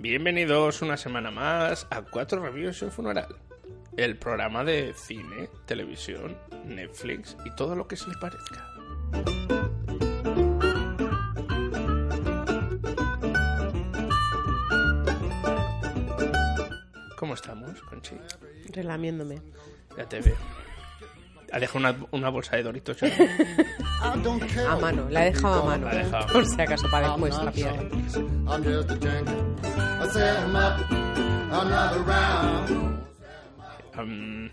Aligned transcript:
Bienvenidos 0.00 0.80
una 0.80 0.96
semana 0.96 1.32
más 1.32 1.88
a 1.90 2.02
Cuatro 2.02 2.40
Reviews 2.40 2.82
en 2.82 2.92
Funeral, 2.92 3.34
el 3.96 4.16
programa 4.16 4.62
de 4.62 4.94
cine, 4.94 5.48
televisión, 5.66 6.38
Netflix 6.64 7.36
y 7.44 7.50
todo 7.56 7.74
lo 7.74 7.88
que 7.88 7.96
se 7.96 8.08
le 8.08 8.14
parezca. 8.18 8.64
¿Cómo 17.16 17.34
estamos, 17.34 17.82
Conchi? 17.82 18.14
Relamiéndome. 18.72 19.42
Ya 19.96 20.08
te 20.08 20.20
veo. 20.20 20.36
Ha 21.50 21.58
dejado 21.58 21.78
una, 21.80 21.96
una 22.12 22.28
bolsa 22.28 22.54
de 22.54 22.62
doritos. 22.62 22.98
¿no? 23.02 23.08
A 24.68 24.76
mano, 24.76 25.08
la 25.10 25.26
he 25.26 25.32
dejado 25.32 25.62
a 25.62 25.66
mano. 25.66 25.86
La 25.86 25.94
dejado. 25.96 26.32
Por 26.32 26.46
si 26.46 26.60
acaso, 26.60 26.88
para 26.88 27.08
después 27.08 27.36
rápido. 27.36 27.70
I'm 28.46 29.87
Mm, 33.96 34.46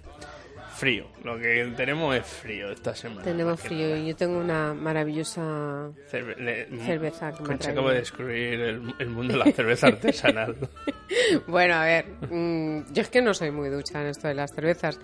frío. 0.73 1.05
Lo 1.23 1.37
que 1.37 1.71
tenemos 1.77 2.15
es 2.15 2.25
frío 2.25 2.71
esta 2.71 2.95
semana. 2.95 3.21
Tenemos 3.21 3.59
frío 3.61 3.95
y 3.95 4.07
yo 4.07 4.15
tengo 4.15 4.39
una 4.39 4.73
maravillosa 4.73 5.91
Cerve- 6.11 6.35
le- 6.37 6.65
cerveza 6.85 7.31
que 7.31 7.43
Concha 7.43 7.71
acaba 7.71 7.91
de 7.93 7.99
descubrir 7.99 8.59
el, 8.59 8.93
el 8.97 9.09
mundo 9.09 9.33
de 9.33 9.39
la 9.45 9.51
cerveza 9.51 9.87
artesanal. 9.87 10.55
Bueno, 11.47 11.75
a 11.75 11.85
ver, 11.85 12.05
mm, 12.31 12.91
yo 12.91 13.01
es 13.03 13.09
que 13.09 13.21
no 13.21 13.33
soy 13.35 13.51
muy 13.51 13.69
ducha 13.69 14.01
en 14.01 14.07
esto 14.07 14.27
de 14.27 14.33
las 14.33 14.51
cervezas. 14.53 14.99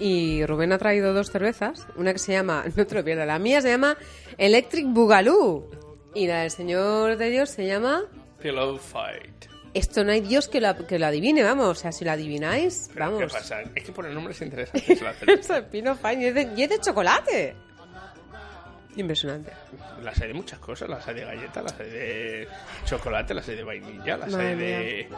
Y 0.00 0.44
Rubén 0.46 0.72
ha 0.72 0.78
traído 0.78 1.14
dos 1.14 1.30
cervezas. 1.30 1.86
Una 1.96 2.12
que 2.12 2.18
se 2.18 2.32
llama, 2.32 2.64
no 2.76 2.84
te 2.86 2.94
lo 2.96 3.04
pierdas, 3.04 3.26
la 3.28 3.38
mía 3.38 3.60
se 3.62 3.68
llama 3.68 3.96
Electric 4.36 4.86
Boogaloo. 4.88 5.70
Y 6.14 6.26
la 6.26 6.40
del 6.42 6.50
Señor 6.50 7.16
de 7.16 7.30
Dios 7.30 7.50
se 7.50 7.66
llama... 7.66 8.02
Pillow 8.40 8.76
Fight. 8.78 9.46
Esto 9.74 10.04
no 10.04 10.12
hay 10.12 10.20
Dios 10.20 10.48
que 10.48 10.60
lo, 10.60 10.86
que 10.86 10.98
lo 10.98 11.06
adivine, 11.06 11.42
vamos. 11.42 11.66
O 11.66 11.74
sea, 11.74 11.90
si 11.90 12.04
lo 12.04 12.12
adivináis, 12.12 12.88
Pero, 12.94 13.06
vamos. 13.06 13.20
¿Qué 13.20 13.28
pasa? 13.28 13.62
Es 13.74 13.84
que 13.84 13.92
por 13.92 14.06
el 14.06 14.14
nombre 14.14 14.32
es 14.32 14.40
interesante 14.40 14.92
es 15.32 15.62
Pino 15.70 15.96
Fine 15.96 16.28
y 16.28 16.30
de, 16.30 16.52
y 16.56 16.62
es 16.62 16.70
de 16.70 16.80
chocolate. 16.80 17.56
Impresionante. 18.96 19.52
Las 20.02 20.20
hay 20.20 20.28
de 20.28 20.34
muchas 20.34 20.60
cosas. 20.60 20.88
Las 20.88 21.06
hay 21.08 21.16
de 21.16 21.24
galletas, 21.24 21.64
las 21.64 21.80
hay 21.80 21.90
de 21.90 22.48
chocolate, 22.84 23.34
las 23.34 23.48
hay 23.48 23.56
de 23.56 23.64
vainilla, 23.64 24.16
las 24.16 24.30
Madre 24.30 24.46
hay 24.46 24.56
de, 24.56 25.08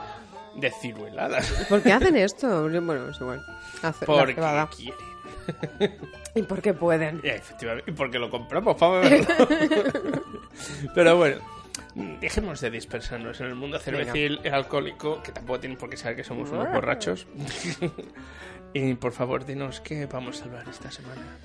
de 0.56 0.70
cirueladas. 0.80 1.66
¿Por 1.68 1.82
qué 1.82 1.92
hacen 1.92 2.16
esto? 2.16 2.62
Bueno, 2.62 3.10
es 3.10 3.20
igual. 3.20 3.44
Hace, 3.82 4.06
Porque 4.06 4.34
quieren. 4.34 5.16
¿Y 6.34 6.42
por 6.42 6.62
qué 6.62 6.74
pueden? 6.74 7.20
Ya, 7.22 7.34
efectivamente. 7.34 7.90
Y 7.90 7.94
porque 7.94 8.18
lo 8.18 8.30
compramos 8.30 8.76
para. 8.76 9.08
Pero 10.94 11.16
bueno. 11.16 11.55
Dejemos 12.20 12.60
de 12.60 12.70
dispersarnos 12.70 13.40
en 13.40 13.46
el 13.46 13.54
mundo 13.54 13.78
cervecil 13.78 14.38
y 14.44 14.48
alcohólico, 14.48 15.22
que 15.22 15.32
tampoco 15.32 15.60
tienen 15.60 15.78
por 15.78 15.88
qué 15.88 15.96
saber 15.96 16.16
que 16.16 16.24
somos 16.24 16.50
unos 16.50 16.70
borrachos. 16.70 17.26
y 18.74 18.92
por 18.94 19.12
favor, 19.12 19.46
dinos 19.46 19.80
qué 19.80 20.04
vamos 20.04 20.42
a 20.42 20.44
hablar 20.44 20.68
esta 20.68 20.90
semana. 20.90 21.38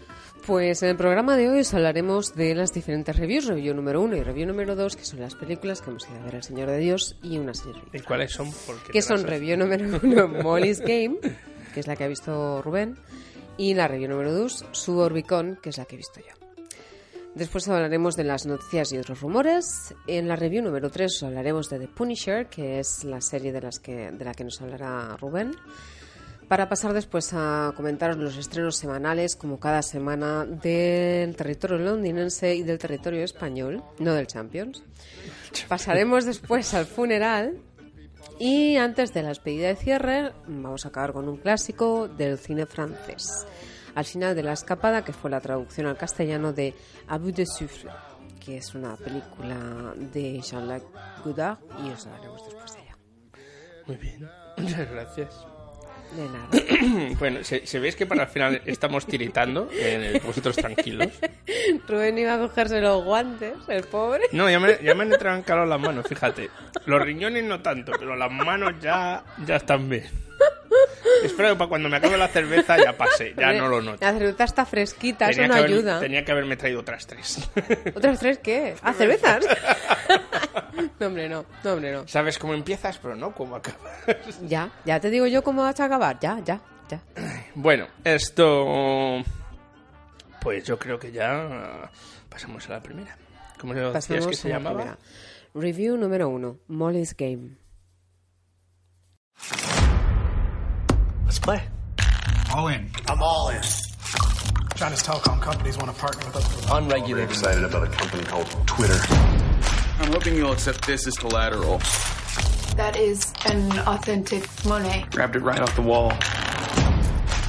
Pues 0.45 0.83
en 0.83 0.89
el 0.89 0.97
programa 0.97 1.38
de 1.38 1.50
hoy 1.50 1.59
os 1.59 1.73
hablaremos 1.73 2.35
de 2.35 2.53
las 2.53 2.73
diferentes 2.73 3.16
reviews, 3.16 3.45
review 3.47 3.73
número 3.73 4.01
uno 4.01 4.17
y 4.17 4.23
review 4.23 4.45
número 4.45 4.75
dos, 4.75 4.97
que 4.97 5.06
son 5.06 5.22
las 5.22 5.35
películas 5.35 5.81
que 5.81 5.90
hemos 5.90 6.06
ido 6.09 6.19
a 6.19 6.23
ver 6.25 6.35
El 6.35 6.44
Señor 6.44 6.69
de 6.69 6.79
Dios 6.79 7.16
y 7.23 7.38
una 7.38 7.53
serie. 7.53 7.81
¿Y 7.94 8.00
cuáles 8.01 8.34
son? 8.34 8.51
Que 8.91 9.01
son 9.01 9.25
review 9.25 9.56
número 9.56 10.00
uno, 10.03 10.28
Molly's 10.44 10.81
Game, 10.81 11.17
que 11.73 11.79
es 11.79 11.88
la 11.88 11.95
que 11.95 12.03
ha 12.03 12.07
visto 12.09 12.61
Rubén, 12.61 12.97
y 13.57 13.73
la 13.73 13.88
review 13.88 14.09
número 14.09 14.34
dos, 14.34 14.66
Su 14.72 14.97
Orbicon, 14.97 15.59
que 15.61 15.69
es 15.69 15.78
la 15.78 15.85
que 15.85 15.95
he 15.95 15.97
visto 15.97 16.19
yo. 16.19 16.41
Después 17.36 17.68
hablaremos 17.69 18.18
de 18.18 18.25
las 18.25 18.46
noticias 18.46 18.92
y 18.92 18.97
otros 18.97 19.22
rumores. 19.22 19.96
En 20.06 20.28
la 20.28 20.36
review 20.36 20.62
número 20.62 20.90
3 20.90 21.16
os 21.16 21.24
hablaremos 21.24 21.69
de 21.69 21.80
The 21.80 21.88
Punisher, 21.88 22.47
que 22.47 22.80
es 22.80 23.06
la 23.06 23.22
serie 23.22 23.53
de, 23.53 23.62
las 23.62 23.80
que, 23.80 24.12
de 24.12 24.25
la 24.25 24.34
que 24.34 24.44
nos 24.44 24.62
hablará 24.62 25.16
Rubén. 25.16 25.56
Para 26.50 26.68
pasar 26.68 26.94
después 26.94 27.31
a 27.34 27.72
comentaros 27.78 28.18
los 28.18 28.36
estrenos 28.36 28.75
semanales, 28.75 29.38
como 29.38 29.62
cada 29.62 29.81
semana, 29.81 30.46
del 30.46 31.34
territorio 31.38 31.78
londinense 31.78 32.53
y 32.53 32.64
del 32.64 32.78
territorio 32.78 33.24
español, 33.24 33.81
no 34.00 34.14
del 34.14 34.28
Champions. 34.28 34.84
Pasaremos 35.70 36.25
después 36.25 36.74
al 36.74 36.86
funeral. 36.86 37.58
Y 38.38 38.75
antes 38.75 39.14
de 39.14 39.22
la 39.24 39.30
despedida 39.30 39.68
de 39.68 39.75
cierre, 39.78 40.34
vamos 40.47 40.86
a 40.86 40.90
acabar 40.90 41.14
con 41.14 41.30
un 41.30 41.38
clásico 41.38 42.09
del 42.09 42.38
cine 42.38 42.66
francés. 42.66 43.46
Al 43.96 44.06
final 44.06 44.35
de 44.35 44.44
La 44.44 44.53
Escapada, 44.53 45.03
que 45.03 45.13
fue 45.13 45.29
la 45.29 45.41
traducción 45.41 45.88
al 45.88 45.97
castellano 45.97 46.53
de 46.53 46.74
A 47.07 47.18
bout 47.18 47.35
de 47.35 47.46
souffle, 47.46 47.91
que 48.44 48.57
es 48.57 48.74
una 48.74 48.96
película 48.96 49.94
de 49.96 50.41
Jean-Luc 50.41 50.84
Godard, 51.24 51.57
y 51.84 51.90
os 51.90 52.06
hablaremos 52.07 52.44
después 52.46 52.74
de 52.74 52.81
ella. 52.81 52.97
Muy 53.88 53.96
bien. 53.97 54.29
Muchas 54.57 54.91
gracias. 54.91 55.46
De 56.16 56.25
nada. 56.28 57.16
Bueno, 57.19 57.44
se, 57.44 57.66
se 57.66 57.79
veis 57.79 57.96
que 57.96 58.06
para 58.06 58.24
el 58.24 58.29
final 58.29 58.62
estamos 58.66 59.06
tiritando, 59.06 59.69
eh, 59.72 60.19
vosotros 60.25 60.56
tranquilos. 60.56 61.08
Rubén 61.88 62.18
iba 62.18 62.34
a 62.34 62.40
cogerse 62.40 62.81
los 62.81 63.03
guantes, 63.03 63.53
el 63.68 63.84
pobre. 63.84 64.23
No, 64.31 64.50
ya 64.50 64.59
me, 64.59 64.78
ya 64.84 64.96
me 64.96 65.03
han 65.03 65.13
entrado 65.13 65.38
en 65.38 65.44
calor 65.44 65.68
las 65.68 65.79
manos, 65.79 66.06
fíjate. 66.08 66.50
Los 66.85 67.02
riñones 67.02 67.44
no 67.44 67.62
tanto, 67.62 67.94
pero 67.97 68.16
las 68.16 68.31
manos 68.31 68.73
ya, 68.81 69.23
ya 69.46 69.58
están 69.58 69.88
bien. 69.88 70.09
Espero 71.24 71.50
que 71.50 71.56
para 71.56 71.69
cuando 71.69 71.90
me 71.90 71.97
acabe 71.97 72.18
la 72.18 72.28
cerveza 72.28 72.78
ya 72.84 72.97
pase, 72.97 73.34
ya 73.38 73.53
no 73.53 73.68
lo 73.68 73.81
noto. 73.81 73.97
La 74.02 74.13
cerveza 74.13 74.44
está 74.46 74.66
fresquita, 74.66 75.29
eso 75.29 75.41
Tenía 75.41 75.47
no 75.47 75.53
que 75.56 75.59
haber- 75.59 75.72
ayuda. 75.72 76.00
tenía 76.00 76.25
que 76.25 76.31
haberme 76.31 76.57
traído 76.57 76.79
otras 76.79 77.06
tres. 77.06 77.50
¿Otras 77.96 78.19
tres 78.19 78.38
qué? 78.40 78.75
¿Ah, 78.81 78.94
cervezas? 78.94 79.46
no, 81.00 81.07
hombre, 81.07 81.29
no. 81.29 81.46
No, 81.63 81.74
hombre, 81.74 81.91
no. 81.91 82.07
Sabes 82.07 82.40
cómo 82.40 82.53
empiezas, 82.53 82.97
pero 82.97 83.16
no 83.16 83.34
cómo 83.34 83.56
acabas. 83.56 83.91
Ya, 84.47 84.72
ya 84.85 85.00
te 85.00 85.09
digo 85.09 85.28
yo 85.28 85.44
cómo 85.44 85.62
vas 85.63 85.79
a 85.79 85.85
acabar. 85.85 86.18
Ya, 86.19 86.40
ya, 86.44 86.62
ya. 86.90 87.02
Bueno, 87.56 87.88
esto... 88.03 89.23
Pues 90.41 90.63
yo 90.63 90.79
creo 90.79 90.97
que 90.97 91.12
ya 91.12 91.90
pasamos 92.29 92.68
a 92.69 92.73
la 92.73 92.81
primera. 92.81 93.16
¿Cómo 93.59 93.73
decías 93.75 93.94
Pasamos 93.94 94.28
que 94.28 94.35
se 94.35 94.50
llamaba? 94.50 94.75
primera. 94.78 94.97
Review 95.53 95.97
número 95.97 96.29
uno. 96.29 96.58
Molly's 96.68 97.16
Game. 97.16 97.58
Let's 101.31 101.40
play. 101.40 101.64
All 102.53 102.68
in. 102.68 102.90
I'm 103.08 103.24
all 103.24 103.47
in. 103.52 103.62
China's 104.75 105.02
telecom 105.02 105.42
companies 105.42 105.78
want 105.78 105.90
to 105.90 105.97
partner 105.97 106.25
with 106.25 106.36
us 106.36 106.66
for 106.66 106.75
Unregulated. 106.78 107.30
excited 107.30 107.64
about 107.64 107.88
a 107.88 107.90
company 107.90 108.25
called 108.25 108.47
Twitter. 108.68 109.00
I'm 110.00 110.12
hoping 110.12 110.36
you'll 110.36 110.52
accept 110.52 110.86
this 110.86 111.08
as 111.08 111.16
collateral. 111.18 111.78
That 112.75 112.97
is 112.97 113.31
an 113.46 113.72
authentic 113.88 114.46
Monet. 114.66 115.06
Grabbed 115.12 115.38
it 115.38 115.40
right 115.40 115.62
off 115.62 115.74
the 115.74 115.81
wall. 115.81 116.09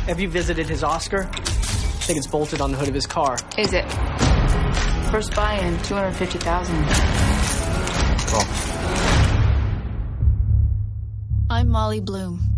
Have 0.06 0.20
you 0.20 0.28
visited 0.28 0.68
his 0.68 0.84
Oscar? 0.84 1.28
I 1.32 1.40
think 2.06 2.18
it's 2.18 2.28
bolted 2.28 2.60
on 2.60 2.70
the 2.70 2.78
hood 2.78 2.86
of 2.86 2.94
his 2.94 3.08
car. 3.08 3.36
Is 3.58 3.72
it? 3.72 3.82
First 5.10 5.34
buy-in, 5.34 5.76
250,000. 5.82 6.76
Oh. 8.28 8.46
I'm 11.50 11.68
Molly 11.68 11.98
Bloom. 11.98 12.52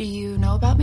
Do 0.00 0.06
you 0.06 0.38
know 0.38 0.54
about? 0.54 0.78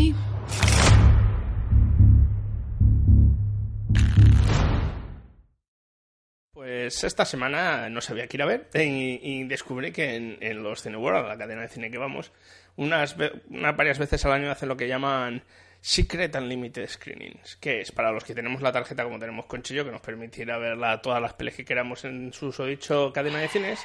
Pues 6.53 7.03
esta 7.03 7.25
semana 7.25 7.89
no 7.89 8.01
sabía 8.01 8.27
que 8.27 8.37
ir 8.37 8.41
a 8.41 8.47
ver 8.47 8.69
y, 8.73 9.19
y 9.21 9.43
descubrí 9.43 9.91
que 9.91 10.15
en, 10.15 10.37
en 10.41 10.63
los 10.63 10.81
Cineworld, 10.81 11.27
la 11.27 11.37
cadena 11.37 11.61
de 11.61 11.67
cine 11.67 11.91
que 11.91 11.97
vamos, 11.99 12.31
unas, 12.75 13.15
ve- 13.15 13.41
una- 13.49 13.73
varias 13.73 13.99
veces 13.99 14.25
al 14.25 14.31
año 14.31 14.49
hacen 14.49 14.69
lo 14.69 14.75
que 14.77 14.87
llaman 14.87 15.43
Secret 15.81 16.35
Unlimited 16.35 16.87
Screenings, 16.89 17.57
que 17.57 17.81
es 17.81 17.91
para 17.91 18.11
los 18.11 18.23
que 18.23 18.33
tenemos 18.33 18.61
la 18.63 18.71
tarjeta 18.71 19.03
como 19.03 19.19
tenemos 19.19 19.45
Conchillo, 19.45 19.85
que 19.85 19.91
nos 19.91 20.01
permitirá 20.01 20.57
ver 20.57 20.77
la- 20.77 20.99
todas 21.01 21.21
las 21.21 21.33
pelis 21.33 21.55
que 21.55 21.65
queramos 21.65 22.03
en 22.05 22.33
su 22.33 22.51
dicho 22.65 23.11
cadena 23.13 23.39
de 23.39 23.49
cines. 23.49 23.79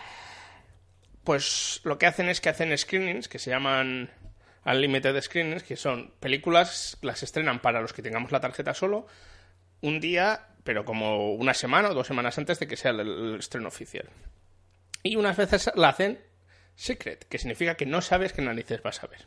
Pues 1.25 1.81
lo 1.85 1.99
que 1.99 2.07
hacen 2.07 2.29
es 2.31 2.41
que 2.41 2.49
hacen 2.49 2.77
screenings 2.77 3.29
que 3.29 3.39
se 3.39 3.51
llaman 3.51 4.11
Unlimited 4.65 5.21
Screenings, 5.21 5.63
que 5.63 5.77
son 5.77 6.13
películas, 6.21 6.99
las 7.03 7.23
estrenan 7.23 7.61
para 7.61 7.81
los 7.81 7.93
que 7.93 8.03
tengamos 8.03 8.33
la 8.33 8.41
tarjeta 8.41 8.75
solo, 8.75 9.07
un 9.81 10.01
día, 10.01 10.47
pero 10.65 10.85
como 10.85 11.35
una 11.35 11.55
semana 11.55 11.91
o 11.91 11.95
dos 11.95 12.07
semanas 12.07 12.39
antes 12.39 12.59
de 12.61 12.69
que 12.69 12.77
sea 12.77 12.93
el, 12.93 13.01
el 13.01 13.37
estreno 13.39 13.69
oficial. 13.69 14.09
Y 15.03 15.17
unas 15.17 15.37
veces 15.37 15.71
la 15.75 15.89
hacen 15.89 16.21
Secret, 16.75 17.27
que 17.29 17.39
significa 17.39 17.75
que 17.75 17.87
no 17.87 18.01
sabes 18.01 18.33
qué 18.33 18.43
narices 18.43 18.83
vas 18.83 19.03
a 19.03 19.07
ver. 19.07 19.27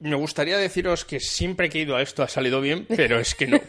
Me 0.00 0.16
gustaría 0.16 0.58
deciros 0.58 1.04
que 1.04 1.20
siempre 1.20 1.68
que 1.70 1.78
he 1.78 1.82
ido 1.82 1.96
a 1.96 2.02
esto 2.02 2.22
ha 2.22 2.28
salido 2.28 2.60
bien, 2.60 2.86
pero 2.96 3.18
es 3.18 3.34
que 3.34 3.46
no. 3.46 3.60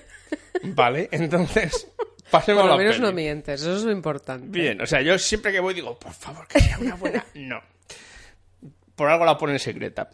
¿Vale? 0.64 1.10
Entonces, 1.12 1.88
pasemos 2.32 2.64
a 2.64 2.68
la 2.68 2.78
menos 2.78 2.96
peli. 2.96 3.06
no 3.08 3.14
mientes, 3.14 3.62
eso 3.62 3.76
es 3.78 3.84
lo 3.84 3.92
importante. 3.92 4.48
Bien, 4.48 4.82
o 4.82 4.86
sea, 4.88 5.02
yo 5.02 5.18
siempre 5.20 5.52
que 5.52 5.60
voy 5.60 5.74
digo, 5.74 5.98
por 6.00 6.14
favor, 6.14 6.48
que 6.48 6.60
sea 6.60 6.80
una 6.80 6.96
buena. 6.96 7.24
No. 7.36 7.62
Por 8.96 9.10
algo 9.10 9.26
la 9.26 9.38
ponen 9.38 9.58
secreta. 9.58 10.08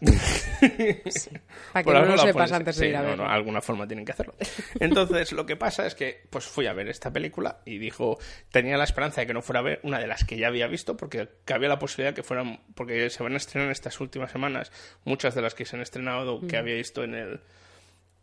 Para 1.72 1.82
que 1.82 1.84
Por 1.84 1.92
no 1.94 1.98
algo 2.00 2.10
lo 2.12 2.16
la 2.16 2.22
sepas 2.22 2.32
ponen 2.50 2.54
antes 2.54 2.76
de 2.76 2.84
sí, 2.84 2.88
ir 2.90 2.96
a 2.96 3.02
verlo. 3.02 3.24
no, 3.24 3.30
alguna 3.30 3.60
forma 3.60 3.86
tienen 3.86 4.04
que 4.06 4.12
hacerlo. 4.12 4.34
Entonces, 4.78 5.32
lo 5.32 5.44
que 5.46 5.56
pasa 5.56 5.86
es 5.86 5.94
que 5.94 6.22
pues 6.30 6.46
fui 6.46 6.66
a 6.66 6.72
ver 6.72 6.88
esta 6.88 7.12
película 7.12 7.60
y 7.66 7.78
dijo, 7.78 8.18
tenía 8.50 8.76
la 8.78 8.84
esperanza 8.84 9.20
de 9.20 9.26
que 9.26 9.34
no 9.34 9.42
fuera 9.42 9.60
a 9.60 9.62
ver 9.64 9.80
una 9.82 9.98
de 9.98 10.06
las 10.06 10.24
que 10.24 10.38
ya 10.38 10.48
había 10.48 10.66
visto, 10.66 10.96
porque 10.96 11.28
había 11.52 11.68
la 11.68 11.78
posibilidad 11.78 12.14
que 12.14 12.22
fueran, 12.22 12.60
porque 12.74 13.10
se 13.10 13.22
van 13.22 13.34
a 13.34 13.36
estrenar 13.36 13.70
estas 13.70 14.00
últimas 14.00 14.32
semanas, 14.32 14.72
muchas 15.04 15.34
de 15.34 15.42
las 15.42 15.54
que 15.54 15.66
se 15.66 15.76
han 15.76 15.82
estrenado 15.82 16.40
que 16.46 16.56
Mm. 16.56 16.60
había 16.60 16.74
visto 16.76 17.04
en 17.04 17.14
el 17.14 17.40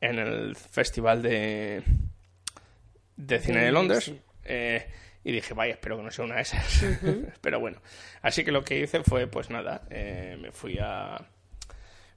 en 0.02 0.20
el 0.20 0.56
festival 0.56 1.22
de 1.22 1.82
de 3.16 3.40
cine 3.40 3.60
de 3.60 3.66
De- 3.66 3.72
Londres. 3.72 4.04
sí. 4.06 4.20
Eh, 4.46 4.88
y 5.28 5.32
dije, 5.34 5.54
vaya, 5.54 5.74
espero 5.74 5.98
que 5.98 6.04
no 6.04 6.12
sea 6.12 6.24
una 6.24 6.36
de 6.36 6.42
esas. 6.44 6.86
Pero 7.42 7.60
bueno, 7.60 7.82
así 8.22 8.46
que 8.46 8.52
lo 8.54 8.64
que 8.64 8.80
hice 8.80 9.04
fue, 9.04 9.28
pues 9.28 9.50
nada, 9.50 9.82
eh, 9.90 10.38
me 10.40 10.52
fui 10.54 10.78
a 10.82 11.18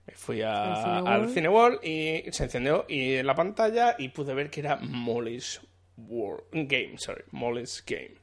me 0.07 0.15
fui 0.15 0.43
a- 0.43 0.99
¿Al? 0.99 1.29
Cinewall 1.31 1.81
y 1.83 2.23
se 2.31 2.45
encendió 2.45 2.87
y 2.89 3.15
en 3.17 3.27
la 3.27 3.35
pantalla 3.35 3.97
y 3.99 4.11
pude 4.11 4.33
ver 4.35 4.49
que 4.49 4.61
era 4.61 4.77
Molly's 4.77 5.61
World 5.97 6.45
Game, 6.53 6.95
sorry, 6.99 7.25
Molly's 7.33 7.83
Game. 7.85 8.15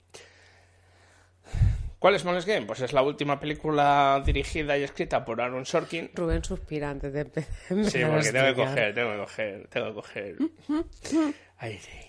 ¿Cuál 2.00 2.16
es 2.16 2.24
Molly's 2.24 2.46
Game? 2.46 2.66
Pues 2.66 2.80
es 2.82 2.94
la 2.94 3.02
última 3.02 3.40
película 3.40 4.22
dirigida 4.26 4.78
y 4.78 4.84
escrita 4.84 5.26
por 5.26 5.42
Aaron 5.42 5.66
Sorkin. 5.66 6.12
Rubén 6.14 6.44
suspira 6.44 6.90
antes 6.92 7.12
de 7.12 7.22
empezar. 7.70 7.84
Sí, 7.86 8.00
porque 8.06 8.32
tengo 8.32 8.46
que 8.48 8.54
coger, 8.56 8.94
tengo 8.94 9.12
que 9.12 9.18
coger, 9.18 9.68
tengo 9.70 9.88
que 9.88 9.94
coger. 9.94 10.36
aire. 11.58 12.07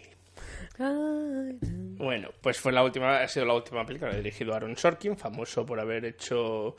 Bueno, 0.79 2.31
pues 2.41 2.59
fue 2.59 2.73
la 2.73 2.83
última, 2.83 3.21
ha 3.21 3.29
sido 3.29 3.47
la 3.47 3.55
última 3.55 3.85
película 3.85 4.11
que 4.11 4.17
ha 4.17 4.21
dirigido 4.21 4.55
Aaron 4.55 4.77
Sorkin, 4.77 5.17
famoso 5.17 5.67
por 5.67 5.81
haber 5.81 6.05
hecho 6.05 6.77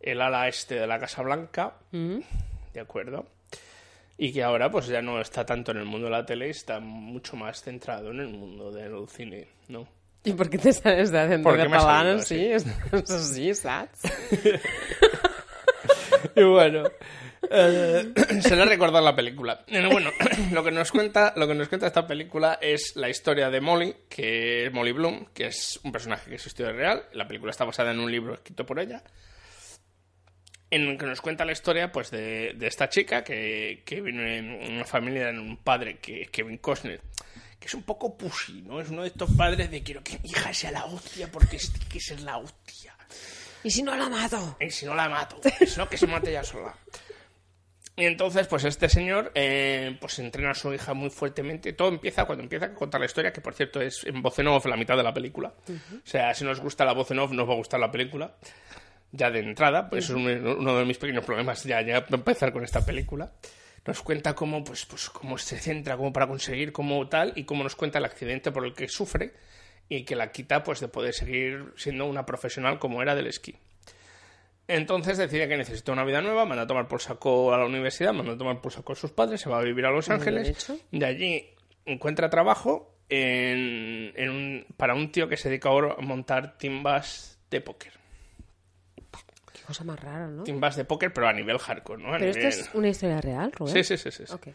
el 0.00 0.20
ala 0.20 0.48
este 0.48 0.76
de 0.76 0.86
la 0.86 0.98
Casa 0.98 1.22
Blanca, 1.22 1.74
mm. 1.90 2.18
de 2.72 2.80
acuerdo, 2.80 3.26
y 4.16 4.32
que 4.32 4.42
ahora 4.42 4.70
pues 4.70 4.86
ya 4.86 5.02
no 5.02 5.20
está 5.20 5.44
tanto 5.44 5.72
en 5.72 5.78
el 5.78 5.84
mundo 5.84 6.06
de 6.06 6.12
la 6.12 6.24
tele, 6.24 6.50
está 6.50 6.78
mucho 6.80 7.36
más 7.36 7.62
centrado 7.62 8.10
en 8.10 8.20
el 8.20 8.28
mundo 8.28 8.70
del 8.70 9.08
cine, 9.08 9.48
¿no? 9.68 9.88
¿Y 10.22 10.32
por 10.32 10.48
qué 10.48 10.56
te 10.56 10.72
sales 10.72 11.10
de 11.10 11.20
ha 11.20 11.28
catalán? 11.28 12.22
salido 12.22 12.60
Sí, 12.60 12.70
sí, 13.04 13.54
¿sabes? 13.54 14.00
Y 16.36 16.42
bueno, 16.42 16.84
eh, 17.50 18.12
se 18.42 18.56
le 18.56 18.62
ha 18.62 18.66
recordado 18.66 19.04
la 19.04 19.14
película. 19.16 19.64
Bueno, 19.68 20.10
lo 20.52 20.64
que 20.64 20.70
nos 20.70 20.90
cuenta, 20.90 21.32
lo 21.36 21.46
que 21.46 21.54
nos 21.54 21.68
cuenta 21.68 21.86
esta 21.86 22.06
película 22.06 22.58
es 22.60 22.96
la 22.96 23.08
historia 23.08 23.50
de 23.50 23.60
Molly, 23.60 23.94
que 24.08 24.66
es 24.66 24.72
Molly 24.72 24.92
Bloom, 24.92 25.26
que 25.34 25.46
es 25.46 25.80
un 25.82 25.92
personaje 25.92 26.28
que 26.28 26.36
existió 26.36 26.66
de 26.66 26.72
real. 26.72 27.04
La 27.12 27.26
película 27.26 27.50
está 27.50 27.64
basada 27.64 27.90
en 27.92 28.00
un 28.00 28.10
libro 28.10 28.34
escrito 28.34 28.64
por 28.66 28.78
ella. 28.78 29.02
En 30.70 30.88
el 30.88 30.98
que 30.98 31.06
nos 31.06 31.20
cuenta 31.20 31.44
la 31.44 31.52
historia 31.52 31.92
pues 31.92 32.10
de, 32.10 32.54
de 32.56 32.66
esta 32.66 32.88
chica 32.88 33.22
que, 33.22 33.82
que 33.86 34.00
viene 34.00 34.38
en 34.38 34.74
una 34.74 34.84
familia, 34.84 35.28
en 35.28 35.38
un 35.38 35.56
padre 35.58 35.98
que 35.98 36.26
Kevin 36.32 36.58
Costner, 36.58 37.00
que 37.60 37.68
es 37.68 37.74
un 37.74 37.84
poco 37.84 38.16
pushy, 38.16 38.62
¿no? 38.62 38.80
Es 38.80 38.88
uno 38.88 39.02
de 39.02 39.08
estos 39.08 39.30
padres 39.36 39.70
de 39.70 39.82
quiero 39.84 40.02
que 40.02 40.18
mi 40.18 40.30
hija 40.30 40.52
sea 40.52 40.72
la 40.72 40.84
hostia 40.86 41.30
porque 41.30 41.56
es- 41.56 41.70
que 41.88 42.00
ser 42.00 42.20
la 42.22 42.38
hostia. 42.38 42.96
¿Y 43.62 43.70
si 43.70 43.82
no 43.82 43.94
la 43.94 44.08
mato? 44.08 44.56
Y 44.60 44.70
si 44.70 44.84
no 44.84 44.94
la 44.96 45.08
mato, 45.08 45.40
si 45.64 45.78
no 45.78 45.88
que 45.88 45.96
se 45.96 46.06
mate 46.08 46.30
ella 46.30 46.42
sola. 46.44 46.76
Y 47.96 48.06
entonces, 48.06 48.48
pues 48.48 48.64
este 48.64 48.88
señor, 48.88 49.30
eh, 49.36 49.96
pues 50.00 50.18
entrena 50.18 50.50
a 50.50 50.54
su 50.54 50.72
hija 50.74 50.94
muy 50.94 51.10
fuertemente. 51.10 51.72
Todo 51.72 51.88
empieza 51.88 52.24
cuando 52.24 52.42
empieza 52.42 52.66
a 52.66 52.74
contar 52.74 53.00
la 53.00 53.06
historia, 53.06 53.32
que 53.32 53.40
por 53.40 53.54
cierto 53.54 53.80
es 53.80 54.02
en 54.04 54.20
voz 54.20 54.36
en 54.40 54.48
off 54.48 54.66
la 54.66 54.76
mitad 54.76 54.96
de 54.96 55.04
la 55.04 55.14
película. 55.14 55.54
O 55.68 56.06
sea, 56.06 56.34
si 56.34 56.44
nos 56.44 56.60
gusta 56.60 56.84
la 56.84 56.92
voz 56.92 57.10
en 57.12 57.20
off, 57.20 57.30
nos 57.30 57.48
va 57.48 57.52
a 57.52 57.56
gustar 57.56 57.78
la 57.78 57.92
película. 57.92 58.34
Ya 59.12 59.30
de 59.30 59.38
entrada, 59.40 59.88
pues 59.88 60.06
es 60.06 60.10
un- 60.10 60.26
uno 60.26 60.76
de 60.76 60.84
mis 60.84 60.98
pequeños 60.98 61.24
problemas 61.24 61.62
ya, 61.62 61.80
ya 61.82 62.04
empezar 62.10 62.52
con 62.52 62.64
esta 62.64 62.84
película. 62.84 63.30
Nos 63.86 64.02
cuenta 64.02 64.34
cómo, 64.34 64.64
pues, 64.64 64.86
pues, 64.86 65.08
cómo 65.10 65.38
se 65.38 65.58
centra, 65.58 65.96
cómo 65.96 66.12
para 66.12 66.26
conseguir, 66.26 66.72
cómo 66.72 67.06
tal, 67.08 67.32
y 67.36 67.44
cómo 67.44 67.62
nos 67.62 67.76
cuenta 67.76 67.98
el 68.00 68.06
accidente 68.06 68.50
por 68.50 68.64
el 68.64 68.74
que 68.74 68.88
sufre 68.88 69.34
y 69.88 70.04
que 70.04 70.16
la 70.16 70.32
quita 70.32 70.64
pues 70.64 70.80
de 70.80 70.88
poder 70.88 71.14
seguir 71.14 71.72
siendo 71.76 72.06
una 72.06 72.26
profesional 72.26 72.80
como 72.80 73.02
era 73.02 73.14
del 73.14 73.28
esquí. 73.28 73.54
Entonces 74.66 75.18
decide 75.18 75.46
que 75.48 75.56
necesita 75.58 75.92
una 75.92 76.04
vida 76.04 76.22
nueva, 76.22 76.46
manda 76.46 76.62
a 76.62 76.66
tomar 76.66 76.88
por 76.88 77.00
saco 77.02 77.52
a 77.52 77.58
la 77.58 77.66
universidad, 77.66 78.12
manda 78.14 78.32
a 78.32 78.38
tomar 78.38 78.60
por 78.60 78.72
saco 78.72 78.94
a 78.94 78.96
sus 78.96 79.10
padres, 79.10 79.40
se 79.42 79.50
va 79.50 79.58
a 79.58 79.62
vivir 79.62 79.84
a 79.84 79.90
Los 79.90 80.08
Ángeles. 80.08 80.56
De 80.90 81.04
allí 81.04 81.50
encuentra 81.84 82.30
trabajo 82.30 82.96
en, 83.10 84.12
en 84.16 84.30
un- 84.30 84.66
para 84.78 84.94
un 84.94 85.12
tío 85.12 85.28
que 85.28 85.36
se 85.36 85.48
dedica 85.50 85.68
ahora 85.68 85.96
a 85.98 86.00
montar 86.00 86.56
timbas 86.56 87.38
de 87.50 87.60
póker. 87.60 87.92
Qué 89.52 89.60
cosa 89.66 89.84
más 89.84 90.00
rara, 90.00 90.26
¿no? 90.28 90.44
Timbas 90.44 90.76
de 90.76 90.84
póker, 90.84 91.12
pero 91.12 91.28
a 91.28 91.32
nivel 91.32 91.58
hardcore, 91.58 92.02
¿no? 92.02 92.14
A 92.14 92.18
Pero 92.18 92.30
esto 92.30 92.40
nivel- 92.48 92.60
es 92.60 92.70
una 92.74 92.88
historia 92.88 93.20
real, 93.20 93.52
Rubén. 93.52 93.74
Sí, 93.74 93.84
sí, 93.84 93.96
sí, 93.98 94.10
sí, 94.10 94.24
sí. 94.26 94.32
Ok. 94.32 94.48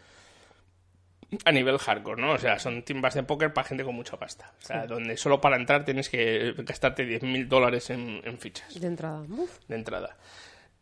A 1.44 1.52
nivel 1.52 1.78
hardcore, 1.78 2.20
¿no? 2.20 2.32
O 2.32 2.38
sea, 2.38 2.58
son 2.58 2.82
timbas 2.82 3.14
de 3.14 3.22
póker 3.22 3.52
para 3.52 3.68
gente 3.68 3.84
con 3.84 3.94
mucha 3.94 4.16
pasta. 4.16 4.52
O 4.62 4.66
sea, 4.66 4.86
donde 4.86 5.16
solo 5.16 5.40
para 5.40 5.56
entrar 5.56 5.84
tienes 5.84 6.08
que 6.08 6.54
gastarte 6.58 7.04
10.000 7.06 7.46
dólares 7.46 7.90
en, 7.90 8.20
en 8.24 8.38
fichas. 8.38 8.80
De 8.80 8.86
entrada. 8.86 9.22
Uf. 9.28 9.58
de 9.68 9.76
entrada. 9.76 10.16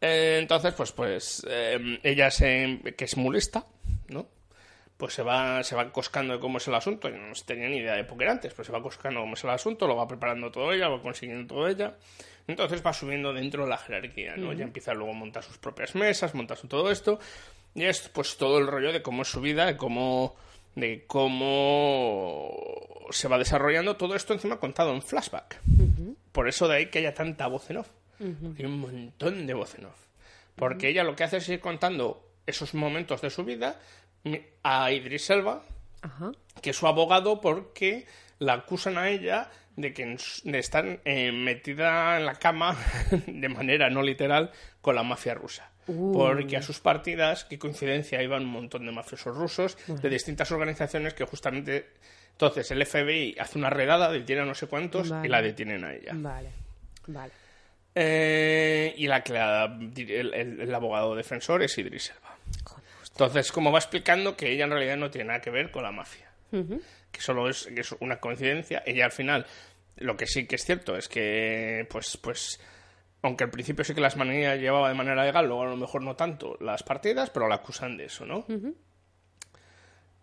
Eh, 0.01 0.39
entonces, 0.41 0.73
pues, 0.75 0.93
pues 0.93 1.47
eh, 1.49 1.99
ella 2.03 2.31
se, 2.31 2.81
que 2.97 3.05
es 3.05 3.17
muy 3.17 3.35
lista, 3.35 3.65
¿no? 4.09 4.27
Pues 4.97 5.15
se 5.15 5.23
va, 5.23 5.63
se 5.63 5.77
va 5.77 5.93
coscando 5.93 6.35
de 6.35 6.41
cómo 6.41 6.59
es 6.59 6.67
el 6.67 6.75
asunto. 6.75 7.09
Yo 7.09 7.17
no 7.17 7.33
tenía 7.47 7.69
ni 7.69 7.77
idea 7.79 7.95
de 7.95 8.05
póker 8.05 8.29
antes, 8.29 8.55
pues 8.55 8.67
se 8.67 8.73
va 8.73 8.83
coscando 8.83 9.21
cómo 9.21 9.35
es 9.35 9.45
el 9.45 9.51
asunto, 9.51 9.87
lo 9.87 9.97
va 9.97 10.09
preparando 10.09 10.51
todo 10.51 10.73
ella, 10.73 10.89
va 10.89 11.01
consiguiendo 11.01 11.55
todo 11.55 11.69
ella. 11.69 11.97
Entonces 12.49 12.85
va 12.85 12.93
subiendo 12.93 13.33
dentro 13.33 13.65
de 13.65 13.71
la 13.71 13.77
jerarquía, 13.77 14.37
¿no? 14.37 14.53
Ya 14.55 14.65
empieza 14.65 14.95
luego 14.95 15.13
a 15.13 15.15
montar 15.15 15.43
sus 15.43 15.59
propias 15.59 15.95
mesas, 15.95 16.35
monta 16.35 16.57
su 16.57 16.67
todo 16.67 16.91
esto. 16.91 17.21
Y 17.79 17.85
es 17.85 18.09
pues 18.09 18.37
todo 18.37 18.59
el 18.59 18.67
rollo 18.67 18.93
de 18.93 19.03
cómo 19.03 19.23
es 19.23 19.29
su 19.29 19.41
vida, 19.41 19.65
de 19.65 19.77
cómo 19.77 20.35
de 20.75 21.05
cómo 21.07 22.51
se 23.11 23.29
va 23.29 23.39
desarrollando 23.39 23.97
todo 23.97 24.17
esto 24.17 24.33
encima 24.33 24.59
contado 24.59 24.93
en 24.93 25.01
flashback. 25.01 25.61
Por 26.33 26.49
eso 26.49 26.67
de 26.67 26.77
ahí 26.77 26.87
que 26.87 26.99
haya 26.99 27.15
tanta 27.15 27.47
voz 27.47 27.71
en 27.71 27.77
off. 27.79 27.89
Hay 28.21 28.65
un 28.65 28.81
montón 28.81 29.47
de 29.47 29.55
voz 29.55 29.77
en 29.79 29.87
off. 29.87 30.07
Porque 30.57 30.89
ella 30.89 31.05
lo 31.05 31.15
que 31.15 31.23
hace 31.23 31.37
es 31.37 31.49
ir 31.49 31.61
contando 31.61 32.29
esos 32.47 32.75
momentos 32.75 33.21
de 33.21 33.31
su 33.31 33.45
vida 33.45 33.81
a 34.65 34.91
Idris 34.91 35.31
Elba, 35.31 35.63
que 36.61 36.71
es 36.71 36.77
su 36.77 36.89
abogado, 36.89 37.41
porque 37.41 38.07
la 38.41 38.55
acusan 38.55 38.99
a 38.99 39.09
ella 39.09 39.51
de 39.77 39.95
que 39.95 40.17
de 40.43 40.59
estar 40.59 41.01
eh, 41.05 41.31
metida 41.31 42.19
en 42.19 42.27
la 42.27 42.35
cama 42.35 42.77
de 43.29 43.49
manera 43.49 43.89
no 43.89 44.03
literal 44.03 44.51
con 44.81 44.97
la 44.97 45.05
mafia 45.05 45.35
rusa. 45.35 45.71
Uh. 45.89 46.13
Porque 46.13 46.57
a 46.57 46.63
sus 46.63 46.79
partidas, 46.81 47.45
qué 47.45 47.59
coincidencia, 47.59 48.23
iban 48.23 48.43
un 48.43 48.51
montón 48.51 48.87
de 48.87 48.93
mafiosos 48.93 49.37
rusos 49.37 49.77
de 49.89 50.09
distintas 50.09 50.51
organizaciones 50.53 51.15
que 51.15 51.25
justamente... 51.25 51.89
Entonces 52.33 52.71
el 52.71 52.87
FBI 52.87 53.37
hace 53.41 53.59
una 53.59 53.69
redada, 53.71 54.13
detiene 54.13 54.43
a 54.43 54.45
no 54.45 54.55
sé 54.55 54.69
cuántos 54.69 55.13
y 55.25 55.29
la 55.29 55.43
detienen 55.43 55.83
a 55.85 55.93
ella. 55.95 56.13
Vale. 56.15 56.51
Vale. 57.09 57.33
Eh, 57.95 58.95
y 58.97 59.07
la 59.09 59.23
que 59.25 59.33
la- 59.33 59.65
el, 59.65 60.35
el- 60.35 60.61
el 60.61 60.75
abogado 60.75 61.17
defensor 61.17 61.63
es 61.65 61.77
Idris 61.79 62.11
Elba. 62.11 62.37
Entonces, 63.11 63.51
como 63.51 63.73
va 63.73 63.79
explicando 63.81 64.37
que 64.37 64.53
ella 64.53 64.65
en 64.65 64.71
realidad 64.71 64.97
no 64.97 65.11
tiene 65.11 65.27
nada 65.29 65.41
que 65.41 65.51
ver 65.51 65.73
con 65.73 65.83
la 65.83 65.91
mafia, 65.91 66.31
que 66.53 67.21
solo 67.21 67.49
es, 67.49 67.67
que 67.67 67.81
es 67.81 67.91
una 67.99 68.21
coincidencia. 68.21 68.85
Ella 68.87 69.07
al 69.07 69.13
final, 69.13 69.45
lo 69.97 70.17
que 70.17 70.27
sí 70.29 70.47
que 70.47 70.55
es 70.55 70.65
cierto 70.65 70.97
es 70.97 71.09
que, 71.09 71.85
pues, 71.91 72.17
pues, 72.19 72.61
aunque 73.23 73.45
al 73.45 73.51
principio 73.51 73.85
sí 73.85 73.95
que 73.95 74.01
las 74.01 74.17
maneras 74.17 74.59
llevaba 74.59 74.89
de 74.89 74.95
manera 74.95 75.25
legal, 75.25 75.47
luego 75.47 75.63
a 75.63 75.67
lo 75.67 75.77
mejor 75.77 76.03
no 76.03 76.17
tanto 76.17 76.57
las 76.61 76.83
partidas, 76.83 77.31
pero 77.31 77.49
la 77.49 77.57
acusan 77.57 77.97
de 77.97 78.05
eso, 78.07 78.27
¿no? 78.27 78.45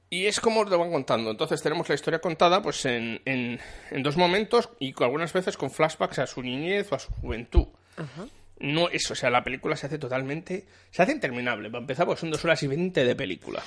Y 0.09 0.27
es 0.27 0.39
como 0.39 0.65
te 0.65 0.75
van 0.75 0.91
contando. 0.91 1.31
Entonces 1.31 1.61
tenemos 1.61 1.89
la 1.89 1.95
historia 1.95 2.19
contada 2.19 2.61
pues 2.61 2.85
en, 2.85 3.21
en, 3.25 3.59
en 3.91 4.03
dos 4.03 4.17
momentos 4.17 4.69
y 4.79 4.93
algunas 5.03 5.33
veces 5.33 5.57
con 5.57 5.71
flashbacks 5.71 6.19
a 6.19 6.27
su 6.27 6.41
niñez 6.41 6.91
o 6.91 6.95
a 6.95 6.99
su 6.99 7.11
juventud. 7.13 7.67
Ajá. 7.97 8.27
No 8.57 8.87
eso, 8.87 9.11
o 9.11 9.15
sea, 9.15 9.29
la 9.29 9.43
película 9.43 9.75
se 9.75 9.87
hace 9.87 9.97
totalmente... 9.97 10.65
Se 10.89 11.01
hace 11.01 11.11
interminable. 11.11 11.69
Para 11.69 11.81
empezar, 11.81 12.05
pues 12.05 12.21
son 12.21 12.31
dos 12.31 12.45
horas 12.45 12.63
y 12.63 12.67
veinte 12.67 13.03
de 13.03 13.15
película. 13.15 13.61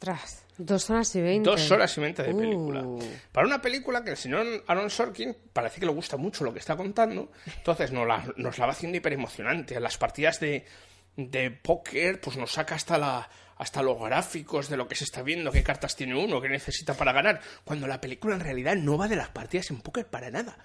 Ostras. 0.00 0.44
Dos 0.56 0.88
horas 0.90 1.14
y 1.14 1.20
veinte. 1.20 1.48
Dos 1.48 1.70
horas 1.70 1.96
y 1.96 2.00
veinte 2.00 2.22
de 2.22 2.32
Uh. 2.32 2.38
película. 2.38 2.84
Para 3.32 3.46
una 3.46 3.60
película 3.60 4.02
que 4.02 4.10
el 4.10 4.16
señor 4.16 4.46
Aaron 4.66 4.88
Sorkin 4.90 5.36
parece 5.52 5.78
que 5.80 5.86
le 5.86 5.92
gusta 5.92 6.16
mucho 6.16 6.44
lo 6.44 6.52
que 6.52 6.58
está 6.58 6.76
contando, 6.76 7.30
entonces 7.58 7.92
nos 7.92 8.06
la, 8.06 8.24
nos 8.36 8.58
la 8.58 8.66
va 8.66 8.72
haciendo 8.72 8.96
hiper 8.98 9.12
emocionante. 9.12 9.78
Las 9.80 9.96
partidas 9.98 10.40
de, 10.40 10.64
de 11.16 11.50
póker, 11.50 12.20
pues 12.20 12.36
nos 12.36 12.52
saca 12.52 12.74
hasta 12.74 12.98
la 12.98 13.28
hasta 13.56 13.82
los 13.82 14.00
gráficos 14.00 14.70
de 14.70 14.78
lo 14.78 14.88
que 14.88 14.94
se 14.94 15.04
está 15.04 15.20
viendo, 15.22 15.52
qué 15.52 15.62
cartas 15.62 15.94
tiene 15.94 16.14
uno, 16.18 16.40
qué 16.40 16.48
necesita 16.48 16.94
para 16.94 17.12
ganar, 17.12 17.42
cuando 17.62 17.86
la 17.86 18.00
película 18.00 18.34
en 18.34 18.40
realidad 18.40 18.74
no 18.74 18.96
va 18.96 19.06
de 19.06 19.16
las 19.16 19.28
partidas 19.28 19.70
en 19.70 19.82
póker 19.82 20.06
para 20.06 20.30
nada, 20.30 20.56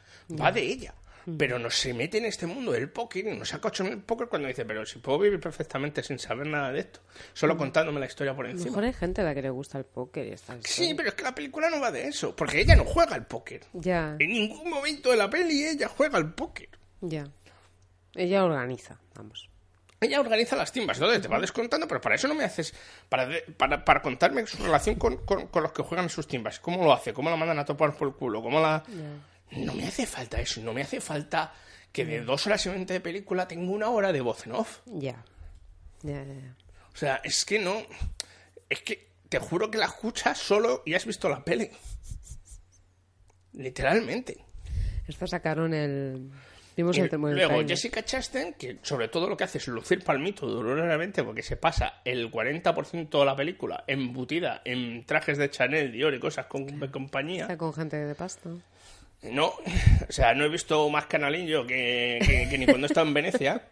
va 0.41 0.53
de 0.53 0.61
ella. 0.61 0.93
Pero 1.37 1.57
no 1.59 1.69
se 1.71 1.93
mete 1.93 2.17
en 2.19 2.25
este 2.25 2.45
mundo 2.45 2.71
del 2.71 2.89
póker 2.89 3.27
y 3.27 3.37
nos 3.37 3.49
saca 3.49 3.67
ocho 3.69 3.83
en 3.85 3.93
el 3.93 4.01
póker 4.01 4.27
cuando 4.27 4.47
dice, 4.47 4.63
pero 4.65 4.85
si 4.85 4.99
puedo 4.99 5.19
vivir 5.19 5.39
perfectamente 5.39 6.03
sin 6.03 6.19
saber 6.19 6.47
nada 6.47 6.71
de 6.71 6.79
esto, 6.81 6.99
solo 7.33 7.57
contándome 7.57 7.99
la 7.99 8.05
historia 8.05 8.35
por 8.35 8.45
A 8.45 8.49
lo 8.49 8.53
encima. 8.53 8.71
mejor 8.71 8.83
hay 8.85 8.93
gente 8.93 9.21
a 9.21 9.23
la 9.23 9.33
que 9.33 9.41
le 9.41 9.49
gusta 9.49 9.77
el 9.77 9.85
póker 9.85 10.27
y 10.27 10.31
está. 10.31 10.55
Sí, 10.63 10.93
pero 10.95 11.09
es 11.09 11.15
que 11.15 11.23
la 11.23 11.33
película 11.35 11.69
no 11.69 11.79
va 11.79 11.91
de 11.91 12.07
eso, 12.07 12.35
porque 12.35 12.61
ella 12.61 12.75
no 12.75 12.85
juega 12.85 13.15
al 13.15 13.25
póker. 13.25 13.61
Ya, 13.73 14.15
En 14.19 14.29
ningún 14.29 14.69
momento 14.69 15.11
de 15.11 15.17
la 15.17 15.29
peli 15.29 15.65
ella 15.65 15.87
juega 15.87 16.17
al 16.17 16.33
póker. 16.33 16.69
ya. 17.01 17.27
Ella 18.13 18.45
organiza, 18.45 18.97
vamos. 19.15 19.49
Ella 19.99 20.19
organiza 20.21 20.55
las 20.55 20.71
timbas, 20.71 20.97
entonces 20.97 21.21
te 21.21 21.27
va 21.27 21.39
descontando, 21.39 21.87
pero 21.87 21.99
para 22.01 22.15
eso 22.15 22.27
no 22.27 22.35
me 22.35 22.43
haces. 22.43 22.73
Para, 23.09 23.25
de- 23.25 23.41
para, 23.57 23.83
para 23.83 24.01
contarme 24.01 24.45
su 24.45 24.61
relación 24.63 24.95
con, 24.95 25.17
con- 25.25 25.47
con 25.47 25.63
los 25.63 25.71
que 25.71 25.81
juegan 25.83 26.09
sus 26.09 26.27
timbas. 26.27 26.59
¿Cómo 26.59 26.83
lo 26.83 26.93
hace? 26.93 27.13
¿Cómo 27.13 27.29
la 27.29 27.35
mandan 27.37 27.59
a 27.59 27.65
topar 27.65 27.95
por 27.97 28.09
el 28.09 28.13
culo? 28.13 28.41
¿Cómo 28.41 28.59
la.? 28.61 28.83
No 29.51 29.73
me 29.73 29.87
hace 29.87 30.05
falta 30.05 30.39
eso, 30.41 30.61
no 30.61 30.73
me 30.73 30.81
hace 30.81 30.99
falta 30.99 31.53
que 31.91 32.05
de 32.05 32.21
dos 32.21 32.45
horas 32.45 32.65
y 32.65 32.69
veinte 32.69 32.93
de 32.93 32.99
película 32.99 33.47
tenga 33.47 33.71
una 33.71 33.89
hora 33.89 34.11
de 34.11 34.21
voz 34.21 34.45
en 34.45 34.53
off. 34.53 34.79
Ya. 34.85 35.23
Ya, 36.03 36.23
ya, 36.23 36.33
ya. 36.33 36.55
O 36.93 36.97
sea, 36.97 37.21
es 37.23 37.45
que 37.45 37.59
no. 37.59 37.81
Es 38.69 38.81
que 38.81 39.11
te 39.29 39.39
juro 39.39 39.71
que 39.71 39.77
la 39.77 39.85
escuchas 39.85 40.37
solo 40.37 40.83
y 40.85 40.93
has 40.93 41.05
visto 41.05 41.29
la 41.29 41.43
peli. 41.43 41.69
Literalmente. 43.53 44.37
Esto 45.07 45.27
sacaron 45.27 45.73
el. 45.73 46.31
Vimos 46.75 46.97
el 46.97 47.09
del 47.09 47.21
luego 47.21 47.35
trailer. 47.35 47.67
Jessica 47.69 48.03
Chastain, 48.03 48.53
que 48.55 48.79
sobre 48.81 49.07
todo 49.07 49.29
lo 49.29 49.37
que 49.37 49.45
hace 49.45 49.59
es 49.59 49.67
lucir 49.69 50.03
palmito 50.03 50.45
dolorosamente 50.45 51.23
porque 51.23 51.41
se 51.41 51.55
pasa 51.55 52.01
el 52.03 52.29
40% 52.29 53.19
de 53.19 53.25
la 53.25 53.35
película 53.35 53.85
embutida 53.87 54.61
en 54.65 55.05
trajes 55.05 55.37
de 55.37 55.49
Chanel, 55.49 55.93
Dior 55.93 56.13
y 56.13 56.19
cosas 56.19 56.47
con 56.47 56.65
de 56.65 56.91
compañía. 56.91 57.43
Está 57.43 57.57
con 57.57 57.73
gente 57.73 57.95
de 57.95 58.13
pasta. 58.13 58.49
No, 59.23 59.47
o 59.47 60.11
sea, 60.11 60.33
no 60.35 60.45
he 60.45 60.49
visto 60.49 60.87
más 60.89 61.07
canalillo 61.07 61.65
que, 61.65 62.19
que, 62.25 62.47
que 62.49 62.57
ni 62.57 62.65
cuando 62.65 62.85
he 62.85 62.89
estado 62.89 63.07
en 63.07 63.13
Venecia. 63.13 63.67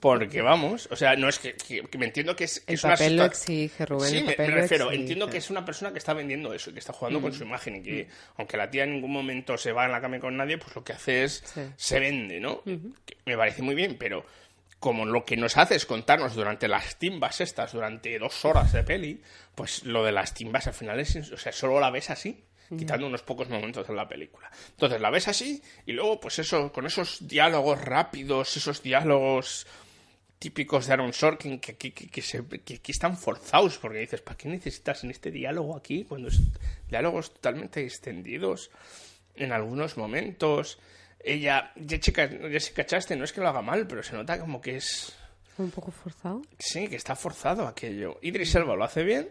Porque 0.00 0.40
vamos, 0.40 0.88
o 0.90 0.96
sea, 0.96 1.16
no 1.16 1.28
es 1.28 1.38
que, 1.38 1.54
que- 1.54 1.82
que 1.82 1.98
me 1.98 2.06
entiendo 2.06 2.34
que 2.34 2.44
es, 2.44 2.62
El 2.66 2.74
es 2.74 2.84
una 2.84 2.94
lo 2.94 2.98
situa- 3.04 3.26
exige, 3.26 3.84
Rubén. 3.86 4.10
Sí, 4.10 4.16
el 4.18 4.24
papel 4.24 4.48
me 4.54 4.60
refiero, 4.62 4.84
exige. 4.86 5.00
entiendo 5.02 5.26
que 5.28 5.36
es 5.36 5.50
una 5.50 5.64
persona 5.64 5.92
que 5.92 5.98
está 5.98 6.14
vendiendo 6.14 6.52
eso 6.54 6.70
y 6.70 6.72
que 6.72 6.78
está 6.78 6.92
jugando 6.94 7.18
Mm. 7.20 7.22
con 7.22 7.32
su 7.34 7.42
imagen 7.44 7.76
y 7.76 7.82
que, 7.82 8.08
aunque 8.36 8.56
la 8.56 8.70
tía 8.70 8.84
en 8.84 8.92
ningún 8.94 9.12
momento 9.12 9.58
se 9.58 9.72
va 9.72 9.84
en 9.84 9.92
la 9.92 10.00
cama 10.00 10.18
con 10.18 10.36
nadie, 10.36 10.56
pues 10.56 10.74
lo 10.74 10.82
que 10.82 10.94
hace 10.94 11.24
es 11.24 11.42
Sí. 11.52 11.60
se 11.76 12.00
vende, 12.00 12.40
¿no? 12.40 12.62
Me 13.26 13.36
parece 13.36 13.60
muy 13.62 13.74
bien, 13.74 13.96
pero 13.98 14.24
como 14.78 15.04
lo 15.04 15.24
que 15.26 15.36
nos 15.36 15.56
hace 15.58 15.74
es 15.76 15.84
contarnos 15.84 16.34
durante 16.34 16.68
las 16.68 16.98
timbas 16.98 17.40
estas, 17.42 17.72
durante 17.72 18.18
dos 18.18 18.44
horas 18.46 18.72
de 18.72 18.82
peli, 18.84 19.20
pues 19.54 19.84
lo 19.84 20.04
de 20.04 20.12
las 20.12 20.32
timbas 20.32 20.66
al 20.66 20.74
final 20.74 21.00
es, 21.00 21.16
o 21.16 21.36
sea, 21.36 21.52
solo 21.52 21.78
la 21.80 21.90
ves 21.90 22.08
así, 22.10 22.42
quitando 22.78 23.06
unos 23.06 23.22
pocos 23.22 23.48
momentos 23.48 23.86
de 23.86 23.94
la 23.94 24.08
película. 24.08 24.50
Entonces 24.70 25.00
la 25.00 25.10
ves 25.10 25.28
así 25.28 25.62
y 25.86 25.92
luego 25.92 26.20
pues 26.20 26.38
eso, 26.38 26.72
con 26.72 26.86
esos 26.86 27.26
diálogos 27.26 27.80
rápidos, 27.80 28.56
esos 28.56 28.82
diálogos 28.82 29.66
típicos 30.38 30.86
de 30.86 30.92
Aaron 30.94 31.12
Sorkin 31.12 31.60
que, 31.60 31.76
que, 31.76 31.92
que, 31.92 32.08
que 32.08 32.22
se- 32.22 32.44
que- 32.64 32.78
que 32.80 32.92
están 32.92 33.16
forzados 33.16 33.78
porque 33.78 33.98
dices, 33.98 34.22
¿para 34.22 34.36
qué 34.36 34.48
necesitas 34.48 35.04
en 35.04 35.10
este 35.12 35.30
diálogo 35.30 35.76
aquí 35.76 36.04
cuando 36.04 36.28
es 36.28 36.40
diálogos 36.88 37.32
totalmente 37.34 37.84
extendidos 37.84 38.70
en 39.36 39.52
algunos 39.52 39.96
momentos? 39.96 40.78
Ella, 41.24 41.72
Jessica, 41.88 42.28
Jessica 42.28 42.84
Chastain, 42.84 43.18
no 43.18 43.24
es 43.24 43.32
que 43.32 43.40
lo 43.40 43.48
haga 43.48 43.62
mal, 43.62 43.86
pero 43.86 44.02
se 44.02 44.14
nota 44.14 44.40
como 44.40 44.60
que 44.60 44.76
es... 44.76 45.14
Un 45.58 45.70
poco 45.70 45.92
forzado. 45.92 46.42
Sí, 46.58 46.88
que 46.88 46.96
está 46.96 47.14
forzado 47.14 47.68
aquello. 47.68 48.18
Idris 48.22 48.54
Elba 48.56 48.74
lo 48.74 48.82
hace 48.82 49.04
bien. 49.04 49.28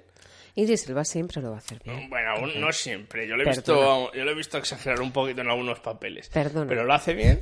Idris 0.55 0.87
Elba 0.87 1.05
siempre 1.05 1.41
lo 1.41 1.49
va 1.51 1.55
a 1.55 1.59
hacer 1.59 1.79
bien. 1.83 2.09
Bueno, 2.09 2.31
aún 2.31 2.59
no 2.59 2.71
siempre. 2.71 3.27
Yo 3.27 3.35
lo 3.35 3.43
he 3.43 3.45
Perdona. 3.45 3.57
visto, 3.57 4.13
yo 4.13 4.23
lo 4.25 4.31
he 4.31 4.35
visto 4.35 4.57
exagerar 4.57 5.01
un 5.01 5.11
poquito 5.11 5.41
en 5.41 5.49
algunos 5.49 5.79
papeles. 5.79 6.29
Perdona. 6.29 6.67
Pero 6.67 6.83
lo 6.83 6.93
hace 6.93 7.13
bien. 7.13 7.39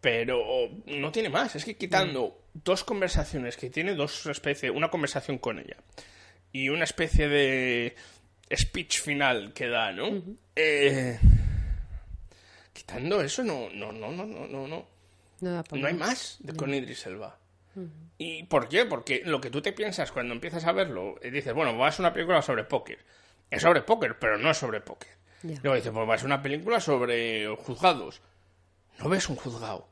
Pero 0.00 0.70
no 0.86 1.10
tiene 1.12 1.28
más. 1.28 1.56
Es 1.56 1.64
que 1.64 1.76
quitando 1.76 2.42
dos 2.54 2.84
conversaciones 2.84 3.56
que 3.56 3.70
tiene, 3.70 3.94
dos 3.94 4.26
especies, 4.26 4.72
una 4.74 4.88
conversación 4.90 5.38
con 5.38 5.58
ella 5.58 5.76
y 6.52 6.68
una 6.68 6.84
especie 6.84 7.28
de 7.28 7.96
speech 8.54 9.00
final 9.00 9.52
que 9.52 9.68
da, 9.68 9.92
¿no? 9.92 10.22
Eh, 10.54 11.18
quitando 12.72 13.20
eso, 13.20 13.42
no, 13.42 13.68
no, 13.70 13.92
no, 13.92 14.12
no, 14.12 14.24
no, 14.26 14.46
no, 14.46 14.66
no. 14.68 14.86
No, 15.40 15.64
hay 15.72 15.92
más. 15.94 15.98
más 15.98 16.36
de 16.40 16.54
con 16.54 16.72
Idris 16.72 17.06
Elba. 17.06 17.38
¿Y 18.18 18.44
por 18.44 18.68
qué? 18.68 18.86
Porque 18.86 19.22
lo 19.24 19.40
que 19.40 19.50
tú 19.50 19.60
te 19.60 19.72
piensas 19.72 20.12
cuando 20.12 20.34
empiezas 20.34 20.64
a 20.64 20.72
verlo, 20.72 21.16
y 21.22 21.30
dices, 21.30 21.52
bueno, 21.52 21.76
va 21.76 21.88
a 21.88 21.92
ser 21.92 22.04
una 22.04 22.12
película 22.12 22.40
sobre 22.42 22.64
póker. 22.64 22.98
Es 23.50 23.62
sobre 23.62 23.82
póker, 23.82 24.18
pero 24.18 24.38
no 24.38 24.50
es 24.50 24.56
sobre 24.56 24.80
póker. 24.80 25.10
Luego 25.42 25.74
dices, 25.76 25.92
pues 25.92 26.08
va 26.08 26.14
a 26.14 26.24
una 26.24 26.42
película 26.42 26.80
sobre 26.80 27.46
juzgados. 27.56 28.20
No 28.98 29.08
ves 29.08 29.28
un 29.28 29.36
juzgado. 29.36 29.88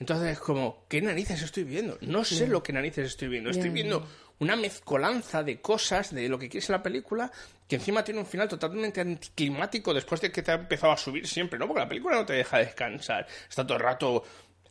Entonces 0.00 0.32
es 0.32 0.38
como, 0.38 0.84
¿qué 0.88 1.02
narices 1.02 1.42
estoy 1.42 1.64
viendo? 1.64 1.98
No 2.00 2.24
sé 2.24 2.46
lo 2.46 2.62
que 2.62 2.72
narices 2.72 3.06
estoy 3.06 3.28
viendo. 3.28 3.50
Estoy 3.50 3.70
viendo 3.70 4.06
una 4.38 4.56
mezcolanza 4.56 5.42
de 5.42 5.60
cosas 5.60 6.14
de 6.14 6.28
lo 6.28 6.38
que 6.38 6.48
quieres 6.48 6.68
en 6.70 6.74
la 6.74 6.82
película 6.82 7.30
que 7.66 7.76
encima 7.76 8.04
tiene 8.04 8.20
un 8.20 8.26
final 8.26 8.48
totalmente 8.48 9.00
anticlimático 9.00 9.92
después 9.92 10.20
de 10.20 10.32
que 10.32 10.42
te 10.42 10.52
ha 10.52 10.54
empezado 10.54 10.92
a 10.92 10.96
subir 10.96 11.26
siempre, 11.26 11.58
¿no? 11.58 11.66
Porque 11.66 11.82
la 11.82 11.88
película 11.88 12.16
no 12.16 12.24
te 12.24 12.34
deja 12.34 12.58
descansar. 12.58 13.26
Está 13.48 13.66
todo 13.66 13.76
el 13.76 13.84
rato 13.84 14.24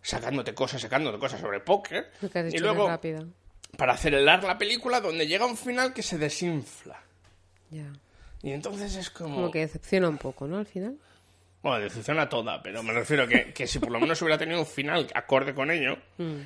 sacándote 0.07 0.53
cosas, 0.53 0.81
sacándote 0.81 1.19
cosas 1.19 1.41
sobre 1.41 1.59
póker. 1.59 2.09
Y 2.51 2.59
luego, 2.59 2.87
rápido. 2.87 3.27
para 3.75 3.93
acelerar 3.93 4.41
la 4.41 4.57
película, 4.57 5.01
donde 5.01 5.27
llega 5.27 5.45
un 5.45 5.57
final 5.57 5.93
que 5.93 6.01
se 6.01 6.17
desinfla. 6.17 7.01
Ya. 7.69 7.91
Y 8.41 8.51
entonces 8.51 8.95
es 8.95 9.09
como... 9.09 9.35
Como 9.35 9.51
que 9.51 9.59
decepciona 9.59 10.07
un 10.07 10.17
poco, 10.17 10.47
¿no? 10.47 10.57
Al 10.59 10.65
final. 10.65 10.97
Bueno, 11.67 11.83
decepciona 11.83 12.29
toda, 12.29 12.63
pero 12.63 12.81
me 12.81 12.93
refiero 12.93 13.27
que, 13.27 13.51
que 13.51 13.67
si 13.67 13.77
por 13.77 13.91
lo 13.91 13.99
menos 13.99 14.21
hubiera 14.21 14.37
tenido 14.37 14.57
un 14.59 14.65
final 14.65 15.05
acorde 15.13 15.53
con 15.53 15.69
ello. 15.69 15.97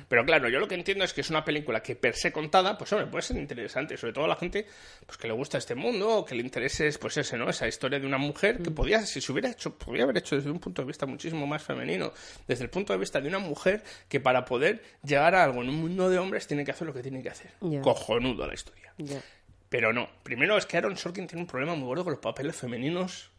Pero 0.08 0.24
claro, 0.24 0.48
yo 0.48 0.58
lo 0.58 0.66
que 0.66 0.74
entiendo 0.74 1.04
es 1.04 1.12
que 1.12 1.20
es 1.20 1.30
una 1.30 1.44
película 1.44 1.80
que 1.80 1.94
per 1.94 2.16
se 2.16 2.32
contada, 2.32 2.76
pues 2.76 2.92
hombre, 2.92 3.06
puede 3.06 3.22
ser 3.22 3.36
interesante, 3.36 3.96
sobre 3.96 4.12
todo 4.12 4.24
a 4.24 4.28
la 4.28 4.34
gente 4.34 4.66
pues 5.06 5.16
que 5.16 5.28
le 5.28 5.32
gusta 5.32 5.58
este 5.58 5.76
mundo 5.76 6.08
o 6.08 6.24
que 6.24 6.34
le 6.34 6.42
interese 6.42 6.90
pues 6.98 7.16
ese, 7.18 7.38
¿no? 7.38 7.48
Esa 7.48 7.68
historia 7.68 8.00
de 8.00 8.06
una 8.06 8.18
mujer 8.18 8.60
que 8.62 8.72
podía, 8.72 9.06
si 9.06 9.20
se 9.20 9.30
hubiera 9.30 9.48
hecho, 9.48 9.78
podría 9.78 10.02
haber 10.02 10.18
hecho 10.18 10.34
desde 10.34 10.50
un 10.50 10.58
punto 10.58 10.82
de 10.82 10.88
vista 10.88 11.06
muchísimo 11.06 11.46
más 11.46 11.62
femenino, 11.62 12.12
desde 12.48 12.64
el 12.64 12.70
punto 12.70 12.92
de 12.92 12.98
vista 12.98 13.20
de 13.20 13.28
una 13.28 13.38
mujer 13.38 13.84
que 14.08 14.18
para 14.18 14.44
poder 14.44 14.82
llegar 15.04 15.36
a 15.36 15.44
algo 15.44 15.62
en 15.62 15.68
un 15.68 15.76
mundo 15.76 16.10
de 16.10 16.18
hombres 16.18 16.48
tiene 16.48 16.64
que 16.64 16.72
hacer 16.72 16.88
lo 16.88 16.92
que 16.92 17.02
tiene 17.02 17.22
que 17.22 17.28
hacer. 17.28 17.52
Cojonudo 17.80 18.44
la 18.44 18.54
historia. 18.54 18.92
Pero 19.72 19.92
no. 19.92 20.06
Primero 20.22 20.58
es 20.58 20.66
que 20.66 20.76
Aaron 20.76 20.98
Sorkin 20.98 21.26
tiene 21.26 21.40
un 21.40 21.46
problema 21.46 21.74
muy 21.74 21.86
gordo 21.86 22.04
con 22.04 22.12
los 22.12 22.20
papeles 22.20 22.56
femeninos 22.56 23.30
mm, 23.30 23.31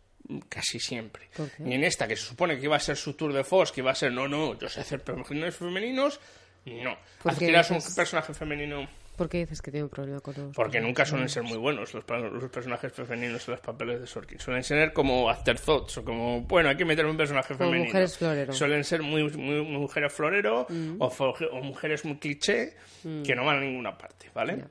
casi 0.50 0.80
siempre. 0.80 1.30
Y 1.66 1.74
en 1.74 1.84
esta, 1.84 2.08
que 2.08 2.16
se 2.16 2.24
supone 2.26 2.58
que 2.58 2.66
iba 2.66 2.76
a 2.76 2.80
ser 2.80 2.96
su 2.98 3.14
tour 3.14 3.34
de 3.34 3.44
force, 3.44 3.74
que 3.74 3.82
iba 3.82 3.92
a 3.92 3.96
ser, 3.96 4.12
no, 4.12 4.28
no, 4.28 4.58
yo 4.58 4.70
sé 4.70 4.82
hacer 4.82 5.04
personajes 5.04 5.56
femeninos, 5.56 6.20
no. 6.66 6.98
¿Por 7.22 7.32
Haz 7.32 7.40
qué 7.40 7.46
que 7.46 7.52
eras 7.52 7.70
un 7.72 7.82
personaje 7.96 8.34
femenino... 8.34 8.88
¿Por 9.18 9.30
qué 9.30 9.40
dices 9.40 9.62
que 9.62 9.70
tiene 9.70 9.84
un 9.84 9.92
problema 9.92 10.22
con 10.22 10.34
los 10.36 10.56
Porque 10.56 10.82
nunca 10.82 11.06
suelen 11.06 11.30
ser 11.30 11.44
muy 11.44 11.58
buenos 11.60 11.94
los, 11.94 12.04
los 12.10 12.50
personajes 12.50 12.92
femeninos 12.94 13.48
en 13.48 13.52
los 13.52 13.60
papeles 13.62 14.02
de 14.02 14.08
Sorkin. 14.08 14.40
Suelen 14.40 14.64
ser 14.64 14.92
como 14.92 15.30
afterthoughts 15.30 16.00
o 16.00 16.04
como, 16.04 16.42
bueno, 16.42 16.70
hay 16.70 16.76
que 16.78 16.84
meter 16.86 17.06
un 17.06 17.16
personaje 17.16 17.50
Como 17.54 17.70
femenino. 17.70 17.86
mujeres 17.90 18.18
florero. 18.18 18.54
Suelen 18.54 18.84
ser 18.84 19.04
muy, 19.04 19.24
muy, 19.38 19.62
mujeres 19.62 20.12
florero 20.12 20.66
Mm. 20.68 20.96
o, 21.00 21.06
o 21.08 21.62
mujeres 21.62 22.06
muy 22.06 22.18
cliché 22.18 22.76
que 23.24 23.36
no 23.36 23.46
van 23.46 23.58
a 23.58 23.62
ninguna 23.62 23.96
parte, 23.96 24.32
¿vale? 24.34 24.58
Ya. 24.58 24.68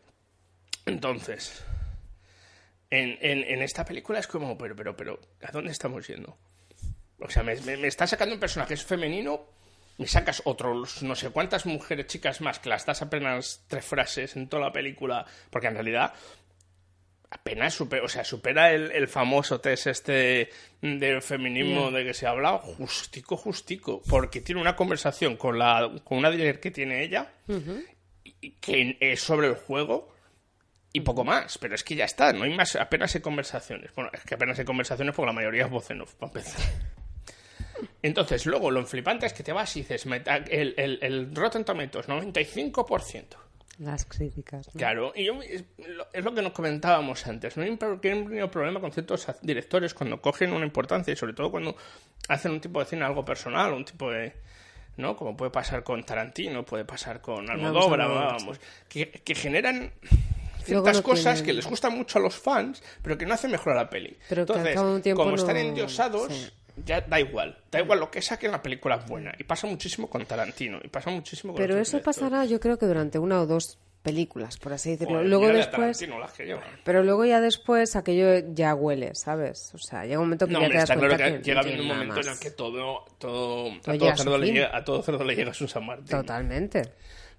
Entonces, 0.87 1.65
en, 2.93 3.19
en, 3.21 3.45
en 3.45 3.63
esta 3.63 3.85
película 3.85 4.19
es 4.19 4.27
como, 4.27 4.57
pero, 4.59 4.77
pero, 4.77 4.97
pero, 4.97 5.21
¿a 5.43 5.51
dónde 5.51 5.73
estamos 5.73 6.07
yendo? 6.07 6.37
O 7.19 7.31
sea, 7.31 7.43
me, 7.43 7.57
me, 7.63 7.77
me 7.77 7.89
está 7.89 8.07
sacando 8.07 8.35
un 8.35 8.41
personaje 8.41 8.77
femenino, 8.77 9.47
me 9.99 10.07
sacas 10.07 10.43
otros 10.45 11.03
no 11.03 11.15
sé 11.15 11.31
cuántas 11.31 11.67
mujeres, 11.67 12.07
chicas 12.07 12.41
más, 12.41 12.59
que 12.59 12.69
las 12.69 12.85
das 12.87 13.03
apenas 13.03 13.65
tres 13.69 13.85
frases 13.85 14.37
en 14.37 14.49
toda 14.49 14.65
la 14.65 14.73
película, 14.73 15.25
porque 15.51 15.69
en 15.69 15.75
realidad 15.75 16.13
apenas 17.31 17.73
supera, 17.75 18.05
o 18.05 18.09
sea, 18.09 18.25
supera 18.25 18.73
el, 18.73 18.91
el 18.93 19.09
famoso 19.09 19.61
test 19.61 19.87
este 19.87 20.51
de 20.83 21.21
feminismo 21.23 21.91
Ya. 21.91 21.99
de 21.99 22.05
que 22.05 22.15
se 22.15 22.27
habla 22.27 22.59
justico, 22.59 23.37
justico, 23.39 24.03
porque 24.09 24.41
tiene 24.43 24.61
una 24.61 24.77
conversación 24.77 25.37
con 25.37 25.59
la 25.59 25.91
con 26.05 26.19
una 26.19 26.31
dealer 26.31 26.61
que 26.61 26.71
tiene 26.71 27.03
ella 27.03 27.33
y- 28.25 28.51
que 28.61 28.99
es 29.01 29.21
sobre 29.23 29.47
el 29.49 29.55
juego 29.55 30.12
y 30.93 31.01
poco 31.01 31.25
más, 31.25 31.59
pero 31.59 31.75
es 31.75 31.83
que 31.85 31.95
ya 31.95 32.05
está, 32.05 32.33
no 32.33 32.45
hay 32.45 32.55
más, 32.55 32.77
apenas 32.77 33.15
hay 33.15 33.21
conversaciones. 33.21 33.91
Bueno, 33.95 34.11
es 34.13 34.21
que 34.25 34.35
apenas 34.35 34.59
hay 34.59 34.65
conversaciones 34.65 35.15
porque 35.15 35.27
la 35.27 35.33
mayoría 35.33 35.65
es 35.65 35.71
voz 35.71 35.91
en 35.91 36.03
off, 36.03 36.15
para 36.15 36.31
empezar. 36.33 36.61
Entonces, 38.03 38.47
luego 38.47 38.71
lo 38.71 38.85
flipante 38.85 39.27
es 39.27 39.33
que 39.33 39.43
te 39.43 39.53
vas 39.53 39.77
y 39.77 39.81
dices, 39.81 40.07
meta- 40.07 40.37
el, 40.37 40.75
el, 40.77 40.99
el 41.03 41.35
Rotten 41.35 41.65
Tomatoes, 41.65 42.09
95%. 42.09 43.25
Las 43.79 44.05
críticas. 44.05 44.67
¿no? 44.69 44.79
Claro, 44.79 45.13
y 45.17 45.25
yo, 45.25 45.41
es, 45.43 45.65
lo- 45.79 46.07
es 46.13 46.23
lo 46.25 46.35
que 46.35 46.43
nos 46.43 46.53
comentábamos 46.53 47.27
antes. 47.27 47.57
No 47.57 47.63
hay 47.65 47.71
un 47.71 47.79
problema 48.51 48.81
con 48.81 48.93
ciertos 48.93 49.27
directores 49.43 49.95
cuando 49.95 50.21
cogen 50.21 50.53
una 50.53 50.65
importancia 50.67 51.13
y 51.13 51.17
sobre 51.17 51.33
todo 51.33 51.51
cuando 51.51 51.77
hacen 52.29 52.53
un 52.53 52.61
tipo 52.61 52.79
de 52.81 52.87
cine 52.87 53.05
algo 53.05 53.25
personal, 53.25 53.73
un 53.73 53.85
tipo 53.85 54.11
de... 54.11 54.35
¿no? 54.99 55.17
Como 55.17 55.35
puede 55.37 55.51
pasar 55.51 55.83
con 55.83 56.05
Tarantino, 56.05 56.65
puede 56.67 56.85
pasar 56.85 57.21
con 57.23 57.51
Almodóvar, 57.51 58.01
Almodóvar, 58.03 58.37
vamos, 58.39 58.61
que, 58.91 59.11
que 59.11 59.35
generan 59.35 59.91
ciertas 60.63 60.97
no 60.97 61.03
cosas 61.03 61.25
tienen- 61.35 61.45
que 61.45 61.53
les 61.55 61.67
gustan 61.67 61.97
mucho 61.97 62.19
a 62.19 62.23
los 62.23 62.35
fans, 62.35 62.83
pero 63.03 63.17
que 63.19 63.27
no 63.27 63.35
hacen 63.35 63.51
mejor 63.51 63.73
a 63.73 63.77
la 63.77 63.91
peli. 63.91 64.17
Pero 64.29 64.43
Entonces, 64.43 64.75
de 65.05 65.13
un 65.13 65.17
como 65.17 65.35
están 65.37 65.55
no- 65.55 65.61
endiosados, 65.61 66.33
sí. 66.33 66.51
ya 66.87 67.01
da 67.03 67.21
igual. 67.21 67.59
Da 67.71 67.81
igual 67.81 68.01
lo 68.01 68.11
que 68.11 68.23
saquen, 68.23 68.51
la 68.53 68.63
película 68.63 68.97
es 68.97 69.07
buena. 69.07 69.33
Y 69.39 69.45
pasa 69.45 69.67
muchísimo 69.67 70.09
con 70.09 70.25
Tarantino. 70.25 70.79
Y 70.83 70.89
pasa 70.89 71.11
muchísimo 71.11 71.53
con 71.53 71.61
Pero 71.61 71.75
eso 71.79 71.97
directores. 71.99 72.05
pasará, 72.19 72.45
yo 72.45 72.59
creo 72.61 72.79
que 72.79 72.87
durante 72.87 73.19
una 73.19 73.41
o 73.41 73.47
dos 73.47 73.79
películas, 74.03 74.57
por 74.57 74.73
así 74.73 74.91
decirlo. 74.91 75.15
Joder, 75.15 75.27
luego 75.29 75.45
a 75.47 75.53
después. 75.53 76.03
Las 76.09 76.33
que. 76.33 76.57
Pero 76.83 77.05
luego 77.05 77.25
ya 77.25 77.41
después 77.41 77.95
aquello 77.95 78.45
ya 78.53 78.75
huele, 78.75 79.15
¿sabes? 79.15 79.71
O 79.75 79.79
sea, 79.79 80.05
llega 80.05 80.19
un 80.19 80.25
momento 80.27 80.49
que 80.49 80.53
No, 80.55 80.61
ya 80.63 80.69
te 80.69 80.75
das 80.75 80.83
está 80.83 80.95
claro 80.97 81.09
cuenta 81.17 81.25
que, 81.37 81.39
que, 81.39 81.45
llega 81.45 81.61
un 81.83 81.87
momento 81.87 82.15
en 82.21 82.27
más. 82.27 82.27
el 82.27 82.39
que 82.41 82.51
todo, 82.51 83.05
todo, 83.19 83.71
a, 83.71 83.81
Todo 83.81 83.99
todo 83.99 84.11
a 84.11 84.17
su 84.17 84.23
cerdo 84.25 84.39
le 84.39 84.47
llega, 84.53 84.77
a 84.77 84.85
todo 84.85 85.03
cerdo 85.05 85.23
le 85.23 85.37
llega 85.37 85.55
su 85.55 85.69
San 85.69 85.87
Martín. 85.87 86.07
Totalmente. 86.09 86.83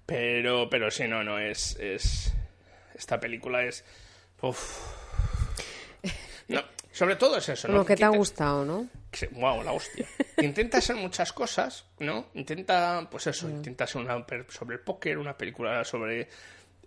Pero, 0.06 0.68
pero 0.70 0.90
sí, 0.90 1.04
no, 1.06 1.22
no, 1.22 1.38
es, 1.38 1.76
es... 1.80 2.32
Esta 2.94 3.18
película 3.20 3.64
es... 3.64 3.84
Uf. 4.40 5.02
No, 6.46 6.60
sobre 6.92 7.16
todo 7.16 7.38
es 7.38 7.48
eso, 7.48 7.68
¿no? 7.68 7.86
que 7.86 7.96
te 7.96 8.04
ha 8.04 8.10
gustado, 8.10 8.66
¿no? 8.66 8.86
Wow, 9.32 9.62
la 9.62 9.72
hostia. 9.72 10.06
Intenta 10.36 10.76
hacer 10.76 10.94
muchas 10.94 11.32
cosas, 11.32 11.86
¿no? 12.00 12.26
Intenta, 12.34 13.08
pues 13.10 13.26
eso, 13.28 13.48
intenta 13.48 13.84
hacer 13.84 14.02
una 14.02 14.24
sobre 14.50 14.76
el 14.76 14.80
póker, 14.82 15.16
una 15.16 15.38
película 15.38 15.84
sobre 15.84 16.28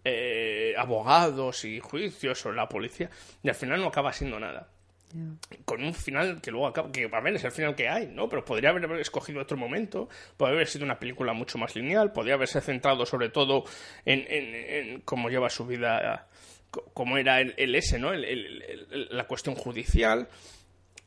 eh, 0.04 0.76
abogados 0.78 1.66
y 1.66 1.80
juicios, 1.80 2.40
sobre 2.40 2.58
la 2.58 2.70
policía, 2.70 3.10
y 3.42 3.50
al 3.50 3.56
final 3.56 3.82
no 3.82 3.88
acaba 3.88 4.14
siendo 4.14 4.40
nada. 4.40 4.70
Con 5.64 5.84
un 5.84 5.94
final 5.94 6.42
que 6.42 6.52
luego 6.52 6.68
acaba, 6.68 6.92
que 6.92 7.10
a 7.12 7.20
ver, 7.22 7.36
es 7.36 7.44
el 7.44 7.52
final 7.52 7.76
que 7.76 7.88
hay, 7.88 8.08
¿no? 8.08 8.28
Pero 8.28 8.44
podría 8.44 8.72
haber 8.72 8.92
escogido 9.00 9.42
otro 9.42 9.56
momento, 9.56 10.10
podría 10.36 10.56
haber 10.56 10.68
sido 10.68 10.84
una 10.84 11.00
película 11.00 11.32
mucho 11.34 11.58
más 11.58 11.76
lineal, 11.76 12.12
podría 12.12 12.34
haberse 12.34 12.60
centrado 12.60 13.06
sobre 13.06 13.30
todo 13.30 13.64
en, 14.06 15.02
cómo 15.06 15.30
lleva 15.30 15.50
su 15.50 15.66
vida, 15.66 16.28
cómo 16.94 17.18
era 17.18 17.40
el, 17.40 17.74
ese, 17.76 18.00
¿no? 18.00 18.12
La 18.14 19.26
cuestión 19.28 19.56
judicial, 19.56 20.28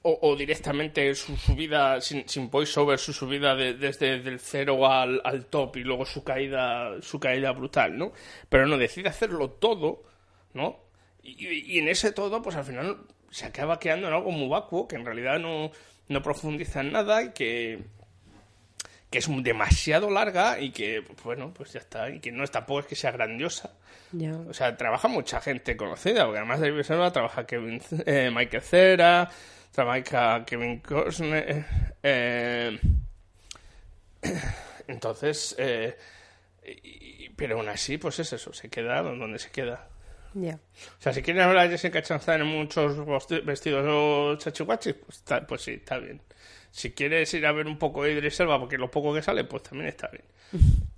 o, 0.03 0.35
directamente 0.35 1.15
su 1.15 1.37
subida 1.37 2.01
sin, 2.01 2.27
sin 2.27 2.49
voiceover, 2.51 2.99
su 2.99 3.13
subida 3.13 3.55
de- 3.55 3.75
desde 3.75 4.15
el 4.15 4.41
cero 4.41 4.91
al, 4.91 5.45
top 5.51 5.77
y 5.77 5.85
luego 5.85 6.07
su 6.07 6.25
caída, 6.25 7.03
su 7.03 7.21
caída 7.21 7.53
brutal, 7.53 7.99
¿no? 7.99 8.13
Pero 8.49 8.67
no, 8.67 8.79
decide 8.79 9.11
hacerlo 9.11 9.51
todo, 9.51 10.05
¿no? 10.55 10.79
Y 11.23 11.79
en 11.79 11.89
ese 11.89 12.13
todo, 12.13 12.41
pues 12.41 12.57
al 12.57 12.65
final 12.65 12.97
se 13.31 13.47
acaba 13.47 13.79
quedando 13.79 14.09
en 14.09 14.15
algo 14.15 14.31
muy 14.31 14.49
vacuo, 14.49 14.87
que 14.89 14.97
en 14.97 15.05
realidad 15.05 15.39
no, 15.39 15.71
no 16.09 16.23
profundiza 16.23 16.81
en 16.81 16.93
nada 16.93 17.23
y 17.23 17.31
que, 17.31 17.79
que 19.11 19.19
es 19.19 19.29
demasiado 19.43 20.11
larga 20.11 20.59
y 20.61 20.71
que, 20.73 21.03
pues, 21.03 21.23
bueno, 21.23 21.53
pues 21.55 21.73
ya 21.73 21.81
está, 21.81 22.11
y 22.11 22.21
que 22.21 22.33
no 22.33 22.45
es 22.45 22.51
tampoco 22.51 22.81
es 22.81 22.87
que 22.87 22.97
sea 22.97 23.11
grandiosa. 23.13 23.73
Ya. 24.13 24.33
O 24.49 24.53
sea, 24.55 24.77
trabaja 24.77 25.07
mucha 25.09 25.41
gente 25.41 25.77
conocida, 25.77 26.25
porque 26.25 26.39
además 26.39 26.61
de 26.61 26.85
Silva 26.85 27.13
trabaja 27.13 27.47
Kevin, 27.47 27.81
eh, 28.07 28.31
Michael 28.35 28.63
Cera, 28.63 29.31
trabaja 29.73 30.45
Kevin 30.45 30.81
Costner. 30.81 31.65
eh, 32.03 32.79
entonces, 34.89 35.55
eh, 35.59 35.97
y- 36.65 37.29
pero 37.31 37.57
aún 37.57 37.69
así, 37.69 37.97
pues 37.99 38.19
es 38.19 38.33
eso, 38.33 38.53
se 38.53 38.69
queda 38.69 39.03
donde 39.03 39.39
se 39.39 39.51
queda. 39.51 39.89
Ya. 40.35 40.55
O 40.55 41.03
sea, 41.03 41.13
si 41.13 41.23
quieren 41.23 41.43
hablar 41.43 41.69
de 41.69 41.77
Jessica 41.77 42.03
Chastain 42.03 42.43
en 42.43 42.47
muchos 42.47 42.97
vestidos 43.45 44.39
chachihuachis, 44.39 44.95
pues, 44.95 45.25
pues 45.47 45.63
sí, 45.63 45.73
está 45.73 45.99
bien. 45.99 46.23
Si 46.71 46.93
quieres 46.93 47.33
ir 47.35 47.47
a 47.47 47.53
ver 47.53 47.67
un 47.67 47.79
poco 47.79 48.05
de 48.05 48.13
Idris 48.13 48.39
Elba, 48.41 48.59
porque 48.61 48.79
lo 48.79 48.91
poco 48.91 49.13
que 49.13 49.23
sale, 49.23 49.45
pues 49.45 49.65
también 49.65 49.89
está 49.89 50.09
bien. 50.09 50.25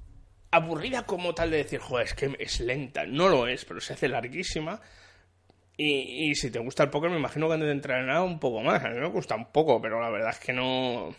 Aburrida 0.50 1.06
como 1.06 1.34
tal 1.34 1.50
de 1.50 1.58
decir, 1.58 1.80
joder, 1.80 2.06
es 2.06 2.14
que 2.14 2.36
es 2.38 2.60
lenta. 2.60 3.06
No 3.06 3.28
lo 3.30 3.46
es, 3.46 3.64
pero 3.64 3.80
se 3.80 3.94
hace 3.94 4.08
larguísima. 4.08 4.80
Y, 5.78 6.30
y 6.30 6.34
si 6.34 6.50
te 6.50 6.58
gusta 6.58 6.82
el 6.82 6.90
póker, 6.90 7.08
me 7.08 7.16
imagino 7.16 7.48
que 7.48 7.56
te 7.56 7.70
entrará 7.70 8.22
un 8.22 8.38
poco 8.38 8.60
más. 8.60 8.84
A 8.84 8.90
mí 8.90 8.98
me 8.98 9.08
gusta 9.08 9.34
un 9.34 9.50
poco, 9.50 9.80
pero 9.80 9.98
la 10.00 10.10
verdad 10.10 10.30
es 10.30 10.38
que 10.38 10.52
no... 10.52 11.14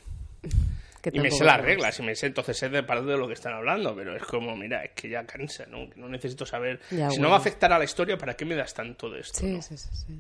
Que 1.03 1.12
Y 1.13 1.19
me 1.19 1.29
sé 1.29 1.43
las 1.43 1.60
reglas, 1.62 2.00
y 2.00 2.01
me 2.03 2.15
sé, 2.15 2.27
entonces 2.27 2.57
sé 2.57 2.69
de 2.69 2.81
parte 2.81 3.05
de 3.05 3.17
lo 3.17 3.27
que 3.27 3.33
están 3.33 3.53
hablando, 3.53 3.93
pero 3.95 4.15
es 4.15 4.24
como, 4.24 4.55
mira, 4.55 4.83
es 4.86 4.91
que 4.91 5.10
ya 5.10 5.25
cansa, 5.25 5.65
¿no? 5.67 5.89
Que 5.89 6.00
no 6.00 6.07
necesito 6.10 6.45
saber. 6.45 6.79
Ya, 6.91 7.10
si 7.10 7.17
bueno. 7.17 7.24
no 7.24 7.29
va 7.31 7.36
a 7.36 7.39
afectar 7.39 7.72
a 7.74 7.77
la 7.77 7.83
historia, 7.83 8.18
¿para 8.18 8.35
qué 8.35 8.46
me 8.46 8.55
das 8.55 8.74
tanto 8.74 9.09
de 9.09 9.20
esto? 9.20 9.39
Sí, 9.39 9.48
no? 9.48 9.61
sí, 9.61 9.77
sí, 9.77 9.89
sí. 9.94 10.20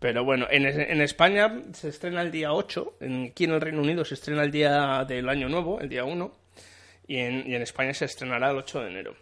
Pero 0.00 0.24
bueno, 0.24 0.46
en, 0.50 0.64
en 0.66 1.00
España 1.02 1.62
se 1.74 1.88
estrena 1.90 2.22
el 2.22 2.30
día 2.32 2.52
8, 2.52 2.96
en- 3.00 3.26
aquí 3.30 3.44
en 3.44 3.52
el 3.52 3.60
Reino 3.60 3.80
Unido 3.82 4.04
se 4.04 4.14
estrena 4.14 4.42
el 4.42 4.50
día 4.50 5.04
del 5.06 5.28
Año 5.28 5.48
Nuevo, 5.50 5.80
el 5.80 5.88
día 5.90 6.04
1, 6.04 6.32
y 7.06 7.16
en, 7.18 7.46
y 7.50 7.54
en 7.54 7.62
España 7.62 7.92
se 7.94 8.06
estrenará 8.06 8.50
el 8.50 8.56
8 8.56 8.80
de 8.80 8.88
enero. 8.90 9.14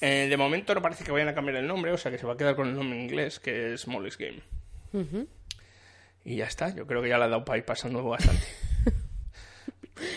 Eh, 0.00 0.28
de 0.30 0.36
momento 0.36 0.72
no 0.74 0.80
parece 0.82 1.04
que 1.04 1.10
vayan 1.12 1.28
a 1.28 1.34
cambiar 1.34 1.56
el 1.58 1.66
nombre, 1.66 1.92
o 1.92 1.98
sea 1.98 2.10
que 2.12 2.18
se 2.18 2.26
va 2.26 2.32
a 2.34 2.36
quedar 2.36 2.54
con 2.56 2.68
el 2.68 2.74
nombre 2.76 2.96
en 2.96 3.04
inglés, 3.04 3.38
que 3.40 3.74
es 3.74 3.86
Molly's 3.88 4.16
Game. 4.16 4.40
Y 6.24 6.36
ya 6.36 6.46
está, 6.46 6.74
yo 6.74 6.86
creo 6.86 7.02
que 7.02 7.08
ya 7.08 7.18
le 7.18 7.24
ha 7.24 7.28
dado 7.28 7.44
para 7.44 7.58
ir 7.58 7.64
pasando 7.64 8.02
bastante. 8.04 8.46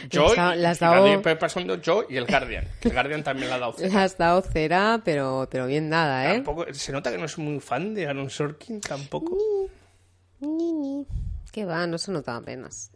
Yo, 0.09 0.33
Le 0.33 0.67
has 0.67 0.79
dado- 0.79 1.21
la 1.23 1.39
pasando 1.39 1.75
yo 1.81 2.05
y 2.09 2.17
el 2.17 2.25
Guardian. 2.25 2.67
que 2.81 2.87
el 2.89 2.93
Guardian 2.93 3.23
también 3.23 3.49
le 3.49 3.55
ha 3.55 3.59
dado 3.59 3.73
Le 3.77 3.77
cero. 3.89 3.99
has 3.99 4.17
dado 4.17 4.41
cera, 4.41 5.01
pero, 5.03 5.47
pero 5.51 5.65
bien 5.67 5.89
nada, 5.89 6.31
¿eh? 6.31 6.35
Tampoco- 6.35 6.73
se 6.73 6.91
nota 6.91 7.11
que 7.11 7.17
no 7.17 7.25
es 7.25 7.37
muy 7.37 7.59
fan 7.59 7.93
de 7.93 8.07
Aaron 8.07 8.29
Sorkin 8.29 8.79
tampoco. 8.81 9.37
Ni, 10.39 10.73
ni. 10.73 11.07
¿Qué 11.51 11.65
va? 11.65 11.85
No 11.87 11.97
se 11.97 12.11
nota 12.11 12.35
apenas. 12.35 12.91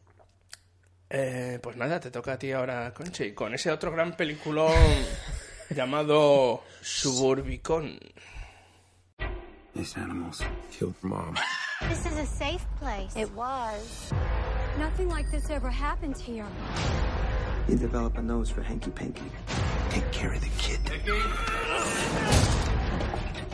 Eh, 1.09 1.59
pues 1.63 1.77
nada, 1.77 1.99
te 1.99 2.11
toca 2.11 2.33
a 2.33 2.37
ti 2.39 2.51
ahora, 2.51 2.93
Conchi, 2.93 3.31
con 3.33 3.53
ese 3.53 3.71
otro 3.71 3.91
gran 3.91 4.17
peliculón 4.17 4.73
llamado 5.69 6.63
Suburbicon. 6.81 7.97
These 9.73 9.95
animals 9.99 10.39
killed 10.71 10.95
mom. 11.03 11.35
This 11.87 11.99
is 12.07 12.17
a 12.17 12.25
safe 12.25 12.65
place. 12.79 13.15
It 13.15 13.29
was. 13.35 14.11
Nothing 14.79 15.09
like 15.09 15.29
this 15.31 15.49
ever 15.49 15.69
happened 15.69 16.17
here. 16.17 16.45
You 17.67 17.77
develop 17.77 18.17
a 18.17 18.21
nose 18.21 18.49
for 18.49 18.61
hanky 18.61 18.91
panky. 18.91 19.23
Take 19.89 20.11
care 20.11 20.33
of 20.33 20.41
the 20.41 20.49
kid. 20.57 20.79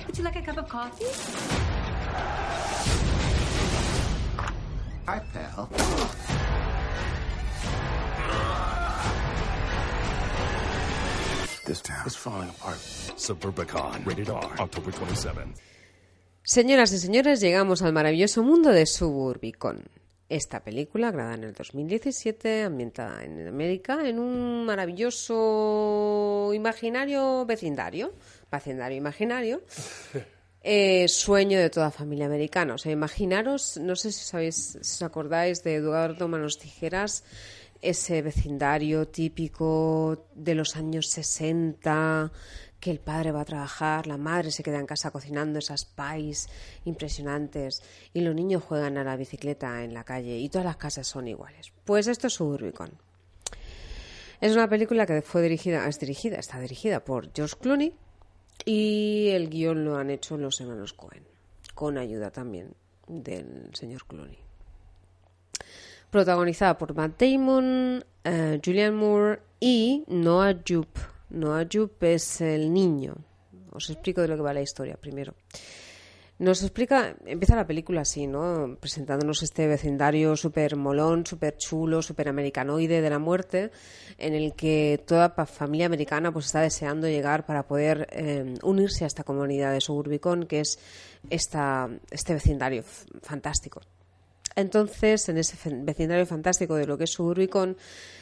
Would 0.06 0.18
you 0.18 0.24
like 0.24 0.36
a 0.36 0.42
cup 0.42 0.58
of 0.58 0.68
coffee? 0.68 1.06
Hi, 5.08 5.20
pal. 5.34 5.70
This 11.66 11.82
town 11.82 12.06
is 12.06 12.16
falling 12.16 12.50
apart. 12.50 12.78
Suburbicon, 13.16 14.06
rated 14.06 14.30
R, 14.30 14.52
October 14.60 14.92
27. 14.92 15.54
Señoras 16.44 16.92
y 16.92 16.98
señores, 16.98 17.40
llegamos 17.40 17.82
al 17.82 17.94
maravilloso 17.94 18.44
mundo 18.44 18.72
de 18.72 18.86
Suburbicon. 18.86 19.86
Esta 20.30 20.64
película, 20.64 21.12
grabada 21.12 21.36
en 21.36 21.44
el 21.44 21.54
2017, 21.54 22.64
ambientada 22.64 23.24
en 23.24 23.46
América, 23.48 24.08
en 24.08 24.20
un 24.20 24.66
maravilloso 24.66 26.52
imaginario 26.54 27.46
vecindario, 27.46 28.14
vecindario 28.52 28.98
imaginario, 28.98 29.62
eh, 30.64 31.08
sueño 31.08 31.60
de 31.60 31.70
toda 31.70 31.92
familia 31.92 32.26
americana. 32.26 32.76
O 32.76 32.78
sea, 32.78 32.92
imaginaros, 32.92 33.78
no 33.78 33.96
sé 33.96 34.12
si 34.12 34.24
sabéis, 34.24 34.78
si 34.82 34.96
os 34.96 35.02
acordáis 35.02 35.62
de 35.64 35.76
Eduardo 35.76 36.28
Manos 36.28 36.58
Tijeras, 36.58 37.24
ese 37.82 38.22
vecindario 38.22 39.08
típico 39.10 40.28
de 40.34 40.56
los 40.56 40.78
años 40.78 41.08
60, 41.10 42.32
que 42.84 42.92
el 42.92 43.00
padre 43.00 43.32
va 43.32 43.40
a 43.40 43.46
trabajar, 43.46 44.08
la 44.08 44.18
madre 44.18 44.52
se 44.52 44.62
queda 44.62 44.78
en 44.78 44.86
casa 44.86 45.10
cocinando 45.10 45.58
esas 45.58 45.86
pies 45.86 46.50
impresionantes 46.84 47.82
y 48.14 48.20
los 48.20 48.36
niños 48.36 48.62
juegan 48.62 48.98
a 48.98 49.06
la 49.06 49.16
bicicleta 49.16 49.86
en 49.86 49.94
la 49.94 50.04
calle 50.04 50.38
y 50.38 50.50
todas 50.50 50.66
las 50.66 50.76
casas 50.76 51.08
son 51.08 51.30
iguales. 51.30 51.72
Pues 51.86 52.08
esto 52.08 52.28
es 52.28 52.34
Suburbicon. 52.34 52.92
Es 54.42 54.52
una 54.52 54.68
película 54.68 55.06
que 55.06 55.22
fue 55.22 55.42
dirigida, 55.42 55.88
es 55.88 55.98
dirigida, 55.98 56.36
está 56.40 56.60
dirigida 56.60 57.06
por 57.06 57.32
George 57.34 57.56
Clooney 57.62 57.96
y 58.66 59.30
el 59.30 59.50
guion 59.50 59.86
lo 59.86 59.96
han 59.96 60.10
hecho 60.10 60.36
los 60.36 60.60
hermanos 60.60 60.92
Cohen, 60.92 61.24
con 61.74 61.98
ayuda 61.98 62.32
también 62.32 62.76
del 63.08 63.70
señor 63.72 64.06
Clooney. 64.08 64.40
Protagonizada 66.10 66.78
por 66.78 66.94
Matt 66.94 67.18
Damon, 67.18 68.04
eh, 68.26 68.60
Julianne 68.62 68.98
Moore 68.98 69.40
y 69.62 70.04
Noah 70.08 70.56
Jupe. 70.68 71.13
Noah 71.34 71.68
Jupe 71.72 72.14
es 72.14 72.42
el 72.42 72.72
niño. 72.72 73.16
Os 73.72 73.90
explico 73.90 74.22
de 74.22 74.28
lo 74.28 74.36
que 74.36 74.44
va 74.44 74.54
la 74.54 74.62
historia 74.62 74.96
primero. 74.98 75.34
Nos 76.40 76.62
explica, 76.64 77.16
empieza 77.26 77.56
la 77.56 77.68
película 77.68 78.02
así, 78.02 78.26
¿no? 78.26 78.76
Presentándonos 78.80 79.44
este 79.44 79.68
vecindario 79.68 80.36
súper 80.36 80.76
molón, 80.76 81.26
súper 81.26 81.58
chulo, 81.58 82.02
súper 82.02 82.28
americanoide 82.28 83.02
de 83.02 83.10
la 83.10 83.20
muerte, 83.20 83.72
en 84.18 84.34
el 84.34 84.54
que 84.54 85.04
toda 85.06 85.30
familia 85.46 85.86
americana 85.86 86.32
pues 86.32 86.48
está 86.48 86.62
deseando 86.62 87.08
llegar 87.08 87.46
para 87.46 87.68
poder 87.68 88.08
eh, 88.12 88.56
unirse 88.64 89.04
a 89.04 89.08
esta 89.08 89.24
comunidad 89.24 89.74
de 89.74 89.82
Suburbicon, 89.82 90.46
que 90.46 90.62
es 90.62 90.80
esta, 91.30 91.90
este 92.10 92.34
vecindario 92.34 92.84
fantástico. 93.22 93.82
Entonces, 94.56 95.30
en 95.30 95.38
ese 95.38 95.58
vecindario 95.82 96.26
fantástico 96.26 96.76
de 96.76 96.86
lo 96.86 96.98
que 96.98 97.06
es 97.06 97.12
Suburbicon, 97.12 97.78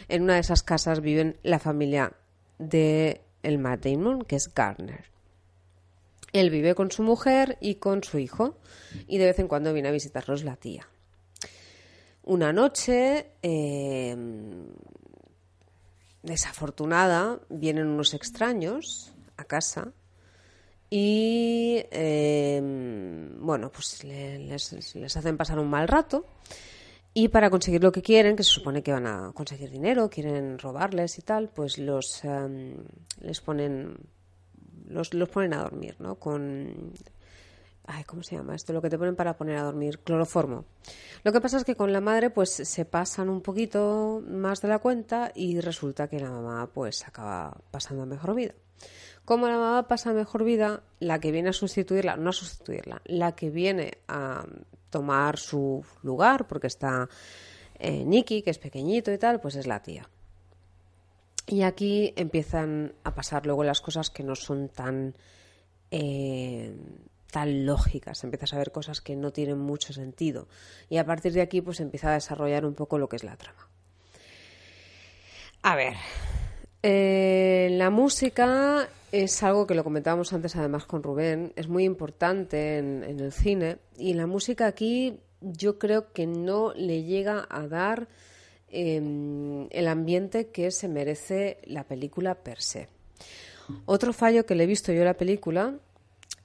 en 0.07 0.23
una 0.23 0.35
de 0.35 0.41
esas 0.41 0.63
casas 0.63 1.01
viven 1.01 1.37
la 1.43 1.59
familia 1.59 2.13
de 2.61 3.21
el 3.43 3.57
Matt 3.57 3.85
que 4.27 4.35
es 4.35 4.53
Garner. 4.53 5.05
Él 6.31 6.49
vive 6.49 6.75
con 6.75 6.91
su 6.91 7.03
mujer 7.03 7.57
y 7.59 7.75
con 7.75 8.03
su 8.03 8.17
hijo, 8.19 8.57
y 9.07 9.17
de 9.17 9.25
vez 9.25 9.39
en 9.39 9.47
cuando 9.49 9.73
viene 9.73 9.89
a 9.89 9.91
visitarlos 9.91 10.43
la 10.43 10.55
tía. 10.55 10.87
una 12.23 12.53
noche 12.53 13.31
eh, 13.41 14.15
desafortunada 16.23 17.39
vienen 17.49 17.87
unos 17.87 18.13
extraños 18.13 19.11
a 19.37 19.43
casa 19.43 19.91
y 20.89 21.83
eh, 21.91 22.61
bueno 23.39 23.71
pues 23.71 24.03
le- 24.03 24.37
les, 24.39 24.95
les 24.95 25.17
hacen 25.17 25.37
pasar 25.37 25.57
un 25.57 25.69
mal 25.69 25.87
rato 25.87 26.25
y 27.13 27.27
para 27.27 27.49
conseguir 27.49 27.83
lo 27.83 27.91
que 27.91 28.01
quieren 28.01 28.35
que 28.35 28.43
se 28.43 28.51
supone 28.51 28.83
que 28.83 28.91
van 28.91 29.07
a 29.07 29.31
conseguir 29.33 29.69
dinero 29.69 30.09
quieren 30.09 30.57
robarles 30.59 31.17
y 31.17 31.21
tal 31.21 31.49
pues 31.49 31.77
los 31.77 32.23
em, 32.23 32.77
les 33.21 33.41
ponen 33.41 33.97
los, 34.87 35.13
los 35.13 35.29
ponen 35.29 35.53
a 35.53 35.63
dormir 35.63 35.95
no 35.99 36.15
con 36.15 36.93
Ay, 37.93 38.03
¿cómo 38.03 38.21
se 38.23 38.35
llama 38.35 38.55
esto? 38.55 38.73
Lo 38.73 38.81
que 38.81 38.89
te 38.89 38.97
ponen 38.97 39.15
para 39.15 39.35
poner 39.35 39.57
a 39.57 39.63
dormir, 39.63 39.99
cloroformo. 39.99 40.65
Lo 41.23 41.31
que 41.31 41.41
pasa 41.41 41.57
es 41.57 41.65
que 41.65 41.75
con 41.75 41.91
la 41.91 41.99
madre 41.99 42.29
pues 42.29 42.51
se 42.51 42.85
pasan 42.85 43.27
un 43.27 43.41
poquito 43.41 44.23
más 44.27 44.61
de 44.61 44.67
la 44.67 44.79
cuenta 44.79 45.31
y 45.33 45.59
resulta 45.59 46.07
que 46.07 46.19
la 46.19 46.29
mamá 46.29 46.69
pues 46.71 47.05
acaba 47.07 47.57
pasando 47.71 48.05
mejor 48.05 48.35
vida. 48.35 48.53
Como 49.25 49.47
la 49.47 49.57
mamá 49.57 49.87
pasa 49.87 50.13
mejor 50.13 50.43
vida, 50.43 50.83
la 50.99 51.19
que 51.19 51.31
viene 51.31 51.49
a 51.49 51.53
sustituirla, 51.53 52.17
no 52.17 52.29
a 52.29 52.33
sustituirla, 52.33 53.01
la 53.05 53.35
que 53.35 53.49
viene 53.49 53.97
a 54.07 54.45
tomar 54.91 55.39
su 55.39 55.83
lugar, 56.03 56.45
porque 56.47 56.67
está 56.67 57.09
eh, 57.79 58.05
que 58.25 58.43
es 58.45 58.59
pequeñito 58.59 59.11
y 59.11 59.17
tal, 59.17 59.41
pues 59.41 59.55
es 59.55 59.65
la 59.65 59.81
tía. 59.81 60.07
Y 61.47 61.63
aquí 61.63 62.13
empiezan 62.15 62.93
a 63.03 63.15
pasar 63.15 63.45
luego 63.45 63.63
las 63.63 63.81
cosas 63.81 64.11
que 64.11 64.23
no 64.23 64.35
son 64.35 64.69
tan, 64.69 65.15
eh, 65.89 66.75
tan 67.31 67.65
lógicas. 67.65 68.23
Empiezas 68.23 68.53
a 68.53 68.57
ver 68.57 68.71
cosas 68.71 69.01
que 69.01 69.15
no 69.15 69.31
tienen 69.31 69.57
mucho 69.57 69.91
sentido. 69.91 70.47
Y 70.89 70.97
a 70.97 71.05
partir 71.05 71.33
de 71.33 71.41
aquí, 71.41 71.61
pues 71.61 71.79
empieza 71.79 72.11
a 72.11 72.13
desarrollar 72.13 72.65
un 72.65 72.75
poco 72.75 72.99
lo 72.99 73.09
que 73.09 73.15
es 73.15 73.23
la 73.23 73.35
trama. 73.37 73.67
A 75.63 75.75
ver, 75.75 75.95
eh, 76.83 77.69
la 77.71 77.89
música 77.89 78.87
es 79.11 79.43
algo 79.43 79.67
que 79.67 79.75
lo 79.75 79.83
comentábamos 79.83 80.33
antes 80.33 80.55
además 80.55 80.85
con 80.85 81.03
Rubén, 81.03 81.53
es 81.55 81.67
muy 81.67 81.83
importante 81.83 82.77
en, 82.77 83.03
el 83.03 83.31
cine 83.31 83.77
y 83.97 84.13
la 84.13 84.25
música 84.25 84.67
aquí 84.67 85.19
yo 85.41 85.77
creo 85.79 86.11
que 86.13 86.27
no 86.27 86.73
le 86.73 87.03
llega 87.03 87.45
a 87.49 87.67
dar 87.67 88.07
eh, 88.69 89.67
el 89.69 89.87
ambiente 89.87 90.47
que 90.47 90.71
se 90.71 90.87
merece 90.87 91.59
la 91.65 91.83
película 91.83 92.35
per 92.35 92.61
se. 92.61 92.87
Otro 93.85 94.13
fallo 94.13 94.45
que 94.45 94.55
le 94.55 94.63
he 94.63 94.67
visto 94.67 94.91
yo 94.91 95.01
a 95.01 95.05
la 95.05 95.13
película 95.13 95.75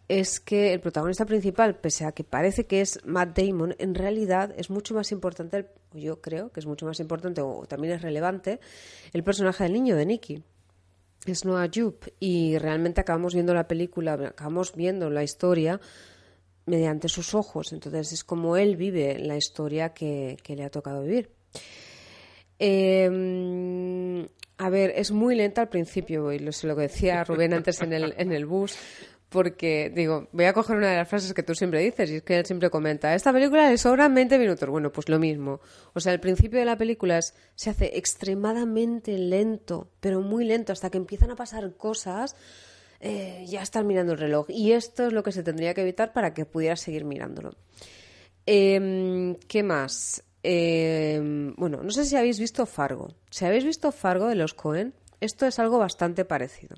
es 0.09 0.38
que 0.40 0.73
el 0.73 0.81
protagonista 0.81 1.27
principal, 1.27 1.77
pese 1.77 2.05
a 2.05 2.12
que 2.12 2.23
parece 2.25 2.66
que 2.66 2.81
es 2.81 3.01
Matt 3.05 3.37
Damon, 3.38 3.75
en 3.79 3.95
realidad 3.95 4.55
es 4.57 4.71
mucho 4.71 4.95
más 4.95 5.11
importante, 5.12 5.57
el- 5.57 5.66
yo 6.01 6.21
creo 6.21 6.51
que 6.53 6.61
es 6.61 6.66
mucho 6.66 6.87
más 6.87 7.01
importante 7.01 7.40
o 7.40 7.66
también 7.66 7.95
es 7.95 8.03
relevante, 8.03 8.61
el 9.12 9.25
personaje 9.25 9.64
del 9.64 9.73
niño 9.73 9.97
de 9.97 10.07
Nicky. 10.07 10.42
Es 11.25 11.45
Noah 11.45 11.69
Jupe 11.75 12.12
y 12.21 12.57
realmente 12.59 13.01
acabamos 13.01 13.35
viendo 13.35 13.53
la 13.53 13.66
película, 13.66 14.12
acabamos 14.12 14.75
viendo 14.77 15.11
la 15.11 15.25
historia 15.25 15.81
mediante 16.66 17.09
sus 17.09 17.35
ojos. 17.35 17.73
Entonces 17.73 18.12
es 18.12 18.23
como 18.23 18.57
él 18.57 18.77
vive 18.77 19.19
la 19.19 19.37
historia 19.37 19.88
que, 19.92 20.37
que 20.45 20.55
le 20.55 20.62
ha 20.62 20.71
tocado 20.71 21.03
vivir. 21.03 21.31
Eh, 22.61 24.27
a 24.59 24.71
ver, 24.71 24.92
es 24.97 25.11
muy 25.11 25.35
lenta 25.35 25.62
al 25.62 25.69
principio, 25.69 26.33
y 26.33 26.38
lo, 26.38 26.51
lo 26.62 26.77
que 26.77 26.83
decía 26.83 27.25
Rubén 27.25 27.53
antes 27.53 27.83
en 27.83 27.92
el, 27.92 28.14
en 28.16 28.33
el 28.33 28.47
bus, 28.47 28.77
porque 29.37 29.92
digo, 29.94 30.27
voy 30.33 30.46
a 30.46 30.53
coger 30.53 30.77
una 30.77 30.90
de 30.90 30.96
las 30.96 31.09
frases 31.09 31.33
que 31.35 31.42
tú 31.44 31.55
siempre 31.55 31.81
dices, 31.81 32.11
y 32.11 32.16
es 32.16 32.22
que 32.22 32.38
él 32.38 32.46
siempre 32.46 32.70
comenta, 32.70 33.14
esta 33.14 33.33
película 33.33 33.70
le 33.70 33.79
sobran 33.79 34.12
20 34.14 34.38
minutos. 34.38 34.68
Bueno, 34.68 34.90
pues 34.90 35.09
lo 35.09 35.18
mismo. 35.20 35.61
O 35.94 36.01
sea, 36.01 36.12
el 36.12 36.20
principio 36.20 36.59
de 36.59 36.64
la 36.64 36.77
película 36.77 37.18
es- 37.18 37.35
se 37.55 37.70
hace 37.70 37.96
extremadamente 37.96 39.16
lento, 39.18 39.88
pero 40.01 40.20
muy 40.22 40.44
lento, 40.44 40.72
hasta 40.72 40.90
que 40.90 40.99
empiezan 40.99 41.31
a 41.31 41.37
pasar 41.37 41.75
cosas, 41.77 42.35
eh, 43.01 43.44
ya 43.46 43.62
están 43.62 43.87
mirando 43.87 44.14
el 44.14 44.18
reloj. 44.18 44.46
Y 44.49 44.72
esto 44.72 45.07
es 45.07 45.12
lo 45.12 45.22
que 45.22 45.31
se 45.33 45.42
tendría 45.42 45.75
que 45.75 45.83
evitar 45.83 46.12
para 46.12 46.33
que 46.35 46.44
pudieras 46.46 46.81
seguir 46.81 47.05
mirándolo. 47.05 47.53
Em, 48.46 49.35
¿Qué 49.49 49.62
más? 49.62 50.22
Em, 50.42 51.55
bueno, 51.57 51.83
no 51.83 51.90
sé 51.90 52.05
si 52.05 52.16
habéis 52.16 52.38
visto 52.38 52.64
Fargo. 52.66 53.14
Si 53.31 53.44
habéis 53.44 53.64
visto 53.64 53.90
Fargo 53.92 54.29
de 54.29 54.37
los 54.37 54.55
Cohen, 54.55 54.94
esto 55.20 55.46
es 55.46 55.59
algo 55.59 55.79
bastante 55.79 56.25
parecido. 56.25 56.77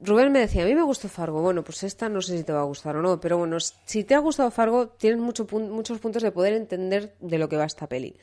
Rubén 0.00 0.30
me 0.30 0.38
decía, 0.38 0.62
a 0.62 0.66
mí 0.66 0.74
me 0.74 0.82
gustó 0.82 1.08
Fargo. 1.08 1.42
Bueno, 1.42 1.64
pues 1.64 1.82
esta 1.82 2.08
no 2.08 2.22
sé 2.22 2.38
si 2.38 2.44
te 2.44 2.52
va 2.52 2.60
a 2.60 2.64
gustar 2.64 2.96
o 2.96 3.02
no, 3.02 3.20
pero 3.20 3.36
bueno, 3.38 3.58
si 3.60 4.04
te 4.04 4.14
ha 4.14 4.18
gustado 4.20 4.50
Fargo, 4.50 4.88
tienes 4.88 5.20
mucho 5.20 5.46
muchos 5.50 5.98
puntos 5.98 6.22
de 6.22 6.30
poder 6.30 6.52
entender 6.54 7.14
de 7.20 7.38
lo 7.38 7.48
que 7.48 7.56
va 7.56 7.64
esta 7.64 7.88
peli. 7.88 8.16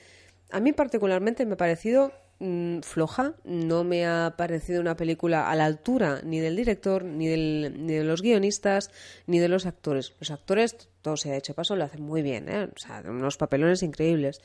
A 0.52 0.60
mí 0.62 0.72
particularmente 0.72 1.46
me 1.46 1.56
ha 1.56 1.58
parecido 1.58 2.14
mm, 2.40 2.80
floja, 2.80 3.34
no 3.44 3.84
me 3.84 4.06
ha 4.06 4.36
parecido 4.38 4.80
una 4.80 4.96
película 4.96 5.50
a 5.52 5.56
la 5.56 5.66
altura 5.66 6.22
ni 6.24 6.40
del 6.40 6.56
director, 6.56 7.04
ni, 7.04 7.28
del- 7.28 7.74
ni 7.86 7.94
de 7.94 8.04
los 8.06 8.22
guionistas, 8.22 8.90
ni 9.28 9.40
de 9.40 9.50
los 9.50 9.66
actores. 9.66 10.14
Los 10.20 10.32
actores, 10.32 10.78
todo 11.02 11.18
se 11.18 11.32
ha 11.34 11.36
hecho 11.38 11.56
paso, 11.56 11.76
lo 11.76 11.84
hacen 11.84 12.02
muy 12.04 12.22
bien, 12.22 12.48
¿eh? 12.48 12.70
o 12.74 12.80
sea, 12.80 13.04
unos 13.06 13.36
papelones 13.36 13.84
increíbles. 13.84 14.40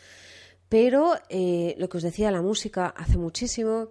Pero 0.68 1.14
eh, 1.28 1.74
lo 1.78 1.88
que 1.88 1.96
os 1.98 2.02
decía, 2.02 2.30
la 2.30 2.42
música 2.42 2.86
hace 2.96 3.18
muchísimo, 3.18 3.88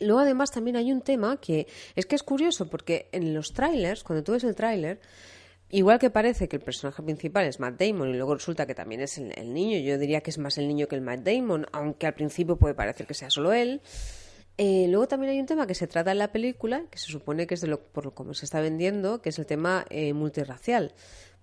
Luego, 0.00 0.20
además, 0.20 0.50
también 0.50 0.76
hay 0.76 0.92
un 0.92 1.02
tema 1.02 1.38
que 1.40 1.66
es 1.96 2.06
que 2.06 2.16
es 2.16 2.22
curioso 2.22 2.68
porque 2.68 3.08
en 3.12 3.34
los 3.34 3.52
trailers, 3.52 4.04
cuando 4.04 4.22
tú 4.22 4.32
ves 4.32 4.44
el 4.44 4.54
tráiler, 4.54 5.00
igual 5.70 5.98
que 5.98 6.10
parece 6.10 6.48
que 6.48 6.56
el 6.56 6.62
personaje 6.62 7.02
principal 7.02 7.46
es 7.46 7.60
Matt 7.60 7.80
Damon 7.80 8.10
y 8.10 8.14
luego 8.14 8.34
resulta 8.34 8.66
que 8.66 8.74
también 8.74 9.00
es 9.00 9.18
el, 9.18 9.52
niño, 9.52 9.78
yo 9.78 9.98
diría 9.98 10.20
que 10.20 10.30
es 10.30 10.38
más 10.38 10.58
el 10.58 10.68
niño 10.68 10.86
que 10.86 10.96
el 10.96 11.02
Matt 11.02 11.20
Damon, 11.20 11.66
aunque 11.72 12.06
al 12.06 12.14
principio 12.14 12.56
puede 12.56 12.74
parecer 12.74 13.06
que 13.06 13.14
sea 13.14 13.30
solo 13.30 13.52
él. 13.52 13.80
Eh, 14.56 14.86
luego 14.88 15.06
también 15.06 15.32
hay 15.32 15.40
un 15.40 15.46
tema 15.46 15.68
que 15.68 15.74
se 15.74 15.86
trata 15.86 16.10
en 16.10 16.18
la 16.18 16.32
película, 16.32 16.84
que 16.90 16.98
se 16.98 17.12
supone 17.12 17.46
que 17.46 17.54
es 17.54 17.60
de 17.60 17.68
lo 17.68 17.80
por 17.80 18.04
lo 18.04 18.14
como 18.14 18.34
se 18.34 18.44
está 18.44 18.60
vendiendo, 18.60 19.22
que 19.22 19.28
es 19.28 19.38
el 19.38 19.46
tema 19.46 19.84
eh, 19.88 20.12
multirracial, 20.14 20.94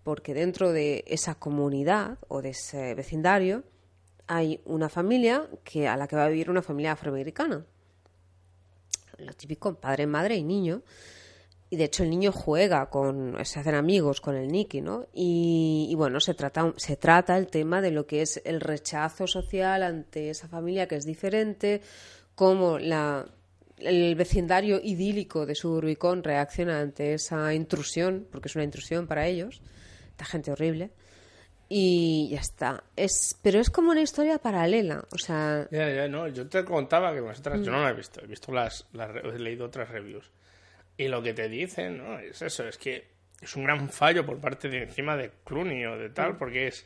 porque 0.04 0.34
dentro 0.34 0.74
de 0.74 1.06
esa 1.08 1.36
comunidad 1.36 2.18
o 2.28 2.42
de 2.42 2.50
ese 2.50 2.94
vecindario 2.94 3.64
hay 4.28 4.60
una 4.66 4.90
familia 4.90 5.48
que 5.64 5.88
a 5.88 5.96
la 5.96 6.08
que 6.08 6.16
va 6.16 6.26
a 6.26 6.30
vivir 6.30 6.50
una 6.50 6.62
familia 6.62 6.94
afroamericana 6.94 7.66
lo 9.18 9.34
típico, 9.34 9.76
padre, 9.76 10.08
madre 10.08 10.36
y 10.36 10.44
niño. 10.44 10.82
Y 11.70 11.78
de 11.78 11.86
hecho 11.86 12.04
el 12.04 12.12
niño 12.12 12.32
juega 12.32 12.90
con, 12.90 13.38
se 13.44 13.60
hacen 13.60 13.76
amigos 13.76 14.22
con 14.22 14.36
el 14.36 14.48
Nicky, 14.48 14.82
¿no? 14.82 15.08
Y, 15.14 15.88
y 15.90 15.96
bueno, 15.96 16.20
se 16.20 16.36
trata, 16.36 16.74
se 16.78 16.96
trata 16.96 17.38
el 17.38 17.48
tema 17.48 17.82
de 17.82 17.92
lo 17.92 18.06
que 18.06 18.22
es 18.22 18.42
el 18.46 18.62
rechazo 18.62 19.26
social 19.26 19.82
ante 19.82 20.30
esa 20.30 20.48
familia 20.48 20.88
que 20.88 20.96
es 20.96 21.06
diferente, 21.06 21.82
cómo 22.36 22.78
la, 22.78 23.26
el 23.78 24.16
vecindario 24.16 24.80
idílico 24.82 25.46
de 25.46 25.56
Suburbicón 25.56 26.24
reacciona 26.24 26.80
ante 26.80 27.14
esa 27.14 27.54
intrusión, 27.54 28.28
porque 28.32 28.48
es 28.48 28.56
una 28.56 28.64
intrusión 28.64 29.08
para 29.08 29.28
ellos, 29.28 29.62
esta 30.12 30.26
gente 30.26 30.52
horrible. 30.52 30.92
Y 31.68 32.30
ya 32.32 32.40
está. 32.42 32.84
Es, 32.96 33.38
pero 33.42 33.60
es 33.60 33.70
como 33.70 33.92
una 33.92 34.02
historia 34.02 34.38
paralela. 34.38 35.04
O 35.12 35.18
sea, 35.18 35.68
Ya, 35.72 35.90
ya, 35.90 36.08
no. 36.08 36.28
Yo 36.28 36.48
te 36.48 36.64
contaba 36.64 37.14
que 37.14 37.22
nosotras, 37.22 37.60
yo 37.62 37.72
Mm. 37.72 37.76
no 37.76 37.82
la 37.84 37.90
he 37.90 37.94
visto, 37.94 38.22
he 38.24 38.28
visto 38.28 38.52
las, 38.52 38.86
las 38.94 39.16
he 39.16 39.40
leído 39.40 39.66
otras 39.66 39.90
reviews. 39.90 40.30
Y 40.98 41.08
lo 41.08 41.22
que 41.24 41.34
te 41.34 41.50
dicen, 41.50 41.98
¿no? 41.98 42.20
Es 42.20 42.42
eso, 42.42 42.68
es 42.68 42.78
que 42.78 43.08
es 43.42 43.56
un 43.56 43.64
gran 43.66 43.90
fallo 43.90 44.26
por 44.26 44.40
parte 44.40 44.70
de 44.70 44.84
encima 44.84 45.18
de 45.18 45.32
Clooney 45.44 45.86
o 45.86 45.98
de 45.98 46.10
tal, 46.10 46.34
Mm. 46.34 46.38
porque 46.38 46.68
es 46.68 46.86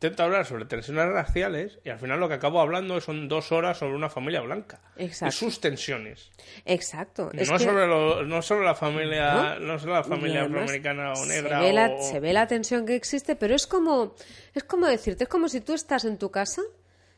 intento 0.00 0.22
hablar 0.22 0.46
sobre 0.46 0.64
tensiones 0.64 1.06
raciales 1.08 1.80
y 1.84 1.88
al 1.90 1.98
final 1.98 2.20
lo 2.20 2.28
que 2.28 2.34
acabo 2.34 2.60
hablando 2.60 3.00
son 3.00 3.26
dos 3.26 3.50
horas 3.50 3.78
sobre 3.78 3.96
una 3.96 4.08
familia 4.08 4.40
blanca 4.42 4.80
Exacto. 4.96 5.34
y 5.34 5.38
sus 5.38 5.60
tensiones. 5.60 6.30
exacto. 6.64 7.30
Es 7.32 7.50
no, 7.50 7.58
que- 7.58 7.64
sobre 7.64 7.86
lo- 7.88 8.22
no 8.24 8.40
sobre 8.40 8.64
la 8.64 8.76
familia, 8.76 9.34
¿No? 9.34 9.58
no, 9.60 9.78
sobre 9.80 9.94
la 9.94 10.04
familia 10.04 10.42
afroamericana 10.44 11.12
o 11.12 11.16
se 11.16 11.26
negra 11.26 11.60
ve, 11.60 11.72
la, 11.72 11.88
o- 11.90 12.00
se 12.02 12.20
ve 12.20 12.32
la 12.32 12.46
tensión 12.46 12.86
que 12.86 12.94
existe, 12.94 13.34
pero 13.34 13.56
es 13.56 13.66
como, 13.66 14.14
es 14.54 14.62
como 14.62 14.86
decirte, 14.86 15.24
es 15.24 15.28
como 15.28 15.48
si 15.48 15.60
tú 15.60 15.74
estás 15.74 16.04
en 16.04 16.16
tu 16.16 16.30
casa, 16.30 16.62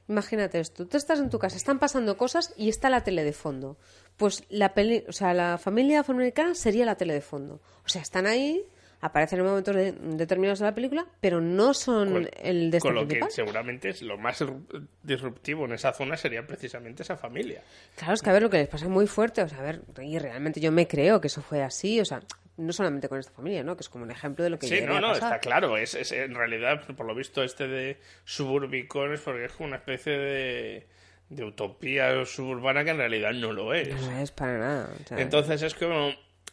imagínate 0.09 0.59
esto, 0.59 0.87
tú 0.87 0.97
estás 0.97 1.21
en 1.21 1.29
tu 1.29 1.39
casa, 1.39 1.59
están 1.59 1.79
pasando 1.79 2.17
cosas 2.17 2.55
y 2.57 2.71
está 2.71 2.89
la 2.89 3.05
tele 3.05 3.25
de 3.25 3.35
fondo. 3.35 3.77
Pues 4.17 4.43
la 4.49 4.73
peli, 4.73 5.05
o 5.07 5.13
sea, 5.13 5.35
la 5.35 5.59
familia 5.59 6.01
afroamericana 6.01 6.55
sería 6.55 6.87
la 6.87 6.95
tele 6.97 7.13
de 7.13 7.21
fondo. 7.21 7.61
O 7.85 7.89
sea, 7.89 8.01
están 8.03 8.27
ahí, 8.27 8.65
aparecen 9.03 9.39
en 9.41 9.47
momentos 9.47 9.75
de- 9.75 9.93
determinados 9.93 10.59
de 10.59 10.67
la 10.67 10.75
película, 10.75 11.07
pero 11.21 11.41
no 11.41 11.73
son 11.75 12.13
Con- 12.13 12.29
el 12.43 12.71
destino 12.71 12.95
con 12.95 12.95
lo 12.95 13.01
que 13.09 13.15
principal. 13.17 13.31
seguramente 13.33 13.89
es 13.91 14.03
lo 14.03 14.19
más 14.19 14.41
disru- 14.41 14.87
disruptivo 15.03 15.65
en 15.65 15.73
esa 15.73 15.93
zona 15.93 16.17
sería 16.17 16.47
precisamente 16.47 17.03
esa 17.03 17.17
familia. 17.17 17.63
Claro, 17.97 18.15
es 18.15 18.23
que 18.23 18.31
a 18.31 18.33
ver 18.35 18.43
lo 18.43 18.51
que 18.51 18.59
les 18.59 18.69
pasa 18.69 18.89
muy 18.89 19.07
fuerte, 19.07 19.43
o 19.43 19.49
sea, 19.49 19.59
a 19.59 19.63
ver, 19.63 19.81
y 20.03 20.19
realmente 20.19 20.61
yo 20.61 20.71
me 20.73 20.87
creo 20.87 21.21
que 21.21 21.29
eso 21.29 21.41
fue 21.43 21.63
así, 21.63 21.99
o 22.01 22.05
sea, 22.05 22.21
no 22.59 22.75
solamente 22.75 23.09
con 23.09 23.19
esta 23.19 23.33
familia, 23.33 23.63
¿no? 23.63 23.75
Que 23.75 23.81
es 23.81 23.89
como 23.89 24.05
un 24.05 24.11
ejemplo 24.11 24.45
de 24.45 24.51
lo 24.51 24.59
que 24.59 24.67
Sí, 24.67 24.83
no, 24.83 25.01
no, 25.01 25.09
pasar. 25.13 25.29
está 25.37 25.39
claro. 25.41 25.79
Es, 25.79 25.95
es- 25.95 26.13
en 26.13 26.35
realidad, 26.35 26.85
por 26.95 27.07
lo 27.07 27.15
visto, 27.15 27.43
este 27.43 27.67
de 27.69 27.99
suburbicón 28.25 29.15
es 29.15 29.21
porque 29.21 29.47
es 29.47 29.53
como 29.53 29.69
una 29.69 29.77
especie 29.77 30.13
de, 30.19 30.87
de 31.31 31.45
utopía 31.45 32.25
suburbana 32.27 32.85
que 32.85 32.91
en 32.91 32.99
realidad 32.99 33.33
no 33.33 33.53
lo 33.53 33.73
es. 33.73 33.89
No 33.89 34.19
es 34.19 34.31
para 34.31 34.59
nada. 34.59 34.91
o 35.03 35.09
sea, 35.09 35.19
Entonces 35.21 35.63
es 35.63 35.75
como... 35.75 36.11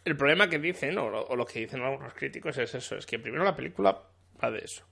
El 0.08 0.16
problema 0.16 0.50
que 0.50 0.58
dicen, 0.58 0.98
o, 0.98 1.10
lo- 1.10 1.46
que 1.46 1.60
dicen 1.60 1.82
algunos 1.82 2.14
críticos, 2.14 2.58
es 2.58 2.74
eso. 2.74 2.96
Es 2.96 3.06
que 3.06 3.20
primero 3.20 3.44
la 3.44 3.56
película 3.58 4.04
va 4.42 4.52
de 4.52 4.60
eso. 4.60 4.86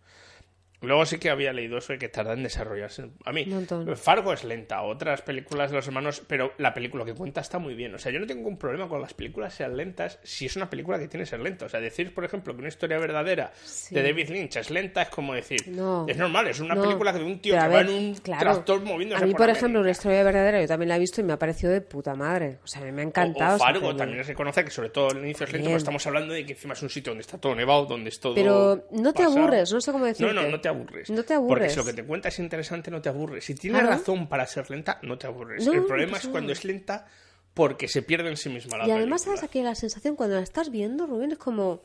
Luego 0.86 1.06
sí 1.06 1.18
que 1.18 1.30
había 1.30 1.52
leído 1.54 1.78
eso 1.78 1.94
de 1.94 2.00
que 2.00 2.10
tarda 2.10 2.34
en 2.34 2.44
desarrollarse. 2.44 3.10
A 3.26 3.32
mí, 3.32 3.46
montón. 3.46 3.96
Fargo 3.98 4.34
es 4.34 4.44
lenta, 4.44 4.82
otras 4.84 5.22
películas 5.22 5.72
de 5.72 5.78
los 5.78 5.88
hermanos, 5.88 6.22
pero 6.28 6.54
la 6.58 6.74
película 6.74 7.06
que 7.06 7.14
cuenta 7.14 7.42
está 7.42 7.60
muy 7.60 7.74
bien. 7.76 7.94
O 7.96 7.98
sea, 8.00 8.12
yo 8.12 8.20
no 8.20 8.26
tengo 8.28 8.40
ningún 8.42 8.58
problema 8.58 8.88
con 8.88 9.02
las 9.02 9.14
películas 9.14 9.54
sean 9.54 9.76
lentas 9.78 10.20
si 10.24 10.46
es 10.46 10.56
una 10.56 10.70
película 10.70 11.00
que 11.00 11.08
tiene 11.08 11.24
que 11.24 11.30
ser 11.30 11.40
lenta. 11.40 11.66
O 11.66 11.70
sea, 11.70 11.80
decir, 11.80 12.14
por 12.14 12.26
ejemplo, 12.26 12.54
que 12.54 12.60
una 12.60 12.68
historia 12.70 12.98
verdadera 13.00 13.52
Sí. 13.64 13.96
de 13.96 14.04
David 14.04 14.30
Lynch 14.30 14.58
es 14.58 14.70
lenta 14.70 15.02
es 15.04 15.10
como 15.10 15.34
decir, 15.34 15.68
No. 15.68 16.06
es 16.08 16.18
normal, 16.18 16.48
es 16.48 16.60
una 16.60 16.76
No, 16.76 16.84
película 16.84 17.12
de 17.14 17.24
un 17.24 17.40
tío 17.40 17.54
que 17.54 17.60
a 17.60 17.68
va 17.68 17.78
ver, 17.78 17.88
en 17.90 17.94
un 17.94 18.16
claro. 18.16 18.42
tractor 18.42 18.84
moviéndose 18.84 19.24
A 19.24 19.26
mí, 19.26 19.32
por 19.32 19.38
por 19.38 19.44
América. 19.46 19.60
ejemplo, 19.60 19.82
una 19.82 19.92
historia 19.92 20.24
verdadera, 20.24 20.62
yo 20.62 20.68
también 20.68 20.90
la 20.90 20.96
he 20.98 21.00
visto 21.00 21.22
y 21.22 21.24
me 21.24 21.34
ha 21.34 21.40
parecido 21.40 21.72
de 21.72 21.82
puta 21.82 22.14
madre. 22.16 22.60
O 22.64 22.68
sea, 22.68 22.82
a 22.82 22.86
mí 22.86 22.92
me 22.92 23.02
ha 23.02 23.06
O- 23.06 23.08
encantado. 23.08 23.54
O, 23.54 23.56
esa 23.58 23.66
Fargo 23.66 23.88
peli. 23.88 23.98
también 23.98 24.24
se 24.26 24.34
conoce 24.36 24.64
que 24.64 24.72
sobre 24.72 24.90
todo 24.90 25.12
el 25.12 25.18
inicio 25.20 25.46
es 25.46 25.54
lento, 25.54 25.66
pero 25.68 25.78
estamos 25.78 26.06
hablando 26.08 26.34
de 26.34 26.46
que 26.46 26.54
encima 26.54 26.74
es 26.74 26.82
un 26.84 26.90
sitio 26.90 27.12
donde 27.12 27.22
está 27.22 27.38
todo 27.38 27.56
nevado, 27.56 27.86
donde 27.86 28.10
es 28.10 28.20
todo 28.20 28.36
Pero 28.36 28.86
no 28.92 29.14
te 29.14 29.24
pasado. 29.24 29.38
aburres, 29.40 29.72
no 29.74 29.82
sé 29.82 29.92
cómo 29.92 30.06
decirte. 30.06 30.34
No, 30.34 30.42
no, 30.44 30.50
no 30.50 30.60
te 30.62 30.68
aburres. 30.68 30.75
No 30.76 30.86
te 30.96 31.12
Porque 31.14 31.34
aburres. 31.34 31.72
si 31.74 31.78
lo 31.80 31.86
que 31.86 31.94
te 31.94 32.04
cuenta 32.04 32.30
es 32.30 32.40
interesante, 32.40 32.92
no 32.92 33.02
te 33.02 33.10
aburres. 33.10 33.44
Si 33.46 33.56
tienes 33.56 33.82
Claro. 33.82 33.98
razón 33.98 34.28
para 34.28 34.46
ser 34.48 34.70
lenta, 34.70 35.00
no 35.04 35.18
te 35.18 35.28
aburres. 35.28 35.66
No, 35.66 35.74
el 35.74 35.86
problema 35.86 36.18
es 36.18 36.28
cuando 36.28 36.52
es 36.52 36.64
lenta 36.66 37.06
porque 37.54 37.88
se 37.88 38.02
pierde 38.02 38.30
en 38.30 38.38
sí 38.38 38.50
misma 38.50 38.78
la 38.80 38.88
Y 38.88 38.92
además. 38.92 39.24
¿sabes 39.24 39.42
aquí 39.44 39.62
la 39.62 39.76
sensación 39.76 40.16
cuando 40.16 40.36
la 40.36 40.42
estás 40.44 40.70
viendo, 40.72 41.08
Rubén? 41.08 41.32
Es 41.32 41.38
como. 41.38 41.82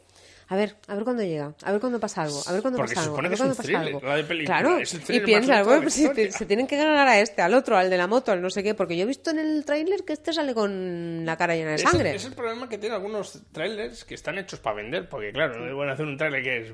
A 0.48 0.56
ver, 0.56 0.74
a 0.88 0.96
ver 0.96 1.04
cuándo 1.04 1.22
llega, 1.22 1.54
a 1.62 1.70
ver 1.70 1.80
cuándo 1.80 2.00
pasa 2.00 2.22
algo, 2.22 2.42
a 2.44 2.50
ver 2.50 2.60
cuándo 2.60 2.76
Porque 2.78 2.94
pasa 2.94 3.02
se 3.02 3.04
algo, 3.04 3.14
supone 3.14 3.28
a 3.28 3.30
que 3.30 3.34
es 3.36 3.40
un 3.40 3.54
thriller, 3.64 4.00
de 4.00 4.24
película, 4.24 4.58
Claro, 4.60 4.78
es 4.78 4.94
el 4.94 5.14
y 5.14 5.20
de 5.20 5.62
bueno, 5.62 5.82
pues 5.82 5.94
si 5.94 6.08
se 6.32 6.44
tienen 6.44 6.66
que 6.66 6.76
ganar 6.76 7.06
a 7.06 7.20
este, 7.20 7.40
al 7.40 7.54
otro, 7.54 7.76
al 7.76 7.88
de 7.88 7.96
la 7.96 8.08
moto, 8.08 8.32
al 8.32 8.42
no 8.42 8.50
sé 8.50 8.64
qué, 8.64 8.74
porque 8.74 8.96
yo 8.96 9.04
he 9.04 9.06
visto 9.06 9.30
en 9.30 9.38
el 9.38 9.64
tráiler 9.64 10.02
que 10.04 10.12
este 10.12 10.32
sale 10.32 10.52
con 10.52 11.24
la 11.24 11.36
cara 11.36 11.54
llena 11.54 11.68
de 11.70 11.76
Es 11.76 11.84
el- 11.84 11.88
sangre. 11.90 12.16
Es 12.16 12.24
el 12.24 12.32
problema 12.32 12.68
que 12.68 12.78
tienen 12.78 12.96
algunos 12.96 13.40
trailers 13.52 14.04
que 14.04 14.14
están 14.14 14.38
hechos 14.38 14.58
para 14.58 14.74
vender, 14.74 15.08
porque 15.08 15.30
claro, 15.30 15.56
no 15.64 15.76
van 15.76 15.90
a 15.90 15.92
hacer 15.92 16.06
un 16.06 16.16
trailer 16.16 16.42
que 16.42 16.56
es 16.66 16.72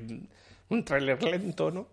un 0.70 0.85
trailer 0.85 1.22
lento, 1.22 1.70
¿no? 1.70 1.88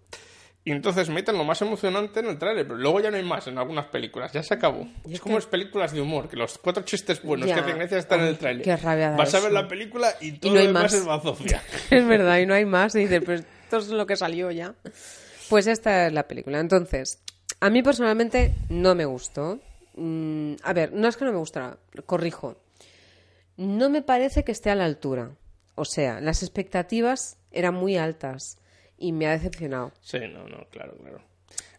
Y 0.66 0.72
entonces 0.72 1.10
meten 1.10 1.38
lo 1.38 1.44
más 1.44 1.62
emocionante 1.62 2.22
en 2.22 2.28
el 2.28 2.38
trailer, 2.40 2.66
pero 2.66 2.80
luego 2.80 3.02
ya 3.02 3.12
no 3.12 3.18
hay 3.18 3.24
más 3.24 3.46
en 3.48 3.58
algunas 3.58 3.88
películas, 3.88 4.32
ya 4.32 4.42
se 4.44 4.54
acabó. 4.54 4.88
es 5.10 5.20
como 5.20 5.36
las 5.36 5.46
películas 5.46 5.92
de 5.92 6.00
humor, 6.00 6.30
que 6.30 6.38
los 6.38 6.58
cuatro 6.58 6.84
chistes 6.84 7.22
buenos 7.22 7.50
Ya. 7.50 7.56
que 7.56 7.62
hacen 7.62 7.78
gracia 7.80 7.98
están 7.98 8.22
en 8.22 8.28
el 8.28 8.34
Ay, 8.36 8.40
trailer. 8.40 8.64
qué 8.64 8.78
rabia 8.78 9.10
Vas 9.12 9.34
a 9.36 9.42
ver 9.42 9.52
la 9.52 9.68
película 9.68 10.14
y 10.22 10.32
todo 10.40 10.54
no 10.54 10.60
hay 10.60 10.68
lo 10.68 10.70
demás 10.70 10.84
más. 10.84 10.94
es 10.94 11.06
bazofia. 11.06 11.62
es 11.90 12.08
verdad, 12.08 12.38
y 12.40 12.46
no 12.46 12.54
hay 12.54 12.64
más. 12.64 12.96
Y 12.96 13.00
dices, 13.00 13.22
pues 13.26 13.44
esto 13.64 13.78
es 13.80 13.90
lo 13.90 14.06
que 14.06 14.16
salió 14.16 14.52
ya. 14.52 14.74
Pues 15.50 15.68
esta 15.68 16.08
es 16.08 16.14
la 16.14 16.30
película. 16.30 16.62
Entonces, 16.62 17.22
a 17.60 17.70
mí 17.70 17.84
personalmente 17.84 18.56
no 18.70 18.96
me 18.96 19.04
gustó. 19.04 19.60
Mm, 19.96 20.54
a 20.64 20.72
ver, 20.72 20.94
no 20.94 21.10
es 21.10 21.18
que 21.18 21.26
no 21.26 21.34
me 21.34 21.40
gustara, 21.40 21.78
corrijo. 22.06 22.56
No 23.58 23.90
me 23.90 24.02
parece 24.02 24.46
que 24.46 24.54
esté 24.54 24.70
a 24.72 24.76
la 24.76 24.86
altura. 24.86 25.32
O 25.76 25.84
sea, 25.84 26.22
las 26.22 26.42
expectativas 26.42 27.38
eran 27.52 27.74
muy 27.76 27.98
altas 27.98 28.58
y 29.04 29.12
me 29.12 29.28
ha 29.28 29.32
decepcionado. 29.32 29.92
Sí, 30.02 30.20
no, 30.20 30.48
no, 30.48 30.66
claro, 30.72 30.96
claro. 30.98 31.22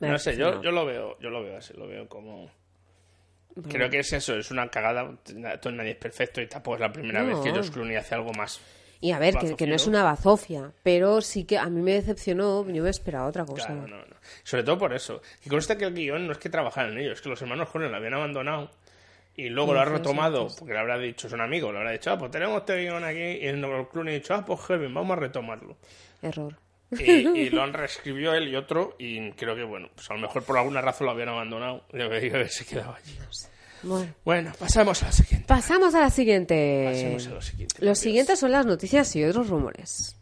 Me 0.00 0.08
No 0.08 0.18
sé, 0.18 0.36
yo, 0.36 0.62
yo 0.62 0.70
lo 0.70 0.84
veo, 0.84 1.18
yo 1.20 1.30
lo 1.30 1.42
veo 1.42 1.56
así, 1.56 1.72
lo 1.74 1.86
veo 1.86 2.08
como... 2.08 2.50
Creo 3.70 3.88
que 3.88 4.00
es 4.00 4.12
eso, 4.12 4.34
es 4.36 4.50
una 4.50 4.68
cagada, 4.68 5.16
todo 5.60 5.72
nadie 5.72 5.92
es 5.92 5.96
perfecto 5.96 6.40
y 6.40 6.48
tampoco 6.48 6.74
es 6.74 6.80
la 6.80 6.92
primera 6.92 7.22
No. 7.22 7.28
vez 7.28 7.38
que 7.38 7.52
George 7.52 7.70
Clooney 7.70 7.96
hace 7.96 8.14
algo 8.16 8.32
más. 8.32 8.60
Y 9.00 9.12
a 9.12 9.18
ver, 9.18 9.34
que, 9.36 9.54
que 9.54 9.66
no 9.66 9.74
es 9.76 9.86
una 9.86 10.02
bazofia, 10.02 10.72
pero 10.82 11.20
sí 11.20 11.44
que 11.44 11.58
a 11.58 11.68
mí 11.68 11.80
me 11.82 11.92
decepcionó. 11.92 12.68
Yo 12.68 12.82
me 12.82 12.90
esperaba 12.90 13.26
otra 13.26 13.44
cosa. 13.44 13.66
Claro, 13.66 13.86
no, 13.86 13.98
no. 13.98 14.16
Sobre 14.42 14.64
todo 14.64 14.78
por 14.78 14.92
eso. 14.94 15.20
Y 15.44 15.48
consta 15.50 15.76
que 15.76 15.84
el 15.84 15.94
guion 15.94 16.26
no 16.26 16.32
es 16.32 16.38
que 16.38 16.48
trabajaran 16.48 16.92
en 16.92 16.98
ello, 16.98 17.12
es 17.12 17.20
que 17.20 17.28
los 17.28 17.40
hermanos 17.42 17.68
Coen 17.68 17.90
lo 17.90 17.96
habían 17.96 18.14
abandonado 18.14 18.70
y 19.36 19.50
luego 19.50 19.74
lo 19.74 19.80
ha 19.80 19.84
retomado, 19.84 20.48
"Sí, 20.48 20.56
porque 20.58 20.72
le 20.74 20.80
habrá 20.80 20.98
dicho, 20.98 21.28
son 21.28 21.40
amigos, 21.40 21.72
le 21.72 21.78
habrá 21.78 21.90
dicho, 21.92 22.10
ah, 22.12 22.18
pues 22.18 22.30
tenemos 22.32 22.58
este 22.60 22.80
guion 22.80 23.04
aquí, 23.04 23.18
y 23.20 23.46
el 23.46 23.60
Clooney 23.92 24.14
ha 24.14 24.18
dicho, 24.18 24.34
ah, 24.34 24.44
pues 24.44 24.60
heavy, 24.62 24.86
vamos 24.92 25.16
a 25.16 25.20
retomarlo. 25.20 25.76
Error. 26.22 26.56
Y, 27.00 27.10
y 27.12 27.50
lo 27.50 27.62
han 27.62 27.72
reescribió 27.72 28.34
él 28.34 28.48
y 28.48 28.56
otro, 28.56 28.96
y 28.98 29.30
creo 29.32 29.54
que, 29.56 29.64
bueno, 29.64 29.88
pues 29.94 30.10
a 30.10 30.14
lo 30.14 30.20
mejor 30.20 30.42
por 30.44 30.58
alguna 30.58 30.80
razón 30.80 31.06
lo 31.06 31.12
habían 31.12 31.28
abandonado 31.30 31.84
y 31.92 32.00
haberse 32.00 32.64
quedado 32.64 32.94
allí. 32.94 33.18
Bueno. 33.82 34.14
Bueno, 34.24 34.52
pasamos 34.58 35.02
a 35.02 35.06
la 35.06 35.12
siguiente. 35.12 35.46
Pasamos 35.46 35.94
a 35.94 36.00
la 36.00 36.10
siguiente. 36.10 36.84
Pasemos 36.90 37.26
a 37.26 37.30
lo 37.30 37.42
siguiente. 37.42 37.74
Los 37.84 37.98
siguientes 37.98 38.38
son 38.38 38.50
las 38.52 38.64
noticias 38.64 39.14
y 39.16 39.24
otros 39.24 39.48
rumores. 39.50 40.16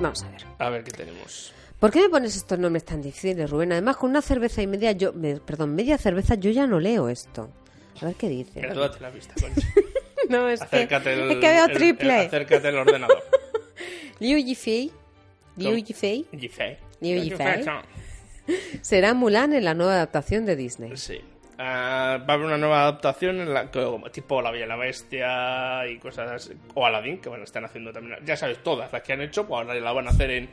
Vamos 0.00 0.22
a 0.24 0.30
ver. 0.30 0.42
A 0.58 0.68
ver 0.70 0.84
qué 0.84 0.90
tenemos. 0.90 1.52
¿Por 1.78 1.90
qué 1.90 2.02
me 2.02 2.08
pones 2.08 2.36
estos 2.36 2.58
nombres 2.58 2.84
tan 2.84 3.00
difíciles, 3.02 3.50
Rubén? 3.50 3.72
Además, 3.72 3.96
con 3.96 4.10
una 4.10 4.22
cerveza 4.22 4.62
y 4.62 4.66
media, 4.66 4.92
yo, 4.92 5.12
me- 5.12 5.40
perdón, 5.40 5.74
media 5.74 5.98
cerveza, 5.98 6.34
yo 6.36 6.50
ya 6.50 6.66
no 6.66 6.78
leo 6.80 7.08
esto. 7.08 7.50
A 8.00 8.06
ver 8.06 8.14
qué 8.16 8.28
dice. 8.28 8.60
Gradúate 8.60 9.00
la 9.00 9.10
vista, 9.10 9.34
Concha. 9.40 9.68
No, 10.28 10.48
es 10.48 10.60
que, 10.60 10.66
Acércate 10.66 11.12
el, 11.14 11.30
es 11.32 11.36
que 11.38 11.48
veo 11.48 11.64
el- 11.66 11.72
triple. 11.72 12.20
el- 12.20 12.26
acércate 12.26 12.68
al 12.68 12.76
ordenador. 12.78 13.22
Liu 14.20 14.38
Yifei, 14.38 14.90
Liu 15.56 15.76
Yifei, 15.76 16.26
Yifei. 16.32 16.76
Liu 17.00 17.22
Yifei, 17.22 17.64
será 18.82 19.14
Mulan 19.14 19.52
en 19.52 19.64
la 19.64 19.74
nueva 19.74 19.94
adaptación 19.94 20.46
de 20.46 20.56
Disney. 20.56 20.96
Sí. 20.96 21.20
Ah, 21.58 22.18
va 22.28 22.32
a 22.32 22.36
haber 22.36 22.46
una 22.46 22.58
nueva 22.58 22.82
adaptación 22.82 23.40
en 23.40 23.52
la, 23.54 23.70
que- 23.70 23.86
tipo 24.12 24.40
La 24.42 24.50
Bella 24.50 24.64
y 24.64 24.68
la 24.68 24.76
Bestia 24.76 25.86
y 25.86 25.98
cosas 25.98 26.30
así. 26.30 26.52
O 26.74 26.84
Aladdin, 26.86 27.18
que 27.20 27.28
bueno, 27.28 27.44
están 27.44 27.64
haciendo 27.64 27.92
también. 27.92 28.18
Ya 28.24 28.36
sabes, 28.36 28.62
todas 28.62 28.92
las 28.92 29.02
que 29.02 29.12
han 29.12 29.20
hecho, 29.22 29.46
pues 29.46 29.58
ahora 29.58 29.74
la 29.78 29.92
van 29.92 30.06
a 30.08 30.10
hacer 30.10 30.30
en, 30.30 30.48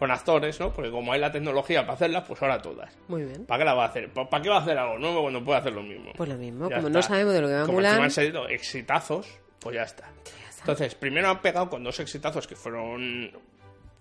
con 0.00 0.10
actores, 0.10 0.58
¿no? 0.58 0.72
Porque 0.72 0.90
como 0.90 1.12
hay 1.12 1.20
la 1.20 1.30
tecnología 1.30 1.82
para 1.82 1.92
hacerlas, 1.92 2.24
pues 2.26 2.40
ahora 2.42 2.60
todas. 2.60 2.92
Muy 3.06 3.22
bien. 3.22 3.44
¿Para 3.46 3.58
qué 3.58 3.64
la 3.66 3.74
va 3.74 3.84
a 3.84 3.88
hacer? 3.88 4.10
¿Pa- 4.12 4.28
¿Para 4.28 4.42
qué 4.42 4.48
va 4.48 4.56
a 4.56 4.60
hacer 4.62 4.76
algo 4.78 4.98
nuevo 4.98 5.20
cuando 5.22 5.44
puede 5.44 5.58
hacer 5.60 5.72
lo 5.74 5.82
mismo? 5.82 6.12
Pues 6.16 6.28
lo 6.28 6.36
mismo, 6.36 6.68
Ya 6.68 6.76
como 6.76 6.88
está. 6.88 6.98
no 6.98 7.02
sabemos 7.02 7.34
de 7.34 7.40
lo 7.42 7.46
que 7.46 7.54
va 7.54 7.60
Como 7.66 7.74
Mulan. 7.74 7.90
encima 7.92 8.04
han 8.06 8.10
salido 8.10 8.48
exitazos, 8.48 9.28
pues 9.60 9.76
ya 9.76 9.82
está. 9.82 10.08
Entonces, 10.58 10.94
primero 10.96 11.28
han 11.28 11.40
pegado 11.40 11.68
con 11.70 11.84
dos 11.84 12.00
exitazos 12.00 12.46
que 12.48 12.56
fueron 12.56 13.30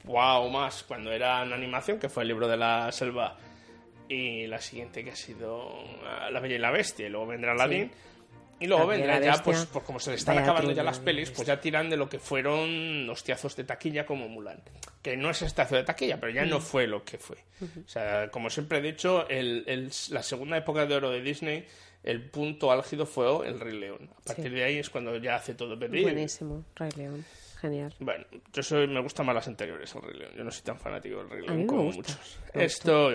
wow 0.06 0.50
más 0.50 0.84
cuando 0.84 1.12
era 1.12 1.44
en 1.44 1.54
animación, 1.54 2.00
que 2.00 2.10
fue 2.10 2.24
el 2.24 2.30
libro 2.30 2.48
de 2.48 2.58
la 2.58 2.92
selva 2.92 3.38
y 4.08 4.48
la 4.48 4.60
siguiente 4.60 5.04
que 5.04 5.12
ha 5.12 5.16
sido 5.16 5.70
ah, 6.06 6.30
La 6.32 6.40
Bella 6.40 6.56
y 6.56 6.60
la 6.60 6.72
Bestia, 6.72 7.06
y 7.08 7.10
luego 7.10 7.28
vendrá 7.28 7.52
Aladdin. 7.52 7.92
Y 8.60 8.68
luego 8.68 8.84
La 8.84 8.90
Bella 8.90 9.04
y 9.06 9.08
vendrá 9.08 9.20
la 9.32 9.38
ya, 9.38 9.44
pues, 9.44 9.66
pues 9.68 9.86
como 9.86 10.00
se 10.00 10.10
le 10.12 10.16
están 10.18 10.36
Vaya 10.36 10.48
acabando 10.48 10.72
ya 10.74 10.84
las 10.84 11.00
pelis, 11.00 11.32
pues 11.32 11.48
ya 11.48 11.60
tiran 11.62 11.90
de 11.90 11.96
lo 11.98 12.10
que 12.10 12.20
fueron 12.20 13.10
hostiazos 13.10 13.56
de 13.56 13.64
taquilla 13.64 14.06
como 14.06 14.28
Mulan. 14.28 14.62
Que 15.02 15.16
no 15.16 15.30
es 15.30 15.42
hostiazo 15.42 15.76
de 15.76 15.84
taquilla, 15.84 16.20
pero 16.20 16.34
ya 16.34 16.46
no 16.46 16.60
Mm. 16.60 16.62
fue 16.62 16.86
lo 16.88 17.04
que 17.04 17.18
fue. 17.18 17.38
O 17.62 17.88
sea, 17.88 18.30
como 18.30 18.50
siempre 18.50 18.80
he 18.80 18.82
dicho, 18.82 19.28
el- 19.30 19.64
el- 19.68 19.92
la 20.10 20.24
segunda 20.24 20.58
época 20.58 20.86
de 20.86 20.96
oro 20.96 21.10
de 21.10 21.22
Disney, 21.22 21.66
el 22.04 22.30
punto 22.30 22.72
álgido 22.72 23.06
fue 23.06 23.48
el 23.48 23.60
Rey 23.60 23.78
León. 23.80 24.10
A 24.22 24.22
partir 24.26 24.46
Sí. 24.46 24.52
de 24.52 24.64
ahí 24.64 24.78
es 24.80 24.90
cuando 24.90 25.16
ya 25.18 25.36
hace 25.36 25.54
todo 25.54 25.78
pedir. 25.80 26.04
Buenísimo, 26.04 26.66
Rey 26.76 26.92
León. 26.98 27.26
Genial. 27.62 27.94
Bueno, 28.00 28.26
yo 28.54 28.64
soy, 28.64 28.88
me 28.88 29.02
gustan 29.02 29.26
más 29.26 29.36
las 29.36 29.48
anteriores, 29.50 29.94
el 29.94 30.02
Rey 30.02 30.18
León. 30.18 30.32
Yo 30.38 30.44
no 30.46 30.52
soy 30.52 30.64
tan 30.64 30.80
fanático 30.80 31.18
del 31.18 31.30
Rey 31.30 31.46
León 31.46 31.68
como 31.68 31.84
gusta, 31.84 31.98
muchos. 32.14 32.40
Esto. 32.54 33.12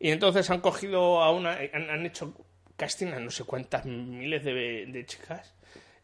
Y 0.00 0.10
entonces 0.10 0.48
han 0.50 0.60
cogido 0.60 1.22
a 1.22 1.32
una. 1.32 1.58
Han, 1.72 1.90
han 1.90 2.06
hecho 2.06 2.32
casting 2.78 3.08
a 3.08 3.20
no 3.20 3.30
sé 3.30 3.44
cuántas 3.44 3.84
miles 3.84 4.42
de, 4.44 4.86
de 4.86 5.04
chicas. 5.04 5.52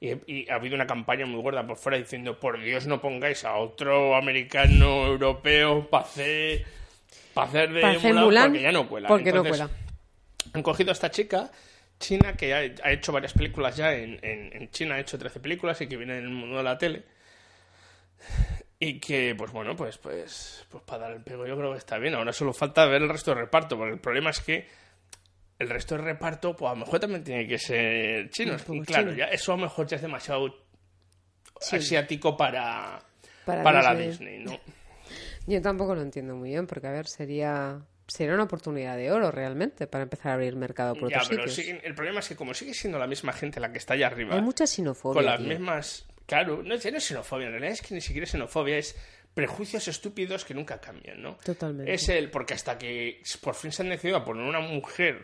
Y, 0.01 0.11
y 0.31 0.51
ha 0.51 0.57
habido 0.57 0.75
una 0.75 0.87
campaña 0.87 1.25
muy 1.25 1.41
gorda 1.41 1.67
por 1.67 1.79
fuera 1.79 1.97
diciendo: 1.97 2.39
Por 2.39 2.61
Dios, 2.61 2.87
no 2.87 3.01
pongáis 3.01 3.45
a 3.45 3.55
otro 3.57 4.15
americano, 4.17 5.07
europeo, 5.07 5.89
para 5.89 6.05
hacer. 6.05 6.67
Para 7.33 7.49
hacer 7.49 7.73
de 7.73 7.81
Pa' 7.81 7.93
Mulan, 8.01 8.25
Mulan, 8.25 8.45
porque 8.49 8.63
ya 8.63 8.73
no 8.73 8.89
cuela. 8.89 9.09
porque 9.09 9.33
no 9.33 9.39
Entonces, 9.39 9.67
cuela. 9.67 9.71
Han 10.53 10.63
cogido 10.63 10.91
a 10.91 10.93
esta 10.93 11.11
chica 11.11 11.51
china 11.99 12.35
que 12.37 12.53
ha, 12.53 12.59
ha 12.59 12.93
hecho 12.93 13.13
varias 13.13 13.33
películas 13.33 13.77
ya 13.77 13.95
en, 13.95 14.19
en- 14.23 14.51
en 14.55 14.71
China, 14.71 14.97
ha 14.97 15.01
hecho 15.01 15.19
13 15.19 15.41
películas 15.41 15.81
y 15.81 15.87
que 15.87 15.97
viene 15.97 16.15
del 16.15 16.29
mundo 16.29 16.59
de 16.59 16.63
la 16.65 16.77
tele. 16.77 17.05
Y 18.79 18.99
que, 19.01 19.35
pues 19.39 19.53
bueno, 19.53 19.75
pues, 19.77 19.97
pues, 19.99 20.67
pues 20.69 20.83
para 20.85 21.05
dar 21.05 21.13
el 21.13 21.23
pego 21.23 21.47
yo 21.47 21.57
creo 21.57 21.73
que 21.73 21.79
está 21.79 21.99
bien. 21.99 22.15
Ahora 22.15 22.33
solo 22.33 22.53
falta 22.53 22.85
ver 22.87 23.03
el 23.03 23.09
resto 23.09 23.31
del 23.31 23.41
reparto, 23.41 23.77
porque 23.79 23.95
el 23.95 24.01
problema 24.01 24.31
es 24.31 24.41
que 24.41 24.69
el 25.59 25.69
resto 25.69 25.95
del 25.97 26.05
reparto, 26.05 26.55
pues 26.57 26.71
a 26.71 26.75
lo 26.75 26.81
mejor 26.81 27.01
también 27.01 27.23
tiene 27.25 27.47
que 27.47 27.59
ser 27.59 28.29
chinos. 28.31 28.63
Y 28.69 28.81
claro, 28.83 29.11
chino. 29.13 29.17
ya 29.19 29.27
eso 29.27 29.53
a 29.53 29.57
lo 29.57 29.63
mejor 29.63 29.87
ya 29.87 29.97
es 29.97 30.03
demasiado 30.03 30.55
Sí. 31.61 31.77
asiático 31.77 32.37
para, 32.37 33.01
Para 33.45 33.63
para, 33.63 33.83
la 33.83 33.95
Disney. 33.95 34.41
¿no? 34.41 34.59
Yo 35.47 35.61
tampoco 35.63 35.95
lo 35.95 36.03
entiendo 36.03 36.35
muy 36.35 36.51
bien, 36.51 36.67
porque 36.67 36.87
a 36.89 36.91
ver, 36.93 37.07
sería 37.07 37.81
sería 38.07 38.35
una 38.35 38.43
oportunidad 38.45 38.97
de 38.99 39.11
oro 39.13 39.31
realmente 39.31 39.87
para 39.87 40.05
empezar 40.05 40.33
a 40.33 40.35
abrir 40.35 40.57
mercado 40.57 40.95
por 40.95 41.09
Ya, 41.11 41.17
otros 41.23 41.29
pero 41.31 41.49
sitios. 41.49 41.79
el 41.85 41.95
problema 41.95 42.21
es 42.21 42.29
que 42.29 42.37
como 42.37 42.53
sigue 42.53 42.75
siendo 42.75 42.99
la 42.99 43.07
misma 43.07 43.33
gente 43.33 43.61
la 43.61 43.73
que 43.73 43.79
está 43.79 43.95
allá 43.95 44.09
arriba, 44.09 44.35
Hay 44.35 44.43
mucha 44.43 44.67
xenofobia. 44.67 45.15
con 45.15 45.25
las 45.25 45.39
tío. 45.39 45.49
mismas... 45.49 46.07
Claro, 46.27 46.63
no, 46.63 46.75
ya 46.75 46.91
no 46.91 46.99
es 46.99 47.05
xenofobia, 47.05 47.47
en 47.47 47.53
realidad 47.53 47.73
es 47.73 47.81
que 47.83 47.95
ni 47.95 48.01
siquiera 48.03 48.25
es 48.25 48.31
xenofobia, 48.33 48.77
es 48.77 48.95
prejuicios 49.33 49.89
estúpidos 49.89 50.45
que 50.45 50.53
nunca 50.55 50.81
cambian, 50.81 51.23
¿no? 51.23 51.37
Totalmente. 51.45 51.93
Es 51.95 52.09
el, 52.11 52.31
porque 52.31 52.53
hasta 52.55 52.77
que 52.79 53.23
por 53.41 53.55
fin 53.55 53.73
se 53.73 53.83
han 53.83 53.89
decidido 53.91 54.19
a 54.19 54.25
poner 54.25 54.45
una 54.45 54.61
mujer 54.61 55.23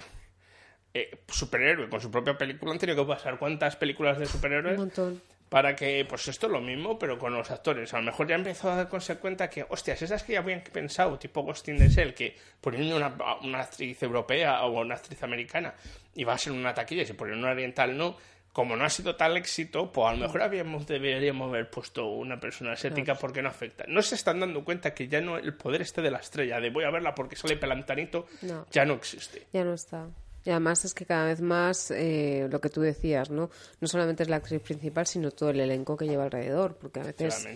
eh, 0.94 1.22
superhéroe 1.28 1.88
con 1.88 2.00
su 2.00 2.10
propia 2.10 2.36
película, 2.36 2.72
han 2.72 2.78
tenido 2.78 3.04
que 3.04 3.08
pasar 3.12 3.38
cuántas 3.38 3.76
películas 3.76 4.18
de 4.18 4.24
Un 4.24 4.30
superhéroes 4.30 4.78
montón. 4.78 5.20
para 5.48 5.74
que, 5.76 6.04
pues 6.08 6.26
esto 6.28 6.46
es 6.46 6.52
lo 6.52 6.60
mismo, 6.60 6.98
pero 6.98 7.18
con 7.18 7.32
los 7.34 7.50
actores. 7.50 7.92
A 7.94 7.98
lo 7.98 8.04
mejor 8.04 8.26
ya 8.28 8.34
empezó 8.36 8.70
a 8.70 8.76
darse 8.84 9.16
cuenta 9.18 9.48
que, 9.50 9.64
hostias, 9.68 10.02
esas 10.02 10.22
que 10.24 10.32
ya 10.34 10.40
habían 10.40 10.62
pensado, 10.62 11.18
tipo 11.18 11.42
Ghost 11.42 11.68
in 11.68 11.76
the 11.78 11.88
Shell, 11.88 12.14
que 12.14 12.36
poniendo 12.60 12.96
una, 12.96 13.14
una 13.42 13.60
actriz 13.60 14.02
europea 14.02 14.62
o 14.64 14.80
una 14.80 14.94
actriz 14.96 15.22
americana 15.22 15.74
iba 16.14 16.32
a 16.32 16.38
ser 16.38 16.52
una 16.52 16.74
taquilla 16.74 17.02
y 17.02 17.06
si 17.06 17.12
ponían 17.14 17.38
una 17.38 17.50
oriental 17.52 17.96
no, 17.96 18.16
como 18.52 18.74
no 18.74 18.84
ha 18.84 18.88
sido 18.90 19.14
tal 19.14 19.36
éxito, 19.36 19.92
pues 19.92 20.08
a 20.08 20.12
lo 20.12 20.18
mejor 20.18 20.42
habíamos, 20.42 20.84
deberíamos 20.88 21.48
haber 21.50 21.70
puesto 21.70 22.06
una 22.06 22.40
persona 22.40 22.72
asiática 22.72 23.14
porque 23.14 23.42
no 23.42 23.48
afecta. 23.48 23.84
No 23.86 24.02
se 24.02 24.16
están 24.16 24.40
dando 24.40 24.64
cuenta 24.64 24.92
que 24.92 25.06
ya 25.06 25.20
no 25.20 25.38
el 25.38 25.54
poder 25.54 25.82
este 25.82 26.02
de 26.02 26.10
la 26.10 26.18
estrella, 26.18 26.58
de 26.58 26.70
voy 26.70 26.82
a 26.82 26.90
verla 26.90 27.14
porque 27.14 27.36
sale 27.36 27.56
pelantanito, 27.56 28.26
No. 28.42 28.66
ya 28.72 28.84
no 28.84 28.94
existe. 28.94 29.46
Ya 29.52 29.62
no 29.64 29.74
está. 29.74 30.08
Y 30.44 30.50
además 30.50 30.84
es 30.84 30.94
que 30.94 31.04
cada 31.04 31.26
vez 31.26 31.40
más 31.42 31.90
eh, 31.90 32.48
lo 32.50 32.60
que 32.60 32.70
tú 32.70 32.80
decías, 32.80 33.30
¿no? 33.30 33.50
No 33.80 33.88
solamente 33.88 34.22
es 34.22 34.28
la 34.30 34.36
actriz 34.36 34.60
principal, 34.62 35.06
sino 35.06 35.30
todo 35.30 35.50
el 35.50 35.60
elenco 35.60 35.96
que 35.96 36.06
lleva 36.06 36.24
alrededor, 36.24 36.76
porque 36.76 37.00
a 37.00 37.04
veces 37.04 37.46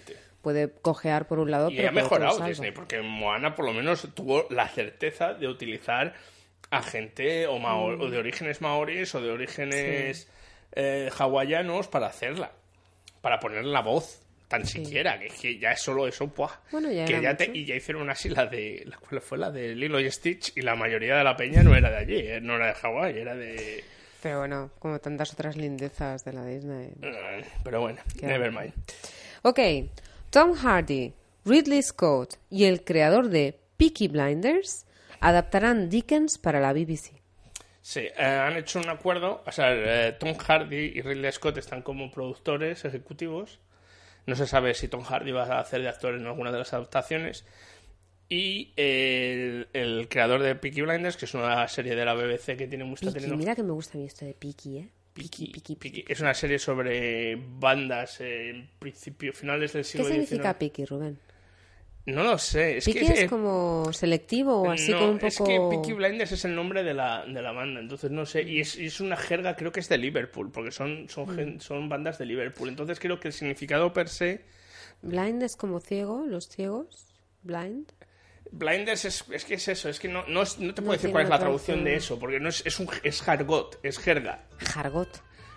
puede 0.42 0.70
cojear 0.70 1.26
por 1.26 1.38
un 1.38 1.50
lado, 1.50 1.70
Y 1.70 1.76
pero 1.76 1.88
ha 1.88 1.92
mejorado. 1.92 2.40
Disney, 2.44 2.72
porque 2.72 3.00
Moana 3.00 3.54
por 3.54 3.64
lo 3.64 3.72
menos 3.72 4.06
tuvo 4.14 4.44
la 4.50 4.68
certeza 4.68 5.32
de 5.32 5.48
utilizar 5.48 6.12
a 6.70 6.82
gente 6.82 7.46
o, 7.46 7.58
Mm. 7.58 8.00
o 8.02 8.10
de 8.10 8.18
orígenes 8.18 8.60
maoris 8.60 9.14
o 9.14 9.20
de 9.22 9.30
orígenes 9.30 10.28
eh, 10.72 11.08
hawaianos 11.16 11.88
para 11.88 12.08
hacerla, 12.08 12.52
para 13.22 13.38
ponerle 13.40 13.70
la 13.72 13.80
voz, 13.80 14.20
tan 14.58 14.66
siquiera, 14.66 15.18
que, 15.18 15.26
es 15.26 15.32
que 15.34 15.58
ya 15.58 15.72
es 15.72 15.80
solo 15.80 16.06
eso, 16.06 16.26
¡buah! 16.28 16.50
Bueno, 16.72 16.90
ya 16.90 17.04
que 17.04 17.20
ya 17.20 17.36
te- 17.36 17.50
y 17.52 17.64
ya 17.64 17.74
hicieron 17.74 18.08
así 18.10 18.28
la 18.28 18.46
de, 18.46 18.82
la, 18.86 18.96
¿cuál 18.98 19.20
fue 19.20 19.38
la 19.38 19.50
de 19.50 19.74
Lilo 19.74 19.98
y 20.00 20.10
Stitch? 20.10 20.52
Y 20.56 20.62
la 20.62 20.74
mayoría 20.76 21.16
de 21.16 21.24
la 21.24 21.36
peña 21.36 21.62
no 21.62 21.74
era 21.74 21.90
de 21.90 21.96
allí, 21.96 22.16
eh, 22.18 22.40
no 22.40 22.56
era 22.56 22.68
de 22.68 22.74
Hawái, 22.74 23.18
era 23.18 23.34
de... 23.34 23.84
Pero 24.22 24.38
bueno, 24.38 24.70
como 24.78 24.98
tantas 25.00 25.32
otras 25.34 25.56
lindezas 25.56 26.24
de 26.24 26.32
la 26.32 26.46
Disney. 26.46 26.90
eh, 27.02 27.44
Pero 27.62 27.80
bueno, 27.82 27.98
Qué 28.18 28.26
never 28.26 28.50
mind. 28.52 28.72
Ok, 29.42 29.58
Tom 30.30 30.54
Hardy, 30.54 31.12
Ridley 31.44 31.82
Scott 31.82 32.36
y 32.48 32.64
el 32.64 32.84
creador 32.84 33.28
de 33.28 33.58
Peaky 33.76 34.08
Blinders 34.08 34.86
adaptarán 35.20 35.90
Dickens 35.90 36.38
para 36.38 36.60
la 36.60 36.72
BBC. 36.72 37.12
Sí, 37.82 38.00
eh, 38.00 38.24
han 38.24 38.56
hecho 38.56 38.78
un 38.78 38.88
acuerdo, 38.88 39.42
o 39.46 39.52
sea, 39.52 39.66
eh, 39.74 40.12
Tom 40.18 40.34
Hardy 40.36 40.92
y 40.94 41.02
Ridley 41.02 41.30
Scott 41.32 41.58
están 41.58 41.82
como 41.82 42.10
productores 42.10 42.82
ejecutivos. 42.86 43.60
No 44.26 44.36
se 44.36 44.46
sabe 44.46 44.74
si 44.74 44.88
Tom 44.88 45.02
Hardy 45.02 45.32
va 45.32 45.44
a 45.44 45.60
hacer 45.60 45.82
de 45.82 45.88
actor 45.88 46.14
en 46.14 46.26
alguna 46.26 46.50
de 46.50 46.58
las 46.58 46.72
adaptaciones. 46.72 47.44
Y 48.28 48.72
el, 48.76 49.68
el 49.74 50.08
creador 50.08 50.42
de 50.42 50.54
Peaky 50.54 50.82
Blinders, 50.82 51.16
que 51.16 51.26
es 51.26 51.34
una 51.34 51.68
serie 51.68 51.94
de 51.94 52.04
la 52.04 52.14
BBC 52.14 52.56
que 52.56 52.66
tiene 52.66 52.84
mucha 52.84 53.12
Peaky, 53.12 53.36
mira 53.36 53.54
que 53.54 53.62
me 53.62 53.72
gusta 53.72 53.98
a 53.98 54.00
mí 54.00 54.06
esto 54.06 54.24
de 54.24 54.34
Peaky, 54.34 54.78
¿eh? 54.78 54.88
Peaky, 55.12 55.76
Peaky. 55.76 56.04
Es 56.08 56.20
una 56.20 56.34
serie 56.34 56.58
sobre 56.58 57.36
bandas 57.36 58.20
eh, 58.20 58.50
en 58.50 58.68
principio, 58.78 59.32
finales 59.32 59.72
del 59.72 59.82
¿Qué 59.82 59.88
siglo 59.88 60.08
significa 60.08 60.52
XIX. 60.52 60.58
Peaky, 60.58 60.84
Rubén? 60.86 61.18
No 62.06 62.22
lo 62.22 62.36
sé. 62.36 62.76
Es 62.78 62.84
Peaky 62.84 62.98
que 63.00 63.12
es 63.12 63.20
eh, 63.20 63.26
como 63.28 63.90
selectivo 63.92 64.62
o 64.62 64.70
así 64.70 64.90
no, 64.92 64.98
como 64.98 65.10
un 65.12 65.18
poco... 65.18 65.26
es 65.28 65.38
que 65.38 65.58
Peaky 65.70 65.92
Blinders 65.94 66.32
es 66.32 66.44
el 66.44 66.54
nombre 66.54 66.82
de 66.82 66.92
la, 66.92 67.24
de 67.24 67.40
la 67.40 67.52
banda, 67.52 67.80
entonces 67.80 68.10
no 68.10 68.26
sé, 68.26 68.42
y 68.42 68.60
es, 68.60 69.00
una 69.00 69.16
jerga, 69.16 69.56
creo 69.56 69.72
que 69.72 69.80
es 69.80 69.88
de 69.88 69.96
Liverpool, 69.96 70.50
porque 70.52 70.70
son, 70.70 71.08
son, 71.08 71.24
Mm. 71.32 71.34
gen- 71.36 71.60
son 71.62 71.88
bandas 71.88 72.18
de 72.18 72.26
Liverpool, 72.26 72.68
entonces 72.68 73.00
creo 73.00 73.18
que 73.18 73.28
el 73.28 73.32
significado 73.34 73.92
per 73.94 74.08
se, 74.10 74.42
Blind 75.00 75.42
es 75.42 75.56
como 75.56 75.80
ciego, 75.80 76.24
los 76.26 76.48
ciegos. 76.48 77.06
Blind. 77.42 77.90
Blinders 78.52 79.04
es, 79.06 79.24
es 79.32 79.44
que 79.44 79.54
es 79.54 79.68
eso, 79.68 79.88
es 79.88 79.98
que 79.98 80.08
no, 80.08 80.24
no, 80.28 80.42
no 80.42 80.46
te 80.46 80.64
No 80.66 80.74
puedo 80.74 80.92
decir 80.92 81.10
cuál 81.10 81.24
es 81.24 81.30
la 81.30 81.38
traducción 81.38 81.84
de 81.84 81.96
eso, 81.96 82.18
porque 82.18 82.38
no 82.38 82.48
es, 82.50 82.64
es, 82.66 82.78
un, 82.80 82.88
es 83.02 83.20
jargot, 83.22 83.78
es 83.82 83.98
jerga. 83.98 84.44
Jargot. 84.58 85.08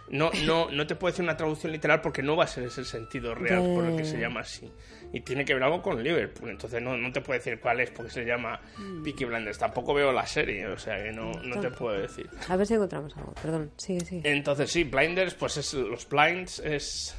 No, 0.10 0.32
no, 0.46 0.70
no 0.72 0.88
te 0.88 0.96
puedo 0.96 1.12
decir 1.12 1.24
una 1.24 1.36
traducción 1.36 1.72
literal 1.72 2.00
porque 2.02 2.24
no 2.24 2.36
va 2.38 2.46
a 2.46 2.48
ser 2.48 2.64
ese 2.64 2.82
el 2.82 2.88
sentido 2.88 3.36
real 3.36 3.62
por 3.76 3.84
el 3.86 3.98
que 3.98 4.06
se 4.06 4.18
llama 4.18 4.40
así. 4.42 4.72
Y 5.12 5.22
tiene 5.22 5.44
que 5.44 5.54
ver 5.54 5.64
algo 5.64 5.82
con 5.82 6.02
Liverpool, 6.02 6.50
entonces 6.50 6.82
no, 6.82 6.96
no 6.98 7.12
te 7.12 7.22
puedo 7.22 7.38
decir 7.40 7.60
cuál 7.60 7.80
es 7.82 7.92
porque 7.92 8.12
se 8.12 8.24
llama 8.26 8.60
Mm. 8.78 9.04
Peaky 9.04 9.26
Blinders. 9.26 9.58
Tampoco 9.58 9.94
veo 9.94 10.12
la 10.14 10.26
serie, 10.26 10.66
o 10.68 10.78
sea 10.78 11.02
que 11.04 11.12
no, 11.12 11.32
no 11.44 11.60
te 11.60 11.70
puedo 11.72 12.00
decir. 12.00 12.30
A 12.48 12.56
ver 12.56 12.66
si 12.68 12.74
encontramos 12.76 13.16
algo. 13.18 13.34
Perdón, 13.42 13.72
sigue, 13.78 14.02
sigue. 14.06 14.32
Entonces 14.32 14.72
sí, 14.72 14.84
blinders, 14.84 15.34
pues 15.34 15.58
es 15.58 15.74
los 15.74 16.08
blinds 16.08 16.60
es 16.60 17.16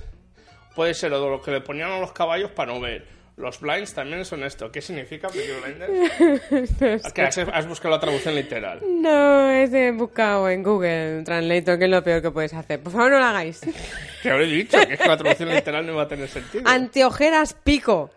puede 0.74 0.94
ser 0.94 1.10
lo 1.10 1.42
que 1.42 1.50
le 1.50 1.60
ponían 1.60 1.90
a 1.90 1.98
los 2.00 2.12
caballos 2.12 2.50
para 2.52 2.72
no 2.72 2.80
ver. 2.80 3.17
Los 3.38 3.60
blinds 3.60 3.94
también 3.94 4.24
son 4.24 4.42
esto. 4.42 4.72
¿Qué 4.72 4.82
significa 4.82 5.28
Peaky 5.28 5.52
Blinders? 5.62 7.12
que 7.14 7.22
has, 7.22 7.38
has 7.38 7.68
buscado 7.68 7.94
la 7.94 8.00
traducción 8.00 8.34
literal. 8.34 8.80
No, 8.84 9.48
es 9.50 9.72
he 9.72 9.92
buscado 9.92 10.48
en 10.50 10.64
Google 10.64 11.22
Translator, 11.24 11.78
que 11.78 11.84
es 11.84 11.90
lo 11.90 12.02
peor 12.02 12.20
que 12.20 12.32
puedes 12.32 12.52
hacer. 12.52 12.80
Por 12.80 12.92
favor, 12.92 13.12
no 13.12 13.18
lo 13.20 13.24
hagáis. 13.24 13.60
Te 14.22 14.30
habré 14.30 14.46
dicho 14.46 14.76
que 14.84 14.94
es 14.94 15.00
que 15.00 15.06
la 15.06 15.16
traducción 15.16 15.50
literal 15.50 15.86
no 15.86 15.94
va 15.94 16.02
a 16.02 16.08
tener 16.08 16.28
sentido. 16.28 16.64
Anteojeras 16.66 17.54
pico. 17.54 18.10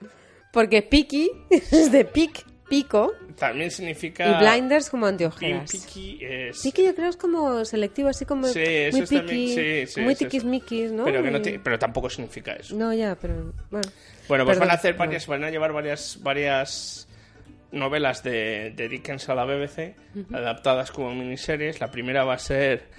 Porque 0.51 0.81
piqui 0.81 1.29
es 1.51 1.91
de 1.91 2.03
pic, 2.03 2.43
pico. 2.67 3.13
También 3.38 3.72
significa 3.72 4.28
Y 4.28 4.44
blinders 4.44 4.89
como 4.89 5.06
anteojeras. 5.06 5.72
picky 5.72 6.20
es 6.22 6.62
Piqui 6.62 6.86
yo 6.86 6.96
creo 6.96 7.10
es 7.10 7.17
como 7.17 7.63
selectivo, 7.65 8.10
así 8.10 8.26
como 8.26 8.48
Sí, 8.48 8.60
eso 8.63 8.98
muy 8.98 9.04
es 9.04 9.10
también- 9.10 9.28
piqui, 9.28 9.56
sí, 9.88 9.94
sí, 9.94 10.02
muy 10.02 10.13
es 10.13 10.20
tiquismiquis, 10.20 10.91
¿no? 10.91 11.04
pero 11.06 11.24
que 11.24 11.32
no 11.32 11.41
te- 11.41 11.60
pero 11.60 11.78
tampoco 11.80 12.10
significa 12.10 12.54
eso. 12.54 12.76
No, 12.76 12.94
ya, 12.94 13.15
pero 13.20 13.54
bueno. 13.70 13.88
Bueno, 14.28 14.46
pues 14.46 14.58
Perdón, 14.58 14.60
van 14.60 14.70
a 14.70 14.74
hacer 14.74 14.94
varias, 14.96 15.28
van 15.28 15.44
a 15.44 15.50
llevar 15.50 15.74
varias, 15.74 16.20
varias 16.22 17.08
novelas 17.72 18.24
de, 18.24 18.72
de 18.76 18.89
Dickens 18.89 19.30
a 19.30 19.36
la 19.36 19.46
BBC, 19.46 19.96
Ujú. 20.15 20.36
adaptadas 20.36 20.91
como 20.91 21.13
miniseries. 21.13 21.80
La 21.80 21.89
primera 21.91 22.24
va 22.24 22.34
a 22.36 22.39
ser, 22.39 22.89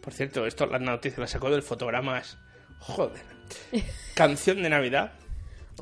por 0.00 0.12
cierto, 0.12 0.46
esto 0.46 0.66
la 0.66 0.78
noticia 0.78 1.20
la 1.20 1.26
sacó 1.26 1.50
del 1.50 1.62
fotogramas. 1.62 2.38
Joder. 2.78 3.20
Canción 4.14 4.62
de 4.62 4.70
Navidad, 4.70 5.12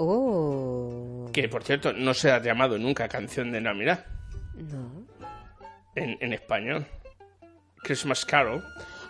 Oh. 0.01 1.29
que 1.33 1.49
por 1.49 1.65
cierto 1.65 1.93
no 1.93 2.15
se 2.15 2.31
ha 2.31 2.41
llamado 2.41 2.79
nunca 2.79 3.09
Canción 3.09 3.51
de 3.51 3.61
Navidad 3.61 4.07
No. 4.55 5.05
en, 5.97 6.17
en 6.21 6.33
español. 6.33 6.87
Christmas 7.83 8.25
Carol. 8.25 8.63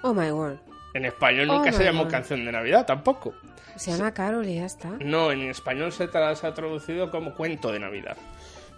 Oh 0.03 0.13
my 0.15 0.31
word. 0.31 0.59
En 0.95 1.05
español 1.05 1.51
Oh 1.51 1.59
nunca 1.59 1.73
se 1.73 1.85
llamó 1.85 2.05
God. 2.05 2.11
Canción 2.11 2.45
de 2.45 2.53
Navidad 2.53 2.87
tampoco. 2.87 3.35
Se 3.77 3.93
llama 3.93 4.13
Carol 4.13 4.47
y 4.47 4.57
ya 4.57 4.65
está. 4.67 4.89
No, 5.01 5.31
en 5.31 5.43
español 5.51 5.93
se, 5.93 6.09
tra- 6.11 6.35
se 6.35 6.47
ha 6.47 6.55
traducido 6.55 7.11
como 7.11 7.35
Cuento 7.35 7.71
de 7.71 7.79
Navidad. 7.79 8.17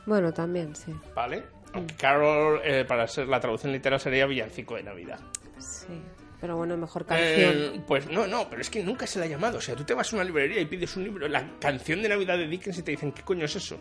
Bueno, 0.06 0.32
también, 0.32 0.74
sí. 0.74 0.92
¿Vale? 1.14 1.44
Aunque 1.72 1.94
Carol, 1.94 2.60
eh, 2.64 2.84
para 2.86 3.06
ser 3.06 3.28
la 3.28 3.38
traducción 3.40 3.72
literal, 3.72 4.00
sería 4.00 4.26
Villancico 4.26 4.74
de 4.74 4.82
Navidad. 4.82 5.18
Sí. 5.58 6.00
Pero 6.40 6.56
bueno, 6.56 6.76
mejor 6.76 7.04
canción. 7.04 7.54
Eh, 7.54 7.82
pues 7.86 8.08
no, 8.10 8.26
no, 8.26 8.48
pero 8.48 8.62
es 8.62 8.70
que 8.70 8.82
nunca 8.82 9.06
se 9.06 9.18
la 9.18 9.26
ha 9.26 9.28
llamado. 9.28 9.58
O 9.58 9.60
sea, 9.60 9.76
tú 9.76 9.84
te 9.84 9.92
vas 9.94 10.12
a 10.12 10.16
una 10.16 10.24
librería 10.24 10.60
y 10.60 10.64
pides 10.64 10.96
un 10.96 11.04
libro, 11.04 11.28
la 11.28 11.46
canción 11.60 12.00
de 12.02 12.08
Navidad 12.08 12.38
de 12.38 12.46
Dickens 12.46 12.78
y 12.78 12.82
te 12.82 12.92
dicen, 12.92 13.12
¿qué 13.12 13.22
coño 13.22 13.44
es 13.44 13.56
eso? 13.56 13.78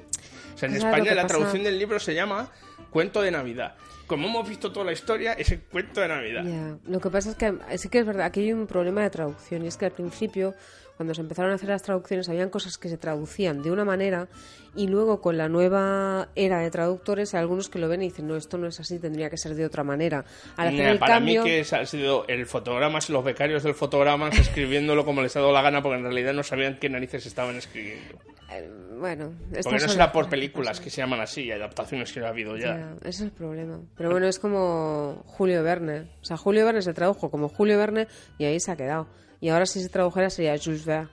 O 0.54 0.58
sea, 0.58 0.68
en 0.70 0.76
España 0.76 1.14
la 1.16 1.22
pasa- 1.24 1.36
traducción 1.36 1.64
del 1.64 1.80
libro 1.80 2.00
se 2.00 2.14
llama 2.14 2.52
Cuento 2.90 3.22
de 3.22 3.32
Navidad. 3.32 3.76
Como 4.08 4.28
hemos 4.28 4.50
visto 4.50 4.72
toda 4.72 4.86
la 4.86 4.92
historia, 4.92 5.34
es 5.34 5.52
el 5.52 5.62
cuento 5.62 6.02
de 6.02 6.08
Navidad. 6.08 6.44
Ya, 6.44 6.78
Lo 6.92 7.00
que 7.00 7.10
pasa 7.10 7.30
es 7.30 7.36
que 7.36 7.54
eh, 7.70 7.78
sí 7.78 7.90
que 7.90 8.00
es 8.00 8.06
verdad, 8.06 8.26
aquí 8.26 8.40
hay 8.42 8.52
un 8.54 8.66
problema 8.68 9.04
de 9.04 9.10
traducción 9.12 9.64
y 9.64 9.68
es 9.68 9.78
que 9.78 9.86
al 9.86 9.92
principio, 9.92 10.56
cuando 11.00 11.14
se 11.16 11.22
empezaron 11.22 11.54
a 11.54 11.56
hacer 11.56 11.70
las 11.70 11.82
traducciones, 11.82 12.28
habían 12.28 12.50
cosas 12.50 12.78
que 12.78 12.90
se 12.90 12.98
traducían 12.98 13.64
de 13.64 13.72
una 13.72 13.86
manera 13.86 14.28
y 14.76 14.88
luego 14.88 15.22
con 15.22 15.38
la 15.38 15.48
nueva 15.48 16.28
era 16.36 16.60
de 16.60 16.70
traductores 16.70 17.34
hay 17.34 17.40
algunos 17.40 17.70
que 17.70 17.80
lo 17.80 17.88
ven 17.88 18.02
y 18.02 18.10
dicen, 18.10 18.28
no, 18.28 18.36
esto 18.36 18.58
no 18.58 18.68
es 18.68 18.82
así, 18.82 19.00
tendría 19.00 19.30
que 19.30 19.38
ser 19.38 19.56
de 19.56 19.64
otra 19.64 19.86
manera. 19.86 20.26
Al 20.58 20.76
Nah, 20.76 20.90
el 20.92 21.00
para 21.00 21.14
cambio... 21.14 21.46
mí 21.46 21.50
que 21.50 21.62
ha 21.74 21.86
sido 21.86 22.28
el 22.28 22.46
fotogramas 22.46 23.10
y 23.10 23.14
los 23.14 23.24
becarios 23.24 23.64
del 23.64 23.76
fotogramas 23.76 24.38
escribiéndolo 24.40 25.06
como 25.06 25.22
les 25.22 25.34
ha 25.38 25.40
dado 25.40 25.54
la 25.54 25.62
gana 25.62 25.82
porque 25.82 26.00
en 26.00 26.04
realidad 26.04 26.34
no 26.34 26.44
sabían 26.44 26.78
qué 26.82 26.90
narices 26.90 27.26
estaban 27.26 27.56
escribiendo. 27.56 28.20
eh, 28.52 28.70
bueno, 29.00 29.32
Porque 29.64 29.80
no 29.80 29.88
será 29.88 30.12
por 30.12 30.28
películas 30.28 30.82
que 30.82 30.90
se 30.90 30.98
llaman 31.00 31.22
así, 31.22 31.44
y 31.44 31.52
adaptaciones 31.52 32.12
que 32.12 32.20
ha 32.20 32.28
habido 32.28 32.58
ya. 32.58 32.76
Ya, 32.76 32.96
ese 33.04 33.10
es 33.10 33.22
el 33.22 33.32
problema. 33.32 33.80
Pero 33.96 34.12
bueno, 34.12 34.28
es 34.28 34.38
como 34.38 35.24
Julio 35.28 35.64
Verne. 35.64 36.10
O 36.22 36.26
sea, 36.26 36.36
Julio 36.36 36.66
Verne 36.66 36.82
se 36.82 36.94
tradujo 36.94 37.32
como 37.32 37.48
Julio 37.48 37.78
Verne 37.78 38.10
y 38.38 38.44
ahí 38.44 38.60
se 38.60 38.74
ha 38.74 38.76
quedado. 38.76 39.08
Y 39.42 39.50
ahora 39.50 39.66
si 39.66 39.82
se 39.82 39.90
tradujera 39.90 40.30
sería 40.30 40.58
Jules 40.58 40.86
Verne. 40.86 41.10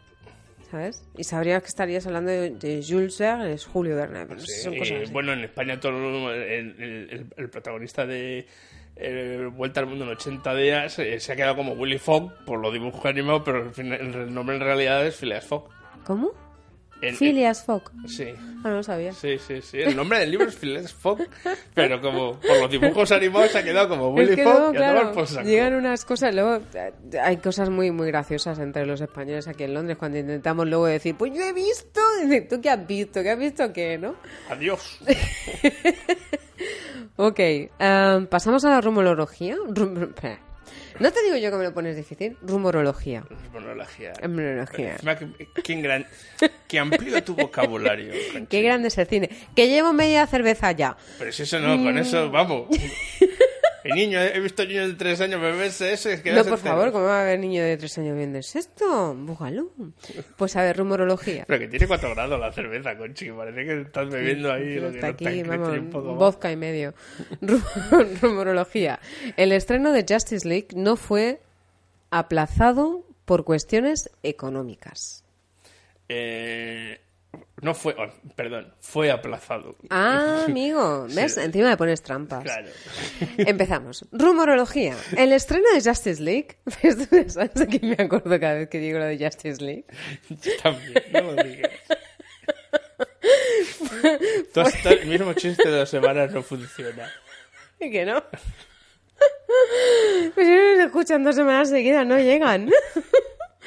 ¿Sabes? 0.71 1.01
Y 1.17 1.23
sabrías 1.23 1.63
que 1.63 1.69
estarías 1.69 2.07
hablando 2.09 2.31
de, 2.33 2.51
de 2.51 2.85
Jules 2.87 3.17
Verne, 3.21 3.53
es 3.53 3.65
Julio 3.65 3.95
Verne. 3.95 4.27
Pero 4.27 4.41
Sí, 4.41 4.63
son 4.63 4.77
cosas 4.77 4.99
así. 5.05 5.13
bueno, 5.13 5.33
en 5.33 5.45
España 5.45 5.79
todo 5.79 6.33
el, 6.33 7.31
el- 7.37 7.49
protagonista 7.51 8.05
de 8.05 8.47
Vuelta 9.53 9.81
al 9.81 9.87
Mundo 9.87 10.05
en 10.07 10.11
80 10.11 10.55
días 10.57 10.99
eh, 10.99 11.21
se 11.21 11.33
ha 11.33 11.37
quedado 11.37 11.55
como 11.57 11.75
Willy 11.75 11.99
Fogg 11.99 12.33
por 12.47 12.59
los 12.59 12.73
dibujos 12.73 13.05
animados, 13.05 13.43
pero 13.45 13.71
el, 13.77 13.93
el 13.93 14.35
nombre 14.35 14.57
en 14.57 14.63
realidad 14.63 15.07
es 15.07 15.15
Phileas 15.17 15.45
Fogg. 15.45 15.69
¿Cómo? 16.05 16.33
Phileas 17.19 17.63
Fogg. 17.65 17.91
Sí. 18.07 18.35
Ah, 18.37 18.61
no 18.65 18.71
lo 18.77 18.83
sabía. 18.83 19.13
Sí, 19.13 19.39
sí, 19.39 19.61
sí. 19.61 19.81
El 19.81 19.97
nombre 19.97 20.19
del 20.21 20.31
libro 20.31 20.49
es 20.49 20.57
Phileas 20.57 20.93
Fogg, 20.93 21.29
pero 21.75 22.01
como 22.01 22.41
por 22.41 22.61
los 22.61 22.71
dibujos 22.71 23.13
animados 23.13 23.51
se 23.51 23.59
ha 23.59 23.63
quedado 23.63 23.89
como 23.89 24.09
Willy 24.11 24.31
es 24.31 24.37
que 24.37 24.45
Fogg 24.45 24.75
claro, 24.75 25.25
llegan 25.45 25.75
unas 25.75 26.05
cosas, 26.05 26.35
luego 26.35 26.61
eh, 26.75 26.93
hay 27.23 27.37
cosas 27.37 27.71
muy 27.71 27.91
muy 27.91 28.09
graciosas 28.09 28.59
entre 28.59 28.87
los 28.87 29.01
españoles 29.01 29.47
aquí 29.49 29.65
en 29.65 29.75
Londres 29.75 29.99
cuando 29.99 30.19
intentamos 30.19 30.67
luego 30.67 30.87
decir, 30.87 31.15
pues 31.17 31.33
yo 31.33 31.43
he 31.43 31.53
visto, 31.53 32.01
¿tú 32.49 32.61
qué 32.61 32.71
has 32.71 32.87
visto? 32.87 33.23
¿Qué 33.23 33.31
has 33.31 33.39
visto 33.39 33.73
qué? 33.73 33.99
¿No? 33.99 34.17
Adiós. 34.49 34.99
Ok, 37.19 37.39
em, 37.39 38.27
pasamos 38.27 38.65
a 38.67 38.71
la 38.71 38.81
rumorología. 38.83 39.57
Rum-. 39.69 40.13
No 41.01 41.13
te 41.13 41.23
digo 41.23 41.37
yo 41.37 41.51
que 41.51 41.57
me 41.57 41.65
lo 41.65 41.75
pones 41.75 41.97
difícil. 41.97 42.37
Rumorología. 42.43 43.25
Encima 44.95 45.17
que, 45.17 45.29
que 45.63 45.81
gran, 45.81 46.07
que 46.69 46.79
amplío 46.79 47.23
tu 47.25 47.35
vocabulario. 47.35 48.13
Qué 48.49 48.63
grande 48.63 48.89
es 48.89 48.99
el 48.99 49.07
cine. 49.07 49.31
Que 49.55 49.69
llevo 49.69 49.93
media 49.93 50.27
cerveza 50.27 50.73
ya. 50.73 50.97
Pero 51.19 51.33
si 51.33 51.43
eso 51.45 51.59
no, 51.61 51.77
con 51.83 51.95
Mm. 51.95 51.99
eso, 51.99 52.31
vamos. 52.31 52.69
El 53.89 53.95
niño, 53.95 54.21
he 54.21 54.41
visto 54.41 54.65
niños 54.65 54.89
de 54.89 54.95
tres 54.95 55.21
años 55.21 55.41
beberse 55.41 55.93
eso. 55.93 56.09
Es 56.11 56.21
que 56.21 56.33
No, 56.33 56.45
por 56.45 56.59
favor, 56.59 56.93
¿cómo 56.93 57.05
va 57.05 57.19
a 57.19 57.23
haber 57.23 57.39
niño 57.39 57.63
de 57.63 57.77
tres 57.77 57.97
años 57.99 58.17
viendo 58.17 58.39
esto? 58.39 59.15
Bújalo. 59.15 59.71
Pues 60.37 60.57
a 60.57 60.63
ver, 60.63 60.77
rumorología. 60.77 61.45
Pero 61.47 61.59
que 61.61 61.69
tiene 61.69 61.87
cuatro 61.87 62.11
grados 62.15 62.39
la 62.41 62.53
cerveza, 62.53 62.97
Conchi. 62.97 63.31
Parece 63.31 63.65
que 63.65 63.81
estás 63.83 64.09
bebiendo 64.09 64.53
ahí. 64.53 64.75
Lo 64.77 64.91
que 64.91 64.95
está 64.97 65.07
no 65.09 65.13
aquí, 65.13 65.27
está 65.27 65.57
vamos, 65.57 65.79
un 65.79 65.91
poco 65.91 66.15
vodka 66.15 66.51
y 66.53 66.57
medio. 66.57 66.95
Ru- 67.41 68.19
Rumorología. 68.23 69.01
El 69.37 69.53
estreno 69.53 69.93
de 69.93 70.05
Justice 70.09 70.47
League 70.49 70.69
no 70.75 70.97
fue 70.97 71.41
aplazado 72.11 73.05
por 73.25 73.45
cuestiones 73.45 74.11
económicas. 74.23 75.25
Eh, 76.09 77.01
no 77.63 77.75
fue, 77.75 77.97
oh, 77.99 78.13
perdón, 78.35 78.73
fue 78.81 79.11
aplazado. 79.11 79.77
Ah, 79.89 80.45
amigo, 80.49 81.07
¿ves? 81.09 81.35
Sí. 81.35 81.41
Encima 81.41 81.71
me 81.71 81.77
pones 81.77 82.03
trampas. 82.03 82.45
Claro. 82.45 82.69
Empezamos. 83.39 84.05
Rumorología. 84.13 84.95
El 85.17 85.33
estreno 85.33 85.65
de 85.75 85.83
Justice 85.83 86.23
League. 86.23 86.59
¿Tú 86.65 87.31
¿Sabes 87.31 87.67
qué 87.69 87.81
me 87.83 88.05
acuerdo 88.05 88.39
cada 88.39 88.55
vez 88.55 88.69
que 88.69 88.79
digo 88.79 88.99
lo 88.99 89.07
de 89.07 89.19
Justice 89.19 89.63
League? 89.65 89.85
Yo 90.29 90.53
también, 90.63 91.03
no 91.13 91.33
lo 91.33 91.43
digas. 91.43 91.71
Tú 94.53 94.61
hasta 94.61 94.91
el 94.91 95.07
mismo 95.07 95.33
chiste 95.33 95.69
de 95.69 95.79
dos 95.79 95.89
semanas 95.89 96.31
no 96.33 96.43
funciona. 96.43 97.11
¿Y 97.81 97.91
que 97.91 98.05
no? 98.05 98.23
Pues 100.35 100.47
si 100.47 100.53
no 100.53 100.77
nos 100.77 100.87
escuchan 100.87 101.25
dos 101.25 101.35
semanas 101.35 101.71
seguidas, 101.71 102.07
no 102.07 102.19
llegan. 102.19 102.71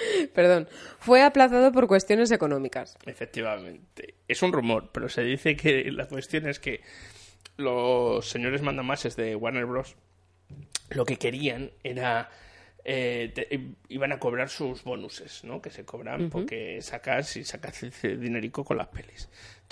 Perdón. 0.34 0.68
Fue 1.00 1.22
aplazado 1.24 1.72
por 1.72 1.88
cuestiones 1.88 2.32
económicas. 2.32 2.98
Efectivamente. 3.06 4.16
Es 4.28 4.42
un 4.42 4.52
rumor, 4.54 4.90
pero 4.92 5.10
se 5.10 5.24
dice 5.24 5.56
que 5.56 5.92
la 5.92 6.08
cuestión 6.08 6.48
es 6.48 6.60
que 6.60 6.82
los 7.58 8.28
señores 8.30 8.62
mandamases 8.62 9.16
de 9.16 9.36
Warner 9.36 9.66
Bros. 9.66 9.96
lo 10.90 11.06
que 11.06 11.18
querían 11.18 11.72
era. 11.84 12.30
eh, 12.86 13.32
te- 13.36 13.60
iban 13.90 14.14
a 14.14 14.20
cobrar 14.20 14.50
sus 14.50 14.84
bonuses, 14.84 15.44
¿no? 15.44 15.62
Que 15.62 15.70
se 15.70 15.84
cobran 15.84 16.30
porque 16.30 16.82
sacas 16.82 17.36
y 17.36 17.44
sacas 17.44 17.86
dinerico 18.02 18.64
con 18.64 18.78
las 18.78 18.88
pelis. 18.88 19.30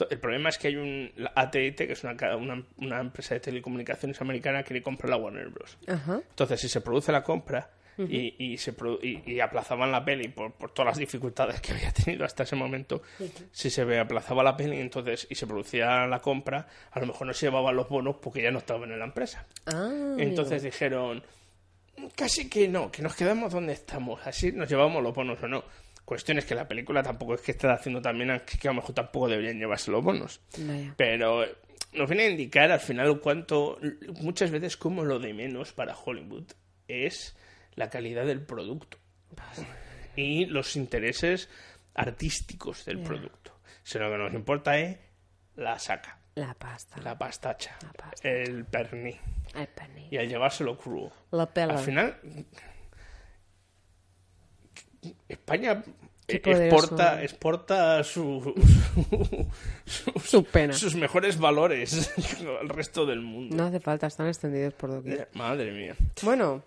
El 0.10 0.20
problema 0.20 0.50
es 0.50 0.58
que 0.58 0.68
hay 0.68 0.76
un 0.76 1.12
la 1.16 1.32
AT&T, 1.34 1.74
que 1.88 1.94
es 1.94 2.04
una, 2.04 2.16
ca- 2.18 2.36
una, 2.36 2.64
una 2.76 3.00
empresa 3.00 3.34
de 3.34 3.40
telecomunicaciones 3.40 4.20
americana, 4.22 4.62
que 4.64 4.74
le 4.74 4.84
compra 4.84 5.10
la 5.10 5.16
Warner 5.18 5.48
Bros. 5.50 5.78
Entonces, 5.88 6.60
si 6.60 6.68
se 6.70 6.82
produce 6.82 7.12
la 7.14 7.24
compra 7.24 7.72
Y, 7.98 8.36
y 8.38 8.58
se 8.58 8.76
y, 9.02 9.32
y 9.34 9.40
aplazaban 9.40 9.92
la 9.92 10.06
peli 10.06 10.28
por, 10.28 10.52
por 10.54 10.72
todas 10.72 10.92
las 10.92 10.98
dificultades 10.98 11.60
que 11.62 11.72
había 11.74 11.92
tenido 11.92 12.26
hasta 12.26 12.44
ese 12.44 12.56
momento, 12.56 13.02
si 13.52 13.70
se 13.70 14.00
aplazaba 14.00 14.44
la 14.44 14.56
peli 14.56 14.80
entonces 14.80 15.26
y 15.30 15.36
se 15.36 15.48
producía 15.48 16.06
la 16.06 16.20
compra, 16.20 16.68
a 16.92 17.00
lo 17.00 17.08
mejor 17.08 17.28
no 17.28 17.34
se 17.34 17.48
llevaban 17.48 17.76
los 17.76 17.90
bonos 17.90 18.18
porque 18.22 18.42
ya 18.44 18.52
no 18.52 18.60
estaban 18.60 18.92
en 18.92 19.00
la 19.00 19.06
empresa. 19.06 19.46
Ah, 19.66 20.16
Entonces 20.18 20.62
amigo. 20.62 20.66
dijeron, 20.66 21.24
casi 22.16 22.50
que 22.50 22.68
no, 22.68 22.92
que 22.92 23.02
nos 23.02 23.16
quedamos 23.16 23.52
donde 23.52 23.74
estamos, 23.74 24.26
así 24.26 24.52
nos 24.52 24.70
llevamos 24.70 25.02
los 25.02 25.14
bonos 25.14 25.42
o 25.42 25.48
no. 25.48 25.64
Cuestión 26.06 26.38
es 26.38 26.46
que 26.46 26.56
la 26.56 26.68
película 26.68 27.04
tampoco 27.04 27.34
es 27.34 27.42
que 27.42 27.52
esté 27.52 27.68
haciendo 27.68 28.02
también, 28.02 28.42
que 28.46 28.68
a 28.68 28.72
lo 28.72 28.76
mejor 28.76 28.96
tampoco 28.96 29.28
deberían 29.28 29.60
llevarse 29.60 29.92
los 29.92 30.04
bonos. 30.04 30.40
Vaya. 30.60 30.94
Pero 30.96 31.46
nos 31.94 32.08
viene 32.10 32.24
a 32.26 32.30
indicar 32.30 32.72
al 32.72 32.80
final 32.80 33.20
cuánto, 33.20 33.78
muchas 34.22 34.52
veces 34.52 34.78
como 34.78 35.04
lo 35.04 35.20
de 35.20 35.34
menos 35.34 35.74
para 35.74 35.96
Hollywood 35.98 36.46
es 36.88 37.36
la 37.78 37.90
calidad 37.90 38.26
del 38.26 38.42
producto 38.42 38.98
y 40.18 40.46
los 40.48 40.76
intereses 40.76 41.50
artísticos 41.94 42.84
del 42.86 43.00
producto. 43.00 43.54
Si 43.84 43.98
lo 43.98 44.12
que 44.12 44.18
nos 44.18 44.34
importa 44.34 44.78
es 44.78 44.98
la 45.56 45.80
saca, 45.80 46.20
La 46.36 46.54
pasta. 46.54 47.00
la 47.02 47.18
pastacha, 47.18 47.78
el 48.24 48.66
perní 48.66 49.18
El 49.56 49.68
pernil. 49.68 50.08
y 50.12 50.18
al 50.18 50.28
llevárselo 50.28 50.78
crudo. 50.78 51.12
La 51.32 51.46
pela. 51.54 51.74
Al 51.78 51.80
final, 51.80 52.20
España 55.30 55.84
eh, 56.28 56.42
exporta, 56.44 57.24
exporta 57.24 58.04
su, 58.04 58.54
su- 59.86 60.20
Su 60.26 60.44
pena. 60.44 60.74
sus 60.74 60.96
mejores 60.96 61.38
valores 61.40 62.12
al 62.62 62.70
resto 62.70 63.06
del 63.06 63.22
mundo. 63.22 63.56
No 63.56 63.66
hace 63.66 63.80
falta, 63.80 64.08
están 64.08 64.28
extendidos 64.28 64.74
por 64.74 64.92
doquier. 64.92 65.30
Madre 65.34 65.72
mía. 65.72 65.96
Bueno, 66.24 66.64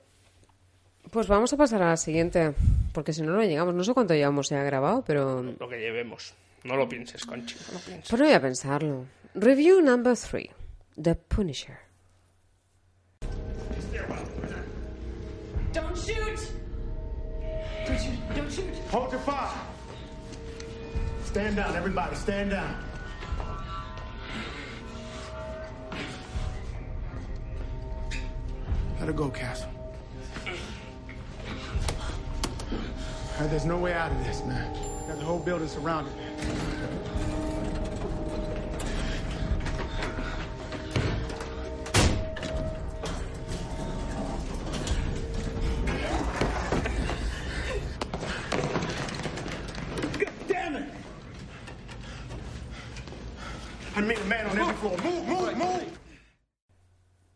pues 1.11 1.27
vamos 1.27 1.53
a 1.53 1.57
pasar 1.57 1.83
a 1.83 1.91
la 1.91 1.97
siguiente, 1.97 2.53
porque 2.93 3.13
si 3.13 3.23
no, 3.23 3.33
no 3.33 3.43
llegamos. 3.43 3.75
No 3.75 3.85
sé 3.85 3.95
cuánto 3.95 4.15
llevamos 4.15 4.49
ya 4.49 4.63
grabado, 4.63 5.03
pero... 5.07 5.43
Lo 5.43 5.69
que 5.69 5.79
llevemos. 5.79 6.35
No 6.65 6.77
lo 6.77 6.89
pienses, 6.89 7.25
Conchi. 7.25 7.57
No 7.69 7.75
lo 7.75 7.81
pienses. 7.81 8.09
Pues 8.09 8.21
no 8.21 8.27
voy 8.27 8.35
a 8.35 8.41
pensarlo. 8.41 9.07
Review 9.35 9.81
number 9.81 10.17
three. 10.17 10.51
The 11.01 11.15
Punisher. 11.15 11.79
Don't 15.73 15.97
shoot! 15.97 16.53
Don't 17.87 17.99
shoot! 17.99 18.37
Don't 18.37 18.51
shoot! 18.51 18.75
Hold 18.91 19.13
your 19.13 19.21
fire. 19.21 19.49
Stand 21.25 21.57
down, 21.57 21.77
everybody. 21.77 22.17
Stand 22.17 22.51
down. 22.51 22.75
Let 28.99 29.07
her 29.07 29.13
go, 29.15 29.31
Castle. 29.31 29.80
Uh, 33.41 33.47
there's 33.47 33.65
no 33.65 33.79
way 33.79 33.95
out 33.95 34.13
of 34.13 34.23
this, 34.23 34.45
man. 34.45 34.71
Got 35.09 35.19
the 35.19 35.25
whole 35.25 35.39
building 35.39 35.67
surrounded. 35.67 36.13
God 50.19 50.33
damn 50.47 50.77
it! 50.77 50.85
I 53.97 54.01
mean, 54.03 54.19
a 54.19 54.25
man 54.25 54.47
on 54.49 54.59
every 54.59 54.75
floor. 54.75 54.99
Move, 54.99 55.27
move, 55.27 55.57
move! 55.57 55.99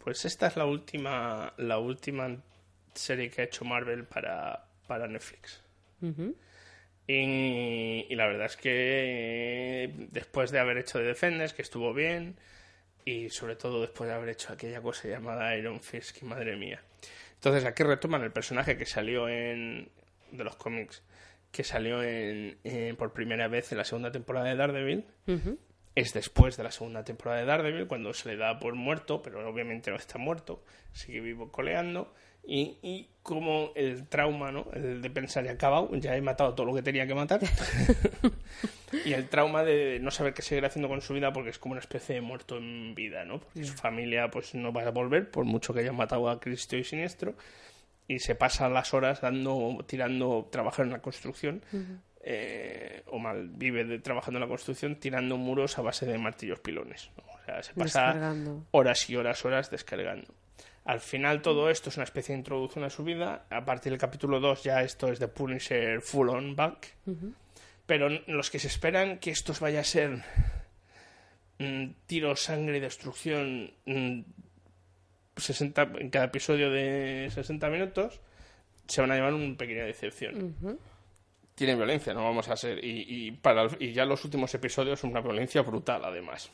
Pues 0.00 0.26
esta 0.26 0.48
es 0.48 0.56
la 0.58 0.66
última, 0.66 1.54
la 1.56 1.78
última 1.78 2.36
serie 2.94 3.30
que 3.30 3.40
ha 3.40 3.44
hecho 3.46 3.64
Marvel 3.64 4.04
para, 4.04 4.66
para 4.86 5.08
Netflix. 5.08 5.63
Y, 7.06 8.06
y 8.08 8.14
la 8.14 8.26
verdad 8.26 8.46
es 8.46 8.56
que 8.56 8.70
eh, 9.84 9.94
después 10.10 10.50
de 10.50 10.58
haber 10.58 10.78
hecho 10.78 10.98
The 10.98 11.04
Defenders, 11.04 11.52
que 11.52 11.62
estuvo 11.62 11.92
bien, 11.92 12.36
y 13.04 13.28
sobre 13.30 13.56
todo 13.56 13.82
después 13.82 14.08
de 14.08 14.14
haber 14.16 14.30
hecho 14.30 14.52
aquella 14.52 14.80
cosa 14.80 15.08
llamada 15.08 15.56
Iron 15.56 15.80
Fist, 15.80 16.16
que 16.16 16.24
madre 16.24 16.56
mía. 16.56 16.80
Entonces 17.34 17.64
aquí 17.66 17.82
retoman 17.82 18.22
el 18.22 18.32
personaje 18.32 18.78
que 18.78 18.86
salió 18.86 19.28
en 19.28 19.90
de 20.32 20.44
los 20.44 20.56
cómics, 20.56 21.02
que 21.52 21.62
salió 21.62 22.02
en, 22.02 22.56
en- 22.64 22.96
por 22.96 23.12
primera 23.12 23.48
vez 23.48 23.70
en 23.70 23.78
la 23.78 23.84
segunda 23.84 24.10
temporada 24.10 24.46
de 24.48 24.56
Daredevil. 24.56 25.04
Es 25.94 26.12
después 26.14 26.56
de 26.56 26.64
la 26.64 26.72
segunda 26.72 27.04
temporada 27.04 27.38
de 27.40 27.46
Daredevil, 27.46 27.86
cuando 27.86 28.12
se 28.14 28.30
le 28.30 28.36
da 28.36 28.58
por 28.58 28.74
muerto, 28.74 29.22
pero 29.22 29.46
obviamente 29.48 29.90
no 29.90 29.96
está 29.96 30.18
muerto, 30.18 30.64
sigue 30.92 31.20
vivo 31.20 31.52
coleando. 31.52 32.12
Y, 32.46 32.76
y 32.82 33.08
como 33.24 33.72
el 33.74 34.06
trauma, 34.06 34.52
¿no? 34.52 34.66
El 34.74 35.00
de 35.00 35.08
pensar, 35.08 35.44
ya 35.44 35.52
he 35.52 35.54
acabado, 35.54 35.88
ya 35.96 36.14
he 36.14 36.20
matado 36.20 36.54
todo 36.54 36.66
lo 36.66 36.74
que 36.74 36.82
tenía 36.82 37.06
que 37.06 37.14
matar. 37.14 37.40
y 39.06 39.14
el 39.14 39.28
trauma 39.30 39.64
de 39.64 39.98
no 39.98 40.10
saber 40.10 40.34
qué 40.34 40.42
seguir 40.42 40.66
haciendo 40.66 40.88
con 40.88 41.00
su 41.00 41.14
vida 41.14 41.32
porque 41.32 41.48
es 41.48 41.58
como 41.58 41.72
una 41.72 41.80
especie 41.80 42.16
de 42.16 42.20
muerto 42.20 42.58
en 42.58 42.94
vida, 42.94 43.24
¿no? 43.24 43.40
Porque 43.40 43.64
su 43.64 43.72
familia 43.72 44.30
pues 44.30 44.54
no 44.54 44.74
va 44.74 44.82
a 44.82 44.90
volver, 44.90 45.30
por 45.30 45.46
mucho 45.46 45.72
que 45.72 45.80
hayan 45.80 45.96
matado 45.96 46.28
a 46.28 46.38
Cristo 46.38 46.76
y 46.76 46.84
Siniestro. 46.84 47.34
Y 48.06 48.18
se 48.18 48.34
pasa 48.34 48.68
las 48.68 48.92
horas 48.92 49.22
dando, 49.22 49.82
tirando, 49.86 50.46
trabajar 50.52 50.84
en 50.84 50.92
la 50.92 51.00
construcción. 51.00 51.62
Eh, 52.26 53.02
o 53.06 53.18
mal 53.18 53.48
vive 53.48 53.84
de, 53.84 53.98
trabajando 53.98 54.38
en 54.38 54.42
la 54.42 54.48
construcción 54.48 54.96
tirando 54.96 55.36
muros 55.36 55.78
a 55.78 55.82
base 55.82 56.04
de 56.04 56.18
martillos 56.18 56.60
pilones. 56.60 57.10
¿no? 57.16 57.24
O 57.32 57.44
sea, 57.46 57.62
se 57.62 57.72
pasa 57.72 58.34
horas 58.70 59.08
y 59.08 59.16
horas, 59.16 59.42
horas 59.46 59.70
descargando. 59.70 60.34
Al 60.84 61.00
final 61.00 61.40
todo 61.42 61.70
esto 61.70 61.88
es 61.88 61.96
una 61.96 62.04
especie 62.04 62.34
de 62.34 62.40
introducción 62.40 62.84
a 62.84 62.90
su 62.90 63.04
vida. 63.04 63.46
A 63.50 63.64
partir 63.64 63.90
del 63.92 63.98
capítulo 64.00 64.38
2 64.40 64.62
ya 64.64 64.82
esto 64.82 65.08
es 65.10 65.18
de 65.18 65.28
Punisher 65.28 66.00
Full 66.02 66.28
On 66.28 66.54
Back. 66.56 66.94
Pero 67.86 68.08
los 68.26 68.50
que 68.50 68.58
se 68.58 68.68
esperan 68.68 69.18
que 69.18 69.30
estos 69.30 69.60
vaya 69.60 69.80
a 69.80 69.84
ser 69.84 70.22
mm, 71.58 71.86
tiro, 72.06 72.36
sangre 72.36 72.78
y 72.78 72.80
destrucción 72.80 73.72
mm, 73.86 74.20
60, 75.36 75.82
en 75.98 76.10
cada 76.10 76.26
episodio 76.26 76.70
de 76.70 77.28
60 77.32 77.68
minutos, 77.70 78.20
se 78.86 79.00
van 79.00 79.10
a 79.10 79.14
llevar 79.16 79.34
una 79.34 79.56
pequeña 79.56 79.84
decepción. 79.84 80.54
Ujú. 80.60 80.78
Tiene 81.54 81.76
violencia, 81.76 82.12
no 82.14 82.24
vamos 82.24 82.48
a 82.48 82.56
ser. 82.56 82.84
Y, 82.84 83.04
y 83.08 83.30
para, 83.32 83.62
el- 83.62 83.76
y 83.80 83.92
ya 83.92 84.04
los 84.04 84.24
últimos 84.24 84.52
episodios 84.54 85.00
son 85.00 85.10
una 85.10 85.20
violencia 85.20 85.62
brutal, 85.62 86.04
además. 86.04 86.50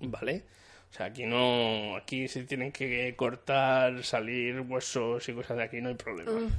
¿Vale? 0.00 0.44
O 0.92 0.94
sea, 0.94 1.06
aquí 1.06 1.24
no. 1.24 1.96
Aquí 1.96 2.28
se 2.28 2.44
tienen 2.44 2.70
que 2.70 3.14
cortar, 3.16 4.04
salir 4.04 4.60
huesos 4.60 5.26
y 5.26 5.32
cosas 5.32 5.56
de 5.56 5.62
aquí, 5.62 5.80
no 5.80 5.88
hay 5.88 5.94
problema. 5.94 6.32
Mm. 6.32 6.52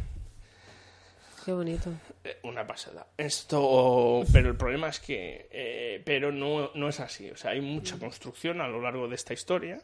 Qué 1.46 1.52
bonito. 1.52 1.92
Eh, 2.24 2.40
Una 2.44 2.66
pasada. 2.66 3.06
Esto, 3.18 4.24
pero 4.32 4.50
el 4.50 4.56
problema 4.56 4.88
es 4.88 5.00
que, 5.00 5.50
eh, 5.52 6.02
pero 6.04 6.32
no, 6.32 6.72
no 6.74 6.90
es 6.90 7.00
así. 7.00 7.30
O 7.30 7.38
sea, 7.38 7.52
hay 7.52 7.62
mucha 7.62 8.00
construcción 8.00 8.62
a 8.62 8.68
lo 8.68 8.82
largo 8.82 9.08
de 9.08 9.16
esta 9.16 9.34
historia 9.34 9.82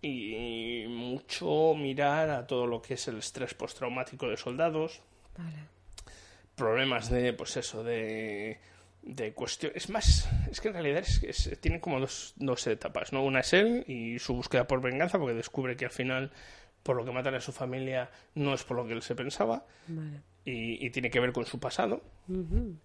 y 0.00 0.86
mucho 0.88 1.74
mirar 1.74 2.30
a 2.30 2.46
todo 2.46 2.66
lo 2.66 2.80
que 2.80 2.94
es 2.94 3.08
el 3.08 3.18
estrés 3.18 3.52
postraumático 3.54 4.28
de 4.28 4.36
soldados. 4.36 5.02
Problemas 6.54 7.10
de, 7.10 7.32
pues 7.32 7.56
eso, 7.56 7.82
de, 7.82 8.58
de 9.06 9.32
cuestión. 9.32 9.72
Es 9.74 9.88
más, 9.88 10.28
es 10.50 10.60
que 10.60 10.68
en 10.68 10.74
realidad 10.74 10.98
es, 10.98 11.22
es- 11.22 11.58
tiene 11.60 11.80
como 11.80 11.98
dos, 12.00 12.34
dos 12.36 12.66
etapas, 12.66 13.12
¿no? 13.12 13.24
Una 13.24 13.40
es 13.40 13.52
él 13.54 13.84
y 13.86 14.18
su 14.18 14.34
búsqueda 14.34 14.66
por 14.66 14.80
venganza, 14.82 15.18
porque 15.18 15.34
descubre 15.34 15.76
que 15.76 15.84
al 15.86 15.90
final, 15.92 16.30
por 16.82 16.96
lo 16.96 17.04
que 17.04 17.12
matan 17.12 17.34
a 17.34 17.40
su 17.40 17.52
familia, 17.52 18.10
no 18.34 18.52
es 18.52 18.64
por 18.64 18.76
lo 18.76 18.86
que 18.86 18.92
él 18.92 19.02
se 19.02 19.14
pensaba. 19.14 19.64
Vale. 19.86 20.20
Y, 20.44 20.84
y 20.84 20.90
tiene 20.90 21.10
que 21.10 21.18
ver 21.20 21.32
con 21.32 21.44
su 21.46 21.58
pasado. 21.58 22.02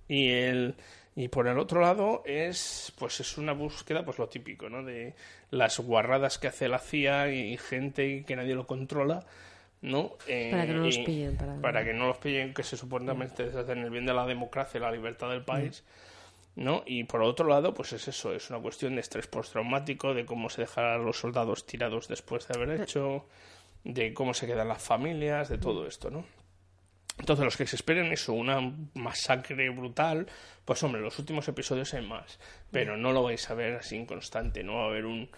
Y 0.07 0.29
el 0.29 0.75
y 1.15 1.27
por 1.27 1.47
el 1.47 1.59
otro 1.59 1.81
lado 1.81 2.23
es 2.25 2.93
pues 2.97 3.19
es 3.19 3.37
una 3.37 3.51
búsqueda 3.53 4.05
pues 4.05 4.17
lo 4.17 4.29
típico, 4.29 4.69
¿no? 4.69 4.83
De 4.83 5.13
las 5.49 5.79
guarradas 5.79 6.37
que 6.39 6.47
hace 6.47 6.67
la 6.69 6.79
CIA 6.79 7.31
y 7.31 7.57
gente 7.57 8.23
que 8.25 8.35
nadie 8.35 8.55
lo 8.55 8.65
controla, 8.65 9.25
¿no? 9.81 10.13
Eh, 10.27 10.49
Para 10.51 10.65
que 10.65 10.73
no 10.73 10.85
los 10.85 10.97
pillen, 10.99 11.35
para- 11.37 11.59
para 11.61 11.83
que 11.83 11.93
no 11.93 12.07
los 12.07 12.17
pillen 12.17 12.53
que 12.53 12.63
se 12.63 12.77
supuestamente 12.77 13.43
hacen 13.43 13.79
el 13.79 13.89
bien 13.89 14.05
de 14.05 14.13
la 14.13 14.25
democracia 14.25 14.77
y 14.77 14.81
la 14.81 14.91
libertad 14.91 15.29
del 15.29 15.43
país. 15.43 15.83
¿No? 16.55 16.83
Y 16.85 17.03
por 17.05 17.21
otro 17.21 17.47
lado, 17.47 17.73
pues 17.73 17.93
es 17.93 18.07
eso, 18.07 18.33
es 18.33 18.49
una 18.49 18.59
cuestión 18.59 18.95
de 18.95 19.01
estrés 19.01 19.27
postraumático, 19.27 20.13
de 20.13 20.25
cómo 20.25 20.49
se 20.49 20.61
dejan 20.61 20.85
a 20.85 20.97
los 20.97 21.19
soldados 21.19 21.65
tirados 21.65 22.07
después 22.07 22.47
de 22.47 22.57
haber 22.57 22.81
hecho, 22.81 23.25
de 23.83 24.13
cómo 24.13 24.33
se 24.33 24.47
quedan 24.47 24.67
las 24.67 24.83
familias, 24.83 25.49
de 25.49 25.57
todo 25.57 25.87
esto, 25.87 26.09
¿no? 26.09 26.25
Entonces, 27.17 27.45
los 27.45 27.57
que 27.57 27.67
se 27.67 27.75
esperen 27.75 28.11
eso, 28.11 28.33
una 28.33 28.73
masacre 28.95 29.69
brutal, 29.69 30.27
pues 30.65 30.81
hombre, 30.81 31.01
los 31.01 31.19
últimos 31.19 31.47
episodios 31.47 31.93
hay 31.93 32.05
más, 32.05 32.39
pero 32.71 32.97
no 32.97 33.11
lo 33.11 33.23
vais 33.23 33.49
a 33.49 33.53
ver 33.53 33.75
así 33.75 33.95
en 33.95 34.05
constante, 34.05 34.63
no 34.63 34.75
va 34.75 34.83
a 34.83 34.87
haber 34.87 35.05
un 35.05 35.29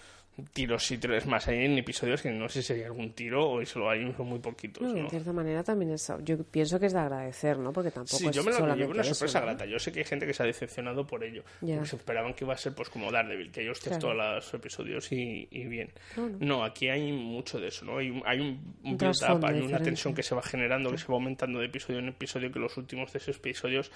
tiros 0.53 0.89
y 0.91 0.97
tiros 0.97 1.25
más. 1.27 1.47
Hay 1.47 1.65
en 1.65 1.77
episodios 1.77 2.21
que 2.21 2.31
no 2.31 2.49
sé 2.49 2.61
si 2.63 2.73
hay 2.73 2.83
algún 2.83 3.11
tiro 3.13 3.49
o 3.51 3.65
solo 3.65 3.89
hay 3.89 4.11
son 4.13 4.27
muy 4.27 4.39
poquitos, 4.39 4.83
No, 4.83 4.93
¿no? 4.93 4.99
En 5.01 5.09
cierta 5.09 5.31
manera 5.33 5.63
también 5.63 5.91
es. 5.91 6.11
Yo 6.23 6.37
pienso 6.43 6.79
que 6.79 6.87
es 6.87 6.93
de 6.93 6.99
agradecer, 6.99 7.57
¿no? 7.59 7.71
Porque 7.71 7.91
tampoco 7.91 8.17
Sí, 8.17 8.27
es 8.27 8.35
yo 8.35 8.43
me 8.43 8.51
lo 8.51 8.75
llevo 8.75 8.91
una 8.91 9.01
eso, 9.01 9.13
sorpresa 9.13 9.39
¿no? 9.39 9.45
grata. 9.47 9.65
Yo 9.65 9.77
sé 9.79 9.91
que 9.91 9.99
hay 9.99 10.05
gente 10.05 10.25
que 10.25 10.33
se 10.33 10.43
ha 10.43 10.45
decepcionado 10.45 11.05
por 11.05 11.23
ello. 11.23 11.43
Porque 11.59 11.85
se 11.85 11.95
esperaban 11.97 12.33
que 12.33 12.45
iba 12.45 12.53
a 12.53 12.57
ser 12.57 12.73
pues 12.73 12.89
como 12.89 13.11
Daredevil, 13.11 13.51
que 13.51 13.61
ellos 13.61 13.79
Claro. 13.79 13.99
todos 13.99 14.15
los 14.15 14.53
episodios 14.53 15.11
y, 15.11 15.47
y 15.51 15.65
bien. 15.65 15.89
No, 16.17 16.29
no. 16.29 16.37
No, 16.39 16.63
aquí 16.63 16.89
hay 16.89 17.11
mucho 17.11 17.59
de 17.59 17.67
eso, 17.67 17.85
¿no? 17.85 17.97
Hay, 17.99 18.09
un- 18.09 18.23
hay 18.25 18.39
un, 18.39 18.47
un 18.83 18.97
build-up, 18.97 18.97
trasfondo 18.97 19.47
hay 19.47 19.59
una 19.61 19.79
tensión 19.79 20.13
que 20.15 20.23
se 20.23 20.33
va 20.35 20.41
generando, 20.41 20.89
que 20.91 20.97
se 20.97 21.07
va 21.07 21.13
aumentando 21.15 21.59
de 21.59 21.67
episodio 21.67 21.99
en 21.99 22.09
episodio, 22.09 22.51
que 22.51 22.59
los 22.59 22.75
últimos 22.77 23.11
de 23.13 23.19
esos 23.19 23.35
episodios 23.37 23.91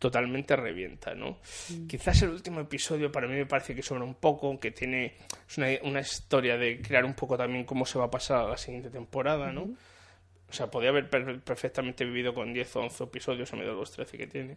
totalmente 0.00 0.56
revienta, 0.56 1.14
¿no? 1.14 1.38
Mm. 1.68 1.86
Quizás 1.86 2.20
el 2.22 2.30
último 2.30 2.58
episodio 2.58 3.12
para 3.12 3.28
mí 3.28 3.34
me 3.34 3.46
parece 3.46 3.74
que 3.76 3.82
sobra 3.82 4.02
un 4.02 4.14
poco, 4.14 4.58
que 4.58 4.72
tiene 4.72 5.14
es 5.48 5.58
una, 5.58 5.68
una 5.84 6.00
historia 6.00 6.56
de 6.56 6.80
crear 6.82 7.04
un 7.04 7.14
poco 7.14 7.36
también 7.36 7.64
cómo 7.64 7.86
se 7.86 7.98
va 8.00 8.06
a 8.06 8.10
pasar 8.10 8.38
a 8.44 8.48
la 8.48 8.56
siguiente 8.56 8.90
temporada, 8.90 9.52
¿no? 9.52 9.62
O 10.48 10.52
sea, 10.52 10.68
podía 10.68 10.88
haber 10.88 11.08
per- 11.08 11.40
perfectamente 11.42 12.04
vivido 12.04 12.34
con 12.34 12.52
10 12.52 12.74
o 12.76 12.80
11 12.80 13.04
episodios 13.04 13.52
en 13.52 13.60
medio 13.60 13.72
de 13.74 13.78
los 13.78 13.92
13 13.92 14.18
que 14.18 14.26
tiene. 14.26 14.56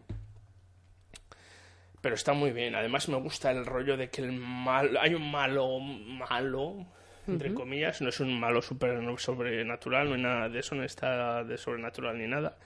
Pero 2.02 2.16
está 2.16 2.34
muy 2.34 2.52
bien. 2.52 2.76
Además 2.76 3.08
me 3.10 3.18
gusta 3.18 3.52
el 3.52 3.66
rollo 3.66 3.96
de 3.96 4.10
que 4.10 4.22
el 4.22 4.32
mal... 4.34 4.98
hay 4.98 5.14
un 5.14 5.30
malo 5.30 5.80
malo, 5.80 6.86
entre 7.28 7.54
comillas. 7.54 8.02
No 8.02 8.10
es 8.10 8.20
un 8.20 8.38
malo 8.40 8.62
super 8.62 9.00
sobrenatural, 9.20 10.10
no 10.10 10.16
hay 10.16 10.22
nada 10.22 10.50
de 10.50 10.60
eso, 10.60 10.76
no 10.76 10.84
está 10.84 11.44
de 11.44 11.58
sobrenatural 11.58 12.18
ni 12.18 12.28
nada. 12.28 12.58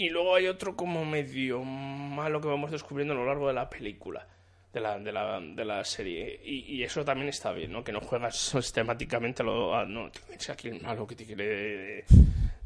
Y 0.00 0.08
luego 0.10 0.34
hay 0.34 0.46
otro 0.46 0.76
como 0.76 1.04
medio 1.04 1.62
malo 1.62 2.40
que 2.40 2.48
vamos 2.48 2.70
descubriendo 2.70 3.12
a 3.14 3.16
lo 3.16 3.26
largo 3.26 3.48
de 3.48 3.54
la 3.54 3.68
película, 3.68 4.26
de 4.72 4.80
la, 4.80 4.98
de 4.98 5.12
la, 5.12 5.40
de 5.40 5.64
la 5.64 5.84
serie. 5.84 6.40
Y, 6.44 6.76
y 6.76 6.82
eso 6.82 7.04
también 7.04 7.28
está 7.28 7.52
bien, 7.52 7.70
¿no? 7.72 7.84
Que 7.84 7.92
no 7.92 8.00
juegas 8.00 8.36
sistemáticamente 8.36 9.42
a 9.42 9.46
lo... 9.46 9.74
a- 9.74 9.84
no, 9.84 10.10
tienes 10.10 10.48
aquí 10.50 10.68
el 10.68 10.80
malo 10.80 11.06
que 11.06 11.16
te 11.16 11.24
quiere... 11.26 12.04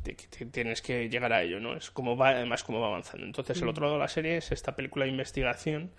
te- 0.02 0.14
que 0.14 0.26
te- 0.28 0.46
tienes 0.46 0.80
que 0.82 1.08
llegar 1.08 1.32
a 1.32 1.42
ello, 1.42 1.58
¿no? 1.60 1.74
Es 1.76 1.90
como 1.90 2.16
va, 2.16 2.28
además 2.30 2.62
como 2.62 2.80
va 2.80 2.86
avanzando. 2.88 3.26
Entonces 3.26 3.56
el 3.58 3.64
Mm. 3.64 3.68
otro 3.70 3.82
lado 3.86 3.94
de 3.94 4.00
la 4.02 4.08
serie 4.08 4.36
es 4.36 4.52
esta 4.52 4.76
película 4.76 5.04
de 5.06 5.10
investigación 5.10 5.90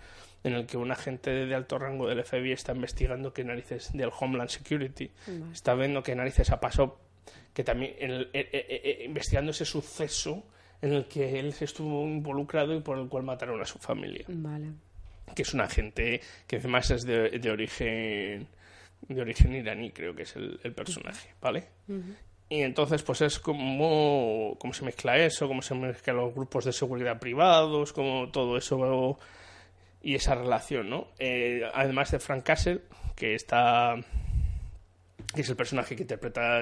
en 0.44 0.54
el 0.54 0.64
que 0.66 0.76
un 0.76 0.90
agente 0.92 1.30
de 1.30 1.54
alto 1.54 1.78
rango 1.78 2.08
del 2.08 2.24
FBI 2.24 2.52
está 2.52 2.72
investigando 2.72 3.32
qué 3.34 3.42
narices 3.44 3.92
del 3.92 4.10
Homeland 4.18 4.48
Security 4.48 5.10
está 5.52 5.74
viendo 5.74 6.02
qué 6.04 6.14
narices 6.14 6.50
ha 6.50 6.60
pasado 6.60 7.00
que 7.52 7.64
también 7.64 7.94
el- 7.98 8.30
eh, 8.32 8.48
eh, 8.52 8.66
eh, 8.84 9.02
investigando 9.04 9.50
ese 9.50 9.64
suceso 9.64 10.44
en 10.82 10.92
el 10.92 11.06
que 11.06 11.38
él 11.38 11.54
estuvo 11.60 12.06
involucrado 12.06 12.74
y 12.74 12.80
por 12.80 12.98
el 12.98 13.08
cual 13.08 13.24
mataron 13.24 13.60
a 13.60 13.64
su 13.64 13.78
familia 13.78 14.24
Vale. 14.28 14.72
que 15.34 15.42
es 15.42 15.54
un 15.54 15.60
agente 15.60 16.20
que 16.46 16.56
además 16.56 16.90
es 16.90 17.04
de, 17.04 17.30
de 17.30 17.50
origen 17.50 18.48
de 19.08 19.20
origen 19.20 19.54
iraní 19.54 19.90
creo 19.90 20.14
que 20.14 20.22
es 20.22 20.36
el, 20.36 20.60
el 20.62 20.72
personaje 20.72 21.30
vale 21.40 21.68
y 22.48 22.62
entonces, 22.62 23.02
pues 23.02 23.22
es 23.22 23.40
como, 23.40 24.56
cómo 24.58 24.72
se 24.72 24.84
mezcla 24.84 25.18
eso, 25.18 25.48
cómo 25.48 25.62
se 25.62 25.74
mezclan 25.74 26.16
los 26.16 26.32
grupos 26.32 26.64
de 26.64 26.72
seguridad 26.72 27.18
privados, 27.18 27.92
como 27.92 28.30
todo 28.30 28.56
eso 28.56 29.18
y 30.00 30.14
esa 30.14 30.36
relación, 30.36 30.88
¿no? 30.88 31.08
Eh, 31.18 31.68
además 31.74 32.12
de 32.12 32.20
Frank 32.20 32.44
Castle, 32.44 32.82
que 33.16 33.34
está 33.34 33.96
que 35.36 35.42
es 35.42 35.48
el 35.50 35.54
personaje 35.56 35.94
que 35.94 36.02
interpreta 36.02 36.60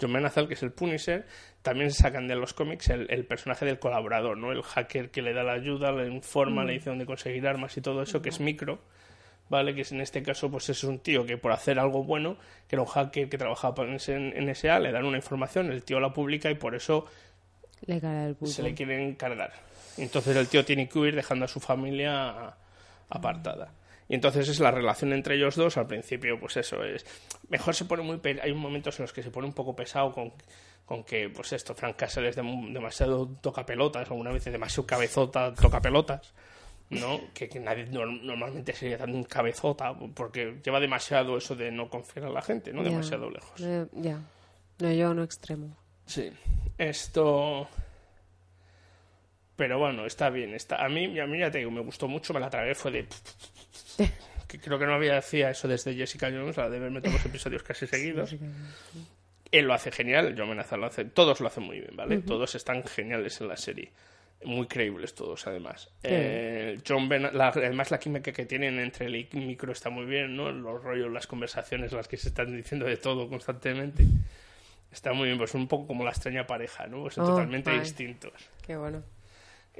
John 0.00 0.12
Menazal, 0.12 0.46
que 0.46 0.54
es 0.54 0.62
el 0.62 0.70
Punisher, 0.70 1.26
también 1.62 1.90
se 1.90 2.02
sacan 2.02 2.28
de 2.28 2.36
los 2.36 2.54
cómics 2.54 2.88
el, 2.90 3.10
el 3.10 3.24
personaje 3.26 3.64
del 3.66 3.80
colaborador, 3.80 4.36
¿no? 4.36 4.52
El 4.52 4.62
hacker 4.62 5.10
que 5.10 5.22
le 5.22 5.32
da 5.32 5.42
la 5.42 5.54
ayuda, 5.54 5.90
le 5.90 6.06
informa, 6.06 6.62
Mm. 6.62 6.66
le 6.66 6.72
dice 6.74 6.90
dónde 6.90 7.06
conseguir 7.06 7.46
armas 7.48 7.76
y 7.76 7.80
todo 7.80 8.02
eso, 8.02 8.22
que 8.22 8.28
es 8.28 8.38
micro, 8.38 8.78
¿vale? 9.48 9.74
Que 9.74 9.80
es 9.80 9.90
en 9.90 10.00
este 10.00 10.22
caso, 10.22 10.48
pues 10.50 10.68
es 10.68 10.84
un 10.84 11.00
tío 11.00 11.26
que 11.26 11.36
por 11.36 11.50
hacer 11.50 11.78
algo 11.80 12.04
bueno, 12.04 12.36
que 12.68 12.76
era 12.76 12.82
un 12.82 12.88
hacker 12.88 13.28
que 13.28 13.36
trabajaba 13.38 13.84
NS 13.84 14.08
en 14.10 14.32
NSA, 14.48 14.78
le 14.78 14.92
dan 14.92 15.04
una 15.04 15.16
información, 15.16 15.72
el 15.72 15.82
tío 15.82 15.98
la 15.98 16.12
publica 16.12 16.50
y 16.50 16.54
por 16.54 16.76
eso 16.76 17.06
Le 17.86 18.00
se 18.44 18.62
le 18.62 18.74
quieren 18.74 19.14
cargar. 19.16 19.52
Entonces 19.98 20.36
el 20.36 20.46
tío 20.48 20.64
tiene 20.64 20.88
que 20.88 20.98
huir 20.98 21.16
dejando 21.16 21.46
a 21.46 21.48
su 21.48 21.58
familia 21.60 22.54
apartada. 23.08 23.72
Y 24.10 24.14
entonces 24.14 24.48
es 24.48 24.58
la 24.60 24.70
relación 24.72 25.12
entre 25.14 25.36
ellos 25.36 25.54
dos. 25.56 25.76
Al 25.78 25.86
principio, 25.86 26.38
pues 26.38 26.56
eso 26.58 26.84
es. 26.84 27.06
Mejor 27.48 27.74
se 27.74 27.84
pone 27.86 28.02
muy. 28.02 28.20
Hay 28.42 28.52
momentos 28.52 28.98
en 28.98 29.04
los 29.04 29.12
que 29.12 29.22
se 29.22 29.30
pone 29.30 29.46
un 29.46 29.54
poco 29.54 29.74
pesado 29.76 30.12
con, 30.12 30.32
con 30.84 31.04
que, 31.04 31.30
pues 31.30 31.52
esto, 31.52 31.74
Frank 31.74 31.94
Castle 31.96 32.28
es 32.28 32.36
dem- 32.36 32.72
demasiado 32.72 33.26
toca 33.40 33.64
pelotas, 33.64 34.10
alguna 34.10 34.32
vez 34.32 34.44
demasiado 34.44 34.86
cabezota 34.86 35.54
toca 35.54 35.80
pelotas. 35.80 36.34
¿no? 36.90 37.20
Que, 37.32 37.48
que 37.48 37.60
nadie 37.60 37.86
nor- 37.86 38.20
normalmente 38.22 38.72
sería 38.72 38.98
tan 38.98 39.22
cabezota, 39.22 39.94
porque 40.12 40.56
lleva 40.64 40.80
demasiado 40.80 41.36
eso 41.38 41.54
de 41.54 41.70
no 41.70 41.88
confiar 41.88 42.26
a 42.26 42.30
la 42.30 42.42
gente, 42.42 42.72
¿no? 42.72 42.82
Demasiado 42.82 43.30
lejos. 43.30 43.60
Eh, 43.60 43.86
ya. 43.92 44.18
No, 44.80 44.92
yo 44.92 45.14
no 45.14 45.22
extremo. 45.22 45.76
Sí. 46.06 46.32
Esto. 46.78 47.68
Pero 49.54 49.78
bueno, 49.78 50.06
está 50.06 50.30
bien. 50.30 50.54
Está... 50.54 50.84
A, 50.84 50.88
mí, 50.88 51.16
a 51.20 51.26
mí 51.26 51.38
ya 51.38 51.50
te 51.50 51.58
digo, 51.58 51.70
me 51.70 51.80
gustó 51.82 52.08
mucho, 52.08 52.32
me 52.34 52.40
la 52.40 52.50
tragué, 52.50 52.74
fue 52.74 52.90
de. 52.90 53.06
Que 54.48 54.58
creo 54.60 54.78
que 54.78 54.86
no 54.86 54.94
había 54.94 55.16
hacía 55.18 55.50
eso 55.50 55.68
desde 55.68 55.94
Jessica 55.94 56.28
Jones, 56.30 56.56
la 56.56 56.68
de 56.68 56.78
verme 56.80 57.00
todos 57.00 57.14
los 57.14 57.26
episodios 57.26 57.62
casi 57.62 57.86
seguidos. 57.86 58.34
Él 59.52 59.64
lo 59.66 59.74
hace 59.74 59.90
genial, 59.90 60.34
yo 60.36 60.44
amenaza 60.44 60.76
lo 60.76 60.86
hace. 60.86 61.04
Todos 61.04 61.40
lo 61.40 61.48
hacen 61.48 61.64
muy 61.64 61.80
bien, 61.80 61.96
¿vale? 61.96 62.18
Todos 62.18 62.54
están 62.54 62.84
geniales 62.84 63.40
en 63.40 63.48
la 63.48 63.56
serie. 63.56 63.90
Muy 64.44 64.66
creíbles 64.68 65.14
todos, 65.14 65.46
además. 65.46 65.90
Eh, 66.02 66.78
John 66.88 67.08
Ben, 67.08 67.22
la- 67.36 67.48
además 67.48 67.90
la 67.90 67.98
química 67.98 68.32
que 68.32 68.46
tienen 68.46 68.78
entre 68.78 69.06
el 69.06 69.16
y 69.16 69.28
micro 69.34 69.70
está 69.72 69.90
muy 69.90 70.06
bien, 70.06 70.34
¿no? 70.36 70.50
Los 70.50 70.82
rollos, 70.82 71.12
las 71.12 71.26
conversaciones, 71.26 71.92
las 71.92 72.08
que 72.08 72.16
se 72.16 72.28
están 72.28 72.56
diciendo 72.56 72.86
de 72.86 72.96
todo 72.96 73.28
constantemente. 73.28 74.04
Está 74.90 75.12
muy 75.12 75.26
bien, 75.26 75.36
pues 75.38 75.52
un 75.54 75.68
poco 75.68 75.88
como 75.88 76.04
la 76.04 76.10
extraña 76.10 76.46
pareja, 76.46 76.86
¿no? 76.86 77.02
Pues 77.02 77.14
son 77.14 77.24
Oh, 77.24 77.28
totalmente 77.28 77.70
distintos. 77.80 78.32
Qué 78.66 78.76
bueno. 78.76 79.02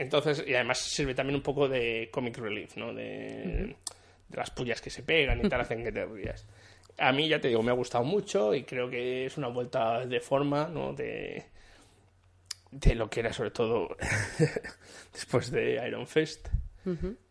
Entonces, 0.00 0.42
y 0.46 0.54
además 0.54 0.78
sirve 0.78 1.14
también 1.14 1.36
un 1.36 1.42
poco 1.42 1.68
de 1.68 2.08
comic 2.10 2.38
relief, 2.38 2.76
¿no? 2.76 2.94
De, 2.94 3.76
de 4.28 4.36
las 4.36 4.50
pullas 4.50 4.80
que 4.80 4.88
se 4.90 5.02
pegan 5.02 5.44
y 5.44 5.48
tal, 5.48 5.60
hacen 5.60 5.84
que 5.84 5.92
te 5.92 6.04
rías. 6.06 6.46
A 6.98 7.12
mí, 7.12 7.28
ya 7.28 7.40
te 7.40 7.48
digo, 7.48 7.62
me 7.62 7.70
ha 7.70 7.74
gustado 7.74 8.04
mucho 8.04 8.54
y 8.54 8.64
creo 8.64 8.88
que 8.88 9.26
es 9.26 9.36
una 9.36 9.48
vuelta 9.48 10.06
de 10.06 10.20
forma, 10.20 10.68
¿no? 10.68 10.92
De, 10.94 11.44
de 12.70 12.94
lo 12.94 13.10
que 13.10 13.20
era 13.20 13.32
sobre 13.32 13.50
todo 13.50 13.96
después 15.12 15.50
de 15.50 15.82
Iron 15.86 16.06
Fist. 16.06 16.48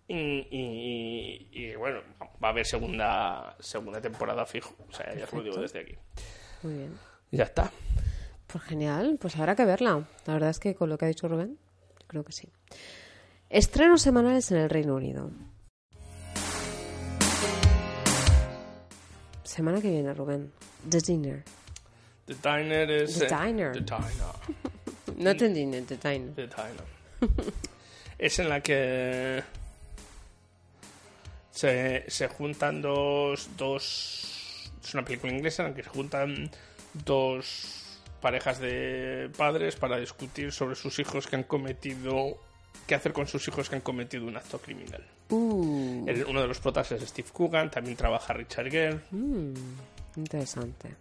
Y, 0.08 0.16
y- 0.16 1.50
y, 1.52 1.76
bueno, 1.76 2.02
va 2.44 2.50
a 2.50 2.52
haber 2.52 2.66
segunda, 2.66 3.56
segunda 3.60 4.02
temporada 4.02 4.46
fijo. 4.46 4.76
O 4.90 4.94
sea, 4.94 5.14
ya 5.16 5.26
os 5.26 5.34
lo 5.34 5.44
digo 5.44 5.58
desde 5.62 5.80
aquí. 5.80 5.96
Muy 6.64 6.74
bien. 6.74 6.94
Ya 7.32 7.44
está. 7.46 7.72
Pues 8.48 8.64
genial, 8.64 9.18
pues 9.22 9.36
habrá 9.38 9.56
que 9.56 9.66
verla. 9.66 10.04
La 10.26 10.34
verdad 10.34 10.50
es 10.50 10.60
que 10.60 10.74
con 10.76 10.90
lo 10.90 10.98
que 10.98 11.06
ha 11.06 11.08
dicho 11.08 11.28
Rubén, 11.28 11.58
creo 12.10 12.26
que 12.26 12.34
sí. 12.34 12.50
Estrenos 13.50 14.02
semanales 14.02 14.52
en 14.52 14.58
el 14.58 14.70
Reino 14.70 14.96
Unido. 14.96 15.32
Semana 19.44 19.80
que 19.80 19.90
viene, 19.90 20.14
Rubén. 20.14 20.52
The 20.90 21.00
Dinner. 21.00 21.44
The 22.26 22.36
Diner 22.36 22.92
es... 22.92 23.20
The 23.20 23.28
Diner. 23.28 23.72
The 23.74 23.82
Diner. 23.82 25.18
No 25.18 25.36
The 25.36 25.50
Dinner, 25.50 25.84
The 25.86 25.98
Diner. 25.98 26.36
The 26.36 26.48
Diner. 26.48 27.54
es 28.18 28.40
en 28.40 28.50
la 28.50 28.62
que 28.62 29.44
se, 31.52 32.06
se 32.08 32.28
juntan 32.28 32.82
dos, 32.82 33.50
dos, 33.58 34.72
es 34.84 34.94
una 34.94 35.06
película 35.06 35.34
inglesa 35.34 35.64
en 35.64 35.70
la 35.70 35.76
que 35.76 35.84
se 35.84 35.90
juntan 35.90 36.50
dos 37.06 37.89
parejas 38.22 38.60
de 38.60 39.30
padres 39.38 39.76
para 39.76 39.98
discutir 39.98 40.52
sobre 40.52 40.76
sus 40.76 41.00
hijos 41.00 41.28
que 41.28 41.36
han 41.36 41.44
cometido 41.44 42.38
qué 42.88 42.96
hacer 42.96 43.14
con 43.14 43.28
sus 43.28 43.48
hijos 43.48 43.70
que 43.70 43.76
han 43.76 43.82
cometido 43.82 44.26
un 44.26 44.36
acto 44.38 44.60
criminal. 44.60 45.04
Uh, 45.30 46.06
El- 46.08 46.26
uno 46.26 46.42
de 46.42 46.48
los 46.48 46.60
protas 46.60 46.92
es 46.92 47.02
Steve 47.08 47.28
Coogan, 47.32 47.70
también 47.70 47.96
trabaja 47.96 48.34
Richard 48.34 48.70
Gere. 48.72 49.00
mm, 49.12 49.54
interesante. 50.18 50.96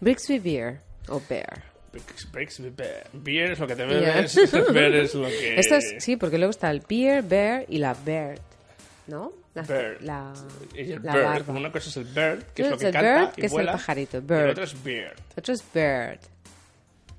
Brixby 0.00 0.38
Beer 0.38 0.80
o 1.08 1.20
Bear. 1.28 1.62
The 1.92 2.00
Bear. 2.70 3.06
Beer 3.14 3.52
es 3.52 3.58
lo 3.58 3.66
que 3.66 3.74
te 3.76 3.86
Yeah. 3.86 3.98
bebes, 4.14 4.34
bear 4.72 4.94
es 4.94 5.14
lo 5.14 5.26
que... 5.28 5.58
Esto 5.58 5.76
es, 5.76 5.94
sí, 6.04 6.16
porque 6.16 6.36
luego 6.36 6.50
está 6.50 6.70
el 6.70 6.80
Beer, 6.86 7.22
Bear 7.22 7.64
y 7.68 7.78
la 7.78 7.94
Bird, 7.94 8.40
¿no? 9.06 9.32
La, 9.56 9.62
Bird. 9.62 10.00
la, 10.02 10.32
Y 10.74 10.92
el 10.92 11.02
la 11.02 11.12
bird. 11.14 11.24
barba. 11.24 11.54
Una 11.54 11.72
cosa 11.72 11.88
es 11.88 11.96
el 11.96 12.04
bird, 12.04 12.42
que 12.54 12.62
es 12.62 12.70
lo 12.70 12.78
que 12.78 12.90
canta 12.92 13.20
bird, 13.20 13.28
y 13.36 13.40
que 13.40 13.46
es 13.46 13.52
el 13.52 13.56
vuela, 13.56 13.72
pajarito, 13.72 14.16
Y 14.16 14.20
el 14.20 14.26
bird. 14.26 14.50
otro 14.50 14.64
es 14.64 14.84
beard. 14.84 15.16
Otro 15.36 15.54
es 15.54 15.64
Bird. 15.74 16.18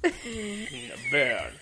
Bird. 1.11 1.53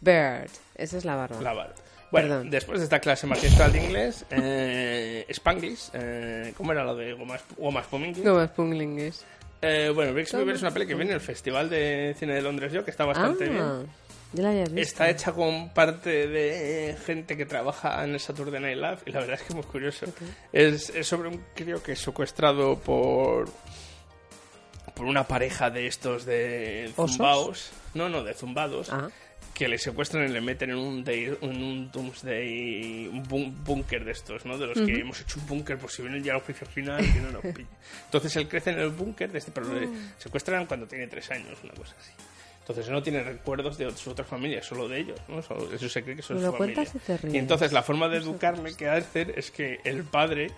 Bird. 0.00 0.50
Esa 0.74 0.98
es 0.98 1.04
la 1.04 1.16
barba. 1.16 1.40
La 1.40 1.52
barba. 1.52 1.74
Bueno, 2.10 2.28
Perdón. 2.28 2.50
después 2.50 2.78
de 2.78 2.84
esta 2.84 3.00
clase 3.00 3.26
magistral 3.26 3.70
de 3.72 3.78
inglés, 3.84 4.24
eh, 4.30 5.26
Spanglish, 5.28 5.90
eh, 5.92 6.54
¿cómo 6.56 6.72
era 6.72 6.82
lo 6.82 6.96
de 6.96 7.12
Goma, 7.12 7.36
Goma 7.58 7.82
Spuming? 7.82 8.14
Como 8.22 8.40
es 8.40 8.50
Punglingis. 8.50 9.24
Eh, 9.60 9.90
bueno, 9.94 10.12
Brixby 10.14 10.42
Bear 10.44 10.56
es 10.56 10.62
una 10.62 10.70
peli 10.70 10.86
que 10.86 10.94
viene 10.94 11.10
en 11.10 11.16
el 11.16 11.20
Festival 11.20 11.68
de 11.68 12.14
Cine 12.18 12.34
de 12.34 12.42
Londres 12.42 12.72
yo, 12.72 12.84
que 12.84 12.90
está 12.92 13.04
bastante 13.04 13.44
ah, 13.46 13.48
bien. 13.50 13.90
Ya 14.32 14.42
la 14.42 14.50
había 14.50 14.64
visto. 14.64 14.80
Está 14.80 15.08
hecha 15.10 15.32
con 15.32 15.70
parte 15.70 16.26
de 16.28 16.96
gente 17.06 17.36
que 17.36 17.46
trabaja 17.46 18.04
en 18.04 18.12
el 18.14 18.20
Saturday 18.20 18.60
Night 18.60 18.76
Live 18.76 18.98
y 19.06 19.10
la 19.12 19.20
verdad 19.20 19.34
es 19.36 19.42
que 19.42 19.48
es 19.48 19.54
muy 19.54 19.64
curioso. 19.64 20.06
Es, 20.52 20.90
es 20.90 21.06
sobre 21.06 21.28
un 21.28 21.42
crío 21.54 21.82
que 21.82 21.92
es 21.92 21.98
secuestrado 22.00 22.78
por 22.78 23.48
por 24.94 25.06
una 25.06 25.24
pareja 25.28 25.70
de 25.70 25.86
estos 25.86 26.24
de 26.24 26.90
zumbaos. 26.96 27.70
No, 27.94 28.08
no, 28.08 28.24
de 28.24 28.34
zumbados. 28.34 28.90
Ah. 28.90 29.08
Que 29.54 29.68
le 29.68 29.78
secuestran 29.78 30.28
y 30.28 30.32
le 30.32 30.40
meten 30.40 30.70
en 30.70 30.76
un, 30.76 31.04
day- 31.04 31.36
en 31.40 31.62
un 31.62 31.90
doomsday, 31.90 33.08
un 33.08 33.22
bún- 33.24 33.54
búnker 33.64 34.04
de 34.04 34.12
estos, 34.12 34.44
¿no? 34.44 34.56
De 34.58 34.66
los 34.66 34.78
que 34.80 35.00
hemos 35.00 35.20
hecho 35.20 35.38
un 35.40 35.46
búnker 35.46 35.78
por 35.78 35.90
si 35.90 36.02
viene 36.02 36.20
ya 36.22 36.34
el 36.34 36.40
juicio 36.40 36.66
final 36.66 37.04
y 37.04 37.18
no 37.20 37.30
nos. 37.30 37.44
Entonces 37.44 38.36
él 38.36 38.48
crece 38.48 38.70
en 38.70 38.78
el 38.80 38.90
búnker, 38.90 39.30
de 39.32 39.38
este, 39.38 39.50
pero 39.52 39.72
le 39.72 39.86
Oh. 39.86 39.90
secuestran 40.18 40.66
cuando 40.66 40.86
tiene 40.86 41.06
tres 41.08 41.30
años, 41.30 41.58
una 41.62 41.72
cosa 41.74 41.94
así. 42.00 42.10
Entonces 42.68 42.90
no 42.90 43.02
tiene 43.02 43.22
recuerdos 43.22 43.78
de 43.78 43.90
su 43.96 44.10
otra 44.10 44.26
familia, 44.26 44.62
solo 44.62 44.88
de 44.88 44.98
ellos, 45.00 45.18
¿no? 45.26 45.38
Eso 45.38 45.88
se 45.88 46.02
cree 46.04 46.16
que 46.16 46.22
son 46.22 46.36
su 46.38 46.52
familia. 46.52 46.84
y 47.32 47.38
entonces 47.38 47.72
la 47.72 47.82
forma 47.82 48.08
de 48.08 48.18
educarle 48.18 48.74
que 48.76 48.88
hacer 48.88 49.32
es 49.38 49.50
que 49.50 49.80
el 49.84 50.04
padre 50.04 50.50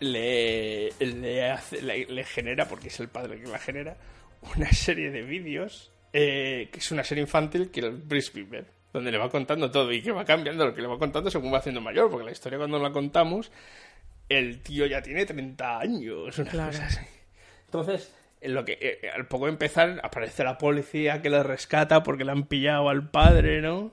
le, 0.00 0.92
le, 1.00 1.50
hace- 1.50 1.82
le, 1.82 2.06
le 2.06 2.24
genera, 2.24 2.68
porque 2.68 2.88
es 2.88 3.00
el 3.00 3.08
padre 3.08 3.40
que 3.40 3.48
la 3.48 3.58
genera, 3.58 3.96
una 4.56 4.70
serie 4.72 5.10
de 5.10 5.22
vídeos, 5.22 5.90
eh, 6.12 6.68
que 6.72 6.78
es 6.78 6.90
una 6.92 7.02
serie 7.04 7.22
infantil 7.22 7.70
que 7.70 7.80
el 7.80 7.90
Brisby 7.96 8.44
Bear, 8.44 8.64
donde 8.92 9.10
le 9.10 9.18
va 9.18 9.28
contando 9.28 9.70
todo 9.70 9.92
y 9.92 10.00
que 10.00 10.12
va 10.12 10.24
cambiando 10.24 10.64
lo 10.66 10.74
que 10.74 10.82
le 10.82 10.88
va 10.88 10.98
contando 10.98 11.30
según 11.30 11.52
va 11.52 11.58
haciendo 11.58 11.80
mayor, 11.80 12.10
porque 12.10 12.24
la 12.26 12.32
historia 12.32 12.58
cuando 12.58 12.78
la 12.78 12.92
contamos, 12.92 13.50
el 14.28 14.60
tío 14.62 14.86
ya 14.86 15.02
tiene 15.02 15.26
30 15.26 15.80
años, 15.80 16.38
una 16.38 16.50
Claro. 16.50 16.70
cosa 16.70 16.86
así. 16.86 17.00
Entonces, 17.66 18.14
en 18.40 18.54
lo 18.54 18.64
que 18.64 18.78
eh, 18.80 19.10
al 19.10 19.26
poco 19.26 19.46
de 19.46 19.52
empezar 19.52 20.00
aparece 20.02 20.44
la 20.44 20.58
policía 20.58 21.22
que 21.22 21.30
le 21.30 21.42
rescata 21.42 22.02
porque 22.02 22.24
le 22.24 22.32
han 22.32 22.44
pillado 22.44 22.88
al 22.88 23.10
padre, 23.10 23.60
¿no? 23.60 23.92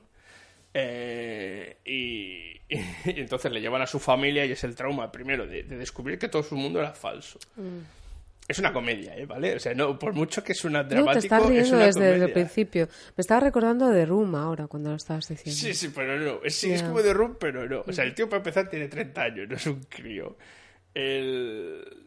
Eh, 0.74 1.78
y, 1.86 2.62
y 2.70 3.20
entonces 3.20 3.52
le 3.52 3.62
llevan 3.62 3.82
a 3.82 3.88
su 3.88 4.00
familia 4.00 4.46
y 4.46 4.52
es 4.52 4.64
el 4.64 4.76
trauma 4.76 5.12
primero 5.12 5.48
de, 5.48 5.64
de 5.64 5.78
descubrir 5.78 6.20
que 6.20 6.28
todo 6.28 6.44
su 6.44 6.56
mundo 6.56 6.80
era 6.80 6.94
falso. 6.94 7.40
Mm. 7.56 7.80
Es 8.48 8.60
una 8.60 8.72
comedia, 8.72 9.18
¿eh? 9.18 9.26
¿Vale? 9.26 9.56
O 9.56 9.60
sea, 9.60 9.74
no, 9.74 9.98
por 9.98 10.14
mucho 10.14 10.44
que 10.44 10.54
suena 10.54 10.84
No, 10.84 10.90
te 10.90 10.96
dramático, 10.96 11.24
estás 11.24 11.42
es 11.44 11.50
riendo 11.50 11.76
una 11.78 11.86
desde, 11.88 12.12
desde 12.12 12.26
el 12.26 12.32
principio. 12.32 12.88
Me 13.18 13.22
estaba 13.22 13.40
recordando 13.40 13.90
de 13.90 14.06
Room 14.06 14.36
ahora 14.36 14.68
cuando 14.68 14.92
lo 14.92 14.98
estabas 14.98 15.28
diciendo. 15.28 15.60
Sí, 15.60 15.74
sí, 15.74 15.92
pero 15.96 16.20
no. 16.20 16.44
Es, 16.44 16.56
sí, 16.56 16.72
es 16.72 16.84
como 16.84 17.02
de 17.02 17.14
Room, 17.14 17.38
pero 17.40 17.68
no. 17.68 17.84
O 17.88 17.92
sea, 17.92 18.04
el 18.04 18.14
tío 18.14 18.30
para 18.30 18.38
empezar 18.38 18.70
tiene 18.70 18.88
30 18.88 19.22
años, 19.22 19.50
no 19.50 19.56
es 19.56 19.66
un 19.66 19.82
crío. 19.86 20.38
El... 20.94 22.05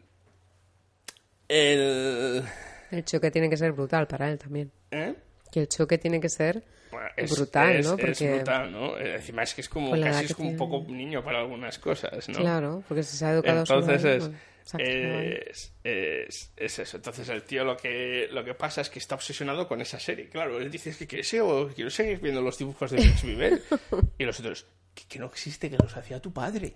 El... 1.49 2.43
El 2.91 3.05
choque 3.05 3.29
tiene 3.31 3.49
que 3.49 3.57
ser 3.57 3.71
brutal 3.73 4.07
para 4.07 4.31
él 4.31 4.37
también. 4.39 4.71
¿Eh? 4.91 5.13
Que 5.51 5.61
el 5.61 5.67
choque 5.67 5.97
tiene 5.97 6.19
que 6.21 6.29
ser 6.29 6.63
Bueno, 6.91 7.07
es- 7.17 7.35
brutal, 7.35 7.75
es- 7.75 7.85
¿no? 7.85 7.95
Es 7.95 7.99
Porque, 8.05 8.35
brutal, 8.35 8.71
¿no? 8.71 8.97
Encima 8.97 9.43
es 9.43 9.53
que 9.53 9.61
es 9.61 9.69
como 9.69 9.91
casi 9.99 10.25
es 10.25 10.35
como 10.35 10.49
un 10.49 10.57
poco 10.57 10.85
niño 10.87 11.23
para 11.23 11.39
algunas 11.39 11.77
cosas, 11.79 12.29
¿no? 12.29 12.37
Claro, 12.39 12.83
porque 12.87 13.03
si 13.03 13.17
se 13.17 13.25
ha 13.25 13.31
educado 13.33 13.59
Entonces 13.59 14.03
es, 14.05 14.29
es, 14.77 15.73
es, 15.83 16.51
es 16.55 16.79
eso. 16.79 16.97
Entonces 16.97 17.27
el 17.29 17.43
tío 17.43 17.63
lo 17.63 17.75
que, 17.77 18.27
lo 18.31 18.43
que 18.43 18.53
pasa 18.53 18.81
es 18.81 18.89
que 18.89 18.99
está 18.99 19.15
obsesionado 19.15 19.67
con 19.67 19.81
esa 19.81 19.99
serie. 19.99 20.29
Claro, 20.29 20.59
él 20.59 20.69
dice 20.69 20.91
"Es 20.91 20.97
que 20.97 21.07
seguir, 21.07 21.71
quiero 21.75 21.89
seguir 21.89 22.19
viendo 22.19 22.41
los 22.41 22.57
dibujos 22.57 22.91
de 22.91 22.97
Bixby 22.97 23.35
Bear. 23.35 23.59
y 24.19 24.23
los 24.25 24.39
otros, 24.39 24.67
que, 24.99 25.07
que 25.07 25.19
no 25.19 25.27
existe, 25.27 25.69
que 25.69 25.77
los 25.77 25.95
hacía 25.95 26.21
tu 26.21 26.31
padre. 26.31 26.73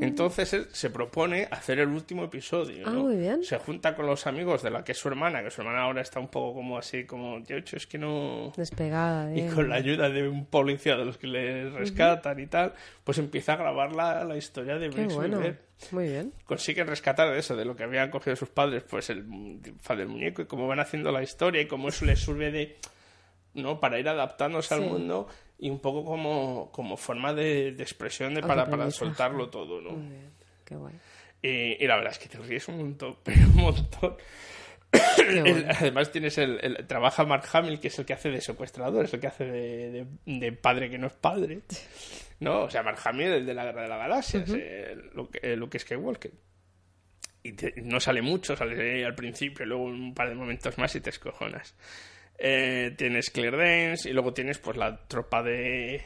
Entonces 0.00 0.52
él 0.52 0.68
se 0.72 0.90
propone 0.90 1.48
hacer 1.50 1.78
el 1.78 1.88
último 1.88 2.24
episodio. 2.24 2.84
Ah, 2.86 2.90
¿no? 2.90 3.04
muy 3.04 3.16
bien. 3.16 3.44
Se 3.44 3.58
junta 3.58 3.94
con 3.94 4.06
los 4.06 4.26
amigos 4.26 4.62
de 4.62 4.70
la 4.70 4.84
que 4.84 4.92
es 4.92 4.98
su 4.98 5.08
hermana, 5.08 5.42
que 5.42 5.50
su 5.50 5.60
hermana 5.60 5.82
ahora 5.82 6.02
está 6.02 6.20
un 6.20 6.28
poco 6.28 6.54
como 6.54 6.78
así, 6.78 7.04
como, 7.04 7.42
yo 7.44 7.56
es 7.56 7.86
que 7.86 7.98
no... 7.98 8.52
Despegada 8.56 9.26
de 9.26 9.38
Y 9.40 9.48
con 9.48 9.68
la 9.68 9.76
ayuda 9.76 10.08
de 10.08 10.28
un 10.28 10.46
policía 10.46 10.96
de 10.96 11.04
los 11.04 11.18
que 11.18 11.26
le 11.26 11.70
rescatan 11.70 12.38
y 12.40 12.46
tal, 12.46 12.74
pues 13.02 13.18
empieza 13.18 13.54
a 13.54 13.56
grabar 13.56 13.92
la, 13.92 14.24
la 14.24 14.36
historia 14.36 14.78
de 14.78 14.88
bueno. 14.88 15.40
Bear. 15.40 15.58
Muy 15.90 16.08
bien. 16.08 16.32
Consiguen 16.46 16.86
rescatar 16.86 17.30
de 17.30 17.38
eso, 17.38 17.56
de 17.56 17.64
lo 17.64 17.76
que 17.76 17.82
habían 17.82 18.10
cogido 18.10 18.36
sus 18.36 18.48
padres, 18.48 18.84
pues 18.88 19.10
el 19.10 19.24
fa 19.80 19.96
del 19.96 20.08
muñeco 20.08 20.42
y 20.42 20.46
cómo 20.46 20.66
van 20.66 20.80
haciendo 20.80 21.12
la 21.12 21.22
historia 21.22 21.60
y 21.60 21.66
cómo 21.66 21.88
eso 21.88 22.04
les 22.04 22.20
sirve 22.20 22.50
de, 22.50 22.78
¿no? 23.54 23.80
Para 23.80 23.98
ir 23.98 24.08
adaptándose 24.08 24.72
al 24.72 24.82
mundo 24.82 25.28
y 25.64 25.70
un 25.70 25.78
poco 25.80 26.04
como, 26.04 26.70
como 26.72 26.96
forma 26.96 27.32
de, 27.32 27.72
de 27.72 27.82
expresión 27.82 28.34
de 28.34 28.42
para, 28.42 28.66
para 28.68 28.90
soltarlo 28.90 29.48
todo, 29.48 29.80
¿no? 29.80 29.92
Muy 29.92 30.08
bien. 30.10 30.30
Qué 30.64 30.76
guay. 30.76 30.94
Y, 31.40 31.82
y 31.82 31.86
la 31.86 31.96
verdad 31.96 32.12
es 32.12 32.18
que 32.18 32.28
te 32.28 32.38
ríes 32.38 32.68
un 32.68 32.76
montón, 32.78 33.16
pero 33.24 33.40
un 33.46 33.56
montón. 33.56 34.16
El- 35.18 35.40
bueno. 35.42 35.68
además 35.78 36.12
tienes 36.12 36.36
el, 36.38 36.58
el- 36.62 36.86
trabaja 36.86 37.24
Mark 37.24 37.44
Hamill 37.52 37.80
que 37.80 37.88
es 37.88 37.98
el 37.98 38.04
que 38.04 38.12
hace 38.12 38.28
de 38.30 38.40
secuestrador 38.40 39.06
es 39.06 39.14
el 39.14 39.20
que 39.20 39.26
hace 39.26 39.44
de, 39.44 39.90
de- 39.90 40.06
de 40.38 40.52
padre 40.52 40.88
que 40.88 40.98
no 40.98 41.08
es 41.08 41.14
padre 41.14 41.62
no 42.40 42.62
o 42.64 42.70
sea 42.70 42.82
Mark 42.84 42.98
Hamill 43.04 43.26
el 43.32 43.46
de 43.46 43.54
la 43.54 43.64
guerra 43.64 43.82
de 43.82 43.88
la 43.88 43.96
galaxia 43.96 44.40
es 44.42 44.50
el- 44.50 45.10
Luke, 45.14 45.40
el 45.42 45.58
Luke 45.58 45.78
Skywalker 45.80 46.30
y 47.42 47.52
te- 47.54 47.74
no 47.82 47.98
sale 47.98 48.22
mucho 48.22 48.54
sale 48.54 49.04
al 49.04 49.16
principio 49.16 49.66
luego 49.66 49.82
un 49.84 50.14
par 50.14 50.28
de 50.28 50.36
momentos 50.36 50.78
más 50.78 50.94
y 50.94 51.00
te 51.00 51.10
escojonas 51.10 51.74
Eh, 52.38 52.94
tienes 52.96 53.30
Claire 53.30 53.56
Danes 53.56 54.06
y 54.06 54.12
luego 54.12 54.34
tienes 54.34 54.58
pues 54.58 54.76
la 54.76 54.96
tropa 55.06 55.42
de 55.42 56.02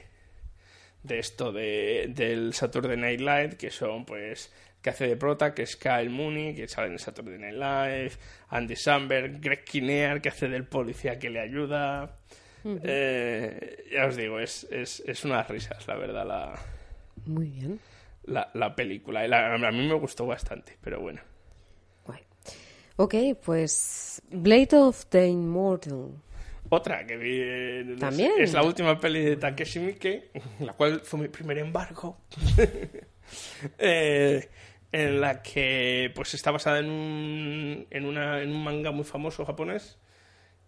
de 1.02 1.18
esto 1.20 1.52
de, 1.52 2.10
del 2.14 2.52
Saturday 2.52 2.96
Night 2.96 3.20
Live, 3.20 3.56
que 3.56 3.70
son 3.70 4.04
pues 4.04 4.52
que 4.82 4.90
hace 4.90 5.08
de 5.08 5.16
prota, 5.16 5.54
que 5.54 5.62
es 5.62 5.76
Kyle 5.76 6.10
Mooney, 6.10 6.54
que 6.54 6.68
sale 6.68 6.88
en 6.88 6.98
Saturday 6.98 7.38
Night 7.38 7.54
Live, 7.54 8.12
Andy 8.48 8.76
Samberg, 8.76 9.40
Greg 9.40 9.64
Kinnear, 9.64 10.20
que 10.20 10.28
hace 10.28 10.48
del 10.48 10.64
policía 10.64 11.18
que 11.18 11.30
le 11.30 11.40
ayuda. 11.40 12.16
Eh, 12.64 13.84
ya 13.92 14.06
os 14.06 14.16
digo, 14.16 14.38
es, 14.40 14.64
es, 14.70 15.00
es 15.06 15.24
unas 15.24 15.48
risas, 15.48 15.86
la 15.86 15.96
verdad, 15.96 16.26
la, 16.26 16.58
Muy 17.26 17.46
bien. 17.48 17.80
la, 18.24 18.50
la 18.54 18.74
película. 18.74 19.26
La- 19.26 19.54
a 19.54 19.70
mí 19.72 19.86
me 19.88 19.94
gustó 19.94 20.26
bastante, 20.26 20.76
pero 20.82 21.00
bueno. 21.00 21.20
Ok, 23.00 23.14
pues 23.44 24.20
Blade 24.30 24.68
of 24.76 25.06
the 25.06 25.26
Immortal. 25.28 26.10
Otra 26.70 27.06
que 27.06 27.16
vi 27.16 27.96
También. 27.98 28.32
es 28.38 28.52
la 28.52 28.62
última 28.62 28.98
peli 29.00 29.24
de 29.24 29.36
Takeshi 29.36 29.78
Miike, 29.78 30.30
la 30.60 30.72
cual 30.74 31.00
fue 31.02 31.20
mi 31.20 31.28
primer 31.28 31.58
embargo. 31.58 32.18
Eh, 33.78 34.48
en 34.90 35.20
la 35.20 35.42
que 35.42 36.10
pues 36.14 36.32
está 36.32 36.50
basada 36.50 36.78
en 36.78 36.88
un, 36.88 37.86
en, 37.90 38.06
una, 38.06 38.40
en 38.40 38.50
un 38.50 38.64
manga 38.64 38.90
muy 38.90 39.04
famoso 39.04 39.44
japonés, 39.44 39.98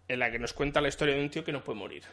en 0.07 0.19
la 0.19 0.29
que 0.31 0.37
nos 0.37 0.53
cuenta 0.53 0.79
la 0.79 0.87
historia 0.89 1.15
de 1.15 1.21
un 1.23 1.31
tío 1.31 1.43
que 1.43 1.51
no 1.51 1.63
puede 1.63 1.79
morir. 1.79 2.03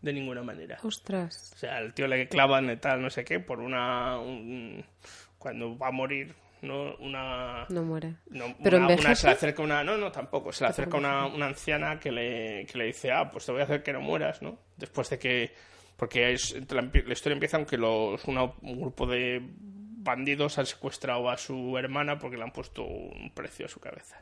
De 0.00 0.12
ninguna 0.12 0.44
manera. 0.44 0.78
Ostras. 0.84 1.52
O 1.56 1.58
sea, 1.58 1.78
al 1.78 1.94
tío 1.94 2.06
le 2.06 2.28
clavan 2.28 2.70
y 2.70 2.76
tal, 2.76 3.02
no 3.02 3.10
sé 3.10 3.24
qué, 3.24 3.40
por 3.40 3.58
una... 3.58 4.20
un- 4.20 4.84
cuando 5.38 5.76
va 5.76 5.88
a 5.88 5.92
morir, 5.92 6.32
¿no? 6.62 6.94
Una... 6.96 7.66
No 7.68 7.82
muere. 7.82 8.14
No, 8.30 8.46
Pero 8.62 8.78
una, 8.78 8.86
una- 8.88 9.14
se 9.14 9.26
le 9.26 9.32
acerca 9.34 9.62
una. 9.62 9.84
No, 9.84 9.96
no, 9.96 10.10
tampoco. 10.10 10.52
Se 10.52 10.64
le 10.64 10.70
acerca 10.70 10.96
una, 10.96 11.26
una 11.26 11.46
anciana 11.46 12.00
que 12.00 12.10
le, 12.10 12.64
que 12.66 12.78
le 12.78 12.86
dice: 12.86 13.12
Ah, 13.12 13.30
pues 13.30 13.44
te 13.46 13.52
voy 13.52 13.60
a 13.60 13.64
hacer 13.64 13.82
que 13.82 13.92
no 13.92 14.00
mueras, 14.00 14.40
¿no? 14.42 14.58
Después 14.76 15.10
de 15.10 15.18
que. 15.18 15.54
Porque 15.96 16.32
es, 16.32 16.56
la, 16.72 16.82
la 16.82 17.12
historia 17.12 17.34
empieza 17.34 17.56
aunque 17.58 17.76
los, 17.76 18.24
una- 18.24 18.44
un 18.44 18.80
grupo 18.80 19.06
de 19.06 19.40
bandidos 20.04 20.58
han 20.58 20.66
secuestrado 20.66 21.28
a 21.30 21.36
su 21.36 21.76
hermana 21.78 22.18
porque 22.18 22.36
le 22.36 22.42
han 22.42 22.50
puesto 22.52 22.82
un 22.84 23.30
precio 23.34 23.66
a 23.66 23.68
su 23.68 23.78
cabeza. 23.78 24.20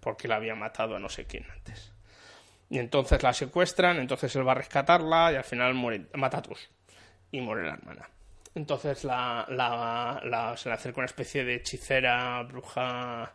Porque 0.00 0.26
la 0.28 0.36
había 0.36 0.54
matado 0.54 0.96
a 0.96 0.98
no 0.98 1.08
sé 1.08 1.26
quién 1.26 1.44
antes. 1.50 1.92
Y 2.70 2.78
entonces 2.78 3.22
la 3.22 3.32
secuestran, 3.32 3.98
entonces 3.98 4.34
él 4.34 4.46
va 4.48 4.52
a 4.52 4.56
rescatarla 4.56 5.30
y 5.32 5.36
al 5.36 5.44
final 5.44 5.74
muere, 5.74 6.06
mata 6.14 6.38
a 6.38 6.42
todos. 6.42 6.70
Y 7.30 7.40
muere 7.40 7.66
la 7.66 7.74
hermana. 7.74 8.08
Entonces 8.54 9.04
la, 9.04 9.46
la, 9.48 10.20
la- 10.24 10.56
se 10.56 10.68
le 10.68 10.74
acerca 10.74 11.00
una 11.00 11.06
especie 11.06 11.44
de 11.44 11.54
hechicera, 11.56 12.42
bruja 12.42 13.32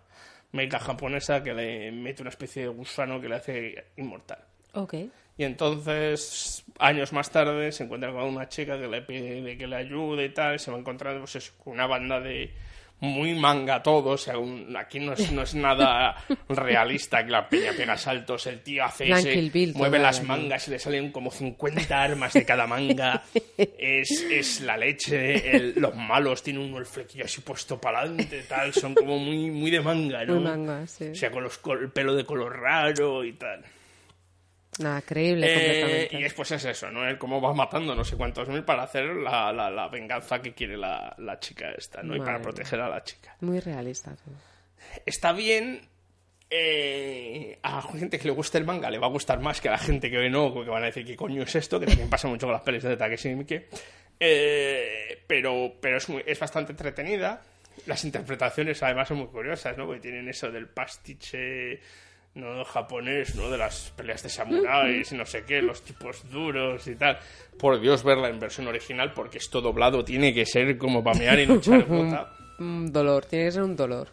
médica 0.51 0.79
japonesa 0.79 1.43
que 1.43 1.53
le 1.53 1.91
mete 1.91 2.21
una 2.21 2.29
especie 2.29 2.63
de 2.63 2.67
gusano 2.69 3.19
que 3.19 3.27
le 3.29 3.35
hace 3.35 3.85
inmortal. 3.97 4.39
Ok. 4.73 4.93
Y 5.39 5.43
entonces, 5.43 6.63
años 6.79 7.13
más 7.13 7.29
tarde, 7.31 7.71
se 7.71 7.83
encuentra 7.83 8.11
con 8.11 8.23
una 8.23 8.49
chica 8.49 8.77
que 8.79 8.87
le 8.87 9.01
pide 9.03 9.57
que 9.57 9.67
le 9.67 9.75
ayude 9.75 10.25
y 10.25 10.29
tal, 10.33 10.55
y 10.55 10.59
se 10.59 10.71
va 10.71 10.77
a 10.77 10.79
encontrar 10.79 11.19
pues, 11.19 11.35
eso, 11.35 11.53
con 11.63 11.73
una 11.73 11.85
banda 11.85 12.19
de 12.19 12.51
muy 12.99 13.35
manga 13.35 13.83
todo, 13.83 14.09
o 14.11 14.17
sea, 14.17 14.37
un- 14.39 14.75
aquí 14.75 14.99
no 14.99 15.13
es, 15.13 15.31
no 15.31 15.43
es 15.43 15.53
nada 15.53 16.15
realista 16.49 17.23
que 17.23 17.31
la 17.31 17.47
peña 17.47 17.71
pega 17.77 17.95
saltos, 17.97 18.47
el 18.47 18.61
tío 18.61 18.83
hace 18.85 19.07
ese, 19.11 19.49
Bill, 19.51 19.73
mueve 19.75 19.99
las 19.99 20.17
aquí. 20.19 20.27
mangas 20.27 20.67
y 20.67 20.71
le 20.71 20.79
salen 20.79 21.11
como 21.11 21.29
50 21.29 22.01
armas 22.01 22.33
de 22.33 22.43
cada 22.45 22.65
manga, 22.67 23.23
es, 23.57 24.25
es 24.31 24.61
la 24.61 24.77
leche, 24.77 25.55
el- 25.55 25.73
los 25.77 25.95
malos 25.95 26.41
tienen 26.41 26.63
uno 26.63 26.79
el 26.79 26.85
flequillo 26.85 27.25
así 27.25 27.41
puesto 27.41 27.79
para 27.79 27.99
adelante, 27.99 28.43
tal, 28.49 28.73
son 28.73 28.95
como 28.95 29.19
muy, 29.19 29.51
muy 29.51 29.69
de 29.69 29.81
manga, 29.81 30.25
¿no? 30.25 30.35
Muy 30.35 30.43
manga, 30.43 30.87
sí. 30.87 31.05
O 31.09 31.15
sea, 31.15 31.29
con 31.29 31.43
los, 31.43 31.57
con 31.59 31.77
el 31.79 31.91
pelo 31.91 32.15
de 32.15 32.25
color 32.25 32.59
raro 32.59 33.23
y 33.23 33.33
tal. 33.33 33.63
Nada, 34.79 35.01
creíble 35.01 35.47
Eh, 35.49 35.53
completamente. 35.55 36.17
y 36.17 36.21
después 36.23 36.51
es 36.51 36.65
eso, 36.65 36.91
¿no? 36.91 37.07
El 37.07 37.17
cómo 37.17 37.41
va 37.41 37.53
matando 37.53 37.95
no 37.95 38.03
sé 38.03 38.15
cuántos 38.15 38.47
mil 38.49 38.63
para 38.63 38.83
hacer 38.83 39.05
la, 39.05 39.51
la, 39.51 39.69
la 39.71 39.87
venganza 39.87 40.41
que 40.41 40.53
quiere 40.53 40.77
la, 40.77 41.15
la 41.17 41.39
chica 41.39 41.71
esta, 41.71 42.03
¿no? 42.03 42.15
Y 42.15 42.19
para 42.19 42.41
proteger 42.41 42.79
a 42.81 42.89
la 42.89 43.03
chica. 43.03 43.35
Muy 43.41 43.59
realista. 43.59 44.15
todo. 44.15 44.35
Está 45.05 45.31
bien. 45.33 45.81
eh, 46.49 47.59
a 47.61 47.81
gente 47.81 48.17
que 48.19 48.25
le 48.25 48.31
guste 48.33 48.57
el 48.57 48.63
manga 48.65 48.89
le 48.89 48.99
va 48.99 49.07
a 49.07 49.09
gustar 49.09 49.39
más 49.41 49.59
que 49.59 49.67
a 49.67 49.71
la 49.71 49.77
gente 49.77 50.09
que 50.09 50.17
ve 50.17 50.29
no, 50.29 50.53
que 50.53 50.69
van 50.69 50.83
a 50.83 50.85
decir 50.87 51.05
qué 51.05 51.15
coño 51.15 51.43
es 51.43 51.55
esto, 51.55 51.79
que 51.79 51.85
también 51.87 52.09
pasa 52.09 52.27
mucho 52.27 52.45
con 52.45 52.53
las 52.53 52.61
pelis 52.61 52.83
de 52.83 52.95
Takeshi 52.95 53.35
Miike. 53.35 53.67
Eh, 54.19 55.23
pero 55.27 55.73
pero 55.81 55.97
es, 55.97 56.07
muy- 56.09 56.23
es 56.25 56.39
bastante 56.39 56.71
entretenida. 56.71 57.41
Las 57.85 58.03
interpretaciones 58.05 58.81
además 58.81 59.07
son 59.09 59.17
muy 59.17 59.27
curiosas, 59.27 59.77
¿no? 59.77 59.85
Porque 59.85 60.01
tienen 60.01 60.27
eso 60.29 60.49
del 60.51 60.67
pastiche 60.67 61.79
no 62.37 62.63
japonés, 62.63 63.35
¿no? 63.35 63.49
De 63.49 63.57
las 63.57 63.91
peleas 63.95 64.23
de 64.23 64.29
samuráis 64.29 65.11
y 65.11 65.15
no 65.17 65.25
sé 65.25 65.43
qué, 65.43 65.61
los 65.61 65.81
tipos 65.81 66.29
duros 66.29 66.87
y 66.87 66.95
tal. 66.95 67.17
Por 67.59 67.79
Dios, 67.81 68.03
verla 68.03 68.29
en 68.29 68.39
versión 68.39 68.67
original 68.67 69.11
porque 69.13 69.39
esto 69.39 69.59
doblado 69.61 70.05
tiene 70.05 70.33
que 70.33 70.45
ser 70.45 70.77
como 70.77 71.03
pamear 71.03 71.39
y 71.39 71.47
no 71.47 71.55
echar 71.55 71.83
gota. 71.87 72.31
Un 72.59 72.91
dolor, 72.91 73.25
tiene 73.25 73.45
que 73.45 73.51
ser 73.51 73.63
un 73.63 73.75
dolor. 73.75 74.07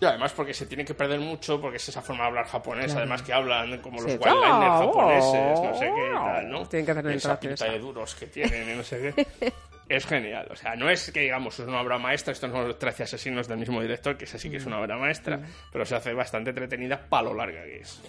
Y 0.00 0.04
además 0.04 0.32
porque 0.32 0.54
se 0.54 0.66
tiene 0.66 0.84
que 0.84 0.94
perder 0.94 1.18
mucho 1.18 1.60
porque 1.60 1.78
es 1.78 1.88
esa 1.88 2.00
forma 2.00 2.22
de 2.22 2.28
hablar 2.28 2.46
japonés, 2.46 2.84
Claro. 2.86 3.00
además 3.00 3.22
que 3.22 3.32
hablan 3.32 3.78
como 3.78 4.00
los 4.00 4.12
Sí. 4.12 4.18
japoneses, 4.22 5.60
no 5.60 5.74
sé 5.74 5.84
qué 5.92 6.08
y 6.08 6.14
tal, 6.14 6.50
¿no? 6.50 6.66
Tienen 6.68 6.86
que 6.86 6.92
hacer 6.92 7.10
Y 7.10 7.14
esa 7.16 7.40
pinta 7.40 7.64
de 7.64 7.78
duros 7.80 8.14
que 8.14 8.26
tienen 8.28 8.70
y 8.70 8.76
no 8.76 8.84
sé 8.84 9.12
qué. 9.16 9.26
Es 9.88 10.06
genial, 10.06 10.46
o 10.50 10.56
sea, 10.56 10.76
no 10.76 10.90
es 10.90 11.10
que 11.10 11.20
digamos 11.20 11.58
es 11.58 11.66
una 11.66 11.80
obra 11.80 11.98
maestra, 11.98 12.32
estos 12.32 12.50
son 12.50 12.68
los 12.68 12.78
13 12.78 13.04
asesinos 13.04 13.48
del 13.48 13.58
mismo 13.58 13.80
director, 13.80 14.18
que 14.18 14.26
esa 14.26 14.38
sí 14.38 14.50
que 14.50 14.58
es 14.58 14.66
una 14.66 14.80
obra 14.80 14.98
maestra, 14.98 15.40
pero 15.72 15.86
se 15.86 15.94
hace 15.94 16.12
bastante 16.12 16.50
entretenida 16.50 17.08
para 17.08 17.24
lo 17.24 17.34
larga 17.34 17.64
que 17.64 17.78
es. 17.78 18.02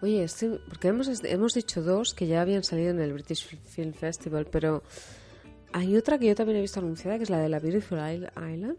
Oye, 0.00 0.22
este, 0.22 0.48
porque 0.68 0.88
hemos, 0.88 1.24
hemos 1.24 1.54
dicho 1.54 1.82
dos 1.82 2.14
que 2.14 2.28
ya 2.28 2.40
habían 2.40 2.62
salido 2.62 2.90
en 2.90 3.00
el 3.00 3.12
British 3.12 3.44
Film 3.46 3.92
Festival, 3.92 4.46
pero 4.46 4.84
hay 5.72 5.96
otra 5.96 6.18
que 6.18 6.26
yo 6.26 6.34
también 6.36 6.58
he 6.58 6.60
visto 6.60 6.78
anunciada, 6.78 7.16
que 7.16 7.24
es 7.24 7.30
la 7.30 7.38
de 7.38 7.48
la 7.48 7.58
Beautiful 7.58 7.98
Island. 7.98 8.76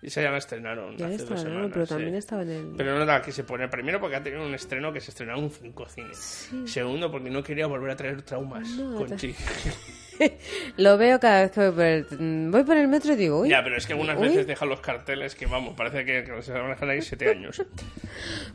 Y 0.00 0.10
se 0.10 0.22
ya 0.22 0.30
la 0.30 0.38
estrenaron 0.38 0.96
Ya 0.96 1.08
la 1.08 1.14
hace 1.16 1.24
dos 1.24 1.32
estrenaron, 1.38 1.44
semanas. 1.52 1.70
pero 1.72 1.86
sí. 1.86 1.92
también 1.94 2.14
estaba 2.14 2.42
en 2.42 2.50
el... 2.50 2.66
Pero 2.76 2.98
no 2.98 3.04
la 3.04 3.20
que 3.20 3.32
se 3.32 3.42
pone 3.42 3.66
primero 3.68 3.98
porque 3.98 4.14
ha 4.14 4.22
tenido 4.22 4.46
un 4.46 4.54
estreno 4.54 4.92
que 4.92 5.00
se 5.00 5.10
estrenaron 5.10 5.44
en 5.44 5.50
cinco 5.50 5.88
cines. 5.88 6.50
Segundo 6.66 7.10
porque 7.10 7.30
no 7.30 7.42
quería 7.42 7.66
volver 7.66 7.90
a 7.90 7.96
traer 7.96 8.22
traumas 8.22 8.68
No, 8.70 8.94
con 8.96 9.16
Chi. 9.16 9.34
Lo 10.76 10.98
veo 10.98 11.18
cada 11.20 11.42
vez 11.42 11.50
que 11.52 11.60
voy 11.60 11.70
por 11.72 11.84
el, 11.84 12.48
voy 12.50 12.62
por 12.64 12.76
el 12.76 12.88
metro 12.88 13.12
y 13.12 13.16
digo, 13.16 13.40
uy. 13.40 13.48
Ya, 13.50 13.62
pero 13.62 13.76
es 13.76 13.86
que 13.86 13.92
algunas 13.92 14.16
uy. 14.18 14.28
veces 14.28 14.46
dejan 14.46 14.68
los 14.68 14.80
carteles 14.80 15.34
que, 15.34 15.46
vamos, 15.46 15.74
parece 15.76 16.04
que, 16.04 16.24
que 16.24 16.42
se 16.42 16.52
van 16.52 16.66
a 16.66 16.68
dejar 16.70 16.88
ahí 16.90 17.02
siete 17.02 17.28
años. 17.30 17.62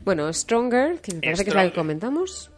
Bueno, 0.04 0.32
Stronger, 0.32 1.00
que 1.00 1.14
me 1.14 1.20
parece 1.20 1.44
que 1.44 1.50
es 1.50 1.56
la 1.56 1.64
que 1.64 1.72
comentamos. 1.74 2.50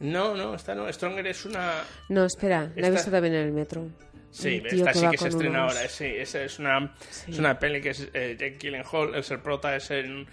No, 0.00 0.34
no, 0.36 0.54
esta 0.54 0.74
no. 0.74 0.90
Stronger 0.92 1.26
es 1.26 1.44
una... 1.46 1.72
No, 2.08 2.24
espera, 2.24 2.70
la 2.76 2.88
he 2.88 2.90
visto 2.90 3.10
también 3.10 3.34
en 3.34 3.46
el 3.46 3.52
metro. 3.52 3.86
Sí, 4.32 4.62
esta 4.64 4.94
sí 4.94 5.06
que 5.10 5.18
se 5.18 5.28
estrena 5.28 5.64
unos- 5.64 5.76
ahora. 5.76 5.88
Sí, 5.88 6.06
esa 6.06 6.42
es 6.42 6.58
una, 6.58 6.92
es 7.28 7.38
una 7.38 7.58
peli 7.58 7.80
que 7.80 7.90
es 7.90 8.08
eh, 8.14 8.36
Jake 8.38 8.56
Gyllenhaal. 8.58 9.14
Es 9.14 9.30
el 9.30 9.38
prota, 9.40 9.76
es 9.76 9.90
el- 9.90 10.26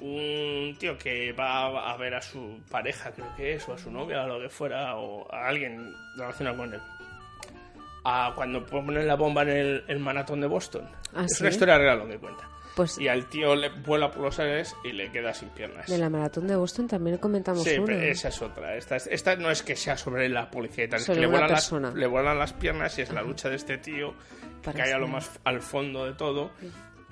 un 0.00 0.74
tío 0.80 0.98
que 0.98 1.32
va 1.32 1.92
a 1.92 1.96
ver 1.96 2.14
a 2.14 2.22
su 2.22 2.60
pareja, 2.70 3.12
creo 3.12 3.36
que 3.36 3.52
es, 3.54 3.68
o 3.68 3.74
a 3.74 3.78
su 3.78 3.90
novia, 3.90 4.24
o 4.24 4.26
lo 4.26 4.40
que 4.40 4.48
fuera, 4.48 4.96
o 4.96 5.32
a 5.32 5.46
alguien 5.46 5.94
relacionado 6.16 6.56
con 6.56 6.74
él. 6.74 6.80
A 8.04 8.32
cuando 8.34 8.66
ponen 8.66 9.06
la 9.06 9.14
bomba 9.14 9.42
en 9.42 9.50
el, 9.50 9.84
el 9.86 9.98
maratón 10.00 10.40
de 10.40 10.48
Boston. 10.48 10.88
¿Ah, 11.14 11.24
es 11.24 11.36
sí? 11.36 11.42
una 11.44 11.50
historia 11.50 11.78
real 11.78 11.98
lo 12.00 12.08
que 12.08 12.18
cuenta. 12.18 12.48
Pues 12.74 12.98
Y 12.98 13.06
al 13.08 13.26
tío 13.28 13.54
le 13.54 13.68
vuela 13.68 14.10
por 14.10 14.22
los 14.22 14.38
aires 14.38 14.74
y 14.82 14.92
le 14.92 15.10
queda 15.12 15.34
sin 15.34 15.50
piernas. 15.50 15.86
de 15.88 15.98
la 15.98 16.08
maratón 16.08 16.46
de 16.46 16.56
Boston 16.56 16.88
también 16.88 17.18
comentamos 17.18 17.64
Sí, 17.64 17.76
una. 17.76 17.86
pero 17.86 18.00
esa 18.02 18.28
es 18.28 18.40
otra. 18.40 18.76
Esta, 18.76 18.96
es- 18.96 19.06
esta 19.08 19.36
no 19.36 19.50
es 19.50 19.62
que 19.62 19.76
sea 19.76 19.98
sobre 19.98 20.28
la 20.30 20.50
policía 20.50 20.84
y 20.84 20.88
tal, 20.88 21.00
es 21.00 21.06
que 21.06 21.14
le 21.16 21.26
vuelan, 21.26 21.50
las, 21.50 21.70
le 21.94 22.06
vuelan 22.06 22.38
las 22.38 22.52
piernas 22.54 22.98
y 22.98 23.02
es 23.02 23.12
la 23.12 23.20
lucha 23.22 23.50
de 23.50 23.56
este 23.56 23.76
tío 23.78 24.14
que 24.62 24.72
cae 24.72 24.92
a 24.92 24.98
lo 24.98 25.06
más 25.08 25.30
al 25.44 25.60
fondo 25.60 26.06
de 26.06 26.14
todo 26.14 26.50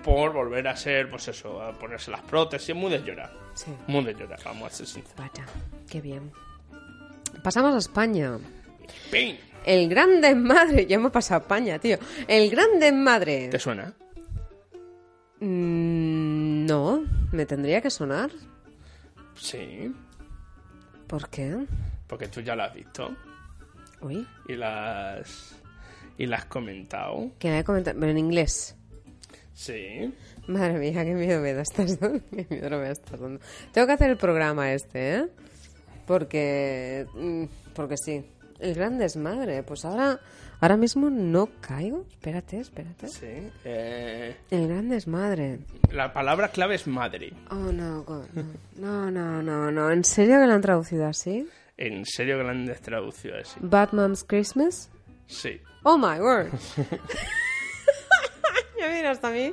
por 0.02 0.32
volver 0.32 0.66
a 0.68 0.76
ser, 0.76 1.10
pues 1.10 1.28
eso, 1.28 1.60
a 1.60 1.72
ponerse 1.78 2.10
las 2.10 2.22
prótesis. 2.22 2.74
Muy 2.74 2.90
de 2.90 3.02
llorar. 3.02 3.30
Sí. 3.54 3.70
Muy 3.86 4.02
de 4.04 4.14
llorar, 4.14 4.38
vamos 4.44 4.80
a 4.80 4.86
ser. 4.86 5.02
Vaya, 5.18 5.44
qué 5.90 6.00
bien. 6.00 6.32
Pasamos 7.42 7.74
a 7.74 7.78
España. 7.78 8.38
El 9.64 9.88
gran 9.90 10.20
desmadre, 10.22 10.86
ya 10.88 10.96
hemos 10.96 11.12
pasado 11.12 11.40
a 11.40 11.42
España, 11.42 11.78
tío. 11.78 11.98
El 12.26 12.48
gran 12.50 12.80
desmadre. 12.80 13.48
¿Te 13.48 13.58
suena? 13.58 13.92
Mm, 15.40 16.66
no, 16.66 17.02
me 17.32 17.46
tendría 17.46 17.80
que 17.80 17.90
sonar. 17.90 18.30
Sí, 19.34 19.92
¿Por 21.06 21.28
qué? 21.28 21.56
porque 22.06 22.28
tú 22.28 22.40
ya 22.40 22.54
la 22.56 22.64
has 22.66 22.74
visto 22.74 23.16
Uy, 24.02 24.26
y 24.48 24.54
las 24.56 25.56
y 26.18 26.26
la 26.26 26.36
has 26.38 26.44
comentado. 26.46 27.30
que 27.38 27.48
me 27.48 27.60
he 27.60 27.64
comentado, 27.64 27.98
pero 27.98 28.12
en 28.12 28.18
inglés. 28.18 28.76
Sí. 29.54 30.12
Madre 30.46 30.78
mía, 30.78 31.04
qué 31.04 31.14
miedo 31.14 31.40
me 31.40 31.52
da 31.54 31.62
estás 31.62 31.98
dando. 32.00 32.20
Qué 32.30 32.46
miedo 32.50 32.78
me 32.78 32.90
estás 32.90 33.20
dando. 33.20 33.40
Tengo 33.72 33.86
que 33.86 33.92
hacer 33.92 34.10
el 34.10 34.16
programa 34.16 34.72
este, 34.72 35.16
¿eh? 35.16 35.26
Porque, 36.06 37.06
mm, 37.14 37.44
porque 37.74 37.96
sí. 37.96 38.24
El 38.60 38.74
gran 38.74 38.98
desmadre. 38.98 39.62
Pues 39.62 39.84
ahora, 39.84 40.20
ahora 40.60 40.76
mismo 40.76 41.08
no 41.10 41.48
caigo. 41.60 42.04
Espérate, 42.10 42.60
espérate. 42.60 43.08
Sí. 43.08 43.50
Eh, 43.64 44.36
El 44.50 44.68
gran 44.68 44.88
desmadre. 44.88 45.60
la 45.90 46.12
palabra 46.12 46.48
clave 46.48 46.74
es 46.76 46.86
madre. 46.86 47.32
Oh, 47.50 47.72
no, 47.72 48.02
God, 48.04 48.26
no. 48.34 48.44
No, 48.76 49.10
no, 49.10 49.42
no, 49.42 49.70
no. 49.72 49.90
¿En 49.90 50.04
serio 50.04 50.38
que 50.40 50.46
la 50.46 50.54
han 50.54 50.60
traducido 50.60 51.06
así? 51.06 51.48
En 51.76 52.04
serio 52.04 52.36
que 52.38 52.44
la 52.44 52.50
han 52.50 52.66
traducido 52.82 53.36
así. 53.38 53.56
Batman's 53.60 54.22
Christmas. 54.24 54.90
Sí. 55.26 55.60
Oh 55.82 55.96
my 55.96 56.20
word. 56.20 56.48
ya 58.78 58.88
mira 58.92 59.10
hasta 59.12 59.30
mí. 59.30 59.52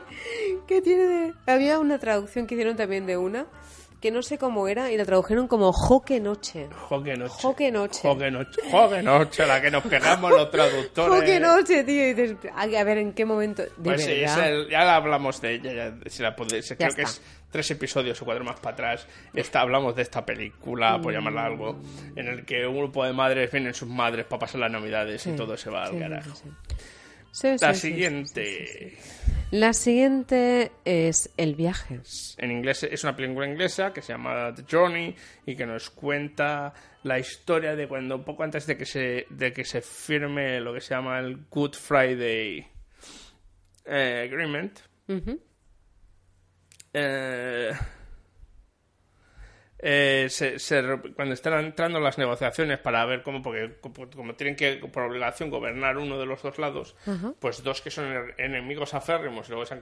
¿Qué 0.67 0.81
tiene 0.81 1.03
de.? 1.05 1.33
Había 1.45 1.79
una 1.79 1.99
traducción 1.99 2.47
que 2.47 2.55
hicieron 2.55 2.75
también 2.75 3.05
de 3.05 3.17
una 3.17 3.45
que 4.01 4.11
no 4.11 4.21
sé 4.21 4.37
cómo 4.37 4.67
era 4.67 4.91
y 4.91 4.97
la 4.97 5.05
tradujeron 5.05 5.47
como 5.47 5.71
Joque 5.73 6.19
Noche. 6.19 6.69
Joque 6.71 7.15
noche. 7.17 7.33
Joque 7.41 7.71
Noche. 7.71 7.99
Joque 8.01 8.31
noche. 8.31 8.61
Joque 8.71 9.01
noche, 9.01 9.45
la 9.47 9.61
que 9.61 9.71
nos 9.71 9.83
pegamos 9.83 10.31
los 10.31 10.51
traductores. 10.51 11.19
Joque 11.19 11.39
Noche, 11.39 11.83
tío. 11.83 12.07
Y 12.09 12.13
dices, 12.13 12.37
a 12.55 12.65
ver, 12.83 12.99
¿en 12.99 13.13
qué 13.13 13.25
momento? 13.25 13.63
De 13.63 13.69
Pues 13.83 14.03
sí, 14.05 14.19
ya 14.21 14.83
la 14.83 14.95
hablamos 14.95 15.41
de 15.41 15.53
ella, 15.55 15.73
ya, 15.73 16.09
si 16.09 16.21
la 16.21 16.35
podéis, 16.35 16.67
creo 16.77 16.93
que 16.93 17.01
está. 17.01 17.03
es 17.03 17.21
tres 17.49 17.71
episodios 17.71 18.21
o 18.21 18.25
cuatro 18.25 18.43
más 18.43 18.59
para 18.59 18.73
atrás. 18.73 19.07
Esta, 19.33 19.61
hablamos 19.61 19.95
de 19.95 20.03
esta 20.03 20.25
película, 20.25 20.99
por 21.01 21.13
llamarla 21.13 21.45
algo, 21.45 21.79
en 22.15 22.27
el 22.27 22.45
que 22.45 22.67
un 22.67 22.77
grupo 22.77 23.03
de 23.05 23.13
madres 23.13 23.51
vienen 23.51 23.73
sus 23.73 23.87
madres 23.89 24.25
para 24.25 24.41
pasar 24.41 24.59
las 24.61 24.71
navidades 24.71 25.21
Sí, 25.23 25.31
y 25.31 25.35
todo 25.35 25.57
se 25.57 25.69
va 25.69 25.85
al 25.85 25.93
sí, 25.93 25.99
carajo. 25.99 26.35
sí, 26.35 26.49
Sí, 27.31 27.55
La 27.61 27.73
sí, 27.73 27.79
sí, 27.81 27.87
siguiente. 27.89 28.97
La 29.51 29.73
siguiente 29.73 30.71
es 30.83 31.31
El 31.37 31.55
viaje. 31.55 32.01
En 32.37 32.51
inglés 32.51 32.83
es 32.83 33.03
una 33.03 33.15
película 33.15 33.47
inglesa 33.47 33.93
que 33.93 34.01
se 34.01 34.11
llama 34.13 34.53
The 34.53 34.63
Journey 34.69 35.15
y 35.45 35.55
que 35.55 35.65
nos 35.65 35.89
cuenta 35.89 36.73
la 37.03 37.17
historia 37.17 37.75
de 37.75 37.87
cuando 37.87 38.23
poco 38.25 38.43
antes 38.43 38.67
de 38.67 38.77
que 38.77 38.85
se 38.85 39.25
de 39.29 39.53
que 39.53 39.63
se 39.63 39.81
firme 39.81 40.59
lo 40.59 40.73
que 40.73 40.81
se 40.81 40.93
llama 40.93 41.19
el 41.19 41.45
Good 41.49 41.75
Friday 41.75 42.67
eh, 43.85 44.29
Agreement 44.29 44.79
eh, 46.93 47.71
eh, 49.79 50.27
se- 50.29 50.57
se 50.59 50.81
cuando 51.15 51.33
están 51.33 51.63
entrando 51.65 51.99
las 51.99 52.17
negociaciones 52.17 52.79
para 52.79 53.05
ver 53.05 53.21
cómo, 53.21 53.41
porque 53.43 53.75
como, 53.79 54.09
como 54.09 54.35
tienen 54.35 54.55
que 54.55 54.75
por 54.91 55.03
obligación 55.03 55.49
gobernar 55.49 55.97
uno 55.97 56.17
de 56.17 56.25
los 56.25 56.41
dos 56.41 56.57
lados, 56.57 56.95
pues 57.39 57.61
dos 57.63 57.81
que 57.81 57.91
son 57.91 58.05
en- 58.11 58.33
enemigos 58.37 58.93
aférrimos 58.93 59.47
y 59.47 59.51
luego 59.51 59.65
se 59.65 59.75
han 59.75 59.81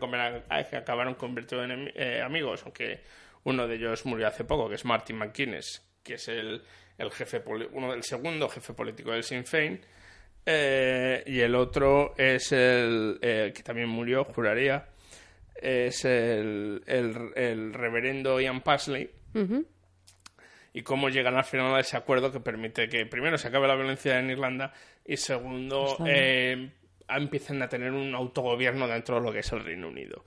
que 0.69 0.75
acabaron 0.77 1.15
convirtiendo 1.15 1.73
en 1.73 1.91
eh, 1.95 2.21
amigos, 2.21 2.61
aunque 2.63 3.01
uno 3.43 3.67
de 3.67 3.75
ellos 3.75 4.05
murió 4.05 4.27
hace 4.27 4.43
poco, 4.43 4.67
que 4.67 4.75
es 4.75 4.83
Martin 4.85 5.17
McGuinness, 5.17 5.87
que 6.03 6.15
es 6.15 6.27
el, 6.27 6.61
el 6.97 7.11
jefe 7.11 7.39
uno 7.71 7.91
del 7.91 8.03
segundo 8.03 8.49
jefe 8.49 8.73
político 8.73 9.11
del 9.11 9.23
Sinn 9.23 9.45
Féin, 9.45 9.79
eh, 10.45 11.23
y 11.25 11.39
el 11.39 11.55
otro 11.55 12.13
es 12.17 12.51
el 12.51 13.17
eh, 13.21 13.51
que 13.55 13.63
también 13.63 13.87
murió, 13.89 14.23
juraría, 14.25 14.87
es 15.55 16.03
el, 16.05 16.83
el, 16.85 17.31
el 17.35 17.73
reverendo 17.73 18.39
Ian 18.41 18.61
Pasley. 18.61 19.09
Y 20.76 20.84
cómo 20.84 21.07
llegan 21.07 21.38
al 21.38 21.45
final 21.45 21.73
a 21.73 21.80
ese 21.80 21.95
acuerdo 21.95 22.34
que 22.34 22.41
permite 22.41 22.89
que 22.89 23.05
primero 23.05 23.38
se 23.38 23.47
acabe 23.47 23.65
la 23.65 23.76
violencia 23.76 24.19
en 24.19 24.30
Irlanda 24.30 24.73
y 25.05 25.15
segundo 25.15 25.97
eh, 26.05 26.69
empiecen 27.07 27.61
a 27.61 27.69
tener 27.69 27.93
un 27.93 28.13
autogobierno 28.13 28.86
dentro 28.86 29.15
de 29.15 29.21
lo 29.21 29.32
que 29.32 29.39
es 29.39 29.49
el 29.53 29.63
Reino 29.63 29.88
Unido. 29.88 30.26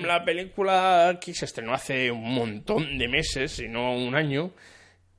La 0.00 0.24
película 0.24 1.10
aquí 1.10 1.34
se 1.34 1.44
estrenó 1.44 1.74
hace 1.74 2.10
un 2.10 2.34
montón 2.34 2.96
de 2.96 3.06
meses, 3.06 3.52
si 3.52 3.68
no 3.68 3.94
un 3.94 4.14
año, 4.14 4.54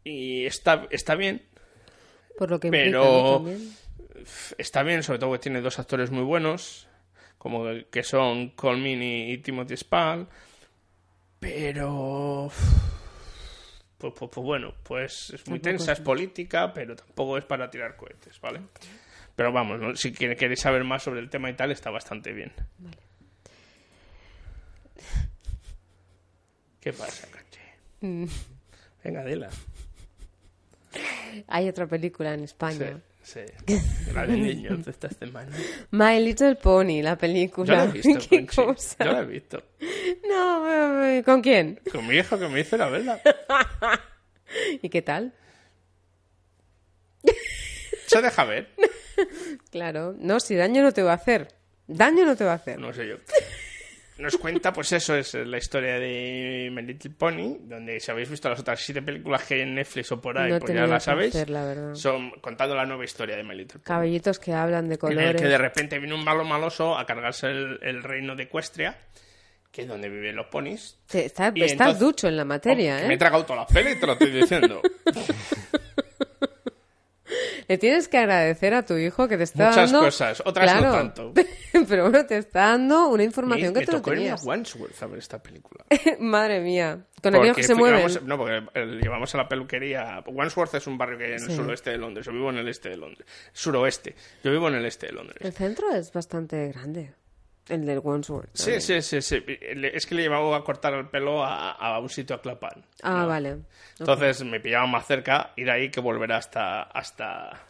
y 0.04 0.48
está, 0.48 0.88
está 0.90 1.14
bien, 1.14 1.44
Por 2.36 2.50
lo 2.50 2.60
que 2.60 2.72
pero 2.72 3.46
está 4.58 4.82
bien, 4.82 5.04
sobre 5.04 5.20
todo 5.20 5.34
que 5.34 5.40
tiene 5.40 5.62
dos 5.62 5.78
actores 5.78 6.10
muy 6.10 6.24
buenos, 6.24 6.88
como 7.38 7.64
que 7.92 8.02
son 8.02 8.50
Colmin 8.50 9.04
y, 9.04 9.34
y 9.34 9.38
Timothy 9.38 9.78
Spall, 9.78 10.28
pero 11.40 12.50
pues, 14.12 14.14
pues- 14.20 14.32
pues 14.32 14.44
bueno, 14.46 14.74
pues 14.84 15.30
es 15.32 15.48
muy 15.48 15.60
Tampoco 15.60 15.78
tensa, 15.86 15.92
es 15.94 16.00
es 16.00 16.06
política, 16.06 16.74
pero 16.74 16.96
tampoco 16.96 17.38
es 17.38 17.46
para 17.46 17.70
tirar 17.70 17.96
cohetes, 17.96 18.40
¿vale? 18.42 18.62
Pero 19.36 19.52
vamos, 19.52 19.80
¿no? 19.80 19.96
si 19.96 20.12
queréis 20.12 20.60
saber 20.60 20.84
más 20.84 21.04
sobre 21.04 21.20
el 21.20 21.30
tema 21.30 21.50
y 21.50 21.54
tal, 21.56 21.72
está 21.72 21.90
bastante 21.90 22.32
bien. 22.34 22.52
¿Qué 26.80 26.92
pasa, 26.94 27.28
Caché? 27.32 27.62
Mm. 28.02 28.26
Venga, 29.04 29.24
dila. 29.24 29.50
Hay 31.48 31.68
otra 31.70 31.88
película 31.88 32.34
en 32.34 32.44
España. 32.44 32.98
Sí, 32.98 33.02
sí. 33.24 33.40
La 34.14 34.28
de 34.28 34.38
niños 34.38 34.86
de 34.86 34.92
esta 34.92 35.10
semana. 35.10 35.56
My 35.92 36.20
Little 36.20 36.56
Pony, 36.56 37.02
la 37.02 37.18
película. 37.18 37.66
Yo 37.66 37.74
la 37.74 37.84
he 37.86 37.92
visto, 37.92 38.20
¿Qué 38.30 38.46
cosa? 38.46 39.06
Yo 39.06 39.12
la 39.12 39.20
he 39.22 39.26
visto. 39.26 39.64
No, 40.28 41.04
eh, 41.06 41.24
¿con 41.24 41.42
quién? 41.42 41.80
Con 41.92 42.08
mi 42.08 42.18
hijo 42.18 42.38
que 42.38 42.48
me 42.48 42.60
hizo 42.60 42.78
la 42.78 42.90
verdad. 42.90 43.22
¿Y 44.82 44.90
qué 44.90 45.02
tal? 45.02 45.34
Se 48.06 48.22
deja 48.22 48.44
ver. 48.44 48.70
Claro. 49.72 50.16
No, 50.20 50.40
si 50.40 50.56
daño 50.56 50.84
no 50.84 50.92
te 50.92 51.02
va 51.02 51.14
a 51.14 51.16
hacer. 51.16 51.48
Daño 51.88 52.26
no 52.26 52.36
te 52.36 52.44
va 52.44 52.52
a 52.52 52.56
hacer. 52.56 52.80
No 52.80 52.94
sé 52.94 53.08
yo. 53.08 53.16
Nos 54.20 54.38
cuenta, 54.38 54.72
pues 54.72 54.92
eso 54.92 55.16
es 55.16 55.34
la 55.34 55.58
historia 55.58 55.98
de 55.98 56.70
My 56.72 56.84
Little 56.84 57.12
Pony, 57.18 57.58
donde 57.62 58.00
si 58.00 58.12
habéis 58.12 58.30
visto 58.30 58.48
las 58.48 58.60
otras 58.60 58.80
siete 58.80 59.02
películas 59.02 59.44
que 59.44 59.56
hay 59.56 59.62
en 59.62 59.74
Netflix 59.74 60.12
o 60.12 60.22
por 60.22 60.38
ahí, 60.38 60.52
No 60.52 60.60
pues 60.60 60.74
ya 60.74 60.86
las 60.86 61.04
sabéis. 61.04 61.32
placer, 61.32 61.50
la. 61.50 61.96
Son 61.96 62.30
contando 62.40 62.76
la 62.76 62.86
nueva 62.86 63.04
historia 63.06 63.36
de 63.36 63.44
My 63.44 63.56
Little 63.56 63.80
Pony. 63.80 63.84
Cabellitos 63.86 64.38
que 64.38 64.54
hablan 64.54 64.84
de 64.88 64.90
En 64.90 64.92
el 64.94 65.00
colores. 65.00 65.42
que 65.42 65.48
de 65.48 65.58
repente 65.58 65.98
viene 65.98 66.14
un 66.14 66.24
malo 66.24 66.44
maloso 66.44 66.96
a 66.98 67.06
cargarse 67.08 67.48
el, 67.48 67.80
el 67.82 68.04
reino 68.04 68.36
de 68.36 68.44
Equestria, 68.44 68.98
que 69.72 69.82
es 69.82 69.88
donde 69.88 70.08
viven 70.10 70.36
los 70.36 70.46
ponis. 70.46 71.00
Te- 71.08 71.26
está- 71.26 71.48
estás 71.48 71.72
entonces- 71.72 72.00
ducho 72.00 72.28
en 72.28 72.38
la 72.38 72.46
materia, 72.46 73.00
Que 73.00 73.06
¿eh? 73.06 73.08
Me 73.08 73.14
he 73.16 73.18
tragado 73.18 73.44
todas 73.46 73.66
las 73.68 73.74
pelis 73.74 74.00
te 74.00 74.06
lo 74.06 74.14
estoy 74.14 74.30
diciendo. 74.32 74.82
Le 77.68 77.78
tienes 77.78 78.08
que 78.08 78.18
agradecer 78.18 78.74
a 78.74 78.86
tu 78.86 78.96
hijo 78.98 79.28
que 79.28 79.38
te 79.38 79.44
está 79.44 79.70
Muchas 79.70 79.92
dando... 79.92 80.06
cosas, 80.06 80.44
otras 80.46 80.74
no 80.76 80.80
Claro. 80.80 80.94
tanto. 80.96 81.34
Pero 81.88 82.10
bueno, 82.10 82.26
te 82.26 82.38
está 82.38 82.60
dando 82.68 83.08
una 83.10 83.24
información 83.24 83.74
me, 83.74 83.80
que 83.80 83.86
tú 83.86 83.92
no. 83.94 84.36
Wandsworth 84.44 85.02
a 85.02 85.08
ver 85.08 85.20
esta 85.20 85.42
película. 85.42 85.86
Madre 86.20 86.60
mía. 86.62 87.06
Con 87.22 87.32
Porque 87.34 87.54
que 87.54 87.64
se 87.64 87.74
mueven. 87.76 88.00
llevamos- 88.08 88.24
no, 88.24 88.38
porque 88.38 88.62
llevamos 89.02 89.34
a 89.34 89.38
la 89.38 89.48
peluquería. 89.48 90.24
Wandsworth 90.28 90.76
es 90.76 90.88
un 90.88 90.98
barrio 90.98 91.18
que 91.18 91.26
hay 91.26 91.32
en 91.34 91.44
el 91.44 91.52
suroeste 91.56 91.92
de 91.92 91.98
Londres. 91.98 92.26
Yo 92.26 92.34
vivo 92.34 92.50
en 92.50 92.58
el 92.58 92.68
este 92.68 92.90
de 92.90 92.98
Londres. 92.98 93.26
Suroeste. 93.54 94.14
Yo 94.44 94.52
vivo 94.52 94.68
en 94.68 94.76
el 94.76 94.86
este 94.86 95.08
de 95.08 95.14
Londres. 95.14 95.38
El 95.40 95.54
centro 95.54 95.90
es 95.96 96.12
bastante 96.12 96.68
grande. 96.70 97.14
El 97.70 97.86
del 97.86 98.00
Wandsworth. 98.00 98.50
Sí, 98.54 98.82
sí, 98.82 99.02
sí, 99.02 99.22
sí. 99.22 99.44
Es 99.48 100.06
que 100.06 100.16
le 100.16 100.24
llevaba 100.24 100.58
a 100.58 100.64
cortar 100.64 100.94
el 100.94 101.08
pelo 101.08 101.44
a, 101.44 101.72
a 101.72 102.00
un 102.00 102.10
sitio 102.10 102.36
a 102.36 102.42
Clapan. 102.42 102.84
Ah, 103.02 103.26
vale. 103.26 103.60
Entonces 104.00 104.44
me 104.44 104.60
pillaba 104.60 104.86
más 104.88 105.06
cerca 105.08 105.54
ir 105.56 105.70
ahí 105.72 105.90
que 105.90 106.02
volver 106.02 106.34
hasta, 106.34 106.82
hasta, 106.84 107.62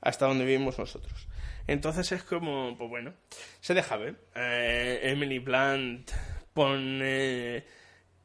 hasta 0.00 0.26
donde 0.26 0.44
vivimos 0.44 0.78
nosotros. 0.78 1.28
Entonces 1.68 2.10
es 2.10 2.24
como, 2.24 2.76
pues 2.76 2.90
bueno, 2.90 3.14
se 3.60 3.74
deja 3.74 3.96
ver. 3.96 4.16
Eh, 4.34 5.00
Emily 5.04 5.38
Blunt 5.38 6.10
pone 6.52 7.64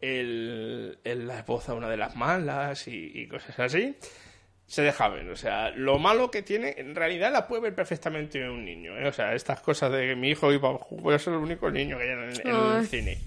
el, 0.01 0.99
el- 1.03 1.27
la 1.27 1.43
voz 1.43 1.69
a 1.69 1.73
una 1.75 1.89
de 1.89 1.97
las 1.97 2.15
malas 2.15 2.87
y, 2.87 3.11
y 3.13 3.27
cosas 3.27 3.59
así. 3.59 3.95
Se 4.67 4.81
deja 4.81 5.07
ver, 5.07 5.29
o 5.29 5.35
sea, 5.37 5.69
lo 5.69 5.97
malo 5.97 6.29
que 6.29 6.41
tiene, 6.41 6.75
en 6.77 6.93
realidad 6.93 7.31
la 7.31 7.47
puede 7.47 7.61
ver 7.61 7.75
perfectamente 7.75 8.49
un 8.49 8.65
niño, 8.65 8.97
¿eh? 8.97 9.07
O 9.07 9.13
sea, 9.13 9.33
estas 9.33 9.61
cosas 9.61 9.93
de 9.93 10.07
que 10.07 10.15
mi 10.15 10.29
hijo 10.29 10.51
iba, 10.51 10.77
voy 10.91 11.15
a 11.15 11.19
ser 11.19 11.33
el 11.33 11.39
único 11.39 11.71
niño 11.71 11.97
que 11.97 12.03
hay 12.03 12.09
en 12.09 12.19
el, 12.19 12.41
en 12.41 12.47
el 12.47 12.55
Ay. 12.55 12.85
cine. 12.85 13.17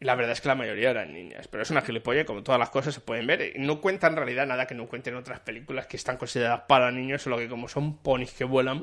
La 0.00 0.16
verdad 0.16 0.32
es 0.32 0.40
que 0.40 0.48
la 0.48 0.56
mayoría 0.56 0.90
eran 0.90 1.14
niñas, 1.14 1.46
pero 1.46 1.62
es 1.62 1.70
una 1.70 1.82
gilipollas 1.82 2.24
y 2.24 2.26
como 2.26 2.42
todas 2.42 2.58
las 2.58 2.70
cosas 2.70 2.94
se 2.94 3.00
pueden 3.00 3.28
ver. 3.28 3.52
No 3.58 3.80
cuenta 3.80 4.08
en 4.08 4.16
realidad 4.16 4.44
nada 4.48 4.66
que 4.66 4.74
no 4.74 4.88
cuenten 4.88 5.14
otras 5.14 5.38
películas 5.38 5.86
que 5.86 5.96
están 5.96 6.16
consideradas 6.16 6.62
para 6.66 6.90
niños, 6.90 7.22
solo 7.22 7.38
que 7.38 7.48
como 7.48 7.68
son 7.68 7.98
ponis 7.98 8.32
que 8.32 8.42
vuelan 8.42 8.82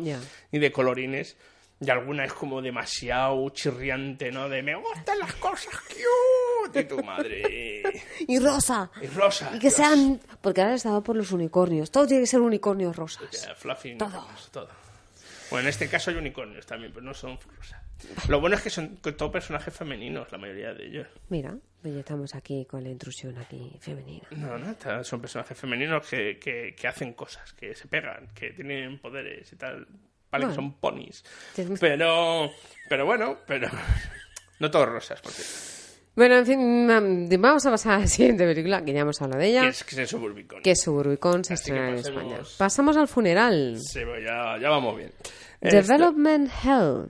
y 0.54 0.60
de 0.60 0.72
colorines, 0.72 1.36
y 1.82 1.90
alguna 1.90 2.26
es 2.26 2.34
como 2.34 2.62
demasiado 2.62 3.50
chirriante, 3.50 4.32
¿no? 4.32 4.50
De 4.50 4.62
me 4.62 4.76
gustan 4.76 5.18
las 5.18 5.34
cosas 5.36 5.74
cute 5.80 6.82
y 6.82 6.84
tu 6.84 7.02
madre. 7.04 7.82
Y 8.28 8.38
rosa. 8.40 8.92
Y 9.02 9.08
rosa. 9.08 9.50
Y 9.54 9.60
que 9.60 9.70
Dios. 9.70 9.74
sean... 9.76 10.20
Porque 10.42 10.62
ahora 10.62 10.74
he 10.74 10.76
estado 10.76 11.02
por 11.02 11.16
los 11.16 11.32
unicornios. 11.32 11.90
Todo 11.90 12.06
tiene 12.06 12.24
que 12.24 12.28
ser 12.28 12.42
unicornios 12.42 12.96
rosas. 12.96 13.30
Ya, 13.32 13.56
fluffy 13.56 13.98
Todo. 13.98 14.28
Bueno, 15.50 15.64
en 15.64 15.70
este 15.70 15.88
caso 15.88 16.12
hay 16.12 16.18
unicornios 16.18 16.66
también, 16.66 16.92
pero 16.94 17.06
no 17.06 17.14
son 17.14 17.40
rosas. 17.58 17.82
Lo 18.28 18.40
bueno 18.40 18.56
es 18.56 18.62
que 18.62 18.70
son 18.70 18.98
todos 18.98 19.32
personajes 19.32 19.74
femeninos, 19.74 20.32
la 20.32 20.38
mayoría 20.38 20.74
de 20.74 20.86
ellos. 20.86 21.08
Mira, 21.30 21.58
ya 21.84 22.00
estamos 22.00 22.36
aquí 22.36 22.66
con 22.66 22.84
la 22.84 22.90
intrusión 22.90 23.38
aquí 23.38 23.78
femenina. 23.80 24.28
No, 24.32 24.58
no, 24.58 25.04
son 25.04 25.22
personajes 25.22 25.58
femeninos 25.58 26.08
que, 26.08 26.38
que, 26.40 26.76
que 26.76 26.88
hacen 26.88 27.14
cosas, 27.14 27.52
que 27.54 27.74
se 27.76 27.88
pegan, 27.88 28.28
que 28.34 28.52
tienen 28.52 29.00
poderes 29.00 29.52
y 29.52 29.56
tal. 29.56 29.88
Vale, 30.32 30.44
que 30.44 30.48
Bueno. 30.48 30.54
son 30.56 30.74
ponis. 30.80 31.24
Pero, 31.80 32.52
pero 32.88 33.06
bueno, 33.06 33.38
pero 33.48 33.68
no 34.60 34.70
todos 34.72 34.88
rosas, 34.90 35.20
porque 35.22 35.42
Bueno, 36.16 36.36
en 36.38 36.46
fin, 36.46 36.86
mam, 36.88 37.30
vamos 37.42 37.66
a 37.66 37.72
pasar 37.72 37.94
a 37.94 38.00
la 38.00 38.08
siguiente 38.08 38.46
película, 38.46 38.84
que 38.84 38.94
ya 38.94 39.02
hemos 39.02 39.22
hablado 39.22 39.42
de 39.42 39.48
ella. 39.50 39.62
que 39.64 39.68
es, 39.70 39.84
que 39.84 40.02
es 40.04 40.10
Suburbicon. 40.10 40.62
Que 40.62 40.72
es 40.72 40.82
Suburbicon, 40.82 41.44
se 41.44 41.54
Así 41.54 41.72
que 41.72 41.78
estrena 41.78 41.90
en 41.90 41.96
España. 41.98 42.40
Pasamos 42.58 42.98
al 42.98 43.08
funeral. 43.08 43.78
Sí, 43.82 44.02
ya, 44.26 44.58
ya 44.60 44.70
vamos 44.70 44.98
bien. 44.98 45.12
Este- 45.62 45.82
Development 45.82 46.50
Hell. 46.64 47.08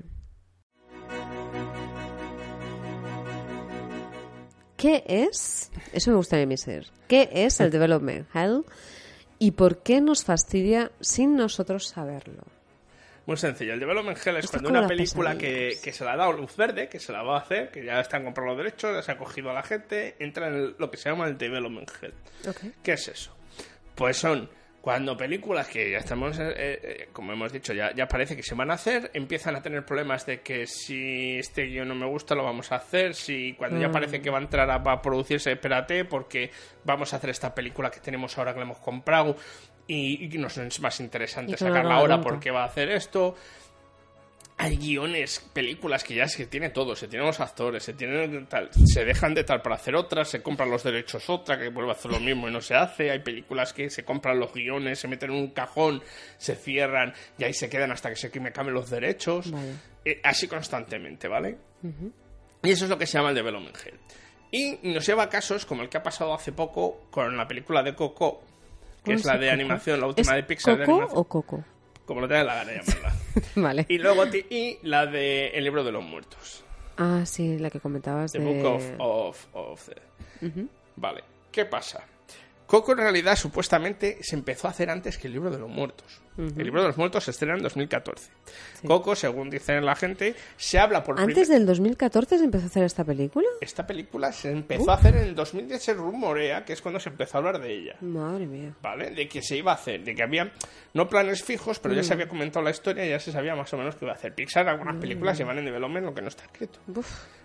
¿Qué 4.77 5.03
es? 5.07 5.71
Eso 5.91 6.11
me 6.11 6.17
gustaría 6.17 6.43
a 6.43 6.47
mí 6.47 6.55
saber. 6.57 6.87
¿Qué 7.07 7.29
es 7.33 7.59
el 7.59 7.69
Development 7.71 8.27
Hell? 8.33 8.63
¿Y 9.37 9.51
por 9.51 9.83
qué 9.83 10.01
nos 10.01 10.23
fastidia 10.23 10.91
sin 11.01 11.35
nosotros 11.35 11.87
saberlo? 11.87 12.43
Muy 13.29 13.37
sencillo. 13.37 13.73
El 13.73 13.79
Development 13.79 14.17
Hell 14.25 14.37
es 14.37 14.45
Esto 14.45 14.57
cuando 14.59 14.79
una 14.79 14.87
película 14.87 15.37
que, 15.37 15.77
que 15.83 15.93
se 15.93 16.03
le 16.03 16.09
ha 16.09 16.15
dado 16.15 16.33
luz 16.33 16.57
verde, 16.57 16.89
que 16.89 16.99
se 16.99 17.11
la 17.11 17.21
va 17.21 17.37
a 17.37 17.41
hacer, 17.41 17.69
que 17.69 17.85
ya 17.85 17.99
están 17.99 18.23
comprando 18.23 18.55
los 18.55 18.57
derechos, 18.63 18.91
ya 18.95 19.03
se 19.03 19.11
ha 19.11 19.17
cogido 19.19 19.51
a 19.51 19.53
la 19.53 19.61
gente, 19.61 20.15
entra 20.17 20.47
en 20.47 20.55
el- 20.55 20.75
lo 20.79 20.89
que 20.89 20.97
se 20.97 21.11
llama 21.11 21.27
el 21.27 21.37
Development 21.37 21.87
Hell. 22.01 22.13
¿Qué 22.81 22.93
es 22.93 23.07
eso? 23.07 23.37
Pues 23.93 24.17
son 24.17 24.49
cuando 24.81 25.15
películas 25.15 25.67
que 25.67 25.91
ya 25.91 25.97
estamos, 25.97 26.39
eh, 26.39 26.53
eh, 26.55 27.09
como 27.11 27.33
hemos 27.33 27.51
dicho, 27.51 27.73
ya, 27.73 27.93
ya 27.93 28.07
parece 28.07 28.35
que 28.35 28.41
se 28.41 28.55
van 28.55 28.71
a 28.71 28.75
hacer, 28.75 29.11
empiezan 29.13 29.55
a 29.57 29.61
tener 29.61 29.85
problemas 29.85 30.25
de 30.25 30.39
que 30.41 30.65
si 30.65 31.37
este 31.37 31.65
guion 31.65 31.89
no 31.89 31.95
me 31.95 32.05
gusta 32.07 32.33
lo 32.33 32.45
vamos 32.45 32.71
a 32.71 32.77
hacer, 32.77 33.13
si 33.13 33.53
cuando 33.53 33.77
ya 33.79 33.89
Mm. 33.89 33.91
parece 33.91 34.21
que 34.21 34.29
va 34.31 34.39
a 34.39 34.41
entrar 34.41 34.71
a, 34.71 34.77
va 34.77 34.93
a 34.93 35.01
producirse, 35.01 35.51
espérate, 35.51 36.05
porque 36.05 36.49
vamos 36.85 37.13
a 37.13 37.17
hacer 37.17 37.29
esta 37.29 37.53
película 37.53 37.91
que 37.91 37.99
tenemos 37.99 38.35
ahora 38.37 38.53
que 38.53 38.59
la 38.59 38.65
hemos 38.65 38.79
comprado 38.79 39.35
y, 39.89 40.25
y 40.25 40.37
nos 40.37 40.55
es 40.57 40.79
más 40.79 40.99
interesante 40.99 41.57
sacarla 41.57 41.95
ahora 41.95 42.21
porque 42.21 42.51
va 42.51 42.61
a 42.61 42.67
hacer 42.67 42.89
esto. 42.91 43.35
Hay 44.61 44.75
guiones, 44.75 45.39
películas 45.53 46.03
que 46.03 46.15
ya 46.15 46.27
se 46.27 46.45
tiene 46.45 46.69
todo, 46.69 46.93
se 46.93 47.07
tienen 47.07 47.25
los 47.25 47.39
actores, 47.39 47.81
se 47.81 47.93
tienen 47.93 48.45
tal, 48.47 48.69
se 48.73 49.05
dejan 49.05 49.33
de 49.33 49.45
tal 49.45 49.61
para 49.61 49.75
hacer 49.75 49.95
otras, 49.95 50.27
se 50.27 50.41
compran 50.41 50.69
los 50.69 50.83
derechos 50.83 51.29
otra, 51.29 51.57
que 51.57 51.69
vuelve 51.69 51.91
a 51.91 51.93
hacer 51.93 52.11
lo 52.11 52.19
mismo 52.19 52.49
y 52.49 52.51
no 52.51 52.59
se 52.59 52.75
hace, 52.75 53.09
hay 53.09 53.19
películas 53.19 53.71
que 53.71 53.89
se 53.89 54.03
compran 54.03 54.37
los 54.37 54.53
guiones, 54.53 54.99
se 54.99 55.07
meten 55.07 55.31
en 55.31 55.37
un 55.37 55.47
cajón, 55.51 56.03
se 56.37 56.55
cierran 56.55 57.13
y 57.37 57.45
ahí 57.45 57.53
se 57.53 57.69
quedan 57.69 57.93
hasta 57.93 58.09
que 58.09 58.17
se 58.17 58.37
me 58.41 58.51
cambien 58.51 58.75
los 58.75 58.89
derechos, 58.89 59.49
Vale. 59.49 59.73
Eh, 60.03 60.19
así 60.23 60.47
constantemente, 60.47 61.29
¿vale? 61.29 61.57
Y 62.61 62.69
eso 62.69 62.83
es 62.83 62.89
lo 62.89 62.97
que 62.97 63.07
se 63.07 63.17
llama 63.17 63.29
el 63.29 63.35
development 63.35 63.77
hell. 63.77 63.97
Y 64.51 64.79
nos 64.83 65.05
lleva 65.05 65.23
a 65.23 65.29
casos 65.29 65.65
como 65.65 65.83
el 65.83 65.89
que 65.89 65.97
ha 65.97 66.03
pasado 66.03 66.33
hace 66.33 66.51
poco 66.51 67.07
con 67.11 67.37
la 67.37 67.47
película 67.47 67.81
de 67.81 67.95
Coco, 67.95 68.43
que 69.03 69.11
¿Cómo 69.11 69.17
es 69.17 69.25
la 69.25 69.33
de 69.37 69.47
Coco? 69.47 69.53
animación, 69.53 69.99
la 69.99 70.07
última 70.07 70.31
¿Es 70.31 70.35
de 70.35 70.43
Pixar 70.43 70.77
de 70.77 70.85
¿Coco 70.85 70.97
animación. 70.97 71.19
o 71.19 71.23
Coco? 71.25 71.63
Como 72.05 72.21
lo 72.21 72.27
tenga 72.27 72.43
la 72.43 72.55
gana 72.55 72.71
de 72.71 72.77
llamarla. 72.79 73.13
Vale. 73.55 73.85
Y 73.89 73.97
luego 73.99 74.25
y 74.49 74.79
la 74.83 75.05
de 75.05 75.49
El 75.49 75.63
libro 75.63 75.83
de 75.83 75.91
los 75.91 76.03
muertos. 76.03 76.63
Ah, 76.97 77.21
sí, 77.25 77.57
la 77.59 77.69
que 77.69 77.79
comentabas 77.79 78.31
The 78.31 78.39
de... 78.39 78.45
Book 78.45 78.65
of, 78.65 78.85
of, 78.97 79.47
of 79.53 79.89
the-. 80.41 80.65
Vale, 80.95 81.23
¿qué 81.51 81.65
pasa? 81.65 82.03
Coco 82.65 82.91
en 82.91 82.97
realidad 82.99 83.35
supuestamente 83.35 84.17
se 84.21 84.35
empezó 84.35 84.67
a 84.67 84.71
hacer 84.71 84.89
antes 84.89 85.17
que 85.17 85.27
el 85.27 85.33
libro 85.33 85.49
de 85.49 85.57
los 85.59 85.69
muertos. 85.69 86.21
El 86.39 86.63
libro 86.63 86.81
de 86.81 86.87
los 86.87 86.97
muertos 86.97 87.23
se 87.25 87.31
estrena 87.31 87.55
en 87.55 87.63
2014. 87.63 88.29
Coco, 88.87 89.15
según 89.15 89.49
dicen 89.49 89.85
la 89.85 89.95
gente, 89.95 90.35
se 90.57 90.79
habla 90.79 91.03
por 91.03 91.19
Antes 91.19 91.33
primer- 91.47 91.47
del 91.59 91.65
2014 91.65 92.37
se 92.37 92.43
empezó 92.45 92.63
a 92.63 92.67
hacer 92.67 92.83
esta 92.83 93.03
película. 93.03 93.47
Esta 93.61 93.85
película 93.85 94.31
se 94.31 94.51
empezó 94.51 94.89
a 94.91 94.93
hacer 94.95 95.15
en 95.17 95.23
el 95.23 95.35
2010, 95.35 95.81
se 95.83 95.93
rumorea 95.93 96.63
que 96.63 96.73
es 96.73 96.81
cuando 96.81 96.99
se 96.99 97.09
empezó 97.09 97.37
a 97.37 97.39
hablar 97.39 97.59
de 97.61 97.73
ella. 97.73 97.95
Madre 98.01 98.45
mía. 98.45 98.73
¿Vale? 98.81 99.11
De 99.11 99.27
que 99.27 99.41
se 99.41 99.57
iba 99.57 99.71
a 99.71 99.75
hacer, 99.75 100.03
de 100.03 100.15
que 100.15 100.23
había 100.23 100.51
no 100.93 101.07
planes 101.09 101.43
fijos, 101.43 101.79
pero 101.79 101.93
ya 101.93 102.01
Mm. 102.01 102.05
se 102.05 102.13
había 102.13 102.27
comentado 102.29 102.63
la 102.63 102.71
historia 102.71 103.05
y 103.05 103.09
ya 103.09 103.19
se 103.19 103.31
sabía 103.31 103.55
más 103.55 103.73
o 103.73 103.77
menos 103.77 103.95
qué 103.95 104.05
iba 104.05 104.13
a 104.13 104.15
hacer. 104.15 104.33
Pixar, 104.33 104.67
algunas 104.69 104.95
Mm. 104.95 104.99
películas 105.01 105.37
llevan 105.37 105.57
en 105.59 105.65
development 105.65 106.05
lo 106.05 106.13
que 106.13 106.21
no 106.21 106.29
está 106.29 106.43
escrito. 106.45 106.79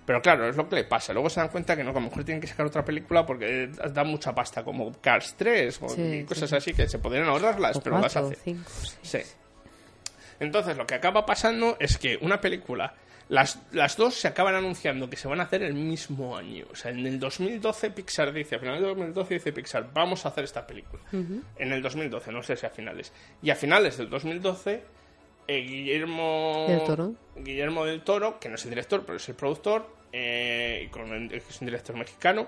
Pero 0.06 0.20
claro, 0.20 0.46
es 0.48 0.56
lo 0.56 0.68
que 0.68 0.76
le 0.76 0.84
pasa. 0.84 1.14
Luego 1.14 1.30
se 1.30 1.40
dan 1.40 1.48
cuenta 1.48 1.74
que 1.74 1.82
no, 1.82 1.90
que 1.92 1.98
a 1.98 2.02
lo 2.02 2.08
mejor 2.08 2.24
tienen 2.24 2.40
que 2.40 2.46
sacar 2.46 2.66
otra 2.66 2.84
película 2.84 3.24
porque 3.24 3.68
da 3.92 4.04
mucha 4.04 4.34
pasta, 4.34 4.62
como 4.62 4.92
Cars 5.00 5.34
3 5.36 5.78
o 5.82 5.88
Sí, 5.88 6.02
y 6.02 6.24
cosas 6.24 6.50
sí. 6.50 6.56
así 6.56 6.74
que 6.74 6.86
se 6.88 6.98
podrían 6.98 7.26
ahorrarlas, 7.26 7.76
O 7.76 7.80
pero 7.82 7.98
las 7.98 8.12
cuatro, 8.12 8.28
o 8.28 8.30
hace. 8.32 8.40
cinco, 8.44 8.70
Sí. 9.02 9.18
Entonces, 10.40 10.76
lo 10.76 10.86
que 10.86 10.94
acaba 10.94 11.24
pasando 11.26 11.76
es 11.78 11.96
que 11.98 12.18
una 12.20 12.40
película, 12.40 12.94
las, 13.28 13.58
las 13.72 13.96
dos 13.96 14.14
se 14.14 14.28
acaban 14.28 14.54
anunciando 14.54 15.08
que 15.08 15.16
se 15.16 15.28
van 15.28 15.40
a 15.40 15.44
hacer 15.44 15.62
el 15.62 15.74
mismo 15.74 16.36
año. 16.36 16.66
O 16.72 16.76
sea, 16.76 16.90
en 16.90 17.06
el 17.06 17.18
2012 17.18 17.90
Pixar 17.90 18.32
dice, 18.32 18.56
a 18.56 18.58
finales 18.58 18.80
de 18.82 18.88
2012 18.88 19.34
dice 19.34 19.52
Pixar, 19.52 19.90
vamos 19.92 20.24
a 20.26 20.28
hacer 20.28 20.44
esta 20.44 20.66
película. 20.66 21.02
En 21.56 21.72
el 21.72 21.80
2012, 21.82 22.32
no 22.32 22.42
sé 22.42 22.56
si 22.56 22.66
a 22.66 22.70
finales. 22.70 23.12
Y 23.42 23.50
a 23.50 23.56
finales 23.56 23.96
del 23.96 24.10
2012, 24.10 24.82
eh, 25.46 25.56
Guillermo 25.60 26.66
Del 26.68 26.84
Toro. 26.84 27.14
Guillermo 27.36 27.84
del 27.86 28.02
Toro, 28.02 28.38
que 28.40 28.48
no 28.48 28.56
es 28.56 28.64
el 28.64 28.70
director, 28.70 29.04
pero 29.06 29.16
es 29.16 29.28
el 29.28 29.34
productor, 29.36 29.88
eh, 30.12 30.84
y 30.86 30.88
con 30.88 31.12
el- 31.12 31.32
es 31.32 31.60
un 31.60 31.66
director 31.66 31.96
mexicano, 31.96 32.46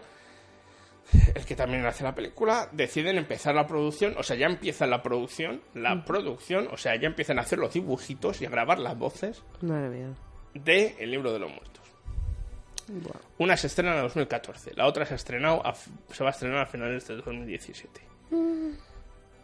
el 1.34 1.44
que 1.44 1.54
también 1.56 1.84
hace 1.86 2.04
la 2.04 2.14
película, 2.14 2.68
deciden 2.72 3.16
empezar 3.18 3.54
la 3.54 3.66
producción, 3.66 4.14
o 4.18 4.22
sea, 4.22 4.36
ya 4.36 4.46
empieza 4.46 4.86
la 4.86 5.02
producción, 5.02 5.60
la 5.74 6.04
producción, 6.04 6.68
o 6.72 6.76
sea, 6.76 6.96
ya 6.96 7.06
empiezan 7.06 7.38
a 7.38 7.42
hacer 7.42 7.58
los 7.58 7.72
dibujitos 7.74 8.40
y 8.42 8.46
a 8.46 8.50
grabar 8.50 8.78
las 8.78 8.96
voces 8.98 9.42
Madre 9.60 9.88
mía. 9.88 10.14
de 10.54 10.96
El 10.98 11.10
libro 11.10 11.32
de 11.32 11.38
los 11.38 11.50
muertos. 11.50 11.82
Una 13.38 13.56
se 13.56 13.66
estrena 13.66 13.96
en 13.96 14.02
2014, 14.02 14.74
la 14.74 14.86
otra 14.86 15.04
se 15.06 15.14
ha 15.14 15.16
estrenado 15.16 15.64
a 15.66 15.74
se 15.74 16.22
va 16.22 16.30
a 16.30 16.32
estrenar 16.32 16.58
a 16.58 16.66
finales 16.66 17.06
de 17.08 17.16
2017. 17.16 18.00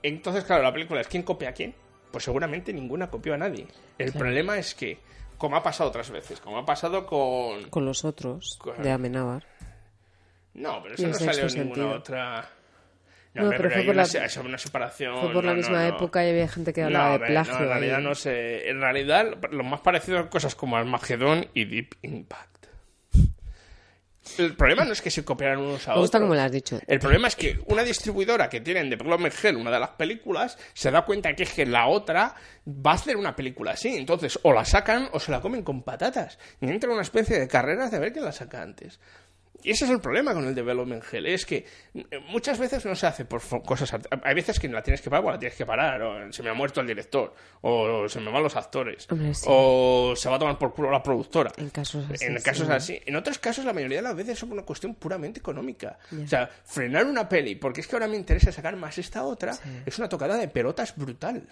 Entonces, 0.02 0.44
claro, 0.44 0.62
la 0.62 0.72
película 0.72 1.00
es 1.00 1.08
¿quién 1.08 1.22
copia 1.22 1.50
a 1.50 1.52
quién? 1.52 1.74
Pues 2.10 2.24
seguramente 2.24 2.72
ninguna 2.72 3.08
copió 3.10 3.34
a 3.34 3.38
nadie. 3.38 3.66
El 3.98 4.10
Claro. 4.12 4.18
problema 4.26 4.58
es 4.58 4.74
que, 4.74 4.98
como 5.38 5.56
ha 5.56 5.62
pasado 5.62 5.88
otras 5.90 6.10
veces, 6.10 6.40
como 6.40 6.58
ha 6.58 6.64
pasado 6.64 7.06
con... 7.06 7.68
Con 7.70 7.84
los 7.84 8.04
otros, 8.04 8.56
Con- 8.60 8.80
de 8.82 8.90
Amenábar. 8.90 9.46
No, 10.54 10.82
pero 10.82 10.94
eso 10.94 11.08
no 11.08 11.14
salió 11.14 11.42
en 11.42 11.46
ninguna 11.54 11.64
sentido. 11.74 11.90
otra... 11.90 12.48
No, 13.34 13.44
hombre, 13.44 13.56
pero 13.58 13.70
fue 13.70 13.82
por 13.84 13.94
una, 13.94 14.04
la- 14.04 14.40
una 14.44 14.58
separación... 14.58 15.18
Fue 15.20 15.32
por 15.32 15.42
la 15.44 15.52
no, 15.52 15.56
misma 15.56 15.82
no, 15.84 15.88
no. 15.90 15.96
época 15.96 16.24
y 16.26 16.28
había 16.30 16.48
gente 16.48 16.74
que 16.74 16.82
hablaba 16.82 17.06
No, 17.16 17.18
de 17.18 17.26
plagio. 17.26 17.54
no, 17.54 17.60
en 17.60 17.68
realidad 17.68 17.96
ahí. 17.98 18.04
no 18.04 18.14
sé. 18.14 18.68
En 18.68 18.80
realidad, 18.82 19.38
lo 19.50 19.64
más 19.64 19.80
parecido 19.80 20.18
a 20.18 20.28
cosas 20.28 20.54
como 20.54 20.76
Armageddon 20.76 21.46
y 21.54 21.64
Deep 21.64 21.94
Impact. 22.02 22.66
El 24.38 24.54
problema 24.54 24.84
no 24.84 24.92
es 24.92 25.02
que 25.02 25.10
se 25.10 25.24
copiaran 25.24 25.58
unos 25.58 25.88
a 25.88 25.94
Me 25.94 25.98
gusta 26.00 26.18
otros. 26.18 26.28
como 26.28 26.34
lo 26.36 26.42
has 26.42 26.52
dicho. 26.52 26.78
El 26.86 27.00
problema 27.00 27.26
es 27.26 27.34
que 27.34 27.58
una 27.66 27.82
distribuidora 27.82 28.48
que 28.48 28.60
tiene 28.60 28.80
en 28.80 28.88
Development 28.90 29.34
Hell 29.42 29.56
una 29.56 29.70
de 29.72 29.80
las 29.80 29.90
películas 29.90 30.56
se 30.74 30.90
da 30.92 31.02
cuenta 31.04 31.34
que 31.34 31.42
es 31.42 31.52
que 31.52 31.66
la 31.66 31.88
otra 31.88 32.34
va 32.68 32.92
a 32.92 32.94
hacer 32.94 33.16
una 33.16 33.34
película 33.34 33.72
así. 33.72 33.96
Entonces, 33.96 34.38
o 34.42 34.52
la 34.52 34.64
sacan 34.64 35.08
o 35.12 35.18
se 35.18 35.32
la 35.32 35.40
comen 35.40 35.62
con 35.64 35.82
patatas. 35.82 36.38
Y 36.60 36.68
entra 36.70 36.92
una 36.92 37.02
especie 37.02 37.40
de 37.40 37.48
carreras 37.48 37.90
de 37.90 37.98
ver 37.98 38.12
quién 38.12 38.24
la 38.24 38.30
saca 38.32 38.62
antes. 38.62 39.00
Y 39.62 39.70
ese 39.70 39.84
es 39.84 39.90
el 39.90 40.00
problema 40.00 40.34
con 40.34 40.46
el 40.46 40.54
Development 40.54 41.02
Hell. 41.10 41.26
Es 41.26 41.46
que 41.46 41.66
eh, 41.94 42.04
muchas 42.28 42.58
veces 42.58 42.84
no 42.84 42.94
se 42.94 43.06
hace 43.06 43.24
por 43.24 43.42
cosas... 43.64 43.94
Hay 44.22 44.34
veces 44.34 44.58
que 44.58 44.68
la 44.68 44.82
tienes 44.82 45.00
que 45.00 45.10
parar 45.10 45.24
o 45.24 45.30
la 45.30 45.38
tienes 45.38 45.56
que 45.56 45.66
parar. 45.66 46.02
O 46.02 46.32
se 46.32 46.42
me 46.42 46.50
ha 46.50 46.54
muerto 46.54 46.80
el 46.80 46.86
director. 46.86 47.34
O 47.60 48.08
se 48.08 48.20
me 48.20 48.30
van 48.30 48.42
los 48.42 48.56
actores. 48.56 49.06
Hombre, 49.10 49.34
sí. 49.34 49.46
O 49.48 50.14
se 50.16 50.28
va 50.28 50.36
a 50.36 50.38
tomar 50.38 50.58
por 50.58 50.74
culo 50.74 50.90
la 50.90 51.02
productora. 51.02 51.52
En 51.56 51.70
casos 51.70 52.04
así. 52.10 52.24
En 52.24 52.40
casos 52.40 52.66
sí. 52.66 52.72
así. 52.72 53.00
En 53.06 53.16
otros 53.16 53.38
casos, 53.38 53.64
la 53.64 53.72
mayoría 53.72 53.98
de 53.98 54.02
las 54.02 54.16
veces 54.16 54.38
es 54.38 54.42
una 54.42 54.62
cuestión 54.62 54.94
puramente 54.94 55.40
económica. 55.40 55.98
O 56.12 56.26
sea, 56.26 56.48
frenar 56.64 57.06
una 57.06 57.28
peli, 57.28 57.54
porque 57.54 57.80
es 57.80 57.86
que 57.86 57.96
ahora 57.96 58.08
me 58.08 58.16
interesa 58.16 58.52
sacar 58.52 58.76
más 58.76 58.98
esta 58.98 59.24
otra, 59.24 59.56
es 59.86 59.98
una 59.98 60.08
tocada 60.08 60.36
de 60.36 60.48
pelotas 60.48 60.96
brutal. 60.96 61.46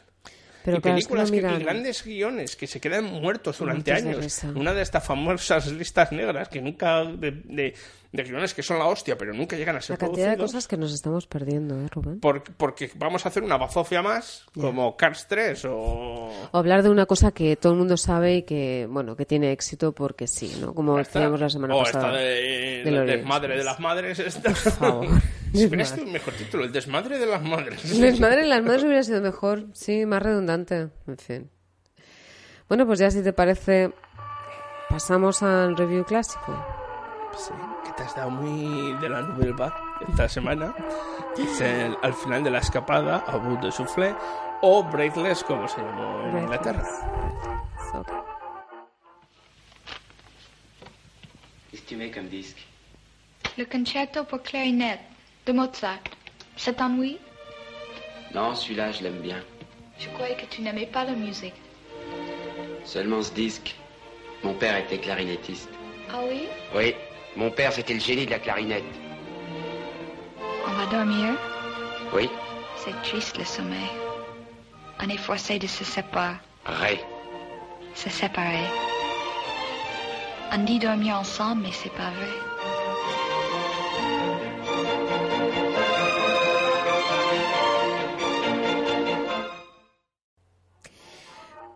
Pero 0.64 0.76
y 0.76 0.80
claro, 0.80 0.98
es 0.98 1.06
que 1.06 1.14
películas 1.14 1.30
no 1.30 1.56
que, 1.56 1.60
y 1.60 1.64
grandes 1.64 2.04
guiones 2.04 2.56
que 2.56 2.66
se 2.66 2.80
quedan 2.80 3.04
muertos 3.04 3.58
durante 3.58 3.92
Muertos 3.92 4.04
de 4.42 4.46
años. 4.48 4.56
Una 4.56 4.74
de 4.74 4.82
estas 4.82 5.04
famosas 5.04 5.66
listas 5.72 6.12
negras 6.12 6.48
que 6.48 6.60
nunca. 6.60 7.04
de, 7.04 7.30
de, 7.44 7.74
de 8.12 8.24
guiones 8.24 8.54
que 8.54 8.62
son 8.64 8.76
la 8.80 8.86
hostia, 8.86 9.16
pero 9.16 9.32
nunca 9.32 9.54
llegan 9.56 9.76
a 9.76 9.80
ser 9.80 9.94
La 9.94 9.98
cantidad 9.98 10.30
de 10.30 10.36
producidos. 10.36 10.50
cosas 10.50 10.66
que 10.68 10.76
nos 10.76 10.92
estamos 10.92 11.28
perdiendo, 11.28 11.80
¿eh, 11.80 11.86
Rubén? 11.92 12.18
por- 12.18 12.42
porque 12.42 12.90
vamos 12.96 13.24
a 13.24 13.28
hacer 13.28 13.44
una 13.44 13.56
bazofia 13.56 14.02
más, 14.02 14.46
Ya. 14.56 14.62
como 14.62 14.96
Cars 14.96 15.26
3 15.28 15.64
o. 15.66 16.28
O 16.50 16.58
hablar 16.58 16.82
de 16.82 16.90
una 16.90 17.06
cosa 17.06 17.30
que 17.30 17.54
todo 17.54 17.72
el 17.74 17.78
mundo 17.78 17.96
sabe 17.96 18.38
y 18.38 18.42
que, 18.42 18.88
bueno, 18.90 19.14
que 19.14 19.26
tiene 19.26 19.52
éxito 19.52 19.92
porque 19.92 20.26
sí, 20.26 20.56
¿no? 20.60 20.74
Como 20.74 20.98
Esta- 20.98 21.20
decíamos 21.20 21.40
la 21.40 21.50
semana 21.50 21.76
o 21.76 21.84
pasada. 21.84 22.08
esta 22.08 22.18
de, 22.18 22.82
Orient 22.98 23.06
desmadre 23.20 23.56
de 23.56 23.62
las 23.64 23.78
madres. 23.78 24.18
Esta. 24.18 24.54
favor. 24.56 25.06
Sido 25.52 26.04
un 26.04 26.12
mejor 26.12 26.34
título, 26.34 26.64
el 26.64 26.72
desmadre 26.72 27.18
de 27.18 27.26
las 27.26 27.42
madres. 27.42 28.00
Desmadre 28.00 28.42
en 28.42 28.48
las 28.50 28.62
madres 28.62 28.84
hubiera 28.84 29.02
sido 29.02 29.20
mejor, 29.20 29.66
sí, 29.72 30.06
más 30.06 30.22
redundante, 30.22 30.88
en 31.06 31.18
fin. 31.18 31.50
Bueno, 32.68 32.86
pues 32.86 32.98
ya 33.00 33.10
si 33.10 33.22
te 33.22 33.32
parece, 33.32 33.92
pasamos 34.88 35.42
al 35.42 35.76
review 35.76 36.04
clásico. 36.04 36.64
Sí, 37.36 37.52
que 37.84 37.92
te 37.92 38.02
has 38.04 38.14
dado 38.14 38.30
muy 38.30 38.92
de 39.00 39.08
la 39.08 39.22
Nouvelle 39.22 39.52
Vague 39.52 39.74
esta 40.08 40.28
semana. 40.28 40.74
Es 41.38 41.60
el- 41.60 41.96
al 42.02 42.14
final 42.14 42.44
de 42.44 42.50
la 42.50 42.58
escapada, 42.58 43.24
a 43.26 43.36
bout 43.36 43.60
de 43.60 43.72
soufflé, 43.72 44.14
o 44.62 44.84
Breathless, 44.84 45.42
como 45.44 45.66
se 45.68 45.78
llamó 45.80 46.28
en 46.28 46.38
Inglaterra. 46.44 46.84
Ok. 47.94 48.08
Qu'est-ce 51.70 51.82
que 51.82 51.88
tu 51.88 51.96
mets 51.96 52.10
comme 52.12 52.28
disque 52.28 52.58
Le 53.56 53.64
concerto 53.64 54.24
pour 54.24 54.42
clarinette 54.42 55.00
de 55.46 55.52
Mozart. 55.52 55.98
Ça 56.56 56.72
t'ennuie? 56.72 57.18
Non, 58.34 58.54
celui-là, 58.54 58.92
je 58.92 59.02
l'aime 59.02 59.20
bien. 59.20 59.42
Je 59.98 60.08
croyais 60.10 60.36
que 60.36 60.46
tu 60.46 60.62
n'aimais 60.62 60.86
pas 60.86 61.04
la 61.04 61.12
musique. 61.12 61.54
Seulement 62.84 63.22
ce 63.22 63.32
disque. 63.32 63.74
Mon 64.42 64.54
père 64.54 64.76
était 64.76 64.98
clarinettiste. 64.98 65.68
Ah 66.12 66.20
oui? 66.28 66.42
Oui, 66.74 66.94
mon 67.36 67.50
père, 67.50 67.72
c'était 67.72 67.94
le 67.94 68.00
génie 68.00 68.26
de 68.26 68.30
la 68.30 68.38
clarinette. 68.38 68.84
On 70.66 70.72
va 70.72 70.86
dormir? 70.86 71.34
Oui, 72.14 72.28
C'est 72.76 73.00
triste 73.02 73.36
le 73.38 73.44
sommeil. 73.44 73.90
On 75.02 75.08
est 75.08 75.18
forcé 75.18 75.58
de 75.58 75.66
se 75.66 75.84
séparer. 75.84 76.36
Ré. 76.64 77.00
Se 77.94 78.08
séparer. 78.10 78.64
On 80.52 80.58
dit 80.58 80.78
dormir 80.78 81.16
ensemble, 81.16 81.62
mais 81.62 81.72
c'est 81.72 81.92
pas 81.92 82.10
vrai. 82.10 82.49